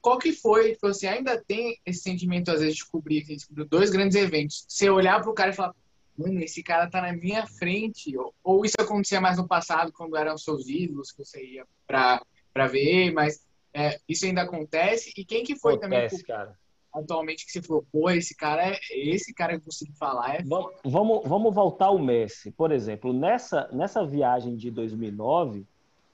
Qual 0.00 0.18
que 0.18 0.32
foi, 0.32 0.72
tipo 0.72 0.86
assim, 0.88 1.06
ainda 1.06 1.42
tem 1.46 1.78
esse 1.84 2.00
sentimento, 2.00 2.50
às 2.50 2.60
vezes, 2.60 2.76
de 2.76 2.86
cobrir, 2.86 3.24
de 3.24 3.46
cobrir 3.46 3.64
dois 3.64 3.90
grandes 3.90 4.16
eventos. 4.16 4.64
Você 4.68 4.88
olhar 4.88 5.20
pro 5.20 5.34
cara 5.34 5.50
e 5.50 5.54
falar, 5.54 5.74
mano, 6.16 6.40
esse 6.40 6.62
cara 6.62 6.88
tá 6.88 7.02
na 7.02 7.12
minha 7.12 7.46
frente. 7.46 8.16
Ou, 8.16 8.34
ou, 8.42 8.64
isso 8.64 8.76
acontecia 8.78 9.20
mais 9.20 9.36
no 9.36 9.48
passado, 9.48 9.92
quando 9.92 10.16
eram 10.16 10.38
seus 10.38 10.68
ídolos, 10.68 11.10
que 11.10 11.24
você 11.24 11.44
ia 11.44 11.66
pra, 11.86 12.22
pra 12.52 12.66
ver, 12.66 13.12
mas 13.12 13.44
é, 13.74 13.98
isso 14.08 14.26
ainda 14.26 14.42
acontece. 14.42 15.12
E 15.16 15.24
quem 15.24 15.44
que 15.44 15.56
foi 15.56 15.74
acontece, 15.74 16.22
também 16.22 16.24
cara. 16.24 16.58
Atualmente 16.97 17.44
que 17.44 17.52
você 17.52 17.62
falou, 17.62 17.86
pô, 17.93 18.10
esse 18.10 18.35
cara 18.35 18.70
é 18.70 18.78
esse 18.90 19.35
cara 19.35 19.52
que 19.52 19.59
eu 19.59 19.64
consigo 19.64 19.93
falar. 19.94 20.36
É 20.36 20.43
vamos, 20.85 21.27
vamos 21.27 21.55
voltar 21.55 21.86
ao 21.86 21.98
Messi. 21.98 22.51
Por 22.51 22.73
exemplo, 22.73 23.12
nessa, 23.12 23.68
nessa 23.73 24.05
viagem 24.05 24.56
de 24.56 24.70
2009, 24.70 25.66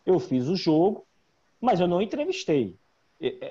eu 0.05 0.19
fiz 0.19 0.49
o 0.49 0.57
jogo, 0.57 1.07
mas 1.61 1.81
eu 1.81 1.87
não 1.87 2.03
entrevistei. 2.03 2.77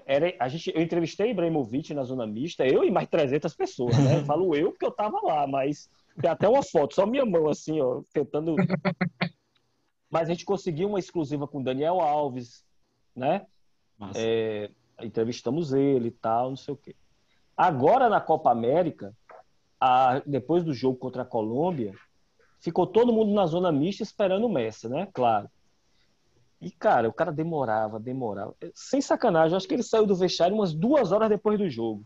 Era, 0.06 0.36
a 0.38 0.50
gente, 0.50 0.72
eu 0.76 0.82
entrevistei 0.82 1.32
Ibrahimovic 1.32 1.94
na 1.94 2.04
zona 2.04 2.28
mista, 2.28 2.68
eu 2.68 2.84
e 2.84 2.92
mais 2.92 3.08
300 3.08 3.54
pessoas, 3.56 3.98
né? 3.98 4.18
Eu 4.18 4.26
falo 4.26 4.54
eu 4.54 4.72
porque 4.72 4.86
eu 4.86 4.92
tava 4.92 5.18
lá, 5.24 5.48
mas 5.48 5.90
tem 6.20 6.30
até 6.30 6.48
uma 6.48 6.62
foto, 6.62 6.94
só 6.94 7.06
minha 7.06 7.26
mão, 7.26 7.48
assim, 7.48 7.80
ó, 7.80 8.02
tentando. 8.14 8.56
Mas 10.10 10.28
a 10.28 10.34
gente 10.34 10.44
conseguiu 10.44 10.90
uma 10.90 11.00
exclusiva 11.00 11.48
com 11.48 11.64
Daniel 11.64 12.02
Alves, 12.02 12.66
né? 13.16 13.46
É, 14.14 14.70
entrevistamos 15.02 15.72
ele 15.72 16.10
e 16.10 16.12
tal, 16.12 16.50
não 16.50 16.58
sei 16.58 16.74
o 16.74 16.78
quê. 16.78 16.94
Agora 17.56 18.10
na 18.10 18.22
Copa 18.22 18.52
América, 18.52 19.14
a, 19.80 20.22
depois 20.26 20.64
do 20.64 20.74
jogo 20.74 20.98
contra 20.98 21.24
a 21.24 21.26
Colômbia, 21.26 21.94
ficou 22.60 22.88
todo 22.88 23.14
mundo 23.14 23.34
na 23.34 23.46
zona 23.46 23.72
mista 23.72 24.04
esperando 24.04 24.46
o 24.46 24.50
Messi, 24.50 24.88
né? 24.88 25.08
Claro. 25.14 25.50
E, 26.62 26.70
cara, 26.70 27.10
o 27.10 27.14
cara 27.14 27.32
demorava, 27.32 28.00
demorava. 28.00 28.56
Sem 28.76 29.02
sacanagem, 29.02 29.58
acho 29.58 29.68
que 29.68 29.74
ele 29.74 29.82
saiu 29.82 30.06
do 30.06 30.16
vestiário 30.16 30.56
umas 30.56 30.74
duas 30.74 31.12
horas 31.12 31.28
depois 31.28 31.58
do 31.58 31.68
jogo. 31.68 32.06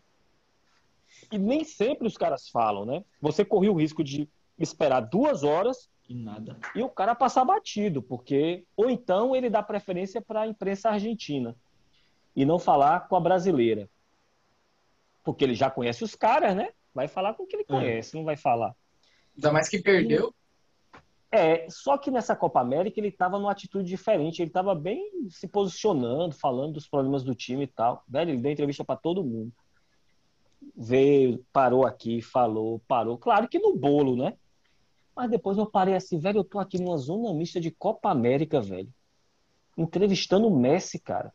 E 1.32 1.38
nem 1.38 1.64
sempre 1.64 2.08
os 2.08 2.18
caras 2.18 2.48
falam, 2.48 2.86
né? 2.86 3.04
Você 3.22 3.44
corria 3.44 3.72
o 3.72 3.80
risco 3.80 4.04
de 4.04 4.30
esperar 4.58 5.02
duas 5.02 5.44
horas 5.44 5.90
e 6.08 6.16
nada. 6.16 6.58
E 6.74 6.82
o 6.82 6.90
cara 6.90 7.16
passar 7.16 7.44
batido, 7.44 8.02
porque 8.02 8.64
ou 8.78 8.90
então 8.90 9.36
ele 9.36 9.50
dá 9.50 9.62
preferência 9.62 10.22
para 10.22 10.42
a 10.42 10.48
imprensa 10.48 10.90
argentina 10.90 11.56
e 12.36 12.46
não 12.46 12.60
falar 12.60 13.08
com 13.08 13.16
a 13.16 13.20
brasileira. 13.20 13.90
Porque 15.26 15.44
ele 15.44 15.56
já 15.56 15.70
conhece 15.70 16.04
os 16.06 16.16
caras, 16.16 16.56
né? 16.56 16.70
Vai 16.94 17.10
falar 17.10 17.34
com 17.34 17.44
o 17.44 17.48
que 17.48 17.58
ele 17.58 17.64
é. 17.64 17.66
conhece, 17.66 18.16
é. 18.16 18.18
não 18.18 18.24
vai 18.24 18.38
falar. 18.38 18.74
Ainda 19.36 19.52
mais 19.52 19.68
que 19.68 19.80
perdeu. 19.80 20.34
É, 21.30 21.68
só 21.70 21.98
que 21.98 22.10
nessa 22.10 22.34
Copa 22.34 22.62
América 22.62 22.98
ele 22.98 23.10
estava 23.10 23.38
numa 23.38 23.52
atitude 23.52 23.90
diferente, 23.90 24.42
ele 24.42 24.50
estava 24.50 24.74
bem 24.74 25.04
se 25.30 25.50
posicionando, 25.50 26.34
falando 26.34 26.76
dos 26.76 26.88
problemas 26.88 27.24
do 27.24 27.36
time 27.36 27.66
e 27.66 27.68
tal. 27.68 28.02
Velho, 28.08 28.32
ele 28.32 28.42
deu 28.42 28.54
entrevista 28.54 28.86
para 28.86 28.96
todo 28.96 29.22
mundo 29.22 29.52
veio, 30.76 31.46
parou 31.52 31.86
aqui, 31.86 32.22
falou, 32.22 32.82
parou. 32.88 33.18
Claro 33.18 33.48
que 33.48 33.60
no 33.60 33.76
bolo, 33.76 34.16
né? 34.16 34.38
Mas 35.16 35.30
depois 35.30 35.58
eu 35.58 35.66
parei 35.66 35.96
assim, 35.96 36.20
velho, 36.20 36.40
eu 36.40 36.44
tô 36.44 36.60
aqui 36.60 36.78
numa 36.78 36.98
zona 36.98 37.34
mista 37.34 37.60
de 37.60 37.72
Copa 37.72 38.10
América, 38.10 38.60
velho. 38.60 38.92
Entrevistando 39.78 40.48
o 40.48 40.58
Messi, 40.58 41.00
cara. 41.00 41.34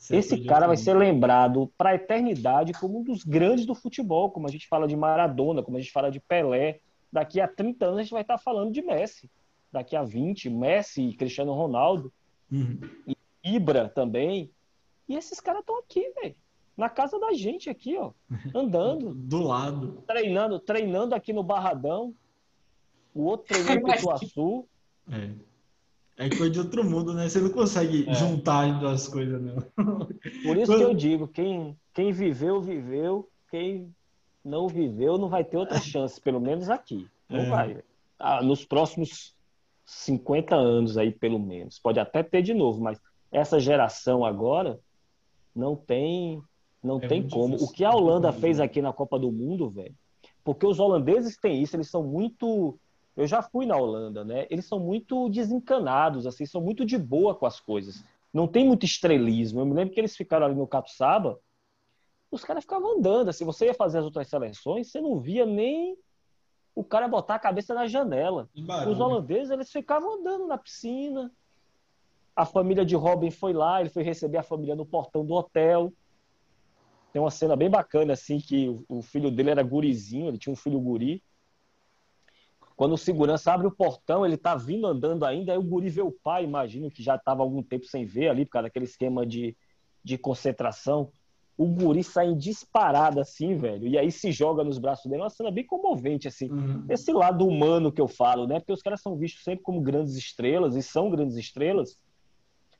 Você 0.00 0.16
Esse 0.16 0.44
cara 0.44 0.66
vai 0.66 0.78
ser 0.78 0.94
lembrado 0.94 1.70
para 1.76 1.90
a 1.90 1.94
eternidade 1.94 2.72
como 2.72 3.00
um 3.00 3.04
dos 3.04 3.22
grandes 3.22 3.66
do 3.66 3.74
futebol, 3.74 4.30
como 4.30 4.48
a 4.48 4.50
gente 4.50 4.66
fala 4.66 4.88
de 4.88 4.96
Maradona, 4.96 5.62
como 5.62 5.76
a 5.76 5.80
gente 5.80 5.92
fala 5.92 6.10
de 6.10 6.18
Pelé. 6.18 6.80
Daqui 7.12 7.38
a 7.38 7.46
30 7.46 7.84
anos 7.84 7.98
a 7.98 8.02
gente 8.02 8.12
vai 8.12 8.22
estar 8.22 8.38
falando 8.38 8.72
de 8.72 8.80
Messi. 8.80 9.30
Daqui 9.70 9.94
a 9.94 10.02
20, 10.02 10.48
Messi 10.48 11.02
e 11.02 11.14
Cristiano 11.14 11.52
Ronaldo. 11.52 12.10
Uhum. 12.50 12.80
E 13.06 13.14
Ibra 13.44 13.90
também. 13.90 14.50
E 15.06 15.14
esses 15.14 15.38
caras 15.38 15.60
estão 15.60 15.78
aqui, 15.78 16.10
velho 16.22 16.34
Na 16.78 16.88
casa 16.88 17.20
da 17.20 17.34
gente 17.34 17.68
aqui, 17.68 17.98
ó. 17.98 18.12
Andando. 18.56 19.12
Do 19.12 19.42
lado. 19.42 20.02
Treinando, 20.06 20.58
treinando 20.58 21.14
aqui 21.14 21.30
no 21.30 21.42
Barradão. 21.42 22.14
O 23.14 23.24
outro 23.24 23.48
treinando 23.48 23.82
no 23.86 23.94
Ituaçu. 23.94 24.66
É. 25.12 25.49
É 26.20 26.28
coisa 26.28 26.50
de 26.50 26.58
outro 26.58 26.84
mundo, 26.84 27.14
né? 27.14 27.26
Você 27.26 27.40
não 27.40 27.48
consegue 27.48 28.06
é. 28.06 28.12
juntar 28.12 28.70
as 28.70 28.78
duas 28.78 29.08
coisas, 29.08 29.40
não. 29.40 29.56
Por 30.44 30.56
isso 30.58 30.70
Quando... 30.70 30.78
que 30.78 30.84
eu 30.84 30.94
digo, 30.94 31.26
quem, 31.26 31.74
quem 31.94 32.12
viveu, 32.12 32.60
viveu. 32.60 33.26
Quem 33.50 33.90
não 34.44 34.68
viveu, 34.68 35.16
não 35.16 35.30
vai 35.30 35.42
ter 35.42 35.56
outra 35.56 35.80
chance, 35.80 36.20
pelo 36.20 36.38
menos 36.38 36.68
aqui. 36.68 37.08
Não 37.26 37.40
é. 37.40 37.48
vai. 37.48 37.82
Ah, 38.18 38.42
nos 38.42 38.66
próximos 38.66 39.34
50 39.86 40.54
anos 40.54 40.98
aí, 40.98 41.10
pelo 41.10 41.38
menos. 41.38 41.78
Pode 41.78 41.98
até 41.98 42.22
ter 42.22 42.42
de 42.42 42.52
novo, 42.52 42.82
mas 42.82 43.00
essa 43.32 43.58
geração 43.58 44.22
agora 44.22 44.78
não 45.56 45.74
tem 45.74 46.42
não 46.82 46.98
é 46.98 47.08
tem 47.08 47.26
como. 47.26 47.54
Difícil. 47.54 47.66
O 47.66 47.72
que 47.72 47.84
a 47.84 47.92
Holanda 47.94 48.30
fez 48.30 48.60
aqui 48.60 48.82
na 48.82 48.92
Copa 48.92 49.18
do 49.18 49.32
Mundo, 49.32 49.70
velho, 49.70 49.94
porque 50.44 50.66
os 50.66 50.78
holandeses 50.78 51.38
têm 51.38 51.62
isso, 51.62 51.76
eles 51.76 51.88
são 51.88 52.02
muito 52.02 52.78
eu 53.20 53.26
já 53.26 53.42
fui 53.42 53.66
na 53.66 53.76
Holanda, 53.76 54.24
né? 54.24 54.46
Eles 54.48 54.64
são 54.64 54.80
muito 54.80 55.28
desencanados, 55.28 56.26
assim, 56.26 56.46
são 56.46 56.58
muito 56.58 56.86
de 56.86 56.96
boa 56.96 57.34
com 57.34 57.44
as 57.44 57.60
coisas. 57.60 58.02
Não 58.32 58.48
tem 58.48 58.66
muito 58.66 58.86
estrelismo. 58.86 59.60
Eu 59.60 59.66
me 59.66 59.74
lembro 59.74 59.92
que 59.92 60.00
eles 60.00 60.16
ficaram 60.16 60.46
ali 60.46 60.54
no 60.54 60.66
Capsaba, 60.66 61.38
os 62.30 62.42
caras 62.42 62.64
ficavam 62.64 62.96
andando. 62.96 63.28
Assim, 63.28 63.44
você 63.44 63.66
ia 63.66 63.74
fazer 63.74 63.98
as 63.98 64.06
outras 64.06 64.26
seleções, 64.26 64.90
você 64.90 65.02
não 65.02 65.20
via 65.20 65.44
nem 65.44 65.98
o 66.74 66.82
cara 66.82 67.06
botar 67.08 67.34
a 67.34 67.38
cabeça 67.38 67.74
na 67.74 67.86
janela. 67.86 68.48
Os 68.90 68.98
holandeses, 68.98 69.50
eles 69.50 69.70
ficavam 69.70 70.14
andando 70.14 70.46
na 70.46 70.56
piscina. 70.56 71.30
A 72.34 72.46
família 72.46 72.86
de 72.86 72.96
Robin 72.96 73.30
foi 73.30 73.52
lá, 73.52 73.82
ele 73.82 73.90
foi 73.90 74.02
receber 74.02 74.38
a 74.38 74.42
família 74.42 74.74
no 74.74 74.86
portão 74.86 75.26
do 75.26 75.34
hotel. 75.34 75.92
Tem 77.12 77.20
uma 77.20 77.30
cena 77.30 77.54
bem 77.54 77.68
bacana, 77.68 78.14
assim, 78.14 78.38
que 78.38 78.74
o 78.88 79.02
filho 79.02 79.30
dele 79.30 79.50
era 79.50 79.62
gurizinho, 79.62 80.28
ele 80.28 80.38
tinha 80.38 80.52
um 80.54 80.56
filho 80.56 80.80
guri. 80.80 81.22
Quando 82.80 82.94
o 82.94 82.96
segurança 82.96 83.52
abre 83.52 83.66
o 83.66 83.70
portão, 83.70 84.24
ele 84.24 84.38
tá 84.38 84.56
vindo 84.56 84.86
andando 84.86 85.26
ainda, 85.26 85.52
aí 85.52 85.58
o 85.58 85.62
guri 85.62 85.90
vê 85.90 86.00
o 86.00 86.10
pai, 86.10 86.44
imagino 86.44 86.90
que 86.90 87.02
já 87.02 87.16
estava 87.16 87.42
algum 87.42 87.62
tempo 87.62 87.84
sem 87.84 88.06
ver 88.06 88.30
ali, 88.30 88.46
por 88.46 88.52
causa 88.52 88.68
daquele 88.68 88.86
esquema 88.86 89.26
de, 89.26 89.54
de 90.02 90.16
concentração. 90.16 91.10
O 91.58 91.66
guri 91.66 92.02
sai 92.02 92.34
disparado 92.34 93.20
assim, 93.20 93.54
velho, 93.54 93.86
e 93.86 93.98
aí 93.98 94.10
se 94.10 94.32
joga 94.32 94.64
nos 94.64 94.78
braços 94.78 95.10
dele. 95.10 95.20
É 95.20 95.24
uma 95.24 95.28
cena 95.28 95.50
bem 95.50 95.66
comovente, 95.66 96.26
assim. 96.26 96.50
Uhum. 96.50 96.86
Esse 96.88 97.12
lado 97.12 97.46
humano 97.46 97.92
que 97.92 98.00
eu 98.00 98.08
falo, 98.08 98.46
né? 98.46 98.60
Porque 98.60 98.72
os 98.72 98.80
caras 98.80 99.02
são 99.02 99.14
vistos 99.14 99.44
sempre 99.44 99.62
como 99.62 99.82
grandes 99.82 100.16
estrelas, 100.16 100.74
e 100.74 100.82
são 100.82 101.10
grandes 101.10 101.36
estrelas, 101.36 101.98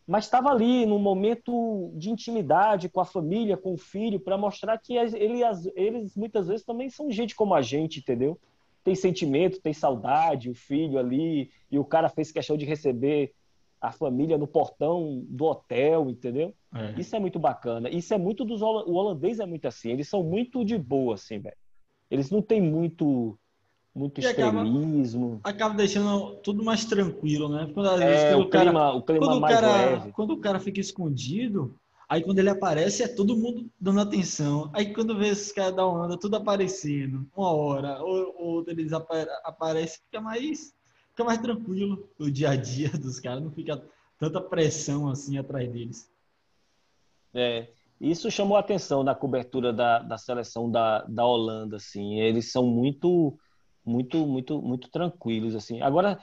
mas 0.07 0.25
estava 0.25 0.49
ali 0.49 0.87
num 0.87 0.99
momento 0.99 1.93
de 1.95 2.09
intimidade 2.09 2.89
com 2.89 3.01
a 3.01 3.05
família, 3.05 3.55
com 3.55 3.75
o 3.75 3.79
filho, 3.79 4.19
para 4.19 4.39
mostrar 4.39 4.79
que 4.79 4.95
eles, 4.95 5.71
eles 5.77 6.17
muitas 6.17 6.49
vezes 6.49 6.65
também 6.65 6.89
são 6.89 7.11
gente 7.11 7.37
como 7.37 7.53
a 7.55 7.61
gente, 7.61 7.99
entendeu? 7.99 8.39
Tem 8.83 8.95
sentimento, 8.95 9.61
tem 9.61 9.73
saudade, 9.73 10.51
o 10.51 10.55
filho 10.55 10.99
ali, 10.99 11.51
e 11.71 11.79
o 11.79 11.85
cara 11.85 12.09
fez 12.09 12.33
questão 12.33 12.57
de 12.57 12.65
receber 12.65 13.33
a 13.81 13.91
família 13.91 14.37
no 14.37 14.47
portão 14.47 15.25
do 15.29 15.47
hotel, 15.47 16.11
entendeu? 16.11 16.55
É. 16.75 17.01
Isso 17.01 17.17
é 17.17 17.19
muito 17.19 17.39
bacana. 17.39 17.89
Isso 17.89 18.13
é 18.13 18.19
muito 18.19 18.45
dos 18.45 18.61
o 18.61 18.93
holandês 18.93 19.41
é 19.41 19.47
muito 19.47 19.67
assim, 19.67 19.91
eles 19.91 20.09
são 20.09 20.23
muito 20.23 20.65
de 20.65 20.77
boa 20.77 21.15
assim, 21.15 21.39
velho. 21.39 21.57
Eles 22.11 22.31
não 22.31 22.43
têm 22.43 22.61
muito 22.61 23.39
muito 23.95 24.21
estrelismo. 24.21 25.41
Acaba, 25.43 25.51
acaba, 25.51 25.75
deixando 25.75 26.37
tudo 26.37 26.63
mais 26.63 26.85
tranquilo, 26.85 27.49
né? 27.49 27.69
Quando, 27.75 27.89
às 27.89 27.99
vezes, 27.99 28.25
é, 28.25 28.37
o, 28.37 28.49
cara, 28.49 28.67
clima, 28.67 28.93
o 28.93 29.03
clima 29.03 29.27
quando 29.27 29.41
mais 29.41 29.57
o 29.57 29.61
cara, 29.61 29.77
leve. 29.77 30.13
Quando 30.13 30.31
o 30.31 30.39
cara 30.39 30.61
fica 30.61 30.81
escondido, 30.81 31.75
Aí 32.11 32.25
quando 32.25 32.41
ele 32.41 32.51
aparece, 32.51 33.05
é 33.05 33.09
todo 33.09 33.37
mundo 33.37 33.71
dando 33.81 34.01
atenção. 34.01 34.69
Aí 34.75 34.93
quando 34.93 35.17
vê 35.17 35.29
esses 35.29 35.53
caras 35.53 35.77
da 35.77 35.87
onda, 35.87 36.19
tudo 36.19 36.35
aparecendo, 36.35 37.25
uma 37.37 37.53
hora, 37.53 38.03
ou, 38.03 38.35
ou 38.37 38.65
eles 38.67 38.93
aparecem, 38.93 40.03
fica 40.07 40.21
mais, 40.21 40.75
fica 41.11 41.23
mais 41.23 41.39
tranquilo 41.39 42.11
o 42.19 42.29
dia 42.29 42.51
a 42.51 42.57
dia 42.57 42.91
dos 42.99 43.21
caras, 43.21 43.45
não 43.45 43.53
fica 43.53 43.81
tanta 44.19 44.41
pressão 44.41 45.09
assim 45.09 45.39
atrás 45.39 45.71
deles. 45.71 46.11
É, 47.33 47.69
isso 48.01 48.29
chamou 48.29 48.57
a 48.57 48.61
atenção 48.61 49.05
na 49.05 49.15
cobertura 49.15 49.73
da, 49.73 50.01
da 50.01 50.19
seleção 50.19 50.69
da, 50.69 51.05
da 51.05 51.25
Holanda, 51.25 51.77
assim. 51.77 52.19
Eles 52.19 52.51
são 52.51 52.67
muito, 52.67 53.39
muito, 53.87 54.27
muito, 54.27 54.61
muito 54.61 54.91
tranquilos, 54.91 55.55
assim. 55.55 55.81
Agora, 55.81 56.19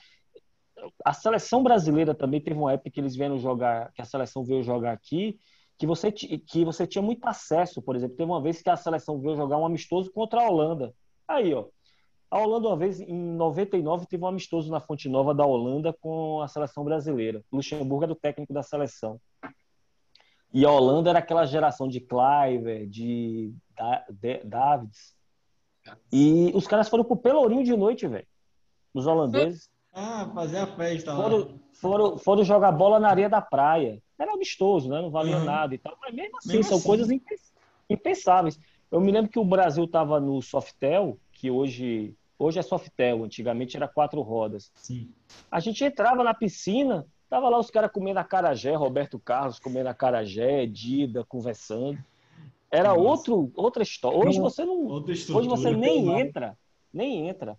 a 1.06 1.14
seleção 1.14 1.64
brasileira 1.64 2.14
também 2.14 2.42
teve 2.42 2.60
uma 2.60 2.74
época 2.74 2.92
que 2.92 3.00
eles 3.00 3.16
vieram 3.16 3.40
jogar, 3.40 3.94
que 3.94 4.02
a 4.02 4.06
seleção 4.06 4.44
veio 4.44 4.62
jogar 4.62 4.92
aqui 4.92 5.40
que 5.78 5.86
você, 5.86 6.12
que 6.12 6.66
você 6.66 6.88
tinha 6.88 7.02
muito 7.02 7.26
acesso, 7.28 7.82
por 7.82 7.96
exemplo. 7.96 8.18
Teve 8.18 8.32
uma 8.32 8.42
vez 8.42 8.62
que 8.62 8.70
a 8.70 8.76
seleção 8.76 9.20
veio 9.20 9.36
jogar 9.36 9.58
um 9.58 9.66
amistoso 9.66 10.12
contra 10.12 10.42
a 10.42 10.50
Holanda. 10.50 10.94
Aí, 11.28 11.54
ó. 11.54 11.66
A 12.30 12.40
Holanda, 12.40 12.68
uma 12.68 12.78
vez, 12.78 13.00
em 13.00 13.14
99, 13.14 14.06
teve 14.06 14.24
um 14.24 14.28
amistoso 14.28 14.70
na 14.70 14.82
Fonte 14.82 15.08
Nova 15.08 15.34
da 15.34 15.46
Holanda 15.46 15.94
com 15.94 16.42
a 16.42 16.48
seleção 16.48 16.84
brasileira. 16.84 17.44
Luxemburgo 17.52 18.04
era 18.04 18.12
o 18.12 18.16
técnico 18.16 18.54
da 18.54 18.64
seleção. 18.64 19.20
E 20.54 20.66
a 20.66 20.72
Holanda 20.72 21.10
era 21.10 21.20
aquela 21.20 21.46
geração 21.46 21.88
de 21.88 22.02
Cliver, 22.02 22.88
de, 22.88 23.54
de 24.10 24.44
Davids. 24.44 25.16
E 26.12 26.52
os 26.54 26.68
caras 26.68 26.90
foram 26.90 27.04
pro 27.04 27.16
Pelourinho 27.16 27.64
de 27.64 27.76
noite, 27.78 28.08
velho. 28.08 28.28
Os 28.94 29.08
holandeses. 29.08 29.70
Ah, 30.00 30.30
fazer 30.34 30.60
a 30.60 30.68
festa 30.68 31.16
foram, 31.16 31.60
Foram, 31.74 32.18
foram 32.18 32.44
jogar 32.44 32.72
bola 32.72 33.00
na 33.00 33.10
areia 33.10 33.28
da 33.28 33.42
praia 33.42 34.00
era 34.20 34.34
amistoso, 34.34 34.90
né? 34.90 35.02
Não 35.02 35.12
valia 35.12 35.38
uhum. 35.38 35.46
nada 35.46 35.76
e 35.76 35.78
tal. 35.78 35.96
Mas 36.02 36.14
mesmo 36.14 36.38
assim, 36.38 36.50
mesmo 36.50 36.64
são 36.64 36.78
assim. 36.78 36.88
coisas 36.88 37.08
impensáveis. 37.90 38.60
Eu 38.92 39.00
me 39.00 39.12
lembro 39.12 39.30
que 39.30 39.40
o 39.40 39.46
Brasil 39.46 39.84
estava 39.84 40.20
no 40.20 40.42
Softel, 40.42 41.20
que 41.32 41.52
hoje, 41.52 42.16
hoje 42.40 42.60
é 42.60 42.62
Softel, 42.62 43.24
antigamente 43.24 43.78
era 43.78 43.88
quatro 43.88 44.22
rodas. 44.22 44.72
Sim. 44.76 45.10
A 45.52 45.60
gente 45.60 45.84
entrava 45.84 46.24
na 46.24 46.34
piscina, 46.34 47.06
tava 47.30 47.50
lá 47.50 47.60
os 47.60 47.70
caras 47.70 47.92
comendo 47.92 48.20
acarajé, 48.20 48.74
Roberto 48.76 49.20
Carlos 49.20 49.60
comendo 49.60 49.90
acarajé, 49.90 50.66
Dida 50.66 51.24
conversando. 51.26 52.00
Era 52.72 52.94
outro, 52.94 53.52
outra 53.56 53.84
história. 53.84 54.18
Hoje 54.18 54.40
você 54.40 54.66
não. 54.66 54.88
Hoje 54.88 55.48
você 55.48 55.72
nem 55.72 56.20
entra. 56.20 56.58
Nem 56.94 57.30
entra. 57.30 57.58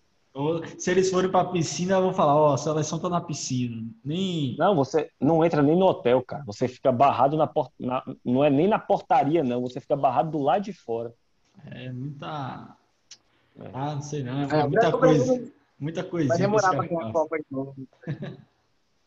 Se 0.79 0.91
eles 0.91 1.11
forem 1.11 1.31
para 1.31 1.41
a 1.41 1.51
piscina, 1.51 2.01
vão 2.01 2.13
falar, 2.13 2.37
ó, 2.37 2.51
oh, 2.51 2.55
a 2.55 2.59
seleção 2.59 2.99
tá 2.99 3.09
na 3.09 3.21
piscina. 3.21 3.83
Nem... 4.05 4.57
Não, 4.57 4.75
você 4.77 5.11
não 5.21 5.45
entra 5.45 5.63
nem 5.63 5.77
no 5.77 5.87
hotel, 5.87 6.23
cara. 6.23 6.45
Você 6.47 6.69
fica 6.69 6.93
barrado 6.93 7.37
na 7.37 7.47
porta. 7.47 7.73
Na... 7.79 8.05
Não 8.25 8.45
é 8.45 8.51
nem 8.51 8.69
na 8.69 8.79
portaria, 8.79 9.43
não. 9.43 9.63
Você 9.63 9.81
fica 9.81 9.97
barrado 9.97 10.31
do 10.31 10.39
lado 10.39 10.63
de 10.63 10.73
fora. 10.73 11.13
É 11.67 11.91
muita. 11.91 12.77
É. 13.59 13.71
Ah, 13.73 13.95
não 13.97 14.03
sei 14.03 14.23
não. 14.23 14.43
É, 14.43 14.69
muita 14.69 14.93
coisa. 14.93 15.53
Muita 15.79 16.05
coisa. 16.05 16.29
Vai 16.29 16.39
demorar 16.39 16.71
para 16.71 16.87
ganhar 16.87 17.09
a 17.09 17.13
Copa 17.13 17.39
de 17.39 17.47
novo. 17.51 17.75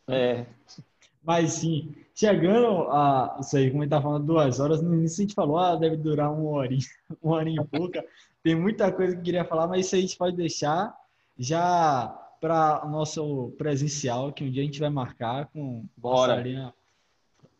é. 0.08 0.46
Mas 1.24 1.54
sim, 1.54 1.94
chegando 2.16 2.90
a 2.90 3.38
isso 3.40 3.56
aí, 3.56 3.70
como 3.70 3.84
ele 3.84 3.92
tá 3.92 4.02
falando, 4.02 4.26
duas 4.26 4.60
horas, 4.60 4.82
no 4.82 4.96
início 4.96 5.22
a 5.22 5.22
gente 5.22 5.36
falou, 5.36 5.60
ah, 5.60 5.76
deve 5.76 5.96
durar 5.96 6.34
uma 6.34 6.50
horinha, 6.50 6.82
uma 7.22 7.36
hora 7.36 7.50
e 7.50 7.64
pouca. 7.66 8.04
Tem 8.42 8.56
muita 8.56 8.92
coisa 8.92 9.14
que 9.14 9.20
eu 9.20 9.24
queria 9.24 9.46
falar, 9.46 9.68
mas 9.68 9.86
isso 9.86 9.94
aí 9.94 10.02
a 10.02 10.02
gente 10.02 10.18
pode 10.18 10.36
deixar 10.36 11.00
já 11.38 12.08
para 12.40 12.86
o 12.86 12.90
nosso 12.90 13.54
presencial, 13.58 14.34
que 14.34 14.44
um 14.44 14.50
dia 14.50 14.64
a 14.64 14.66
gente 14.66 14.80
vai 14.80 14.90
marcar 14.90 15.48
com 15.48 15.86
Bora. 15.96 16.36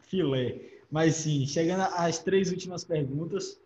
Filé. 0.02 0.60
Mas 0.90 1.16
sim, 1.16 1.46
chegando 1.46 1.82
às 1.96 2.20
três 2.20 2.52
últimas 2.52 2.84
perguntas 2.84 3.60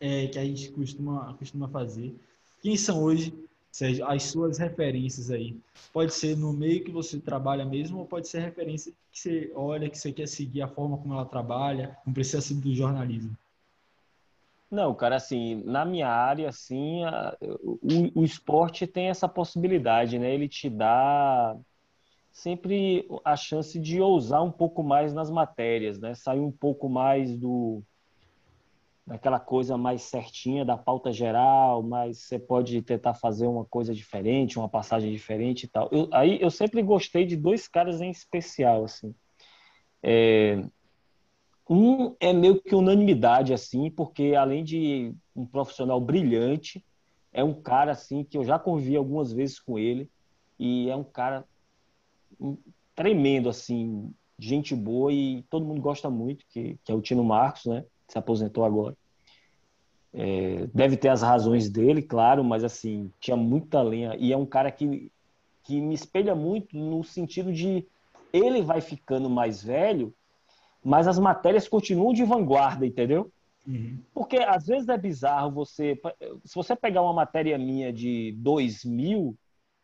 é, 0.00 0.26
que 0.26 0.38
a 0.38 0.44
gente 0.44 0.70
costuma, 0.72 1.34
costuma 1.34 1.68
fazer. 1.68 2.14
Quem 2.62 2.76
são 2.76 3.02
hoje 3.02 3.32
seja, 3.70 4.06
as 4.06 4.24
suas 4.24 4.58
referências 4.58 5.30
aí? 5.30 5.56
Pode 5.92 6.12
ser 6.12 6.36
no 6.36 6.52
meio 6.52 6.82
que 6.82 6.90
você 6.90 7.18
trabalha 7.20 7.64
mesmo, 7.64 7.98
ou 7.98 8.06
pode 8.06 8.28
ser 8.28 8.40
referência 8.40 8.92
que 9.12 9.18
você 9.18 9.52
olha, 9.54 9.88
que 9.88 9.98
você 9.98 10.12
quer 10.12 10.26
seguir 10.26 10.62
a 10.62 10.68
forma 10.68 10.98
como 10.98 11.14
ela 11.14 11.24
trabalha, 11.24 11.96
não 12.04 12.12
precisa 12.12 12.40
ser 12.40 12.54
do 12.54 12.74
jornalismo. 12.74 13.36
Não, 14.70 14.94
cara, 14.94 15.16
assim, 15.16 15.56
na 15.64 15.84
minha 15.84 16.08
área, 16.08 16.48
assim, 16.48 17.02
a, 17.04 17.36
o, 17.42 18.20
o 18.20 18.24
esporte 18.24 18.86
tem 18.86 19.08
essa 19.08 19.28
possibilidade, 19.28 20.18
né? 20.18 20.32
Ele 20.32 20.48
te 20.48 20.70
dá 20.70 21.56
sempre 22.32 23.08
a 23.24 23.36
chance 23.36 23.78
de 23.80 24.00
ousar 24.00 24.42
um 24.42 24.52
pouco 24.52 24.82
mais 24.82 25.14
nas 25.14 25.30
matérias, 25.30 25.98
né? 26.00 26.14
Sair 26.14 26.40
um 26.40 26.52
pouco 26.52 26.88
mais 26.88 27.36
do 27.36 27.82
daquela 29.06 29.40
coisa 29.40 29.76
mais 29.76 30.02
certinha 30.02 30.64
da 30.64 30.76
pauta 30.76 31.12
geral, 31.12 31.82
mas 31.82 32.18
você 32.18 32.38
pode 32.38 32.80
tentar 32.82 33.14
fazer 33.14 33.46
uma 33.46 33.64
coisa 33.64 33.92
diferente, 33.92 34.58
uma 34.58 34.68
passagem 34.68 35.10
diferente 35.12 35.64
e 35.64 35.68
tal. 35.68 35.88
Eu, 35.90 36.08
aí 36.12 36.40
eu 36.40 36.50
sempre 36.50 36.80
gostei 36.82 37.26
de 37.26 37.36
dois 37.36 37.66
caras 37.66 38.00
em 38.00 38.10
especial, 38.10 38.84
assim. 38.84 39.12
É, 40.02 40.62
um 41.72 42.16
é 42.18 42.32
meio 42.32 42.60
que 42.60 42.74
unanimidade, 42.74 43.54
assim, 43.54 43.88
porque 43.88 44.34
além 44.34 44.64
de 44.64 45.14
um 45.36 45.46
profissional 45.46 46.00
brilhante, 46.00 46.84
é 47.32 47.44
um 47.44 47.54
cara, 47.54 47.92
assim, 47.92 48.24
que 48.24 48.36
eu 48.36 48.44
já 48.44 48.58
convivi 48.58 48.96
algumas 48.96 49.32
vezes 49.32 49.60
com 49.60 49.78
ele, 49.78 50.10
e 50.58 50.90
é 50.90 50.96
um 50.96 51.04
cara 51.04 51.44
tremendo, 52.96 53.48
assim, 53.48 54.12
gente 54.36 54.74
boa, 54.74 55.12
e 55.12 55.44
todo 55.48 55.64
mundo 55.64 55.80
gosta 55.80 56.10
muito, 56.10 56.44
que, 56.50 56.76
que 56.82 56.90
é 56.90 56.94
o 56.94 57.00
Tino 57.00 57.22
Marcos, 57.22 57.66
né? 57.66 57.84
se 58.08 58.18
aposentou 58.18 58.64
agora. 58.64 58.96
É, 60.12 60.66
deve 60.74 60.96
ter 60.96 61.08
as 61.08 61.22
razões 61.22 61.70
dele, 61.70 62.02
claro, 62.02 62.42
mas 62.42 62.64
assim, 62.64 63.12
tinha 63.20 63.36
muita 63.36 63.80
lenha. 63.80 64.16
E 64.18 64.32
é 64.32 64.36
um 64.36 64.44
cara 64.44 64.72
que, 64.72 65.12
que 65.62 65.80
me 65.80 65.94
espelha 65.94 66.34
muito 66.34 66.76
no 66.76 67.04
sentido 67.04 67.52
de 67.52 67.86
ele 68.32 68.60
vai 68.60 68.80
ficando 68.80 69.30
mais 69.30 69.62
velho, 69.62 70.12
mas 70.82 71.06
as 71.06 71.18
matérias 71.18 71.68
continuam 71.68 72.12
de 72.12 72.24
vanguarda, 72.24 72.86
entendeu? 72.86 73.30
Uhum. 73.66 74.02
Porque 74.14 74.38
às 74.38 74.66
vezes 74.66 74.88
é 74.88 74.96
bizarro 74.96 75.50
você. 75.52 76.00
Se 76.44 76.54
você 76.54 76.74
pegar 76.74 77.02
uma 77.02 77.12
matéria 77.12 77.58
minha 77.58 77.92
de 77.92 78.32
2000, 78.38 79.36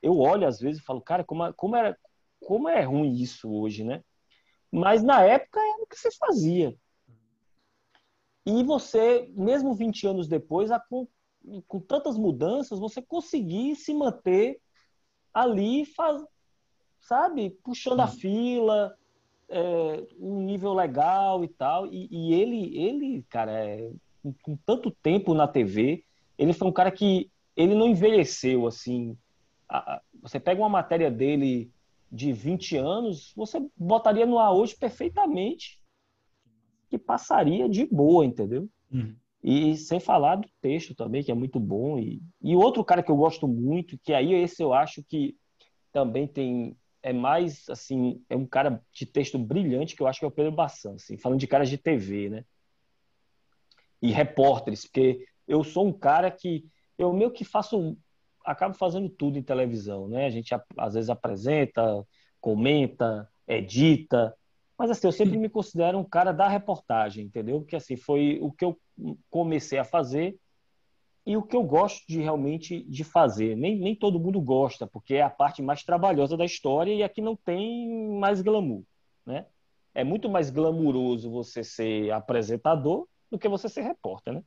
eu 0.02 0.18
olho 0.18 0.47
às 0.47 0.59
vezes 0.59 0.81
e 0.81 0.85
falo, 0.85 1.01
cara, 1.01 1.23
como, 1.23 1.52
como, 1.55 1.77
era, 1.77 1.97
como 2.40 2.68
é 2.68 2.82
ruim 2.82 3.12
isso 3.14 3.51
hoje, 3.51 3.85
né? 3.85 4.02
Mas 4.70 5.02
na 5.02 5.23
época 5.23 5.60
era 5.60 5.82
o 5.82 5.86
que 5.86 5.97
se 5.97 6.10
fazia. 6.16 6.74
E 8.44 8.62
você, 8.62 9.28
mesmo 9.35 9.74
20 9.74 10.06
anos 10.06 10.28
depois, 10.28 10.70
com, 10.89 11.09
com 11.66 11.81
tantas 11.81 12.16
mudanças, 12.16 12.78
você 12.78 13.02
conseguir 13.02 13.74
se 13.74 13.93
manter 13.93 14.60
ali, 15.35 15.85
faz, 15.85 16.23
sabe, 17.01 17.51
puxando 17.62 18.01
a 18.01 18.05
uhum. 18.05 18.12
fila, 18.12 18.98
é, 19.48 20.06
um 20.18 20.43
nível 20.43 20.73
legal 20.73 21.44
e 21.44 21.48
tal. 21.48 21.86
E, 21.86 22.09
e 22.10 22.35
ele, 22.35 22.77
ele, 22.77 23.23
cara, 23.28 23.52
é, 23.52 23.90
com, 24.43 24.56
tanto 24.64 24.90
tempo 24.90 25.35
na 25.35 25.47
TV, 25.47 26.05
ele 26.39 26.52
foi 26.52 26.68
um 26.68 26.73
cara 26.73 26.90
que 26.90 27.31
ele 27.56 27.74
não 27.74 27.89
envelheceu 27.89 28.66
assim. 28.66 29.16
A, 29.68 29.94
a, 29.94 30.02
você 30.20 30.39
pega 30.39 30.60
uma 30.60 30.68
matéria 30.68 31.10
dele 31.10 31.70
de 32.10 32.32
20 32.32 32.77
anos, 32.77 33.32
você 33.35 33.59
botaria 33.77 34.27
no 34.27 34.39
ar 34.39 34.52
hoje 34.52 34.77
perfeitamente 34.77 35.81
que 36.89 36.98
passaria 36.98 37.68
de 37.68 37.85
boa, 37.85 38.24
entendeu? 38.24 38.68
Uhum. 38.93 39.14
E 39.43 39.77
sem 39.77 40.01
falar 40.01 40.36
do 40.36 40.48
texto 40.60 40.94
também, 40.94 41.23
que 41.23 41.31
é 41.31 41.35
muito 41.35 41.59
bom. 41.60 41.98
E, 41.98 42.23
e 42.43 42.56
outro 42.56 42.85
cara 42.85 43.02
que 43.02 43.10
eu 43.10 43.16
gosto 43.16 43.47
muito, 43.47 43.98
que 43.98 44.12
aí 44.12 44.32
esse 44.32 44.62
eu 44.62 44.73
acho 44.73 45.02
que 45.05 45.36
também 45.93 46.27
tem 46.27 46.77
é 47.07 47.12
mais 47.12 47.70
assim, 47.70 48.20
é 48.28 48.35
um 48.35 48.45
cara 48.45 48.83
de 48.93 49.07
texto 49.07 49.39
brilhante 49.39 49.95
que 49.95 50.03
eu 50.03 50.09
acho 50.09 50.19
que 50.19 50.24
é 50.24 50.28
o 50.28 50.33
Pedro 50.33 50.51
Bassan, 50.51 50.95
assim, 50.95 51.16
falando 51.16 51.39
de 51.39 51.47
caras 51.47 51.70
de 51.70 51.78
TV, 51.78 52.28
né? 52.28 52.45
E 54.03 54.11
repórteres, 54.11 54.85
porque 54.85 55.24
eu 55.47 55.62
sou 55.62 55.87
um 55.87 55.93
cara 55.93 56.33
que 56.33 56.69
eu 56.99 57.12
meio 57.12 57.31
que 57.31 57.45
faço 57.45 57.97
acabo 58.45 58.74
fazendo 58.74 59.09
tudo 59.09 59.39
em 59.39 59.43
televisão, 59.43 60.09
né? 60.09 60.27
A 60.27 60.31
gente 60.31 60.53
às 60.77 60.95
vezes 60.95 61.09
apresenta, 61.09 62.05
comenta, 62.41 63.31
edita, 63.47 64.37
mas 64.77 64.91
assim, 64.91 65.07
eu 65.07 65.12
sempre 65.12 65.39
me 65.39 65.49
considero 65.49 65.99
um 65.99 66.05
cara 66.05 66.33
da 66.33 66.49
reportagem, 66.49 67.27
entendeu? 67.27 67.61
Porque 67.61 67.77
assim, 67.77 67.97
foi 67.97 68.41
o 68.43 68.51
que 68.51 68.65
eu 68.65 68.77
comecei 69.31 69.78
a 69.78 69.85
fazer 69.85 70.37
e 71.27 71.36
o 71.36 71.43
que 71.43 71.57
eu 71.57 71.65
gosto 71.65 72.07
de 72.07 72.20
realmente 72.20 72.85
de 72.85 73.03
fazer. 73.03 73.57
Nem, 73.57 73.77
nem 73.77 73.97
todo 73.97 74.20
mundo 74.20 74.40
gosta, 74.40 74.86
porque 74.86 75.15
é 75.15 75.23
a 75.23 75.28
parte 75.28 75.61
mais 75.61 75.82
trabalhosa 75.82 76.36
da 76.36 76.44
história 76.44 76.94
e 76.94 77.03
aqui 77.03 77.20
não 77.20 77.35
tem 77.35 78.16
mais 78.20 78.40
glamour, 78.40 78.85
né? 79.27 79.47
É 79.93 80.05
muito 80.05 80.28
mais 80.28 80.51
glamuroso 80.51 81.28
você 81.28 81.65
ser 81.65 82.12
apresentador 82.12 83.09
do 83.28 83.39
que 83.39 83.48
você 83.48 83.69
ser 83.69 83.82
repórter, 83.82 84.35
né? 84.35 84.44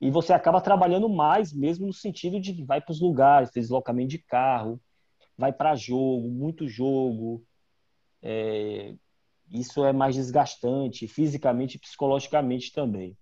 E 0.00 0.10
você 0.10 0.32
acaba 0.32 0.60
trabalhando 0.60 1.08
mais 1.08 1.52
mesmo 1.52 1.86
no 1.86 1.92
sentido 1.92 2.40
de 2.40 2.64
vai 2.64 2.80
para 2.80 2.92
os 2.92 3.00
lugares, 3.00 3.50
deslocamento 3.50 4.08
de 4.08 4.18
carro, 4.18 4.80
vai 5.36 5.52
para 5.52 5.74
jogo, 5.74 6.28
muito 6.28 6.66
jogo. 6.66 7.44
É... 8.22 8.94
Isso 9.50 9.84
é 9.84 9.92
mais 9.92 10.14
desgastante, 10.14 11.06
fisicamente 11.06 11.76
e 11.76 11.80
psicologicamente 11.80 12.72
também. 12.72 13.16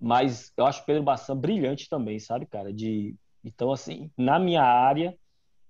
Mas 0.00 0.52
eu 0.56 0.64
acho 0.64 0.82
o 0.82 0.86
Pedro 0.86 1.02
Bassan 1.02 1.36
brilhante 1.36 1.88
também, 1.88 2.18
sabe, 2.18 2.46
cara? 2.46 2.72
De, 2.72 3.14
então, 3.44 3.70
assim, 3.70 4.10
na 4.16 4.38
minha 4.38 4.62
área, 4.62 5.14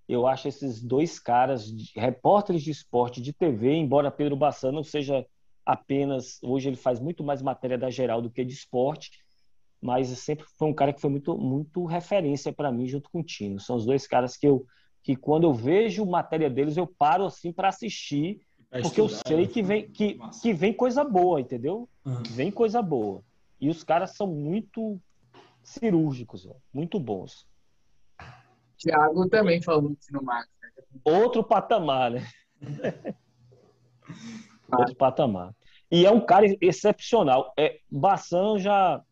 eu 0.09 0.27
acho 0.27 0.47
esses 0.47 0.81
dois 0.81 1.19
caras, 1.19 1.65
de, 1.67 1.91
repórteres 1.99 2.63
de 2.63 2.71
esporte 2.71 3.21
de 3.21 3.33
TV, 3.33 3.75
embora 3.75 4.11
Pedro 4.11 4.37
Bassan 4.37 4.71
não 4.71 4.85
seja 4.85 5.27
apenas. 5.65 6.39
Hoje 6.43 6.69
ele 6.69 6.77
faz 6.77 7.01
muito 7.01 7.25
mais 7.25 7.43
matéria 7.43 7.77
da 7.77 7.91
geral 7.91 8.23
do 8.23 8.31
que 8.31 8.45
de 8.45 8.53
esporte, 8.53 9.11
mas 9.81 10.09
sempre 10.09 10.47
foi 10.59 10.69
um 10.69 10.75
cara 10.75 10.93
que 10.93 11.01
foi 11.01 11.11
muito, 11.11 11.37
muito 11.37 11.85
referência 11.85 12.53
para 12.53 12.71
mim 12.71 12.87
junto 12.87 13.11
com 13.11 13.21
o 13.21 13.25
Tino. 13.25 13.59
São 13.59 13.77
os 13.77 13.85
dois 13.85 14.07
caras 14.07 14.37
que 14.37 14.47
eu 14.47 14.65
que 15.03 15.17
quando 15.17 15.45
eu 15.45 15.55
vejo 15.55 16.05
matéria 16.05 16.51
deles 16.51 16.77
eu 16.77 16.87
paro 16.87 17.25
assim 17.25 17.51
para 17.51 17.69
assistir, 17.69 18.43
porque 18.83 19.01
eu 19.01 19.09
sei 19.09 19.39
né? 19.39 19.47
que 19.47 19.63
vem 19.63 19.91
que, 19.91 20.19
que 20.43 20.53
vem 20.53 20.75
coisa 20.75 21.03
boa, 21.03 21.41
entendeu? 21.41 21.89
Uhum. 22.05 22.23
Vem 22.31 22.51
coisa 22.51 22.83
boa. 22.83 23.25
E 23.61 23.69
os 23.69 23.85
caras 23.85 24.13
são 24.17 24.27
muito 24.27 25.01
cirúrgicos, 25.63 26.47
ó, 26.47 26.55
muito 26.73 26.99
bons. 26.99 27.47
Thiago 28.79 29.29
também 29.29 29.61
falou 29.61 29.93
isso 29.93 30.13
no 30.13 30.23
Max. 30.23 30.49
Né? 30.63 30.71
Outro 31.05 31.45
patamar, 31.45 32.11
né? 32.11 32.27
Outro 34.73 34.95
patamar. 34.95 35.55
E 35.91 36.07
é 36.07 36.11
um 36.11 36.25
cara 36.25 36.47
excepcional. 36.61 37.53
É, 37.59 37.81
Bassan 37.91 38.59
já. 38.59 39.03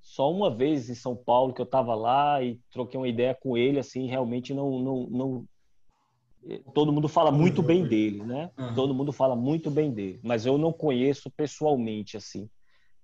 Só 0.00 0.32
uma 0.32 0.54
vez 0.54 0.88
em 0.88 0.94
São 0.94 1.14
Paulo 1.14 1.52
que 1.52 1.60
eu 1.60 1.66
estava 1.66 1.94
lá 1.94 2.42
e 2.42 2.58
troquei 2.70 2.98
uma 2.98 3.08
ideia 3.08 3.34
com 3.34 3.58
ele, 3.58 3.78
assim, 3.78 4.06
realmente 4.06 4.54
não, 4.54 4.78
não, 4.78 5.06
não, 5.06 5.48
todo 6.72 6.92
mundo 6.92 7.08
fala 7.08 7.30
muito 7.30 7.62
bem 7.62 7.86
dele, 7.86 8.22
né? 8.22 8.50
Uhum. 8.56 8.74
Todo 8.74 8.94
mundo 8.94 9.12
fala 9.12 9.36
muito 9.36 9.70
bem 9.70 9.90
dele, 9.90 10.18
mas 10.22 10.46
eu 10.46 10.56
não 10.56 10.72
conheço 10.72 11.30
pessoalmente 11.30 12.16
assim. 12.16 12.48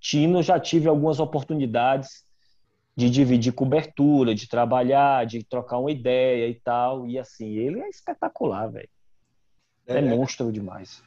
Tino 0.02 0.42
já 0.42 0.58
tive 0.58 0.88
algumas 0.88 1.20
oportunidades 1.20 2.24
de 2.96 3.08
dividir 3.08 3.52
cobertura, 3.52 4.34
de 4.34 4.48
trabalhar, 4.48 5.24
de 5.24 5.44
trocar 5.44 5.78
uma 5.78 5.92
ideia 5.92 6.48
e 6.48 6.54
tal. 6.56 7.06
E 7.06 7.16
assim, 7.20 7.50
ele 7.50 7.80
é 7.80 7.88
espetacular, 7.88 8.66
velho. 8.66 8.88
É, 9.86 9.98
é, 9.98 10.02
monstro 10.02 10.50
demais. 10.50 11.02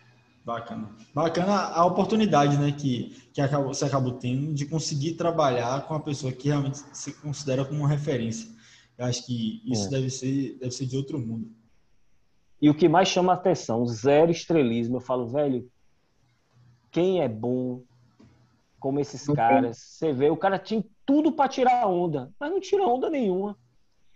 Bacana. 0.45 0.89
Bacana 1.13 1.53
a 1.53 1.85
oportunidade, 1.85 2.57
né, 2.57 2.71
que, 2.71 3.29
que 3.33 3.41
acabou, 3.41 3.73
você 3.73 3.83
acabou 3.83 4.13
tendo 4.13 4.53
de 4.53 4.65
conseguir 4.65 5.15
trabalhar 5.15 5.85
com 5.85 5.93
uma 5.93 5.99
pessoa 5.99 6.31
que 6.31 6.47
realmente 6.47 6.77
se 6.93 7.13
considera 7.15 7.65
como 7.65 7.81
uma 7.81 7.89
referência. 7.89 8.49
Eu 8.97 9.05
acho 9.07 9.25
que 9.25 9.61
isso 9.65 9.87
é. 9.87 9.89
deve, 9.89 10.09
ser, 10.09 10.57
deve 10.57 10.71
ser 10.71 10.85
de 10.85 10.95
outro 10.95 11.19
mundo. 11.19 11.51
E 12.61 12.69
o 12.69 12.73
que 12.73 12.87
mais 12.87 13.09
chama 13.09 13.33
a 13.33 13.35
atenção, 13.35 13.85
zero 13.85 14.31
estrelismo. 14.31 14.97
Eu 14.97 15.01
falo, 15.01 15.27
velho, 15.27 15.69
quem 16.91 17.21
é 17.21 17.27
bom 17.27 17.81
como 18.85 18.99
esses 18.99 19.25
caras. 19.25 19.79
Você 19.79 20.13
vê, 20.13 20.29
o 20.29 20.37
cara 20.37 20.59
tinha 20.59 20.85
tudo 21.07 21.31
para 21.31 21.49
tirar 21.49 21.87
onda, 21.87 22.31
mas 22.39 22.51
não 22.51 22.59
tira 22.59 22.83
onda 22.83 23.09
nenhuma. 23.09 23.57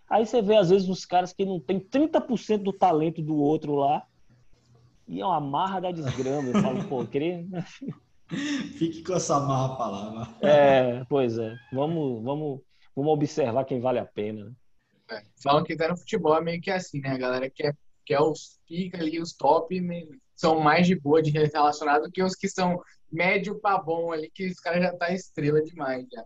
Aí 0.08 0.24
você 0.24 0.44
vê, 0.44 0.58
às 0.58 0.70
vezes, 0.70 0.88
uns 0.88 1.08
caras 1.08 1.34
que 1.34 1.44
não 1.44 1.60
tem 1.60 1.80
30% 1.80 2.62
do 2.62 2.72
talento 2.72 3.20
do 3.20 3.36
outro 3.36 3.74
lá. 3.74 4.06
E 5.08 5.22
é 5.22 5.26
uma 5.26 5.42
marra 5.42 5.80
da 5.80 5.92
desgrama. 5.92 6.50
Eu 6.50 6.62
falo, 6.62 6.84
pô, 6.88 7.04
queria. 7.04 7.44
Fique 8.78 9.02
com 9.02 9.14
essa 9.14 9.40
marra 9.40 9.76
palavra. 9.76 10.28
É, 10.40 11.04
pois 11.06 11.40
é. 11.40 11.56
Vamos, 11.74 12.24
vamos, 12.24 12.62
vamos 12.96 13.12
observar 13.12 13.66
quem 13.66 13.82
vale 13.82 13.98
a 13.98 14.06
pena. 14.06 14.46
Né? 14.46 14.52
É, 15.10 15.24
falam 15.42 15.64
que 15.64 15.76
tá 15.76 15.88
no 15.88 15.98
futebol 15.98 16.38
é 16.38 16.42
meio 16.42 16.62
que 16.62 16.70
assim, 16.70 17.00
né? 17.00 17.10
A 17.10 17.18
galera 17.18 17.50
quer, 17.50 17.76
quer 18.06 18.22
os 18.22 18.60
pica 18.68 19.00
ali, 19.00 19.20
os 19.20 19.34
top, 19.34 19.82
né? 19.82 20.06
são 20.36 20.60
mais 20.60 20.86
de 20.86 20.94
boa 20.96 21.24
de 21.24 21.32
relacionado 21.32 22.04
do 22.04 22.12
que 22.12 22.22
os 22.22 22.36
que 22.36 22.48
são 22.48 22.80
médio 23.12 23.60
para 23.60 23.82
bom 23.82 24.12
ali, 24.12 24.30
que 24.30 24.48
os 24.48 24.60
caras 24.60 24.84
já 24.84 24.96
tá 24.96 25.14
estrela 25.14 25.62
demais 25.62 26.06
já. 26.12 26.26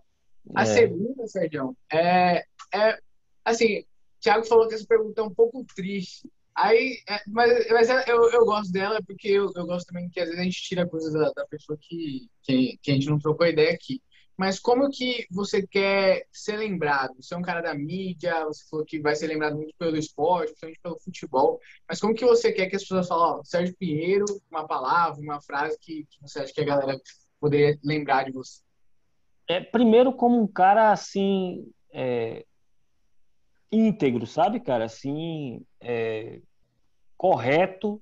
A 0.55 0.63
é. 0.63 0.65
segunda, 0.65 1.27
Sérgio, 1.27 1.75
é, 1.91 2.43
é 2.73 2.99
assim, 3.45 3.79
o 3.79 3.85
Thiago 4.21 4.45
falou 4.45 4.67
que 4.67 4.75
essa 4.75 4.85
pergunta 4.85 5.21
é 5.21 5.23
um 5.23 5.33
pouco 5.33 5.65
triste. 5.75 6.29
Aí, 6.55 6.99
é, 7.09 7.19
mas, 7.27 7.67
mas 7.69 7.89
é, 7.89 8.03
eu, 8.07 8.29
eu 8.31 8.45
gosto 8.45 8.71
dela 8.71 9.01
porque 9.05 9.27
eu, 9.27 9.51
eu 9.55 9.65
gosto 9.65 9.87
também 9.87 10.09
que 10.09 10.19
às 10.19 10.27
vezes 10.27 10.39
a 10.39 10.43
gente 10.43 10.61
tira 10.61 10.87
coisas 10.87 11.11
da, 11.13 11.31
da 11.31 11.47
pessoa 11.47 11.77
que, 11.81 12.27
que, 12.43 12.77
que, 12.81 12.91
a 12.91 12.93
gente 12.93 13.09
não 13.09 13.17
trocou 13.17 13.47
ideia 13.47 13.73
aqui. 13.73 14.01
Mas 14.37 14.59
como 14.59 14.89
que 14.89 15.27
você 15.29 15.65
quer 15.65 16.25
ser 16.31 16.57
lembrado? 16.57 17.13
Você 17.19 17.33
é 17.33 17.37
um 17.37 17.41
cara 17.41 17.61
da 17.61 17.73
mídia, 17.73 18.45
você 18.45 18.63
falou 18.69 18.85
que 18.85 18.99
vai 18.99 19.15
ser 19.15 19.27
lembrado 19.27 19.55
muito 19.55 19.73
pelo 19.77 19.95
esporte, 19.95 20.53
principalmente 20.53 20.81
pelo 20.81 20.99
futebol. 20.99 21.59
Mas 21.87 21.99
como 21.99 22.15
que 22.15 22.25
você 22.25 22.51
quer 22.51 22.67
que 22.67 22.75
as 22.75 22.81
pessoas 22.81 23.07
falem, 23.07 23.39
ó, 23.39 23.43
Sérgio 23.43 23.75
Pinheiro, 23.77 24.25
uma 24.49 24.67
palavra, 24.67 25.21
uma 25.21 25.41
frase 25.41 25.77
que, 25.79 26.05
que 26.09 26.21
você 26.21 26.39
acha 26.39 26.53
que 26.53 26.61
a 26.61 26.65
galera 26.65 26.99
poderia 27.39 27.77
lembrar 27.83 28.25
de 28.25 28.31
você? 28.31 28.61
É, 29.47 29.59
primeiro, 29.59 30.13
como 30.13 30.41
um 30.41 30.47
cara 30.47 30.91
assim, 30.91 31.71
é, 31.91 32.45
íntegro, 33.71 34.25
sabe, 34.25 34.59
cara? 34.59 34.85
Assim, 34.85 35.63
é, 35.79 36.41
correto, 37.17 38.01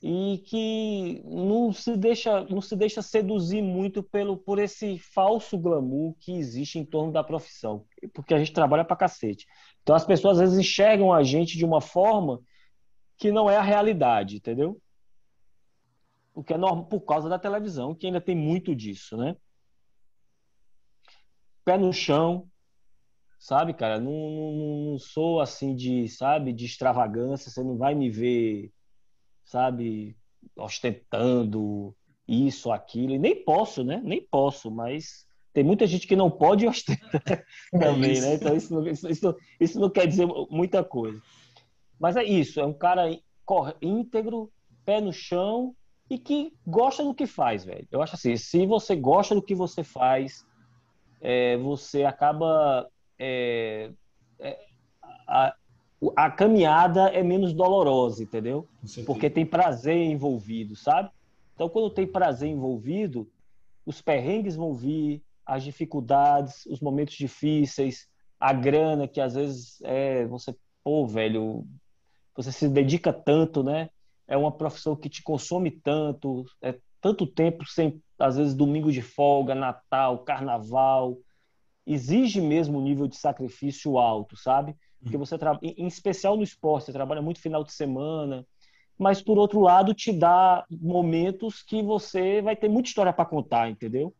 e 0.00 0.38
que 0.46 1.22
não 1.24 1.72
se 1.72 1.96
deixa 1.96 2.44
não 2.44 2.60
se 2.60 2.76
deixa 2.76 3.02
seduzir 3.02 3.60
muito 3.60 4.02
pelo 4.02 4.36
por 4.36 4.58
esse 4.58 4.96
falso 4.98 5.58
glamour 5.58 6.14
que 6.20 6.32
existe 6.32 6.78
em 6.78 6.84
torno 6.84 7.12
da 7.12 7.24
profissão, 7.24 7.84
porque 8.14 8.32
a 8.32 8.38
gente 8.38 8.52
trabalha 8.52 8.84
para 8.84 8.96
cacete. 8.96 9.46
Então 9.82 9.96
as 9.96 10.04
pessoas 10.04 10.38
às 10.38 10.50
vezes 10.50 10.58
enxergam 10.58 11.12
a 11.12 11.22
gente 11.22 11.56
de 11.56 11.64
uma 11.64 11.80
forma 11.80 12.40
que 13.16 13.32
não 13.32 13.50
é 13.50 13.56
a 13.56 13.62
realidade, 13.62 14.36
entendeu? 14.36 14.80
O 16.32 16.44
que 16.44 16.54
é 16.54 16.58
normal 16.58 16.86
por 16.86 17.00
causa 17.00 17.28
da 17.28 17.38
televisão, 17.38 17.94
que 17.94 18.06
ainda 18.06 18.20
tem 18.20 18.36
muito 18.36 18.76
disso, 18.76 19.16
né? 19.16 19.36
Pé 21.64 21.76
no 21.76 21.92
chão, 21.92 22.48
sabe, 23.38 23.74
cara? 23.74 23.98
Não, 23.98 24.12
não, 24.12 24.90
não, 24.92 24.98
sou 24.98 25.40
assim 25.40 25.74
de, 25.74 26.08
sabe, 26.08 26.52
de 26.52 26.64
extravagância. 26.64 27.50
Você 27.50 27.62
não 27.62 27.76
vai 27.76 27.94
me 27.94 28.08
ver, 28.08 28.72
sabe, 29.48 30.14
ostentando 30.54 31.94
isso, 32.26 32.70
aquilo. 32.70 33.14
E 33.14 33.18
nem 33.18 33.34
posso, 33.34 33.82
né? 33.82 34.00
Nem 34.04 34.20
posso, 34.20 34.70
mas 34.70 35.26
tem 35.52 35.64
muita 35.64 35.86
gente 35.86 36.06
que 36.06 36.14
não 36.14 36.30
pode 36.30 36.66
ostentar 36.66 37.22
também, 37.72 38.20
né? 38.20 38.34
Então 38.34 38.54
isso 38.54 38.74
não, 38.74 38.86
isso, 38.86 39.36
isso 39.58 39.80
não 39.80 39.90
quer 39.90 40.06
dizer 40.06 40.26
muita 40.50 40.84
coisa. 40.84 41.20
Mas 41.98 42.14
é 42.16 42.22
isso, 42.22 42.60
é 42.60 42.66
um 42.66 42.74
cara 42.74 43.10
íntegro, 43.80 44.52
pé 44.84 45.00
no 45.00 45.12
chão 45.12 45.74
e 46.08 46.18
que 46.18 46.52
gosta 46.66 47.02
do 47.02 47.14
que 47.14 47.26
faz, 47.26 47.64
velho. 47.64 47.88
Eu 47.90 48.02
acho 48.02 48.14
assim, 48.14 48.36
se 48.36 48.66
você 48.66 48.94
gosta 48.94 49.34
do 49.34 49.42
que 49.42 49.54
você 49.54 49.82
faz, 49.82 50.46
é, 51.20 51.56
você 51.56 52.04
acaba 52.04 52.88
é, 53.18 53.90
é, 54.38 54.58
a, 55.26 55.54
a, 56.16 56.30
caminhada 56.30 57.08
é 57.08 57.22
menos 57.22 57.52
dolorosa, 57.52 58.22
entendeu? 58.22 58.66
Porque 59.04 59.28
tem 59.28 59.44
prazer 59.44 59.96
envolvido, 59.96 60.76
sabe? 60.76 61.10
Então, 61.54 61.68
quando 61.68 61.90
tem 61.90 62.06
prazer 62.06 62.48
envolvido, 62.48 63.28
os 63.84 64.00
perrengues 64.00 64.54
vão 64.54 64.74
vir, 64.74 65.22
as 65.44 65.64
dificuldades, 65.64 66.66
os 66.66 66.80
momentos 66.80 67.16
difíceis, 67.16 68.06
a 68.38 68.52
grana 68.52 69.08
que 69.08 69.20
às 69.20 69.34
vezes 69.34 69.80
é 69.82 70.26
você, 70.26 70.54
pô, 70.84 71.06
velho, 71.06 71.66
você 72.36 72.52
se 72.52 72.68
dedica 72.68 73.12
tanto, 73.12 73.64
né? 73.64 73.90
É 74.28 74.36
uma 74.36 74.52
profissão 74.52 74.94
que 74.94 75.08
te 75.08 75.22
consome 75.22 75.70
tanto, 75.70 76.44
é 76.62 76.78
tanto 77.00 77.26
tempo 77.26 77.64
sem, 77.66 78.00
às 78.18 78.36
vezes, 78.36 78.54
domingo 78.54 78.92
de 78.92 79.02
folga, 79.02 79.54
Natal, 79.54 80.18
Carnaval, 80.18 81.16
exige 81.86 82.40
mesmo 82.40 82.78
um 82.78 82.82
nível 82.82 83.08
de 83.08 83.16
sacrifício 83.16 83.98
alto, 83.98 84.36
sabe? 84.36 84.76
Porque 85.02 85.16
você 85.16 85.38
trabalha, 85.38 85.60
em 85.62 85.86
especial 85.86 86.36
no 86.36 86.42
esporte, 86.42 86.86
você 86.86 86.92
trabalha 86.92 87.22
muito 87.22 87.40
final 87.40 87.62
de 87.62 87.72
semana, 87.72 88.44
mas 88.98 89.22
por 89.22 89.38
outro 89.38 89.60
lado 89.60 89.94
te 89.94 90.12
dá 90.12 90.64
momentos 90.70 91.62
que 91.62 91.82
você 91.82 92.42
vai 92.42 92.56
ter 92.56 92.68
muita 92.68 92.88
história 92.88 93.12
para 93.12 93.24
contar, 93.24 93.70
entendeu? 93.70 94.12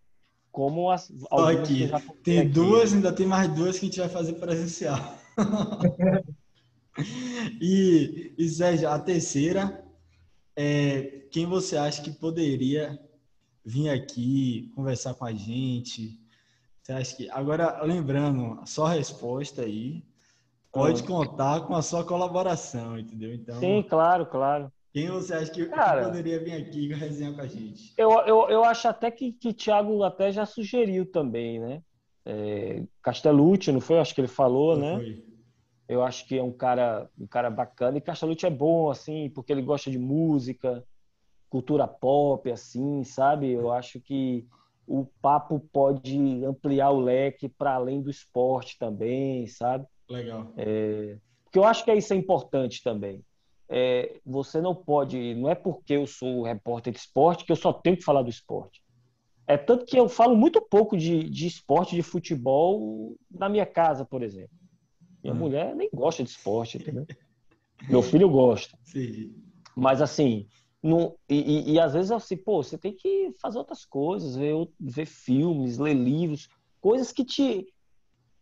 Como 0.52 0.90
as 0.90 1.12
aqui 1.30 1.90
tem 2.22 2.40
aqui. 2.40 2.48
duas, 2.48 2.92
ainda 2.92 3.12
tem 3.12 3.26
mais 3.26 3.52
duas 3.52 3.78
que 3.78 3.86
a 3.86 3.88
gente 3.88 4.00
vai 4.00 4.08
fazer 4.08 4.34
presencial. 4.34 4.98
e, 7.60 8.32
e 8.38 8.48
Sérgio, 8.48 8.88
a 8.88 8.98
terceira 8.98 9.84
é 10.56 11.26
quem 11.30 11.46
você 11.46 11.76
acha 11.76 12.02
que 12.02 12.10
poderia 12.10 12.98
vir 13.64 13.90
aqui 13.90 14.72
conversar 14.74 15.14
com 15.14 15.24
a 15.24 15.32
gente? 15.32 16.18
Você 16.82 16.92
acha 16.92 17.16
que 17.16 17.30
agora 17.30 17.82
lembrando 17.84 18.58
a 18.60 18.66
sua 18.66 18.92
resposta 18.92 19.62
aí 19.62 20.02
pode 20.72 21.02
contar 21.02 21.66
com 21.66 21.74
a 21.74 21.82
sua 21.82 22.04
colaboração, 22.04 22.98
entendeu? 22.98 23.34
Então 23.34 23.58
Sim, 23.60 23.82
claro, 23.82 24.26
claro. 24.26 24.72
Quem 24.92 25.08
você 25.10 25.34
acha 25.34 25.52
que, 25.52 25.66
Cara, 25.66 26.00
que 26.00 26.06
poderia 26.06 26.42
vir 26.42 26.54
aqui 26.54 26.86
e 26.86 26.94
resenhar 26.94 27.34
com 27.34 27.40
a 27.40 27.46
gente? 27.46 27.92
Eu, 27.96 28.10
eu, 28.26 28.48
eu 28.48 28.64
acho 28.64 28.88
até 28.88 29.10
que, 29.10 29.32
que 29.32 29.52
Thiago 29.52 30.02
até 30.02 30.32
já 30.32 30.46
sugeriu 30.46 31.10
também, 31.10 31.60
né? 31.60 31.82
É, 32.24 32.82
Castellucci, 33.02 33.70
não 33.70 33.80
foi? 33.80 33.98
Acho 33.98 34.14
que 34.14 34.20
ele 34.20 34.28
falou, 34.28 34.76
não 34.76 34.82
né? 34.82 34.96
Foi. 34.96 35.24
Eu 35.88 36.02
acho 36.02 36.26
que 36.26 36.36
é 36.36 36.42
um 36.42 36.52
cara, 36.52 37.08
um 37.18 37.26
cara 37.26 37.48
bacana. 37.50 37.96
E 37.96 38.00
Castellucci 38.00 38.46
é 38.46 38.50
bom, 38.50 38.90
assim, 38.90 39.30
porque 39.30 39.52
ele 39.52 39.62
gosta 39.62 39.90
de 39.90 39.98
música, 39.98 40.84
cultura 41.48 41.86
pop, 41.86 42.50
assim, 42.50 43.04
sabe? 43.04 43.50
Eu 43.50 43.72
acho 43.72 44.00
que 44.00 44.46
o 44.86 45.06
papo 45.20 45.60
pode 45.72 46.44
ampliar 46.44 46.90
o 46.90 47.00
leque 47.00 47.48
para 47.48 47.74
além 47.74 48.02
do 48.02 48.10
esporte 48.10 48.76
também, 48.78 49.46
sabe? 49.46 49.86
Legal. 50.08 50.52
É, 50.56 51.18
porque 51.44 51.58
eu 51.58 51.64
acho 51.64 51.84
que 51.84 51.92
isso 51.94 52.12
é 52.12 52.16
importante 52.16 52.82
também 52.82 53.24
é, 53.68 54.18
você 54.24 54.60
não 54.60 54.74
pode, 54.74 55.34
não 55.34 55.50
é 55.50 55.54
porque 55.54 55.94
eu 55.94 56.06
sou 56.06 56.42
repórter 56.42 56.92
de 56.92 56.98
esporte 56.98 57.44
que 57.44 57.52
eu 57.52 57.56
só 57.56 57.72
tenho 57.72 57.96
que 57.96 58.04
falar 58.04 58.22
do 58.22 58.30
esporte. 58.30 58.82
É 59.46 59.56
tanto 59.56 59.84
que 59.84 59.98
eu 59.98 60.08
falo 60.08 60.36
muito 60.36 60.60
pouco 60.60 60.96
de, 60.96 61.28
de 61.28 61.46
esporte, 61.46 61.94
de 61.94 62.02
futebol 62.02 63.16
na 63.30 63.48
minha 63.48 63.66
casa, 63.66 64.04
por 64.04 64.22
exemplo. 64.22 64.56
Minha 65.22 65.34
hum. 65.34 65.38
mulher 65.38 65.74
nem 65.74 65.88
gosta 65.92 66.22
de 66.22 66.30
esporte, 66.30 66.78
entendeu? 66.78 67.06
Meu 67.88 68.02
filho 68.02 68.28
gosta. 68.28 68.76
Sim. 68.82 69.34
Mas 69.76 70.02
assim, 70.02 70.48
não, 70.82 71.14
e, 71.28 71.36
e, 71.36 71.72
e, 71.72 71.80
às 71.80 71.92
vezes 71.92 72.10
assim, 72.10 72.36
pô, 72.36 72.62
você 72.62 72.76
tem 72.76 72.92
que 72.92 73.32
fazer 73.40 73.58
outras 73.58 73.84
coisas, 73.84 74.36
ver, 74.36 74.54
ver 74.80 75.06
filmes, 75.06 75.78
ler 75.78 75.94
livros, 75.94 76.48
coisas 76.80 77.12
que 77.12 77.24
te 77.24 77.66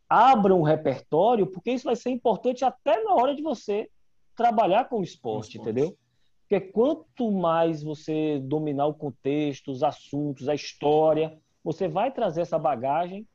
abram 0.08 0.60
o 0.60 0.64
repertório, 0.64 1.46
porque 1.46 1.72
isso 1.72 1.84
vai 1.84 1.96
ser 1.96 2.10
importante 2.10 2.64
até 2.64 3.02
na 3.02 3.14
hora 3.14 3.34
de 3.34 3.42
você 3.42 3.88
trabalhar 4.36 4.88
com 4.88 5.00
o 5.00 5.02
esporte, 5.02 5.56
esporte, 5.56 5.58
entendeu? 5.58 5.96
Porque 6.42 6.60
quanto 6.60 7.32
mais 7.32 7.82
você 7.82 8.38
dominar 8.38 8.86
o 8.86 8.94
contexto, 8.94 9.72
os 9.72 9.82
assuntos, 9.82 10.48
a 10.48 10.54
história, 10.54 11.36
você 11.64 11.88
vai 11.88 12.12
trazer 12.12 12.42
essa 12.42 12.58
bagagem 12.58 13.26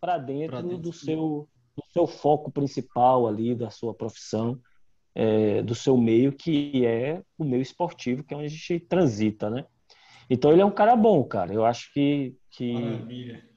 para 0.00 0.18
dentro, 0.18 0.62
dentro, 0.62 0.78
do 0.78 0.92
seu, 0.92 1.48
do 1.76 1.84
seu 1.92 2.06
foco 2.06 2.52
principal 2.52 3.26
ali, 3.26 3.54
da 3.54 3.70
sua 3.70 3.92
profissão, 3.92 4.60
é, 5.14 5.62
do 5.62 5.74
seu 5.74 5.96
meio, 5.96 6.32
que 6.32 6.86
é 6.86 7.20
o 7.36 7.44
meio 7.44 7.62
esportivo, 7.62 8.22
que 8.22 8.32
é 8.32 8.36
onde 8.36 8.46
a 8.46 8.50
gente 8.50 8.78
transita, 8.80 9.50
né? 9.50 9.66
Então 10.30 10.52
ele 10.52 10.62
é 10.62 10.64
um 10.64 10.70
cara 10.70 10.94
bom, 10.94 11.22
cara. 11.24 11.52
Eu 11.52 11.64
acho 11.64 11.92
que, 11.92 12.36
que 12.50 12.72
Maravilha 12.72 13.51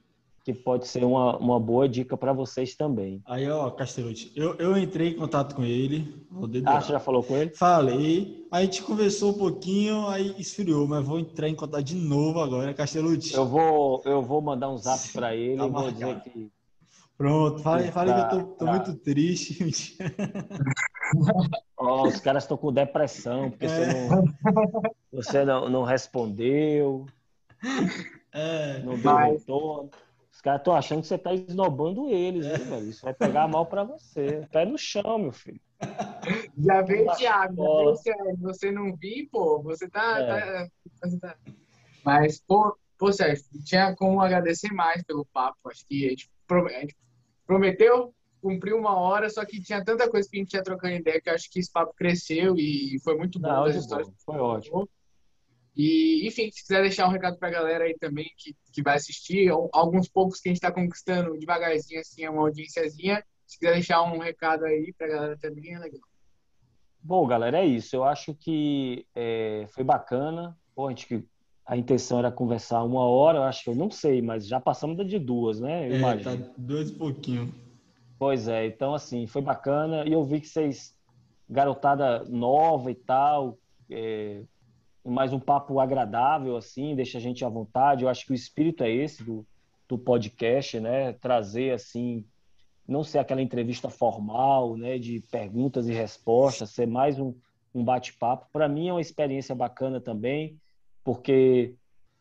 que 0.46 0.54
pode 0.54 0.86
ser 0.86 1.02
uma, 1.02 1.36
uma 1.38 1.58
boa 1.58 1.88
dica 1.88 2.16
para 2.16 2.32
vocês 2.32 2.76
também. 2.76 3.20
Aí, 3.26 3.50
ó, 3.50 3.68
Castellucci, 3.68 4.30
eu, 4.36 4.54
eu 4.60 4.78
entrei 4.78 5.08
em 5.08 5.16
contato 5.16 5.56
com 5.56 5.64
ele. 5.64 6.24
Ah, 6.64 6.80
você 6.80 6.92
já 6.92 7.00
falou 7.00 7.24
com 7.24 7.36
ele? 7.36 7.52
Falei. 7.52 8.46
Aí 8.52 8.62
a 8.62 8.64
gente 8.64 8.84
conversou 8.84 9.32
um 9.32 9.38
pouquinho, 9.38 10.06
aí 10.06 10.36
esfriou, 10.38 10.86
mas 10.86 11.04
vou 11.04 11.18
entrar 11.18 11.48
em 11.48 11.56
contato 11.56 11.82
de 11.82 11.96
novo 11.96 12.40
agora, 12.40 12.72
Castellucci. 12.72 13.34
Eu 13.34 13.44
vou, 13.44 14.00
eu 14.04 14.22
vou 14.22 14.40
mandar 14.40 14.70
um 14.70 14.76
zap 14.76 15.12
para 15.12 15.34
ele 15.34 15.56
tá 15.56 15.66
e 15.66 15.68
vou 15.68 15.90
dizer 15.90 16.20
que. 16.20 16.48
Pronto, 17.18 17.60
falei, 17.60 17.90
falei 17.90 18.14
que 18.14 18.20
eu 18.20 18.28
tô, 18.28 18.42
tô 18.44 18.64
tá. 18.66 18.70
muito 18.70 18.94
triste. 18.94 19.58
oh, 21.76 22.06
os 22.06 22.20
caras 22.20 22.44
estão 22.44 22.56
com 22.56 22.72
depressão, 22.72 23.50
porque 23.50 23.66
é. 23.66 23.68
você, 23.68 24.08
não, 24.08 24.24
você 25.12 25.44
não, 25.44 25.68
não 25.68 25.82
respondeu. 25.82 27.04
É, 28.32 28.78
não 28.84 28.94
deu 28.94 29.12
mas... 29.12 29.40
retorno 29.40 29.90
caras 30.40 30.60
estão 30.60 30.74
achando 30.74 31.00
que 31.00 31.06
você 31.06 31.14
está 31.14 31.32
esnobando 31.32 32.08
eles, 32.08 32.46
né, 32.46 32.56
velho? 32.56 32.88
Isso 32.88 33.04
vai 33.04 33.14
pegar 33.14 33.48
mal 33.48 33.66
para 33.66 33.84
você. 33.84 34.46
Pé 34.52 34.64
no 34.64 34.78
chão, 34.78 35.18
meu 35.18 35.32
filho. 35.32 35.60
Já 36.58 36.82
veio, 36.82 37.12
Thiago, 37.16 37.94
Você 38.40 38.70
não 38.70 38.94
viu, 38.96 39.28
pô, 39.30 39.62
você 39.62 39.88
tá, 39.88 40.18
é. 40.20 40.64
tá, 40.64 41.08
você 41.08 41.18
tá... 41.18 41.36
Mas, 42.04 42.40
pô, 42.40 42.76
pô, 42.98 43.12
Sérgio, 43.12 43.44
tinha 43.64 43.94
como 43.94 44.20
agradecer 44.20 44.72
mais 44.72 45.02
pelo 45.02 45.26
papo. 45.26 45.58
Acho 45.68 45.84
que 45.86 46.06
a 46.06 46.08
gente, 46.10 46.30
prometeu 47.46 48.14
cumpriu 48.46 48.78
uma 48.78 48.96
hora, 48.96 49.28
só 49.28 49.44
que 49.44 49.60
tinha 49.60 49.84
tanta 49.84 50.08
coisa 50.08 50.28
que 50.30 50.36
a 50.36 50.40
gente 50.40 50.54
ia 50.54 50.62
trocando 50.62 50.94
ideia 50.94 51.20
que 51.20 51.28
eu 51.28 51.34
acho 51.34 51.50
que 51.50 51.58
esse 51.58 51.70
papo 51.70 51.92
cresceu 51.96 52.54
e 52.56 52.96
foi 53.02 53.16
muito 53.16 53.40
bom. 53.40 53.48
Não, 53.48 53.64
as 53.64 53.74
histórias. 53.74 54.08
Foi 54.24 54.36
ótimo. 54.36 54.88
E, 55.76 56.26
enfim, 56.26 56.50
se 56.50 56.62
quiser 56.62 56.80
deixar 56.80 57.06
um 57.06 57.12
recado 57.12 57.38
para 57.38 57.48
a 57.48 57.52
galera 57.52 57.84
aí 57.84 57.94
também 57.98 58.30
que, 58.38 58.56
que 58.72 58.82
vai 58.82 58.96
assistir, 58.96 59.50
alguns 59.72 60.08
poucos 60.08 60.40
que 60.40 60.48
a 60.48 60.50
gente 60.50 60.56
está 60.56 60.72
conquistando 60.72 61.38
devagarzinho, 61.38 62.00
assim, 62.00 62.24
é 62.24 62.30
uma 62.30 62.42
audiênciazinha. 62.42 63.22
Se 63.46 63.58
quiser 63.58 63.74
deixar 63.74 64.02
um 64.02 64.18
recado 64.18 64.64
aí 64.64 64.92
para 64.96 65.06
a 65.06 65.10
galera 65.10 65.38
também, 65.38 65.74
é 65.74 65.78
legal. 65.78 66.00
Bom, 67.02 67.26
galera, 67.26 67.58
é 67.58 67.66
isso. 67.66 67.94
Eu 67.94 68.04
acho 68.04 68.34
que 68.34 69.06
é, 69.14 69.66
foi 69.74 69.84
bacana. 69.84 70.56
Bom, 70.74 70.86
a, 70.86 70.90
gente, 70.90 71.28
a 71.66 71.76
intenção 71.76 72.20
era 72.20 72.32
conversar 72.32 72.82
uma 72.82 73.04
hora, 73.04 73.38
eu 73.38 73.42
acho 73.42 73.62
que 73.62 73.70
eu 73.70 73.74
não 73.74 73.90
sei, 73.90 74.22
mas 74.22 74.46
já 74.46 74.58
passamos 74.58 75.06
de 75.06 75.18
duas, 75.18 75.60
né? 75.60 75.88
Eu 75.88 75.92
é, 75.92 75.98
imagino. 75.98 76.46
tá 76.46 76.52
dois 76.56 76.88
e 76.88 76.94
pouquinho. 76.94 77.54
Pois 78.18 78.48
é, 78.48 78.66
então 78.66 78.94
assim, 78.94 79.26
foi 79.26 79.42
bacana. 79.42 80.08
E 80.08 80.12
eu 80.12 80.24
vi 80.24 80.40
que 80.40 80.48
vocês, 80.48 80.96
garotada 81.48 82.24
nova 82.24 82.90
e 82.90 82.94
tal, 82.94 83.58
é, 83.90 84.42
mais 85.06 85.32
um 85.32 85.40
papo 85.40 85.78
agradável, 85.80 86.56
assim, 86.56 86.94
deixa 86.94 87.18
a 87.18 87.20
gente 87.20 87.44
à 87.44 87.48
vontade. 87.48 88.02
Eu 88.02 88.08
acho 88.08 88.26
que 88.26 88.32
o 88.32 88.34
espírito 88.34 88.82
é 88.82 88.90
esse 88.90 89.22
do, 89.22 89.46
do 89.88 89.96
podcast, 89.96 90.80
né? 90.80 91.12
Trazer, 91.14 91.72
assim, 91.72 92.24
não 92.86 93.04
ser 93.04 93.18
aquela 93.18 93.42
entrevista 93.42 93.88
formal, 93.88 94.76
né? 94.76 94.98
De 94.98 95.20
perguntas 95.30 95.88
e 95.88 95.92
respostas, 95.92 96.70
ser 96.70 96.86
mais 96.86 97.18
um, 97.18 97.34
um 97.74 97.84
bate-papo. 97.84 98.46
Para 98.52 98.68
mim 98.68 98.88
é 98.88 98.92
uma 98.92 99.00
experiência 99.00 99.54
bacana 99.54 100.00
também, 100.00 100.58
porque 101.04 101.74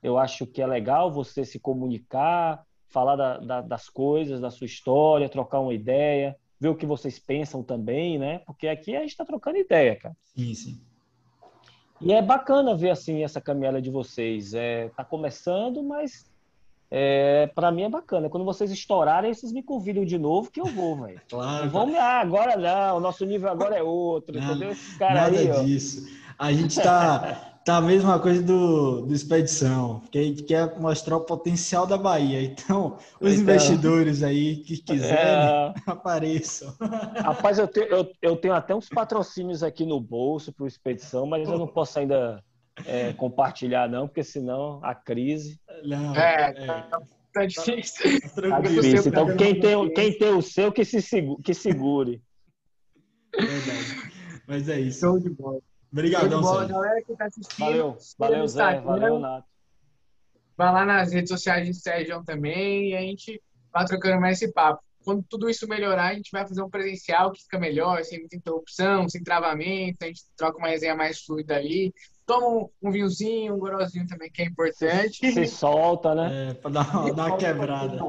eu 0.03 0.17
acho 0.17 0.45
que 0.45 0.61
é 0.61 0.67
legal 0.67 1.11
você 1.11 1.43
se 1.43 1.59
comunicar, 1.59 2.63
falar 2.87 3.15
da, 3.15 3.37
da, 3.39 3.61
das 3.61 3.89
coisas, 3.89 4.39
da 4.39 4.51
sua 4.51 4.65
história, 4.65 5.27
trocar 5.27 5.59
uma 5.59 5.73
ideia, 5.73 6.37
ver 6.59 6.69
o 6.69 6.75
que 6.75 6.85
vocês 6.85 7.17
pensam 7.17 7.63
também, 7.63 8.19
né? 8.19 8.39
Porque 8.39 8.67
aqui 8.67 8.95
a 8.95 9.01
gente 9.01 9.09
está 9.09 9.25
trocando 9.25 9.57
ideia, 9.57 9.95
cara. 9.95 10.15
Sim, 10.23 10.53
sim. 10.53 10.94
E 12.01 12.11
é 12.13 12.21
bacana 12.21 12.75
ver 12.75 12.89
assim 12.89 13.23
essa 13.23 13.39
caminhada 13.39 13.81
de 13.81 13.89
vocês. 13.89 14.53
É, 14.53 14.89
tá 14.89 15.03
começando, 15.03 15.81
mas 15.81 16.25
é, 16.91 17.47
para 17.55 17.71
mim 17.71 17.83
é 17.83 17.89
bacana. 17.89 18.29
Quando 18.29 18.45
vocês 18.45 18.71
estourarem, 18.71 19.33
vocês 19.33 19.51
me 19.51 19.63
convidam 19.63 20.05
de 20.05 20.17
novo 20.17 20.51
que 20.51 20.61
eu 20.61 20.65
vou, 20.65 20.95
velho. 21.01 21.21
Claro. 21.29 21.69
Vamos, 21.69 21.95
ah, 21.95 22.19
agora 22.19 22.57
não, 22.57 22.97
o 22.97 22.99
nosso 22.99 23.25
nível 23.25 23.49
agora 23.49 23.75
é 23.75 23.83
outro, 23.83 24.37
não, 24.37 24.43
entendeu? 24.43 24.71
Esse 24.71 24.97
cara 24.97 25.13
nada 25.13 25.37
aí, 25.37 25.65
disso. 25.65 26.07
A 26.37 26.51
gente 26.51 26.79
tá, 26.81 27.54
tá 27.65 27.77
a 27.77 27.81
mesma 27.81 28.19
coisa 28.19 28.43
do, 28.43 29.01
do 29.01 29.13
Expedição, 29.13 29.99
porque 30.01 30.19
a 30.19 30.23
gente 30.23 30.43
quer 30.43 30.79
mostrar 30.79 31.17
o 31.17 31.25
potencial 31.25 31.87
da 31.87 31.97
Bahia. 31.97 32.43
Então, 32.43 32.97
os 33.19 33.33
então, 33.33 33.41
investidores 33.41 34.21
aí 34.21 34.57
que 34.57 34.77
quiserem, 34.77 35.15
é... 35.17 35.73
apareçam. 35.87 36.73
Rapaz, 37.15 37.57
eu 37.57 37.67
tenho, 37.67 37.87
eu, 37.87 38.11
eu 38.21 38.37
tenho 38.37 38.53
até 38.53 38.75
uns 38.75 38.87
patrocínios 38.87 39.63
aqui 39.63 39.83
no 39.83 39.99
bolso 39.99 40.53
para 40.53 40.63
o 40.63 40.67
Expedição, 40.67 41.25
mas 41.25 41.49
eu 41.49 41.57
não 41.57 41.67
posso 41.67 41.97
ainda 41.97 42.43
é, 42.85 43.11
compartilhar, 43.13 43.89
não, 43.89 44.07
porque 44.07 44.23
senão 44.23 44.79
a 44.83 44.93
crise. 44.93 45.59
Não, 45.83 46.15
é, 46.15 46.53
é... 46.55 46.67
Tá, 46.67 47.01
tá 47.33 47.45
difícil. 47.47 48.21
Tá 48.35 48.59
difícil. 48.61 49.07
Então, 49.07 49.35
quem 49.35 49.59
tem, 49.59 49.89
quem 49.91 50.15
tem 50.15 50.29
o 50.29 50.41
seu, 50.41 50.71
que, 50.71 50.85
se 50.85 51.01
segure, 51.01 51.41
que 51.41 51.53
segure. 51.55 52.21
Verdade. 53.35 54.11
Mas 54.47 54.69
é 54.69 54.79
isso. 54.79 54.99
Show 54.99 55.19
de 55.19 55.31
bola. 55.31 55.59
Obrigadão, 55.95 56.43
Sérgio. 56.43 56.67
Galera 56.67 57.01
que 57.01 57.15
tá 57.15 57.25
assistindo. 57.25 57.65
Valeu, 57.65 57.97
valeu, 58.19 58.47
Zé. 58.47 58.81
Valeu, 58.81 59.19
Nato. 59.19 59.47
Vai 60.57 60.71
lá 60.71 60.85
nas 60.85 61.13
redes 61.13 61.29
sociais 61.29 61.65
de 61.65 61.73
Sérgio 61.73 62.23
também 62.23 62.91
e 62.91 62.95
a 62.95 63.01
gente 63.01 63.41
vai 63.71 63.85
trocando 63.85 64.19
mais 64.19 64.41
esse 64.41 64.51
papo. 64.51 64.83
Quando 65.03 65.23
tudo 65.29 65.49
isso 65.49 65.67
melhorar, 65.67 66.07
a 66.07 66.13
gente 66.15 66.31
vai 66.31 66.47
fazer 66.47 66.63
um 66.63 66.69
presencial 66.69 67.31
que 67.31 67.43
fica 67.43 67.59
melhor, 67.59 68.03
sem 68.03 68.19
muita 68.19 68.35
interrupção, 68.35 69.07
sem 69.07 69.23
travamento, 69.23 70.03
a 70.03 70.07
gente 70.07 70.23
troca 70.35 70.57
uma 70.57 70.69
resenha 70.69 70.95
mais 70.95 71.23
fluida 71.23 71.55
ali 71.55 71.93
toma 72.25 72.47
um, 72.47 72.69
um 72.81 72.91
vinhozinho, 72.91 73.53
um 73.53 73.59
gorozinho 73.59 74.07
também, 74.07 74.31
que 74.31 74.41
é 74.41 74.45
importante. 74.45 75.31
Se 75.31 75.47
solta, 75.47 76.15
né? 76.15 76.49
É, 76.49 76.53
pra 76.55 76.71
dar, 76.71 76.97
uma, 76.97 77.13
dar 77.13 77.27
uma 77.27 77.37
quebrada. 77.37 77.99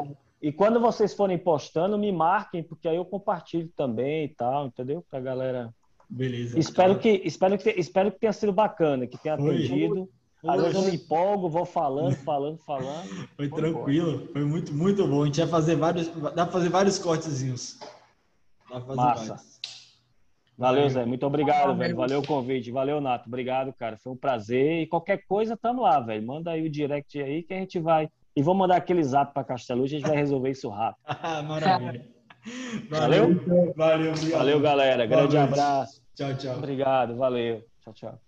E 0.41 0.53
quando 0.53 0.81
vocês 0.81 1.15
forem 1.15 1.39
postando, 1.39 1.99
me 1.99 2.11
marquem, 2.13 2.63
porque 2.63 2.89
aí 2.89 2.97
eu 2.97 3.05
compartilho 3.05 3.71
também 3.77 4.25
e 4.25 4.29
tal, 4.29 4.67
entendeu? 4.67 5.05
Pra 5.09 5.21
galera. 5.21 5.73
Beleza. 6.09 6.59
Espero 6.59 6.99
que, 6.99 7.23
espero 7.25 7.59
que, 7.59 7.71
espero 7.71 8.13
que 8.13 8.21
tenha 8.21 8.33
sido 8.33 8.53
bacana, 8.53 9.07
que 9.07 9.19
tenha 9.19 9.35
atendido. 9.35 10.09
Às 10.47 10.63
vezes 10.63 10.75
eu 10.77 10.83
me 10.83 10.97
empolgo, 10.97 11.49
vou 11.49 11.65
falando, 11.65 12.15
falando, 12.17 12.59
falando. 12.59 13.09
Foi 13.37 13.49
tranquilo, 13.49 14.13
embora. 14.13 14.33
foi 14.33 14.45
muito, 14.45 14.73
muito 14.73 15.07
bom. 15.07 15.23
A 15.23 15.27
gente 15.27 15.41
vai 15.41 15.49
fazer 15.49 15.75
vários. 15.75 16.09
Dá 16.09 16.45
pra 16.45 16.47
fazer 16.47 16.69
vários 16.69 16.99
cortezinhos. 16.99 17.79
Dá 18.71 18.81
pra 18.81 18.81
fazer 18.81 18.97
Massa. 18.97 19.27
vários. 19.35 19.57
Valeu, 20.59 20.89
Zé. 20.89 21.05
Muito 21.05 21.27
obrigado, 21.27 21.63
Valeu. 21.63 21.77
velho. 21.77 21.97
Valeu 21.97 22.21
o 22.21 22.27
convite. 22.27 22.71
Valeu, 22.71 23.01
Nato. 23.01 23.27
Obrigado, 23.27 23.73
cara. 23.73 23.99
Foi 23.99 24.13
um 24.13 24.17
prazer. 24.17 24.83
E 24.83 24.87
qualquer 24.87 25.23
coisa, 25.27 25.57
tamo 25.57 25.83
lá, 25.83 26.01
velho. 26.01 26.27
Manda 26.27 26.53
aí 26.53 26.65
o 26.65 26.71
direct 26.71 27.21
aí 27.21 27.43
que 27.43 27.53
a 27.53 27.59
gente 27.59 27.79
vai. 27.79 28.09
E 28.35 28.43
vou 28.43 28.55
mandar 28.55 28.77
aquele 28.77 29.03
zap 29.03 29.35
pra 29.35 29.45
Castelo. 29.45 29.85
A 29.85 29.89
gente 29.89 30.07
vai 30.07 30.17
resolver 30.17 30.51
isso 30.51 30.69
rápido. 30.69 31.03
Maravilha. 31.47 32.16
Valeu? 32.89 33.35
Valeu, 33.75 34.13
obrigado. 34.13 34.39
Valeu, 34.39 34.61
galera. 34.61 35.07
Grande 35.07 35.37
abraço. 35.37 36.03
Tchau, 36.15 36.35
tchau. 36.37 36.57
Obrigado, 36.57 37.17
valeu. 37.17 37.65
Tchau, 37.83 37.93
tchau. 37.95 38.26